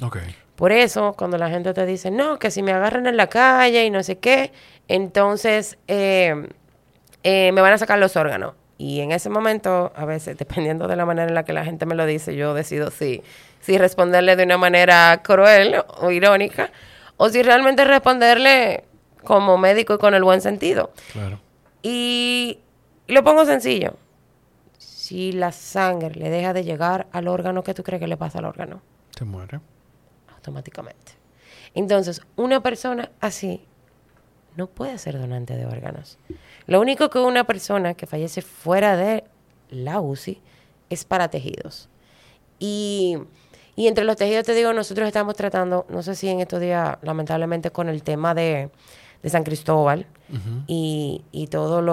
Okay. 0.03 0.37
Por 0.55 0.73
eso, 0.73 1.15
cuando 1.19 1.39
la 1.39 1.51
gente 1.51 1.75
te 1.75 1.85
dice, 1.85 2.11
no, 2.11 2.39
que 2.39 2.51
si 2.51 2.63
me 2.63 2.73
agarran 2.73 3.07
en 3.07 3.17
la 3.17 3.27
calle 3.27 3.85
y 3.85 3.91
no 3.91 4.03
sé 4.03 4.19
qué, 4.19 4.53
entonces 4.89 5.79
eh, 5.89 6.49
eh, 7.23 7.53
me 7.53 7.61
van 7.61 7.73
a 7.73 7.79
sacar 7.79 7.99
los 7.99 8.17
órganos. 8.17 8.55
Y 8.79 9.01
en 9.01 9.11
ese 9.11 9.31
momento, 9.31 9.93
a 9.97 10.05
veces, 10.05 10.37
dependiendo 10.39 10.87
de 10.87 10.97
la 10.97 11.07
manera 11.07 11.29
en 11.29 11.35
la 11.35 11.45
que 11.45 11.53
la 11.53 11.65
gente 11.65 11.87
me 11.87 11.95
lo 11.95 12.07
dice, 12.07 12.37
yo 12.37 12.55
decido 12.55 12.91
si, 12.91 13.23
si 13.61 13.79
responderle 13.79 14.37
de 14.37 14.45
una 14.45 14.59
manera 14.59 15.21
cruel 15.23 15.77
o 15.99 16.11
irónica, 16.11 16.71
o 17.17 17.29
si 17.29 17.43
realmente 17.43 17.85
responderle 17.85 18.85
como 19.25 19.59
médico 19.59 19.95
y 19.95 19.99
con 19.99 20.15
el 20.15 20.23
buen 20.23 20.41
sentido. 20.41 20.93
Claro. 21.13 21.41
Y 21.83 22.61
lo 23.09 23.25
pongo 23.25 23.45
sencillo. 23.45 23.95
Si 24.79 25.33
la 25.33 25.53
sangre 25.53 26.15
le 26.15 26.31
deja 26.31 26.53
de 26.53 26.65
llegar 26.65 27.07
al 27.13 27.29
órgano, 27.29 27.63
¿qué 27.63 27.75
tú 27.75 27.83
crees 27.83 28.01
que 28.01 28.09
le 28.09 28.17
pasa 28.17 28.39
al 28.39 28.45
órgano? 28.45 28.83
Se 29.17 29.25
muere. 29.25 29.61
automáticamente. 30.35 31.13
Entonces, 31.75 32.23
una 32.37 32.63
persona 32.63 33.11
así 33.21 33.67
no 34.57 34.67
puede 34.67 34.99
ser 34.99 35.19
donante 35.19 35.57
de 35.57 35.67
órganos. 35.67 36.19
Lo 36.67 36.81
único 36.81 37.11
que 37.11 37.19
una 37.19 37.45
persona 37.45 37.95
que 37.95 38.07
fallece 38.07 38.43
fuera 38.43 38.97
de 38.97 39.25
la 39.71 40.01
UCI 40.01 40.41
es 40.91 41.05
para 41.05 41.29
tejidos. 41.29 41.89
Y, 42.59 43.19
entre 43.77 44.05
los 44.05 44.17
tejidos, 44.17 44.45
te 44.45 44.55
digo, 44.55 44.73
nosotros 44.73 45.07
estamos 45.07 45.37
tratando, 45.37 45.87
no 45.91 46.03
sé 46.03 46.15
si 46.15 46.29
en 46.29 46.41
estos 46.41 46.61
días, 46.61 46.97
lamentablemente, 47.03 47.71
con 47.71 47.89
el 47.89 48.03
tema 48.03 48.35
de, 48.35 48.71
San 49.25 49.43
Cristóbal 49.43 50.07
y, 50.69 51.25
y 51.33 51.49
todas 51.49 51.85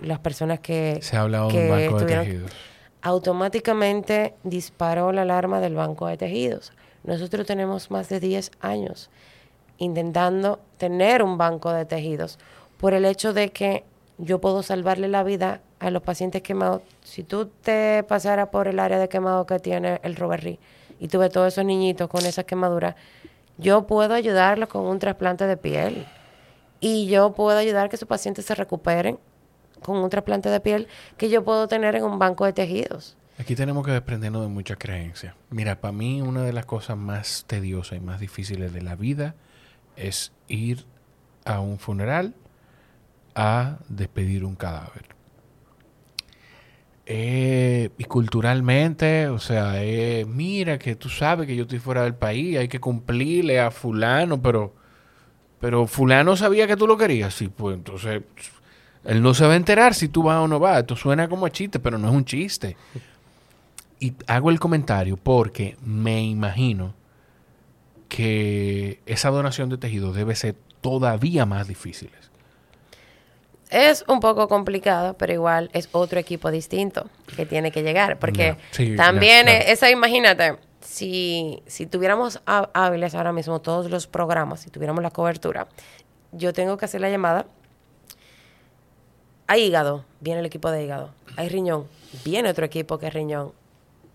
las 0.00 0.18
personas 0.20 0.60
que... 0.60 0.98
Se 1.02 1.16
ha 1.16 1.22
hablado 1.22 1.50
de 1.50 1.58
un 1.58 1.68
banco 1.68 2.00
de 2.00 2.06
tejidos. 2.06 2.50
Automáticamente 3.02 4.34
disparó 4.44 5.12
la 5.12 5.22
alarma 5.22 5.60
del 5.60 5.74
banco 5.74 6.06
de 6.06 6.16
tejidos. 6.16 6.72
Nosotros 7.02 7.46
tenemos 7.46 7.90
más 7.90 8.08
de 8.08 8.18
10 8.18 8.50
años 8.60 9.10
intentando 9.78 10.60
tener 10.78 11.22
un 11.22 11.38
banco 11.38 11.72
de 11.72 11.84
tejidos 11.84 12.38
por 12.78 12.94
el 12.94 13.04
hecho 13.04 13.32
de 13.32 13.50
que 13.50 13.84
yo 14.18 14.40
puedo 14.40 14.62
salvarle 14.62 15.08
la 15.08 15.22
vida 15.22 15.60
a 15.80 15.90
los 15.90 16.02
pacientes 16.02 16.42
quemados. 16.42 16.82
Si 17.02 17.22
tú 17.22 17.46
te 17.46 18.04
pasaras 18.04 18.48
por 18.48 18.68
el 18.68 18.78
área 18.78 18.98
de 18.98 19.08
quemado 19.08 19.46
que 19.46 19.58
tiene 19.58 20.00
el 20.02 20.16
Roberry 20.16 20.58
y 21.00 21.08
tuve 21.08 21.28
todos 21.30 21.52
esos 21.52 21.64
niñitos 21.64 22.08
con 22.08 22.24
esas 22.24 22.44
quemaduras, 22.44 22.94
yo 23.58 23.86
puedo 23.86 24.14
ayudarlos 24.14 24.68
con 24.68 24.86
un 24.86 24.98
trasplante 24.98 25.46
de 25.46 25.56
piel. 25.56 26.06
Y 26.80 27.06
yo 27.06 27.32
puedo 27.32 27.56
ayudar 27.56 27.88
que 27.88 27.96
esos 27.96 28.08
pacientes 28.08 28.44
se 28.44 28.54
recuperen 28.54 29.18
con 29.82 29.96
un 29.96 30.10
trasplante 30.10 30.48
de 30.48 30.60
piel 30.60 30.88
que 31.16 31.28
yo 31.28 31.44
puedo 31.44 31.68
tener 31.68 31.94
en 31.94 32.04
un 32.04 32.18
banco 32.18 32.44
de 32.44 32.52
tejidos. 32.52 33.16
Aquí 33.38 33.56
tenemos 33.56 33.84
que 33.84 33.92
desprendernos 33.92 34.42
de 34.42 34.48
muchas 34.48 34.78
creencias. 34.78 35.34
Mira, 35.50 35.80
para 35.80 35.92
mí 35.92 36.22
una 36.22 36.42
de 36.42 36.52
las 36.52 36.66
cosas 36.66 36.96
más 36.96 37.44
tediosas 37.46 37.98
y 37.98 38.00
más 38.00 38.20
difíciles 38.20 38.72
de 38.72 38.82
la 38.82 38.94
vida 38.94 39.34
es 39.96 40.32
ir 40.48 40.84
a 41.44 41.60
un 41.60 41.78
funeral 41.78 42.34
a 43.34 43.78
despedir 43.88 44.44
un 44.44 44.54
cadáver. 44.54 45.14
Eh, 47.06 47.90
y 47.98 48.04
culturalmente, 48.04 49.28
o 49.28 49.38
sea, 49.38 49.82
eh, 49.82 50.24
mira 50.26 50.78
que 50.78 50.96
tú 50.96 51.10
sabes 51.10 51.46
que 51.46 51.54
yo 51.54 51.64
estoy 51.64 51.78
fuera 51.78 52.04
del 52.04 52.14
país, 52.14 52.56
hay 52.56 52.68
que 52.68 52.80
cumplirle 52.80 53.60
a 53.60 53.70
fulano, 53.70 54.40
pero, 54.40 54.74
pero 55.60 55.86
fulano 55.86 56.34
sabía 56.34 56.66
que 56.66 56.76
tú 56.76 56.86
lo 56.86 56.96
querías, 56.96 57.34
sí, 57.34 57.48
pues 57.48 57.76
entonces 57.76 58.22
él 59.04 59.22
no 59.22 59.34
se 59.34 59.46
va 59.46 59.52
a 59.52 59.56
enterar 59.56 59.94
si 59.94 60.08
tú 60.08 60.22
vas 60.22 60.38
o 60.38 60.48
no 60.48 60.58
vas. 60.58 60.80
Esto 60.80 60.96
suena 60.96 61.28
como 61.28 61.48
chiste, 61.48 61.78
pero 61.78 61.98
no 61.98 62.08
es 62.08 62.14
un 62.14 62.24
chiste. 62.24 62.76
Y 64.00 64.14
hago 64.26 64.50
el 64.50 64.58
comentario 64.58 65.16
porque 65.16 65.76
me 65.84 66.22
imagino 66.22 66.94
que 68.14 69.00
esa 69.06 69.30
donación 69.30 69.70
de 69.70 69.76
tejido 69.76 70.12
debe 70.12 70.36
ser 70.36 70.54
todavía 70.80 71.46
más 71.46 71.66
difícil. 71.66 72.12
Es 73.70 74.04
un 74.06 74.20
poco 74.20 74.46
complicado, 74.46 75.14
pero 75.18 75.32
igual 75.32 75.68
es 75.72 75.88
otro 75.90 76.20
equipo 76.20 76.52
distinto 76.52 77.10
que 77.34 77.44
tiene 77.44 77.72
que 77.72 77.82
llegar. 77.82 78.20
Porque 78.20 78.56
también, 78.96 79.48
esa, 79.48 79.90
imagínate, 79.90 80.58
si, 80.80 81.60
si 81.66 81.86
tuviéramos 81.86 82.40
hábiles 82.46 83.16
ahora 83.16 83.32
mismo 83.32 83.60
todos 83.60 83.90
los 83.90 84.06
programas, 84.06 84.60
si 84.60 84.70
tuviéramos 84.70 85.02
la 85.02 85.10
cobertura, 85.10 85.66
yo 86.30 86.52
tengo 86.52 86.76
que 86.76 86.84
hacer 86.84 87.00
la 87.00 87.10
llamada. 87.10 87.46
Hay 89.48 89.64
hígado, 89.64 90.04
viene 90.20 90.38
el 90.38 90.46
equipo 90.46 90.70
de 90.70 90.84
hígado. 90.84 91.10
Hay 91.34 91.48
riñón, 91.48 91.88
viene 92.24 92.48
otro 92.48 92.64
equipo 92.64 92.98
que 92.98 93.08
es 93.08 93.12
riñón 93.12 93.54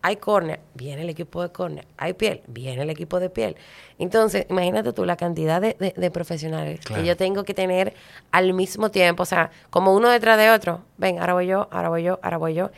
hay 0.02 0.16
córnea, 0.16 0.60
viene 0.76 1.02
el 1.02 1.10
equipo 1.10 1.42
de 1.42 1.50
córnea, 1.50 1.84
hay 1.98 2.14
piel, 2.14 2.42
viene 2.48 2.84
el 2.84 2.90
equipo 2.90 3.20
de 3.20 3.30
piel. 3.30 3.56
Entonces, 3.98 4.46
imagínate 4.50 4.94
tú 4.94 5.06
la 5.06 5.18
cantidad 5.18 5.62
de, 5.62 6.12
profesionales 6.12 6.80
que 6.80 7.06
yo 7.06 7.18
tengo 7.18 7.44
que 7.44 7.54
tener 7.54 7.94
al 8.32 8.54
mismo 8.54 8.92
tiempo, 8.92 9.24
o 9.24 9.26
sea, 9.26 9.52
como 9.70 9.94
uno 9.94 10.10
detrás 10.10 10.38
de 10.38 10.52
otro. 10.52 10.82
Ven, 10.98 11.20
ahora 11.20 11.34
voy 11.34 11.48
yo, 11.48 11.68
ahora 11.72 11.90
voy 11.90 12.04
yo, 12.04 12.20
ahora 12.22 12.38
voy 12.38 12.54
yo. 12.54 12.72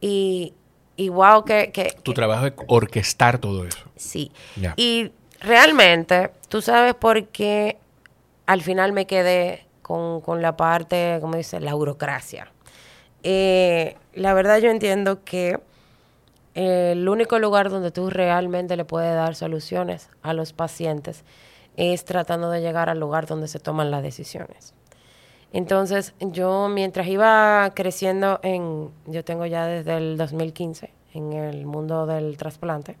Y, 0.00 0.54
y 0.96 1.08
wow, 1.08 1.44
que, 1.44 1.72
que... 1.72 1.96
Tu 2.02 2.14
trabajo 2.14 2.46
es 2.46 2.52
orquestar 2.68 3.38
todo 3.38 3.64
eso. 3.64 3.84
Sí. 3.96 4.30
Y 4.76 5.10
realmente, 5.40 6.30
tú 6.48 6.62
sabes 6.62 6.94
por 6.94 7.26
qué 7.28 7.78
al 8.46 8.62
final 8.62 8.92
me 8.92 9.06
quedé 9.06 9.66
con, 9.82 10.20
con 10.20 10.40
la 10.40 10.56
parte, 10.56 11.18
como 11.20 11.36
dice, 11.36 11.58
la 11.60 11.74
burocracia. 11.74 12.52
Eh, 13.24 13.96
la 14.12 14.34
verdad 14.34 14.58
yo 14.58 14.70
entiendo 14.70 15.24
que 15.24 15.58
el 16.54 17.08
único 17.08 17.38
lugar 17.38 17.68
donde 17.68 17.90
tú 17.90 18.10
realmente 18.10 18.76
le 18.76 18.84
puedes 18.84 19.14
dar 19.14 19.34
soluciones 19.34 20.08
a 20.22 20.32
los 20.32 20.52
pacientes 20.52 21.24
es 21.76 22.04
tratando 22.04 22.50
de 22.50 22.60
llegar 22.60 22.88
al 22.88 23.00
lugar 23.00 23.26
donde 23.26 23.48
se 23.48 23.58
toman 23.58 23.90
las 23.90 24.02
decisiones. 24.02 24.74
Entonces, 25.52 26.14
yo 26.18 26.68
mientras 26.68 27.06
iba 27.06 27.70
creciendo 27.74 28.40
en, 28.42 28.90
yo 29.06 29.24
tengo 29.24 29.46
ya 29.46 29.66
desde 29.66 29.96
el 29.96 30.16
2015 30.16 30.90
en 31.14 31.32
el 31.32 31.66
mundo 31.66 32.06
del 32.06 32.36
trasplante, 32.36 32.96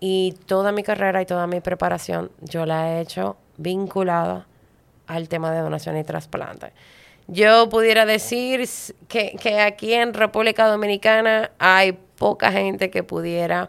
y 0.00 0.32
toda 0.46 0.72
mi 0.72 0.82
carrera 0.82 1.22
y 1.22 1.26
toda 1.26 1.46
mi 1.46 1.60
preparación 1.60 2.30
yo 2.40 2.66
la 2.66 2.90
he 2.90 3.00
hecho 3.00 3.36
vinculada 3.56 4.46
al 5.06 5.28
tema 5.28 5.52
de 5.52 5.60
donación 5.60 5.96
y 5.96 6.04
trasplante. 6.04 6.72
Yo 7.28 7.68
pudiera 7.68 8.04
decir 8.04 8.68
que, 9.08 9.36
que 9.40 9.60
aquí 9.60 9.94
en 9.94 10.12
República 10.12 10.66
Dominicana 10.66 11.52
hay 11.58 11.98
poca 12.22 12.52
gente 12.52 12.88
que 12.88 13.02
pudiera 13.02 13.68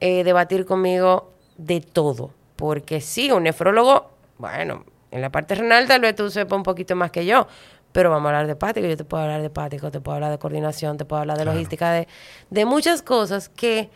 eh, 0.00 0.22
debatir 0.22 0.66
conmigo 0.66 1.32
de 1.56 1.80
todo. 1.80 2.30
Porque 2.54 3.00
sí, 3.00 3.30
un 3.30 3.44
nefrólogo, 3.44 4.10
bueno, 4.36 4.84
en 5.10 5.22
la 5.22 5.30
parte 5.30 5.54
renal 5.54 5.88
tal 5.88 6.02
vez 6.02 6.14
tú 6.14 6.28
sepas 6.28 6.58
un 6.58 6.62
poquito 6.62 6.94
más 6.94 7.10
que 7.10 7.24
yo, 7.24 7.46
pero 7.92 8.10
vamos 8.10 8.26
a 8.26 8.28
hablar 8.28 8.46
de 8.48 8.52
hepático, 8.52 8.86
yo 8.86 8.98
te 8.98 9.04
puedo 9.04 9.22
hablar 9.22 9.40
de 9.40 9.46
hepático, 9.46 9.90
te 9.90 10.02
puedo 10.02 10.16
hablar 10.16 10.30
de 10.30 10.38
coordinación, 10.38 10.98
te 10.98 11.06
puedo 11.06 11.22
hablar 11.22 11.38
de 11.38 11.46
logística, 11.46 11.90
de, 11.90 12.06
de 12.50 12.64
muchas 12.66 13.00
cosas 13.00 13.48
que, 13.48 13.88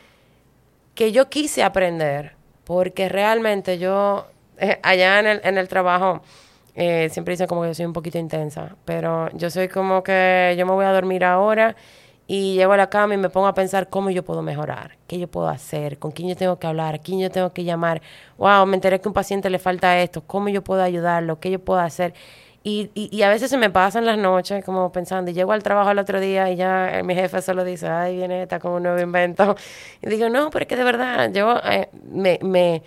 que 0.95 1.13
yo 1.13 1.29
quise 1.29 1.63
aprender, 1.63 2.37
porque 2.65 3.11
realmente 3.11 3.79
yo, 3.79 4.29
eh, 4.57 4.81
allá 4.83 5.21
en 5.21 5.27
el, 5.27 5.41
en 5.45 5.59
el 5.59 5.69
trabajo, 5.69 6.23
eh, 6.75 7.11
siempre 7.11 7.33
dicen 7.33 7.49
como 7.49 7.61
que 7.61 7.69
yo 7.69 7.75
soy 7.75 7.85
un 7.85 7.93
poquito 7.93 8.17
intensa, 8.17 8.77
pero 8.87 9.29
yo 9.35 9.51
soy 9.51 9.69
como 9.69 10.03
que 10.03 10.55
yo 10.57 10.65
me 10.65 10.73
voy 10.73 10.87
a 10.87 10.93
dormir 10.93 11.23
ahora 11.23 11.77
y 12.33 12.55
llego 12.55 12.73
a 12.75 12.77
la 12.77 12.89
cama 12.89 13.15
y 13.15 13.17
me 13.17 13.29
pongo 13.29 13.49
a 13.49 13.55
pensar 13.55 13.89
cómo 13.89 14.09
yo 14.09 14.23
puedo 14.23 14.41
mejorar, 14.41 14.97
qué 15.09 15.19
yo 15.19 15.27
puedo 15.27 15.49
hacer, 15.49 15.99
con 15.99 16.13
quién 16.13 16.29
yo 16.29 16.37
tengo 16.37 16.61
que 16.61 16.69
hablar, 16.69 17.01
quién 17.01 17.19
yo 17.19 17.29
tengo 17.29 17.53
que 17.53 17.65
llamar. 17.65 18.03
Wow, 18.39 18.67
me 18.67 18.77
enteré 18.77 19.01
que 19.01 19.09
a 19.09 19.11
un 19.11 19.15
paciente 19.15 19.51
le 19.51 19.59
falta 19.59 19.99
esto, 20.01 20.23
cómo 20.25 20.49
yo 20.49 20.63
puedo 20.63 20.81
ayudarlo, 20.81 21.41
qué 21.41 21.51
yo 21.51 21.59
puedo 21.59 21.81
hacer. 21.81 22.15
Y, 22.63 22.89
y, 22.95 23.23
a 23.23 23.29
veces 23.29 23.51
se 23.51 23.57
me 23.59 23.69
pasan 23.69 24.07
las 24.07 24.17
noches 24.17 24.65
como 24.65 24.93
pensando, 24.93 25.33
y 25.33 25.35
llego 25.35 25.51
al 25.51 25.65
trabajo 25.65 25.91
el 25.91 25.99
otro 25.99 26.21
día 26.21 26.49
y 26.53 26.55
ya 26.55 27.01
mi 27.03 27.17
jefe 27.17 27.43
solo 27.43 27.65
dice, 27.65 27.89
ay, 27.89 28.15
viene 28.15 28.45
está 28.45 28.61
con 28.61 28.75
un 28.75 28.85
nuevo 28.85 29.01
invento. 29.01 29.57
Y 30.01 30.09
digo, 30.09 30.29
no, 30.29 30.51
pero 30.51 30.63
es 30.63 30.69
que 30.69 30.77
de 30.77 30.85
verdad, 30.85 31.33
yo 31.33 31.59
eh, 31.65 31.89
me, 32.13 32.39
me, 32.43 32.85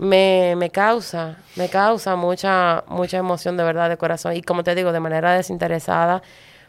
me, 0.00 0.54
me, 0.54 0.68
causa, 0.68 1.38
me 1.56 1.70
causa 1.70 2.14
mucha, 2.14 2.84
mucha 2.88 3.16
emoción 3.16 3.56
de 3.56 3.64
verdad 3.64 3.88
de 3.88 3.96
corazón. 3.96 4.36
Y 4.36 4.42
como 4.42 4.62
te 4.64 4.74
digo, 4.74 4.92
de 4.92 5.00
manera 5.00 5.32
desinteresada, 5.32 6.22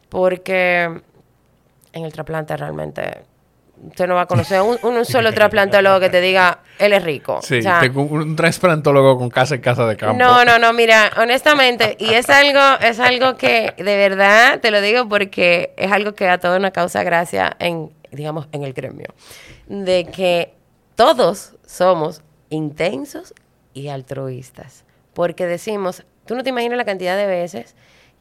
porque 0.08 1.02
en 1.94 2.06
el 2.06 2.12
trasplante 2.12 2.58
realmente 2.58 3.24
usted 3.88 4.08
no 4.08 4.16
va 4.16 4.22
a 4.22 4.26
conocer 4.26 4.62
un, 4.62 4.78
un 4.84 5.06
solo 5.06 5.34
trasplantólogo 5.34 6.00
que 6.00 6.10
te 6.10 6.22
diga, 6.22 6.60
él 6.80 6.94
es 6.94 7.04
rico. 7.04 7.40
Sí, 7.42 7.60
un 7.96 8.36
trasplantólogo 8.36 9.18
con 9.18 9.30
casa 9.30 9.56
en 9.56 9.62
casa 9.62 9.86
de 9.86 9.98
campo. 9.98 10.18
No, 10.18 10.46
no, 10.46 10.60
no, 10.60 10.74
mira, 10.74 11.12
honestamente, 11.18 11.96
y 12.00 12.14
es 12.14 12.30
algo, 12.30 12.60
es 12.82 13.00
algo 13.00 13.36
que 13.36 13.74
de 13.78 13.98
verdad 13.98 14.60
te 14.60 14.72
lo 14.72 14.82
digo 14.82 15.08
porque 15.10 15.74
es 15.78 15.92
algo 15.92 16.14
que 16.14 16.28
a 16.30 16.38
todos 16.38 16.60
nos 16.60 16.72
causa 16.72 17.04
gracia 17.04 17.56
en, 17.60 17.92
digamos, 18.12 18.48
en 18.52 18.64
el 18.64 18.74
gremio. 18.74 19.08
De 19.68 20.06
que 20.06 20.54
todos 20.96 21.56
somos 21.66 22.22
intensos 22.50 23.34
y 23.74 23.88
altruistas. 23.88 24.86
Porque 25.14 25.46
decimos, 25.46 26.04
tú 26.26 26.36
no 26.36 26.44
te 26.44 26.50
imaginas 26.50 26.78
la 26.78 26.86
cantidad 26.86 27.18
de 27.18 27.28
veces 27.28 27.76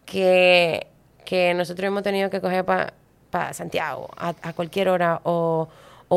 que, 0.04 0.88
que 1.24 1.54
nosotros 1.54 1.86
hemos 1.86 2.02
tenido 2.02 2.30
que 2.30 2.40
coger 2.40 2.64
para 2.64 2.94
para 3.32 3.54
Santiago 3.54 4.10
a, 4.16 4.52
cualquier 4.52 4.90
hora 4.90 5.22
o, 5.24 5.66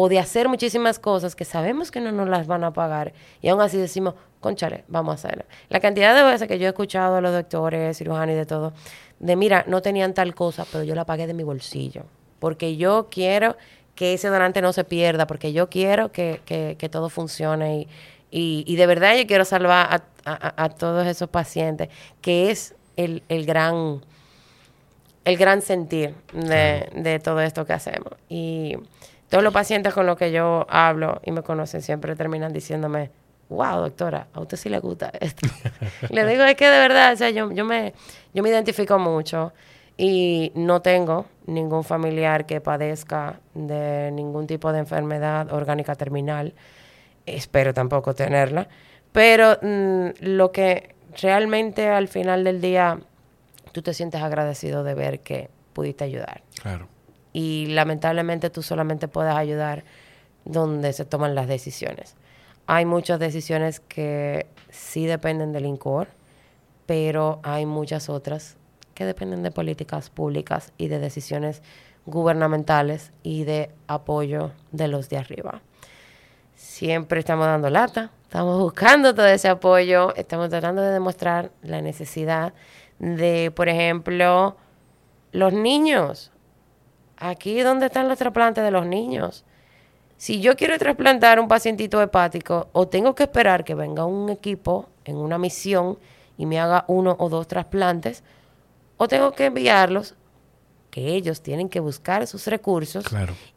de 0.10 0.20
hacer 0.20 0.50
muchísimas 0.50 1.00
cosas 1.00 1.34
que 1.34 1.46
sabemos 1.46 1.90
que 1.90 2.02
no 2.02 2.12
nos 2.12 2.28
las 2.28 2.46
van 2.46 2.66
a 2.66 2.72
pagar 2.72 3.14
y 3.42 3.48
aún 3.48 3.62
así 3.62 3.78
decimos, 3.78 4.14
conchale, 4.42 4.84
vamos 4.90 5.14
a 5.14 5.16
hacerlo. 5.16 5.46
La 5.70 5.80
cantidad 5.80 6.14
de 6.14 6.22
veces 6.24 6.50
que 6.50 6.60
yo 6.60 6.66
he 6.66 6.70
escuchado 6.70 7.16
a 7.16 7.22
los 7.22 7.32
doctores, 7.32 7.98
cirujanos 7.98 8.34
y 8.34 8.38
de 8.38 8.46
todo, 8.46 8.74
de 9.20 9.36
mira, 9.38 9.64
no 9.68 9.82
tenían 9.82 10.14
tal 10.14 10.36
cosa, 10.36 10.66
pero 10.70 10.84
yo 10.84 10.94
la 10.94 11.06
pagué 11.06 11.26
de 11.26 11.34
mi 11.34 11.44
bolsillo, 11.44 12.04
porque 12.40 12.76
yo 12.76 13.08
quiero 13.10 13.56
que 13.96 14.14
ese 14.14 14.28
donante 14.28 14.62
no 14.62 14.74
se 14.74 14.84
pierda, 14.84 15.26
porque 15.26 15.54
yo 15.54 15.70
quiero 15.70 16.12
que, 16.12 16.42
que, 16.46 16.90
todo 16.90 17.10
funcione 17.10 17.88
y, 18.30 18.66
y, 18.68 18.76
de 18.76 18.88
verdad 18.88 19.16
yo 19.16 19.26
quiero 19.26 19.46
salvar 19.46 20.04
a, 20.26 20.64
a, 20.64 20.70
todos 20.70 21.08
esos 21.08 21.30
pacientes, 21.30 21.88
que 22.20 22.52
es 22.52 22.76
el, 22.98 23.24
el 23.30 23.46
gran 23.46 24.02
el 25.26 25.38
gran 25.38 25.61
sentir 25.61 26.14
de, 26.34 27.19
todo 27.23 27.41
esto 27.41 27.65
que 27.65 27.73
hacemos. 27.73 28.14
Y 28.30 28.77
todos 29.30 29.43
los 29.43 29.53
pacientes 29.53 29.93
con 29.93 30.06
los 30.06 30.18
que 30.18 30.31
yo 30.31 30.65
hablo 30.69 31.19
y 31.26 31.31
me 31.31 31.41
conocen 31.41 31.81
siempre 31.81 32.15
terminan 32.15 32.53
diciéndome, 32.53 33.10
wow, 33.49 33.81
doctora, 33.81 34.27
a 34.34 34.39
usted 34.39 34.56
sí 34.56 34.69
le 34.69 34.80
gusta 34.80 35.11
esto. 35.19 35.47
le 36.10 36.26
digo, 36.27 36.43
es 36.43 36.56
que 36.56 36.69
de 36.69 36.77
verdad, 36.77 37.14
o 37.14 37.18
sea, 37.18 37.31
yo, 37.31 37.52
yo, 37.52 37.65
me, 37.65 37.93
yo 38.34 38.43
me 38.43 38.49
identifico 38.49 38.99
mucho 38.99 39.52
y 39.97 40.52
no 40.56 40.81
tengo 40.81 41.26
ningún 41.47 41.84
familiar 41.84 42.45
que 42.45 42.61
padezca 42.61 43.39
de 43.56 44.11
ningún 44.11 44.45
tipo 44.45 44.72
de 44.72 44.80
enfermedad 44.80 45.52
orgánica 45.52 45.95
terminal. 45.95 46.53
Espero 47.26 47.73
tampoco 47.73 48.14
tenerla. 48.14 48.68
Pero 49.11 49.57
mm, 49.61 50.10
lo 50.19 50.52
que 50.52 50.93
realmente 51.19 51.88
al 51.88 52.10
final 52.10 52.43
del 52.43 52.61
día 52.61 52.99
tú 53.76 53.81
te 53.81 53.93
sientes 53.93 54.22
agradecido 54.22 54.85
de 54.85 54.93
ver 54.93 55.19
que 55.19 55.49
pudiste 55.73 56.06
ayudar. 56.06 56.43
Claro. 56.61 56.88
Y 57.34 57.65
lamentablemente 57.65 58.49
tú 58.49 58.64
solamente 58.64 59.10
puedes 59.10 59.35
ayudar 59.35 59.84
donde 60.45 60.93
se 60.93 61.03
toman 61.03 61.35
las 61.35 61.49
decisiones. 61.49 62.15
Hay 62.68 62.85
muchas 62.85 63.19
decisiones 63.19 63.81
que 63.81 64.47
sí 64.69 65.06
dependen 65.07 65.52
del 65.52 65.65
INCOR, 65.65 66.07
pero 66.85 67.41
hay 67.43 67.65
muchas 67.65 68.07
otras 68.07 68.56
que 68.93 69.03
dependen 69.03 69.43
de 69.43 69.52
políticas 69.52 70.10
públicas 70.10 70.72
y 70.77 70.88
de 70.88 70.99
decisiones 70.99 71.61
gubernamentales 72.06 73.11
y 73.23 73.43
de 73.43 73.72
apoyo 73.88 74.53
de 74.72 74.88
los 74.88 75.10
de 75.10 75.18
arriba. 75.18 75.61
Siempre 76.56 77.19
estamos 77.19 77.45
dando 77.45 77.69
lata, 77.69 78.11
estamos 78.23 78.57
buscando 78.57 79.14
todo 79.14 79.27
ese 79.27 79.49
apoyo, 79.49 80.15
estamos 80.15 80.47
tratando 80.47 80.81
de 80.81 80.91
demostrar 80.91 81.52
la 81.61 81.81
necesidad 81.81 82.53
de, 83.00 83.52
por 83.52 83.70
ejemplo, 83.70 84.56
los 85.32 85.54
niños. 85.54 86.32
Aquí 87.18 87.62
donde 87.62 87.88
están 87.88 88.08
los 88.08 88.18
trasplantes 88.18 88.64
de 88.64 88.72
los 88.72 88.86
niños. 88.86 89.46
Si 90.18 90.40
yo 90.40 90.56
quiero 90.56 90.78
trasplantar 90.78 91.40
un 91.40 91.48
pacientito 91.48 92.02
hepático, 92.02 92.70
o 92.72 92.88
tengo 92.88 93.16
que 93.16 93.24
esperar 93.24 93.64
que 93.64 93.76
venga 93.76 94.06
un 94.06 94.30
equipo 94.30 94.90
en 95.04 95.18
una 95.18 95.38
misión 95.38 95.98
y 96.38 96.46
me 96.46 96.60
haga 96.60 96.86
uno 96.88 97.16
o 97.20 97.30
dos 97.30 97.48
trasplantes, 97.48 98.24
o 98.98 99.08
tengo 99.08 99.34
que 99.34 99.46
enviarlos, 99.46 100.16
que 100.90 101.16
ellos 101.16 101.42
tienen 101.42 101.68
que 101.68 101.82
buscar 101.82 102.26
sus 102.26 102.48
recursos 102.48 103.04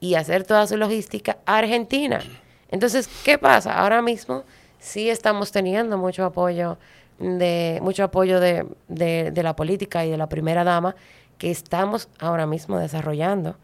y 0.00 0.16
hacer 0.16 0.42
toda 0.42 0.66
su 0.66 0.76
logística 0.76 1.38
a 1.46 1.58
Argentina. 1.58 2.20
Entonces, 2.68 3.08
¿qué 3.24 3.38
pasa? 3.38 3.78
Ahora 3.78 4.02
mismo 4.02 4.42
sí 4.80 5.08
estamos 5.08 5.52
teniendo 5.52 5.96
mucho 5.98 6.24
apoyo 6.24 6.78
de 7.18 7.80
mucho 7.82 8.04
apoyo 8.04 8.40
de, 8.40 8.66
de, 8.88 9.42
la 9.42 9.56
política 9.56 10.04
y 10.04 10.10
de 10.10 10.16
la 10.16 10.28
primera 10.28 10.64
dama 10.64 10.94
que 11.36 11.50
estamos 11.50 12.08
ahora 12.18 12.46
mismo 12.46 12.78
desarrollando 12.78 13.56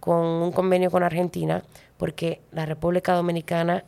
con 0.00 0.18
un 0.18 0.52
convenio 0.52 0.90
con 0.90 1.02
Argentina 1.02 1.62
porque 1.96 2.40
la 2.52 2.66
República 2.66 3.14
Dominicana 3.14 3.84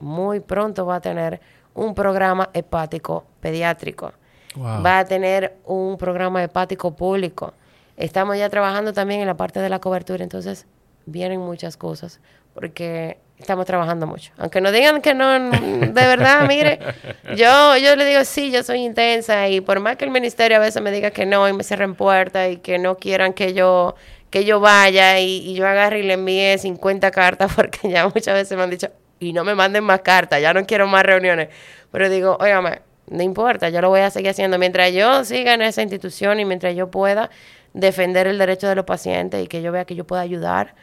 muy 0.00 0.40
pronto 0.40 0.86
va 0.86 0.96
a 0.96 1.00
tener 1.00 1.40
un 1.74 1.94
programa 1.94 2.50
hepático 2.52 3.24
pediátrico 3.40 4.12
va 4.56 5.00
a 5.00 5.04
tener 5.04 5.56
un 5.64 5.96
programa 5.98 6.42
hepático 6.42 6.94
público. 6.94 7.54
Estamos 7.96 8.36
ya 8.38 8.48
trabajando 8.48 8.92
también 8.92 9.20
en 9.20 9.26
la 9.26 9.36
parte 9.36 9.60
de 9.60 9.68
la 9.68 9.80
cobertura, 9.80 10.22
entonces 10.22 10.66
vienen 11.06 11.40
muchas 11.40 11.76
cosas 11.76 12.20
porque 12.54 13.18
estamos 13.38 13.66
trabajando 13.66 14.06
mucho. 14.06 14.32
Aunque 14.38 14.60
nos 14.60 14.72
digan 14.72 15.02
que 15.02 15.14
no, 15.14 15.50
de 15.50 15.92
verdad, 15.92 16.46
mire, 16.48 16.78
yo, 17.36 17.76
yo 17.76 17.96
le 17.96 18.04
digo, 18.04 18.24
sí, 18.24 18.50
yo 18.50 18.62
soy 18.62 18.80
intensa 18.84 19.48
y 19.48 19.60
por 19.60 19.80
más 19.80 19.96
que 19.96 20.04
el 20.04 20.10
ministerio 20.10 20.56
a 20.56 20.60
veces 20.60 20.82
me 20.82 20.90
diga 20.90 21.10
que 21.10 21.26
no 21.26 21.48
y 21.48 21.52
me 21.52 21.64
cierren 21.64 21.94
puertas 21.94 22.52
y 22.52 22.56
que 22.56 22.78
no 22.78 22.96
quieran 22.96 23.32
que 23.32 23.54
yo 23.54 23.94
que 24.30 24.44
yo 24.44 24.58
vaya 24.58 25.20
y, 25.20 25.48
y 25.48 25.54
yo 25.54 25.64
agarre 25.64 26.00
y 26.00 26.02
le 26.02 26.14
envíe 26.14 26.58
50 26.58 27.12
cartas 27.12 27.52
porque 27.56 27.88
ya 27.88 28.08
muchas 28.08 28.34
veces 28.34 28.56
me 28.56 28.64
han 28.64 28.70
dicho, 28.70 28.88
y 29.20 29.32
no 29.32 29.44
me 29.44 29.54
manden 29.54 29.84
más 29.84 30.00
cartas, 30.00 30.40
ya 30.40 30.52
no 30.52 30.66
quiero 30.66 30.86
más 30.88 31.04
reuniones. 31.04 31.48
Pero 31.92 32.08
digo, 32.08 32.36
óigame, 32.40 32.80
no 33.06 33.22
importa, 33.22 33.68
yo 33.68 33.80
lo 33.80 33.90
voy 33.90 34.00
a 34.00 34.10
seguir 34.10 34.30
haciendo 34.30 34.58
mientras 34.58 34.92
yo 34.92 35.24
siga 35.24 35.54
en 35.54 35.62
esa 35.62 35.82
institución 35.82 36.40
y 36.40 36.44
mientras 36.44 36.74
yo 36.74 36.90
pueda 36.90 37.30
defender 37.72 38.26
el 38.26 38.38
derecho 38.38 38.68
de 38.68 38.74
los 38.74 38.84
pacientes 38.84 39.44
y 39.44 39.46
que 39.46 39.62
yo 39.62 39.72
vea 39.72 39.84
que 39.84 39.94
yo 39.94 40.04
pueda 40.04 40.22
ayudar 40.22 40.74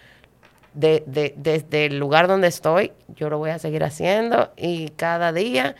de, 0.73 1.03
de, 1.05 1.33
desde 1.37 1.85
el 1.85 1.99
lugar 1.99 2.27
donde 2.27 2.47
estoy, 2.47 2.91
yo 3.15 3.29
lo 3.29 3.37
voy 3.37 3.49
a 3.49 3.59
seguir 3.59 3.83
haciendo 3.83 4.51
y 4.55 4.89
cada 4.89 5.33
día 5.33 5.75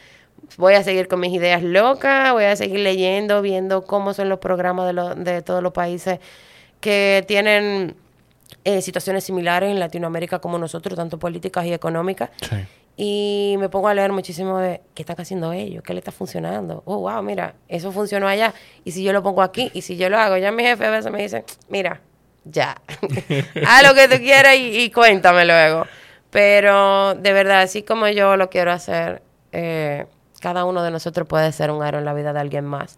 voy 0.57 0.73
a 0.73 0.83
seguir 0.83 1.07
con 1.07 1.19
mis 1.19 1.33
ideas 1.33 1.63
locas, 1.63 2.33
voy 2.33 2.43
a 2.43 2.55
seguir 2.55 2.79
leyendo, 2.79 3.41
viendo 3.41 3.83
cómo 3.83 4.13
son 4.13 4.29
los 4.29 4.39
programas 4.39 4.93
de, 4.93 5.23
de 5.23 5.41
todos 5.41 5.63
los 5.63 5.71
países 5.71 6.19
que 6.79 7.23
tienen 7.27 7.95
eh, 8.63 8.81
situaciones 8.81 9.23
similares 9.23 9.71
en 9.71 9.79
Latinoamérica 9.79 10.39
como 10.39 10.57
nosotros, 10.57 10.95
tanto 10.95 11.17
políticas 11.19 11.65
y 11.65 11.73
económicas. 11.73 12.29
Sí. 12.41 12.57
Y 12.97 13.55
me 13.57 13.69
pongo 13.69 13.87
a 13.87 13.93
leer 13.93 14.11
muchísimo 14.11 14.59
de 14.59 14.81
qué 14.93 15.03
están 15.03 15.15
haciendo 15.19 15.53
ellos, 15.53 15.83
qué 15.83 15.93
le 15.93 15.99
está 15.99 16.11
funcionando. 16.11 16.83
Oh, 16.85 16.97
wow, 16.99 17.23
mira, 17.23 17.55
eso 17.67 17.91
funcionó 17.91 18.27
allá. 18.27 18.53
Y 18.83 18.91
si 18.91 19.03
yo 19.03 19.13
lo 19.13 19.23
pongo 19.23 19.41
aquí, 19.41 19.71
y 19.73 19.81
si 19.81 19.95
yo 19.95 20.09
lo 20.09 20.19
hago, 20.19 20.37
ya 20.37 20.51
mi 20.51 20.63
jefe 20.63 20.85
a 20.85 20.91
veces 20.91 21.11
me 21.11 21.21
dice, 21.21 21.45
mira, 21.69 22.01
ya, 22.43 22.81
haz 23.67 23.87
lo 23.87 23.93
que 23.93 24.07
tú 24.07 24.17
quieras 24.17 24.55
y, 24.57 24.89
cuéntame 24.91 25.45
luego. 25.45 25.85
Pero 26.29 27.15
de 27.15 27.33
verdad, 27.33 27.61
así 27.61 27.83
como 27.83 28.07
yo 28.07 28.37
lo 28.37 28.49
quiero 28.49 28.71
hacer, 28.71 29.21
eh, 29.51 30.05
cada 30.39 30.65
uno 30.65 30.81
de 30.81 30.91
nosotros 30.91 31.27
puede 31.27 31.51
ser 31.51 31.71
un 31.71 31.83
aro 31.83 31.99
en 31.99 32.05
la 32.05 32.13
vida 32.13 32.33
de 32.33 32.39
alguien 32.39 32.65
más. 32.65 32.97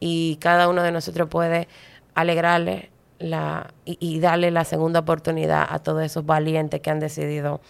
Y 0.00 0.36
cada 0.36 0.68
uno 0.68 0.82
de 0.82 0.92
nosotros 0.92 1.28
puede 1.28 1.68
alegrarle 2.14 2.90
la, 3.18 3.72
y, 3.84 4.18
darle 4.18 4.50
la 4.50 4.64
segunda 4.64 5.00
oportunidad 5.00 5.66
a 5.68 5.78
todos 5.78 6.02
esos 6.02 6.24
valientes 6.24 6.80
que 6.80 6.90
han 6.90 7.00
decidido 7.00 7.60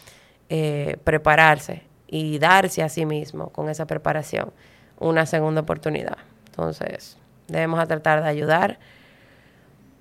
eh, 0.48 0.96
prepararse 1.02 1.82
y 2.06 2.38
darse 2.38 2.82
a 2.82 2.88
sí 2.88 3.04
mismo 3.04 3.50
con 3.50 3.68
esa 3.68 3.86
preparación 3.86 4.52
una 4.98 5.26
segunda 5.26 5.62
oportunidad. 5.62 6.18
Entonces, 6.46 7.16
debemos 7.48 7.86
tratar 7.88 8.22
de 8.22 8.28
ayudar. 8.28 8.78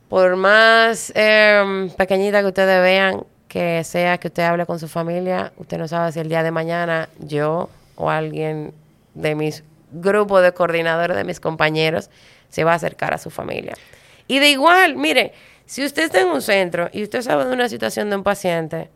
Por 0.10 0.36
más 0.36 1.14
em, 1.16 1.90
pequeñita 1.92 2.42
que 2.42 2.48
ustedes 2.48 2.82
vean 2.82 3.24
que 3.48 3.84
sea 3.84 4.18
que 4.18 4.28
usted 4.28 4.44
hable 4.44 4.66
con 4.66 4.80
su 4.80 4.88
familia, 4.88 5.54
usted 5.58 5.78
no 5.78 5.88
sabe 5.88 6.12
si 6.12 6.20
el 6.20 6.30
día 6.30 6.44
de 6.44 6.52
mañana 6.52 7.10
yo 7.20 7.70
o 7.96 8.10
alguien 8.10 8.74
de 9.14 9.36
mis 9.36 9.64
grupos 9.92 10.42
de 10.42 10.52
coordinadores, 10.52 11.16
de 11.16 11.24
mis 11.24 11.40
compañeros, 11.40 12.10
se 12.50 12.64
va 12.64 12.74
a 12.74 12.76
acercar 12.76 13.14
a 13.14 13.18
su 13.18 13.30
familia. 13.30 13.74
Y 14.28 14.40
de 14.40 14.50
igual, 14.50 14.96
mire, 14.96 15.34
si 15.66 15.86
usted 15.86 16.04
está 16.04 16.22
en 16.22 16.28
un 16.28 16.42
centro 16.42 16.90
y 16.92 17.04
usted 17.04 17.22
sabe 17.22 17.46
de 17.46 17.54
una 17.54 17.70
situación 17.70 18.10
de 18.10 18.16
un 18.16 18.24
paciente, 18.24 18.90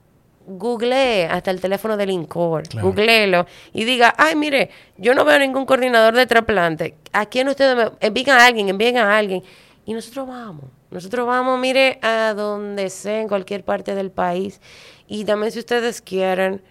googlee 0.45 1.25
hasta 1.25 1.51
el 1.51 1.61
teléfono 1.61 1.97
del 1.97 2.09
INCOR, 2.09 2.63
googleelo 2.81 3.45
y 3.73 3.85
diga, 3.85 4.13
ay, 4.17 4.35
mire, 4.35 4.69
yo 4.97 5.13
no 5.13 5.25
veo 5.25 5.39
ningún 5.39 5.65
coordinador 5.65 6.15
de 6.15 6.25
trasplante. 6.25 6.95
¿A 7.11 7.25
quién 7.25 7.47
ustedes 7.47 7.75
me 7.75 7.91
envíen 7.99 8.29
a 8.31 8.45
alguien, 8.45 8.69
envíen 8.69 8.97
a 8.97 9.17
alguien? 9.17 9.43
Y 9.85 9.93
nosotros 9.93 10.27
vamos. 10.27 10.65
Nosotros 10.93 11.25
vamos, 11.25 11.59
mire, 11.59 11.97
a 12.03 12.35
donde 12.35 12.91
sea, 12.91 13.19
en 13.19 13.27
cualquier 13.27 13.65
parte 13.65 13.95
del 13.95 14.11
país. 14.11 14.61
Y 15.07 15.25
también 15.25 15.51
si 15.51 15.57
ustedes 15.57 16.01
quieren 16.03 16.61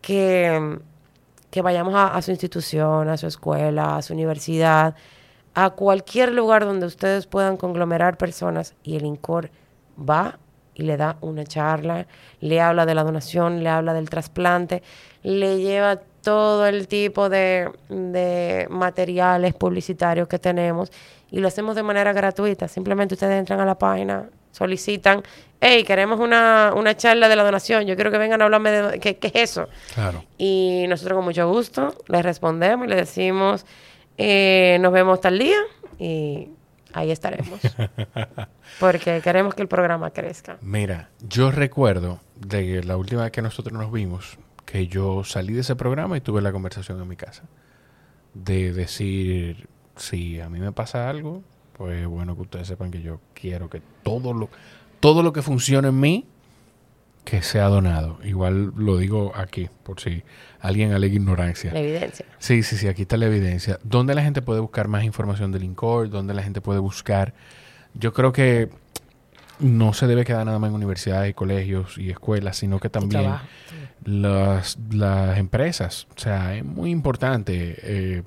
que, 0.00 0.78
que 1.50 1.60
vayamos 1.60 1.94
a, 1.94 2.08
a 2.08 2.22
su 2.22 2.30
institución, 2.30 3.10
a 3.10 3.18
su 3.18 3.26
escuela, 3.26 3.98
a 3.98 4.02
su 4.02 4.14
universidad, 4.14 4.94
a 5.54 5.70
cualquier 5.70 6.32
lugar 6.32 6.64
donde 6.64 6.86
ustedes 6.86 7.26
puedan 7.26 7.58
conglomerar 7.58 8.16
personas 8.16 8.74
y 8.82 8.96
el 8.96 9.04
INCOR 9.04 9.50
va 9.98 10.38
y 10.74 10.84
le 10.84 10.96
da 10.96 11.18
una 11.20 11.44
charla, 11.44 12.06
le 12.40 12.62
habla 12.62 12.86
de 12.86 12.94
la 12.94 13.04
donación, 13.04 13.62
le 13.62 13.68
habla 13.68 13.92
del 13.92 14.08
trasplante, 14.08 14.82
le 15.22 15.58
lleva 15.58 16.00
todo 16.26 16.66
el 16.66 16.88
tipo 16.88 17.28
de, 17.28 17.70
materiales 18.68 19.54
publicitarios 19.54 20.26
que 20.26 20.40
tenemos 20.40 20.90
y 21.30 21.38
lo 21.38 21.46
hacemos 21.46 21.76
de 21.76 21.84
manera 21.84 22.12
gratuita. 22.12 22.66
Simplemente 22.66 23.14
ustedes 23.14 23.38
entran 23.38 23.60
a 23.60 23.64
la 23.64 23.78
página, 23.78 24.28
solicitan, 24.50 25.22
hey, 25.60 25.84
queremos 25.84 26.18
una, 26.18 26.72
charla 26.96 27.28
de 27.28 27.36
la 27.36 27.44
donación, 27.44 27.86
yo 27.86 27.94
quiero 27.94 28.10
que 28.10 28.18
vengan 28.18 28.42
a 28.42 28.46
hablarme 28.46 28.72
de 28.72 28.98
qué, 28.98 29.18
qué 29.18 29.28
es 29.28 29.50
eso. 29.50 29.68
Claro. 29.94 30.24
Y 30.36 30.86
nosotros 30.88 31.14
con 31.14 31.26
mucho 31.26 31.48
gusto 31.48 31.94
les 32.08 32.24
respondemos 32.24 32.88
y 32.88 32.90
les 32.90 32.98
decimos, 32.98 33.64
eh, 34.18 34.78
nos 34.80 34.92
vemos 34.92 35.20
tal 35.20 35.38
día 35.38 35.60
y 35.96 36.48
ahí 36.92 37.12
estaremos. 37.12 37.60
Porque 38.80 39.20
queremos 39.22 39.54
que 39.54 39.62
el 39.62 39.68
programa 39.68 40.10
crezca. 40.10 40.58
Mira, 40.60 41.08
yo 41.20 41.52
recuerdo 41.52 42.18
de 42.34 42.82
la 42.82 42.96
última 42.96 43.22
vez 43.22 43.30
que 43.30 43.42
nosotros 43.42 43.78
nos 43.78 43.92
vimos, 43.92 44.38
que 44.66 44.88
yo 44.88 45.24
salí 45.24 45.54
de 45.54 45.60
ese 45.60 45.76
programa 45.76 46.18
y 46.18 46.20
tuve 46.20 46.42
la 46.42 46.52
conversación 46.52 47.00
en 47.00 47.08
mi 47.08 47.16
casa. 47.16 47.44
De 48.34 48.74
decir, 48.74 49.68
si 49.96 50.40
a 50.40 50.50
mí 50.50 50.58
me 50.58 50.72
pasa 50.72 51.08
algo, 51.08 51.42
pues 51.72 52.06
bueno 52.06 52.36
que 52.36 52.42
ustedes 52.42 52.66
sepan 52.66 52.90
que 52.90 53.00
yo 53.00 53.20
quiero 53.32 53.70
que 53.70 53.80
todo 54.02 54.34
lo, 54.34 54.50
todo 55.00 55.22
lo 55.22 55.32
que 55.32 55.40
funcione 55.40 55.88
en 55.88 56.00
mí, 56.00 56.26
que 57.24 57.42
sea 57.42 57.66
donado. 57.66 58.18
Igual 58.24 58.72
lo 58.76 58.98
digo 58.98 59.32
aquí, 59.34 59.68
por 59.82 60.00
si 60.00 60.22
alguien 60.60 60.92
alega 60.92 61.14
ignorancia. 61.14 61.72
La 61.72 61.80
evidencia. 61.80 62.26
Sí, 62.38 62.62
sí, 62.62 62.76
sí, 62.76 62.88
aquí 62.88 63.02
está 63.02 63.16
la 63.16 63.26
evidencia. 63.26 63.78
¿Dónde 63.82 64.14
la 64.14 64.22
gente 64.22 64.42
puede 64.42 64.60
buscar 64.60 64.88
más 64.88 65.04
información 65.04 65.52
del 65.52 65.64
INCOR? 65.64 66.10
¿Dónde 66.10 66.34
la 66.34 66.42
gente 66.42 66.60
puede 66.60 66.78
buscar? 66.78 67.34
Yo 67.94 68.12
creo 68.12 68.32
que 68.32 68.68
no 69.58 69.92
se 69.92 70.06
debe 70.06 70.24
quedar 70.24 70.46
nada 70.46 70.58
más 70.58 70.68
en 70.68 70.74
universidades, 70.74 71.34
colegios 71.34 71.98
y 71.98 72.10
escuelas, 72.10 72.56
sino 72.56 72.80
que 72.80 72.90
también 72.90 73.34
las, 74.04 74.78
las, 74.90 75.38
empresas. 75.38 76.06
O 76.16 76.20
sea, 76.20 76.56
es 76.56 76.64
muy 76.64 76.90
importante 76.90 77.76
eh, 77.82 78.22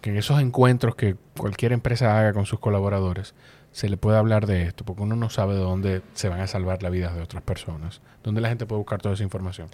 que 0.00 0.10
en 0.10 0.16
esos 0.16 0.40
encuentros 0.40 0.94
que 0.94 1.16
cualquier 1.36 1.72
empresa 1.72 2.18
haga 2.18 2.32
con 2.32 2.46
sus 2.46 2.58
colaboradores 2.58 3.34
se 3.72 3.88
le 3.88 3.96
pueda 3.96 4.18
hablar 4.18 4.46
de 4.46 4.64
esto, 4.64 4.84
porque 4.84 5.02
uno 5.02 5.16
no 5.16 5.30
sabe 5.30 5.54
de 5.54 5.60
dónde 5.60 6.02
se 6.14 6.28
van 6.28 6.40
a 6.40 6.46
salvar 6.46 6.82
la 6.82 6.90
vida 6.90 7.12
de 7.12 7.22
otras 7.22 7.42
personas, 7.42 8.00
dónde 8.24 8.40
la 8.40 8.48
gente 8.48 8.66
puede 8.66 8.78
buscar 8.78 9.00
toda 9.00 9.14
esa 9.14 9.22
información. 9.22 9.68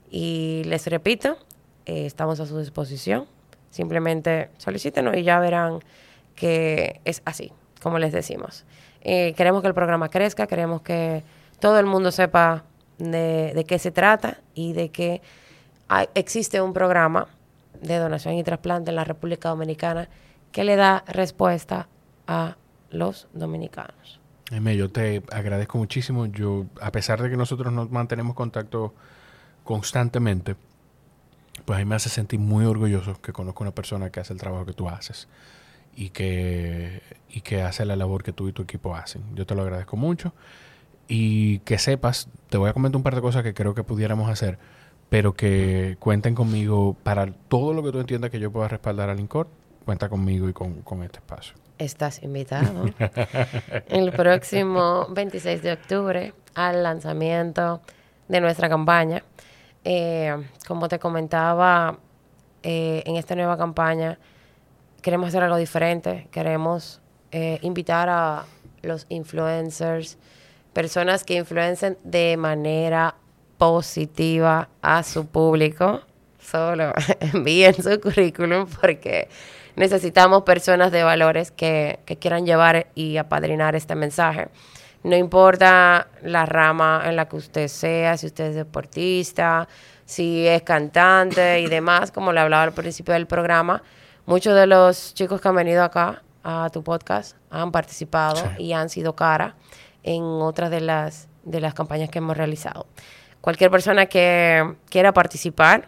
Y 0.09 0.61
les 0.67 0.87
repito, 0.87 1.37
eh, 1.85 2.05
estamos 2.05 2.39
a 2.39 2.45
su 2.45 2.57
disposición. 2.59 3.27
Simplemente 3.71 4.51
solicítenos 4.55 5.17
y 5.17 5.23
ya 5.23 5.37
verán 5.41 5.79
que 6.35 7.01
es 7.03 7.21
así, 7.25 7.51
como 7.83 7.99
les 7.99 8.13
decimos. 8.13 8.63
Eh, 9.01 9.33
queremos 9.33 9.61
que 9.61 9.67
el 9.67 9.73
programa 9.73 10.07
crezca, 10.07 10.47
queremos 10.47 10.81
que 10.81 11.25
todo 11.59 11.77
el 11.77 11.87
mundo 11.87 12.13
sepa 12.13 12.63
de, 12.99 13.51
de 13.53 13.65
qué 13.65 13.79
se 13.79 13.91
trata 13.91 14.37
y 14.53 14.71
de 14.71 14.91
que 14.91 15.21
hay, 15.89 16.07
existe 16.15 16.61
un 16.61 16.71
programa 16.71 17.27
de 17.81 17.97
donación 17.97 18.35
y 18.35 18.43
trasplante 18.43 18.91
en 18.91 18.95
la 18.95 19.03
República 19.03 19.49
Dominicana 19.49 20.09
que 20.51 20.63
le 20.63 20.75
da 20.75 21.03
respuesta 21.07 21.87
a 22.27 22.57
los 22.89 23.27
dominicanos. 23.33 24.19
yo 24.49 24.89
te 24.89 25.23
agradezco 25.31 25.77
muchísimo. 25.77 26.25
Yo, 26.25 26.65
a 26.81 26.91
pesar 26.91 27.21
de 27.21 27.29
que 27.29 27.37
nosotros 27.37 27.71
nos 27.71 27.91
mantenemos 27.91 28.35
contacto 28.35 28.93
constantemente, 29.63 30.55
pues 31.65 31.77
a 31.77 31.79
mí 31.79 31.85
me 31.85 31.95
hace 31.95 32.09
sentir 32.09 32.39
muy 32.39 32.65
orgulloso 32.65 33.21
que 33.21 33.33
conozco 33.33 33.63
una 33.63 33.71
persona 33.71 34.09
que 34.09 34.19
hace 34.19 34.33
el 34.33 34.39
trabajo 34.39 34.65
que 34.65 34.73
tú 34.73 34.89
haces 34.89 35.27
y 35.95 36.09
que, 36.09 37.01
y 37.29 37.41
que 37.41 37.61
hace 37.61 37.85
la 37.85 37.95
labor 37.95 38.23
que 38.23 38.33
tú 38.33 38.47
y 38.47 38.53
tu 38.53 38.63
equipo 38.63 38.95
hacen. 38.95 39.23
Yo 39.35 39.45
te 39.45 39.55
lo 39.55 39.61
agradezco 39.61 39.97
mucho 39.97 40.33
y 41.07 41.59
que 41.59 41.77
sepas, 41.77 42.29
te 42.49 42.57
voy 42.57 42.69
a 42.69 42.73
comentar 42.73 42.97
un 42.97 43.03
par 43.03 43.15
de 43.15 43.21
cosas 43.21 43.43
que 43.43 43.53
creo 43.53 43.73
que 43.75 43.83
pudiéramos 43.83 44.29
hacer, 44.29 44.59
pero 45.09 45.33
que 45.33 45.97
cuenten 45.99 46.35
conmigo 46.35 46.95
para 47.03 47.27
todo 47.47 47.73
lo 47.73 47.83
que 47.83 47.91
tú 47.91 47.99
entiendas 47.99 48.29
que 48.31 48.39
yo 48.39 48.51
pueda 48.51 48.67
respaldar 48.67 49.09
al 49.09 49.19
INCOR, 49.19 49.47
cuenta 49.85 50.09
conmigo 50.09 50.47
y 50.47 50.53
con, 50.53 50.81
con 50.81 51.03
este 51.03 51.19
espacio. 51.19 51.55
Estás 51.77 52.21
invitado 52.23 52.85
el 53.87 54.11
próximo 54.11 55.07
26 55.09 55.63
de 55.63 55.71
octubre 55.73 56.33
al 56.53 56.83
lanzamiento 56.83 57.81
de 58.27 58.41
nuestra 58.41 58.69
campaña 58.69 59.23
eh, 59.83 60.35
como 60.67 60.87
te 60.87 60.99
comentaba, 60.99 61.99
eh, 62.63 63.03
en 63.05 63.15
esta 63.15 63.35
nueva 63.35 63.57
campaña 63.57 64.19
queremos 65.01 65.29
hacer 65.29 65.43
algo 65.43 65.57
diferente. 65.57 66.27
Queremos 66.31 67.01
eh, 67.31 67.59
invitar 67.61 68.09
a 68.09 68.45
los 68.81 69.05
influencers, 69.09 70.17
personas 70.73 71.23
que 71.23 71.35
influencen 71.35 71.97
de 72.03 72.37
manera 72.37 73.15
positiva 73.59 74.69
a 74.81 75.03
su 75.03 75.27
público. 75.27 76.01
Solo 76.39 76.93
envíen 77.19 77.75
su 77.75 77.99
currículum 77.99 78.65
porque 78.81 79.29
necesitamos 79.75 80.41
personas 80.41 80.91
de 80.91 81.03
valores 81.03 81.51
que, 81.51 81.99
que 82.05 82.17
quieran 82.17 82.47
llevar 82.47 82.87
y 82.95 83.17
apadrinar 83.17 83.75
este 83.75 83.93
mensaje. 83.93 84.47
No 85.03 85.15
importa 85.15 86.07
la 86.23 86.45
rama 86.45 87.03
en 87.05 87.15
la 87.15 87.27
que 87.27 87.35
usted 87.35 87.67
sea, 87.67 88.17
si 88.17 88.25
usted 88.25 88.45
es 88.45 88.55
deportista, 88.55 89.67
si 90.05 90.47
es 90.47 90.63
cantante 90.63 91.59
y 91.59 91.67
demás, 91.69 92.11
como 92.11 92.33
le 92.33 92.39
hablaba 92.39 92.63
al 92.63 92.73
principio 92.73 93.13
del 93.13 93.27
programa, 93.27 93.83
muchos 94.25 94.55
de 94.55 94.67
los 94.67 95.13
chicos 95.13 95.39
que 95.39 95.47
han 95.49 95.55
venido 95.55 95.83
acá 95.83 96.23
a 96.43 96.69
tu 96.71 96.81
podcast 96.81 97.35
han 97.49 97.71
participado 97.71 98.41
y 98.57 98.71
han 98.71 98.89
sido 98.89 99.15
cara 99.15 99.55
en 100.03 100.23
otras 100.23 100.71
de 100.71 100.79
las, 100.79 101.27
de 101.43 101.59
las 101.59 101.73
campañas 101.73 102.09
que 102.09 102.19
hemos 102.19 102.37
realizado. 102.37 102.87
Cualquier 103.41 103.71
persona 103.71 104.05
que 104.07 104.75
quiera 104.89 105.13
participar, 105.13 105.87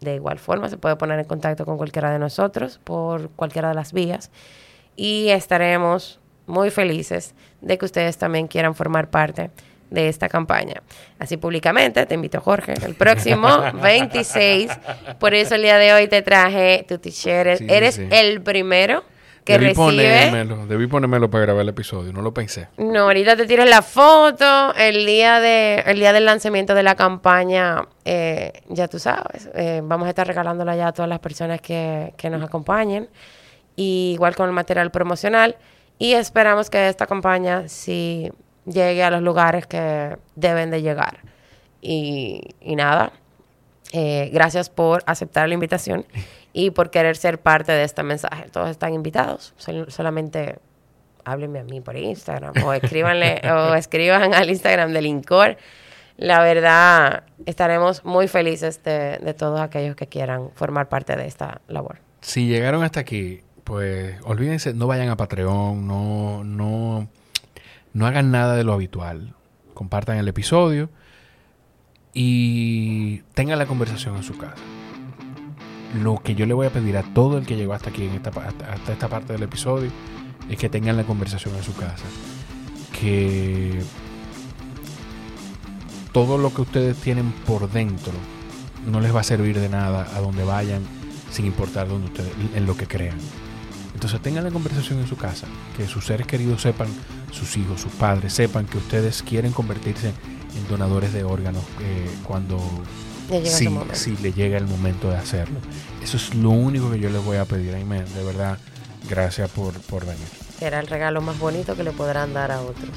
de 0.00 0.14
igual 0.14 0.38
forma, 0.38 0.68
se 0.68 0.76
puede 0.78 0.96
poner 0.96 1.18
en 1.18 1.24
contacto 1.26 1.64
con 1.64 1.76
cualquiera 1.76 2.10
de 2.10 2.18
nosotros 2.18 2.80
por 2.82 3.30
cualquiera 3.30 3.68
de 3.68 3.74
las 3.74 3.92
vías 3.92 4.30
y 4.96 5.28
estaremos 5.28 6.20
muy 6.46 6.70
felices 6.70 7.34
de 7.60 7.76
que 7.76 7.84
ustedes 7.84 8.16
también 8.18 8.46
quieran 8.46 8.74
formar 8.74 9.10
parte 9.10 9.50
de 9.90 10.08
esta 10.08 10.28
campaña. 10.28 10.82
Así 11.18 11.36
públicamente, 11.36 12.06
te 12.06 12.14
invito 12.14 12.40
Jorge, 12.40 12.74
el 12.84 12.94
próximo 12.94 13.48
26. 13.82 14.70
Por 15.18 15.34
eso 15.34 15.54
el 15.54 15.62
día 15.62 15.78
de 15.78 15.92
hoy 15.92 16.08
te 16.08 16.22
traje 16.22 16.84
tu 16.88 16.98
t-shirt. 16.98 17.60
Eres 17.68 17.98
el 17.98 18.42
primero 18.42 19.04
que 19.46 19.54
debí 19.54 19.66
recibe. 19.66 19.84
Ponérmelo, 19.84 20.66
debí 20.66 20.86
ponérmelo 20.88 21.30
para 21.30 21.44
grabar 21.44 21.62
el 21.62 21.68
episodio, 21.70 22.12
no 22.12 22.20
lo 22.20 22.34
pensé. 22.34 22.68
No, 22.76 23.04
ahorita 23.04 23.36
te 23.36 23.46
tiras 23.46 23.68
la 23.68 23.80
foto. 23.80 24.74
El 24.74 25.06
día, 25.06 25.40
de, 25.40 25.84
el 25.86 25.98
día 25.98 26.12
del 26.12 26.26
lanzamiento 26.26 26.74
de 26.74 26.82
la 26.82 26.96
campaña, 26.96 27.86
eh, 28.04 28.52
ya 28.68 28.88
tú 28.88 28.98
sabes, 28.98 29.48
eh, 29.54 29.80
vamos 29.82 30.06
a 30.06 30.10
estar 30.10 30.26
regalándola 30.26 30.76
ya 30.76 30.88
a 30.88 30.92
todas 30.92 31.08
las 31.08 31.20
personas 31.20 31.60
que, 31.60 32.12
que 32.16 32.28
nos 32.28 32.42
acompañen. 32.42 33.08
igual 33.76 34.34
con 34.34 34.46
el 34.46 34.52
material 34.52 34.90
promocional. 34.90 35.56
Y 35.98 36.12
esperamos 36.12 36.68
que 36.68 36.88
esta 36.88 37.06
campaña 37.06 37.68
sí 37.68 38.30
llegue 38.66 39.02
a 39.02 39.10
los 39.10 39.22
lugares 39.22 39.66
que 39.66 40.18
deben 40.34 40.70
de 40.70 40.82
llegar. 40.82 41.20
Y, 41.80 42.42
nada, 42.62 43.12
eh, 43.92 44.28
gracias 44.32 44.68
por 44.70 45.04
aceptar 45.06 45.48
la 45.48 45.54
invitación 45.54 46.04
y 46.56 46.70
por 46.70 46.88
querer 46.88 47.18
ser 47.18 47.38
parte 47.38 47.72
de 47.72 47.84
este 47.84 48.02
mensaje. 48.02 48.48
Todos 48.50 48.70
están 48.70 48.94
invitados, 48.94 49.52
solamente 49.88 50.58
háblenme 51.22 51.58
a 51.58 51.64
mí 51.64 51.82
por 51.82 51.98
Instagram 51.98 52.54
o 52.64 52.72
escríbanle 52.72 53.42
o 53.52 53.74
escriban 53.74 54.32
al 54.32 54.48
Instagram 54.48 54.90
del 54.94 55.04
INCOR. 55.04 55.58
La 56.16 56.40
verdad, 56.40 57.24
estaremos 57.44 58.06
muy 58.06 58.26
felices 58.26 58.82
de, 58.82 59.18
de 59.18 59.34
todos 59.34 59.60
aquellos 59.60 59.96
que 59.96 60.06
quieran 60.06 60.48
formar 60.54 60.88
parte 60.88 61.14
de 61.14 61.26
esta 61.26 61.60
labor. 61.68 61.98
Si 62.22 62.46
llegaron 62.46 62.82
hasta 62.82 63.00
aquí, 63.00 63.42
pues 63.62 64.16
olvídense, 64.24 64.72
no 64.72 64.86
vayan 64.86 65.10
a 65.10 65.16
Patreon, 65.18 65.86
no, 65.86 66.42
no, 66.42 67.06
no 67.92 68.06
hagan 68.06 68.30
nada 68.30 68.56
de 68.56 68.64
lo 68.64 68.72
habitual. 68.72 69.34
Compartan 69.74 70.16
el 70.16 70.26
episodio 70.26 70.88
y 72.14 73.18
tengan 73.34 73.58
la 73.58 73.66
conversación 73.66 74.16
en 74.16 74.22
su 74.22 74.38
casa. 74.38 74.62
Lo 76.02 76.18
que 76.22 76.34
yo 76.34 76.46
le 76.46 76.54
voy 76.54 76.66
a 76.66 76.70
pedir 76.70 76.96
a 76.96 77.02
todo 77.02 77.38
el 77.38 77.46
que 77.46 77.56
llegó 77.56 77.72
hasta 77.72 77.90
aquí, 77.90 78.04
en 78.04 78.14
esta, 78.14 78.30
hasta 78.30 78.92
esta 78.92 79.08
parte 79.08 79.32
del 79.32 79.42
episodio, 79.42 79.90
es 80.48 80.58
que 80.58 80.68
tengan 80.68 80.96
la 80.96 81.04
conversación 81.04 81.54
en 81.54 81.62
su 81.62 81.74
casa. 81.74 82.04
Que 83.00 83.82
todo 86.12 86.38
lo 86.38 86.52
que 86.52 86.62
ustedes 86.62 86.96
tienen 86.96 87.30
por 87.46 87.70
dentro 87.70 88.12
no 88.90 89.00
les 89.00 89.14
va 89.14 89.20
a 89.20 89.24
servir 89.24 89.60
de 89.60 89.68
nada 89.68 90.08
a 90.14 90.20
donde 90.20 90.44
vayan, 90.44 90.82
sin 91.30 91.46
importar 91.46 91.88
donde 91.88 92.06
ustedes, 92.06 92.32
en 92.54 92.66
lo 92.66 92.76
que 92.76 92.86
crean. 92.86 93.18
Entonces 93.94 94.20
tengan 94.20 94.44
la 94.44 94.50
conversación 94.50 94.98
en 94.98 95.06
su 95.06 95.16
casa, 95.16 95.46
que 95.76 95.86
sus 95.86 96.04
seres 96.04 96.26
queridos 96.26 96.62
sepan, 96.62 96.88
sus 97.32 97.56
hijos, 97.56 97.80
sus 97.80 97.92
padres, 97.92 98.32
sepan 98.32 98.66
que 98.66 98.78
ustedes 98.78 99.22
quieren 99.22 99.52
convertirse 99.52 100.08
en 100.08 100.68
donadores 100.68 101.12
de 101.12 101.24
órganos 101.24 101.64
eh, 101.80 102.10
cuando 102.24 102.58
si, 103.92 104.16
le 104.16 104.32
llega 104.32 104.58
el 104.58 104.66
momento 104.66 105.10
de 105.10 105.16
hacerlo. 105.16 105.58
Eso 106.02 106.16
es 106.16 106.34
lo 106.34 106.50
único 106.50 106.90
que 106.90 106.98
yo 106.98 107.10
les 107.10 107.24
voy 107.24 107.36
a 107.36 107.44
pedir, 107.44 107.74
Amen. 107.74 108.04
De 108.14 108.24
verdad, 108.24 108.58
gracias 109.08 109.50
por, 109.50 109.74
por 109.82 110.04
venir. 110.06 110.28
Será 110.58 110.80
el 110.80 110.86
regalo 110.86 111.20
más 111.20 111.38
bonito 111.38 111.76
que 111.76 111.84
le 111.84 111.92
podrán 111.92 112.32
dar 112.32 112.50
a 112.50 112.60
otros. 112.60 112.90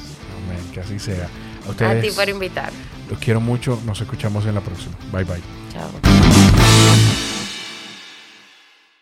Amén, 0.45 0.71
que 0.73 0.79
así 0.79 0.99
sea. 0.99 1.27
A, 1.65 1.69
ustedes, 1.69 1.97
a 1.97 2.01
ti 2.01 2.11
por 2.11 2.29
invitar. 2.29 2.71
Los 3.09 3.19
quiero 3.19 3.41
mucho, 3.41 3.81
nos 3.85 3.99
escuchamos 3.99 4.45
en 4.45 4.55
la 4.55 4.61
próxima. 4.61 4.95
Bye 5.11 5.23
bye. 5.23 5.41
Chao. 5.73 6.29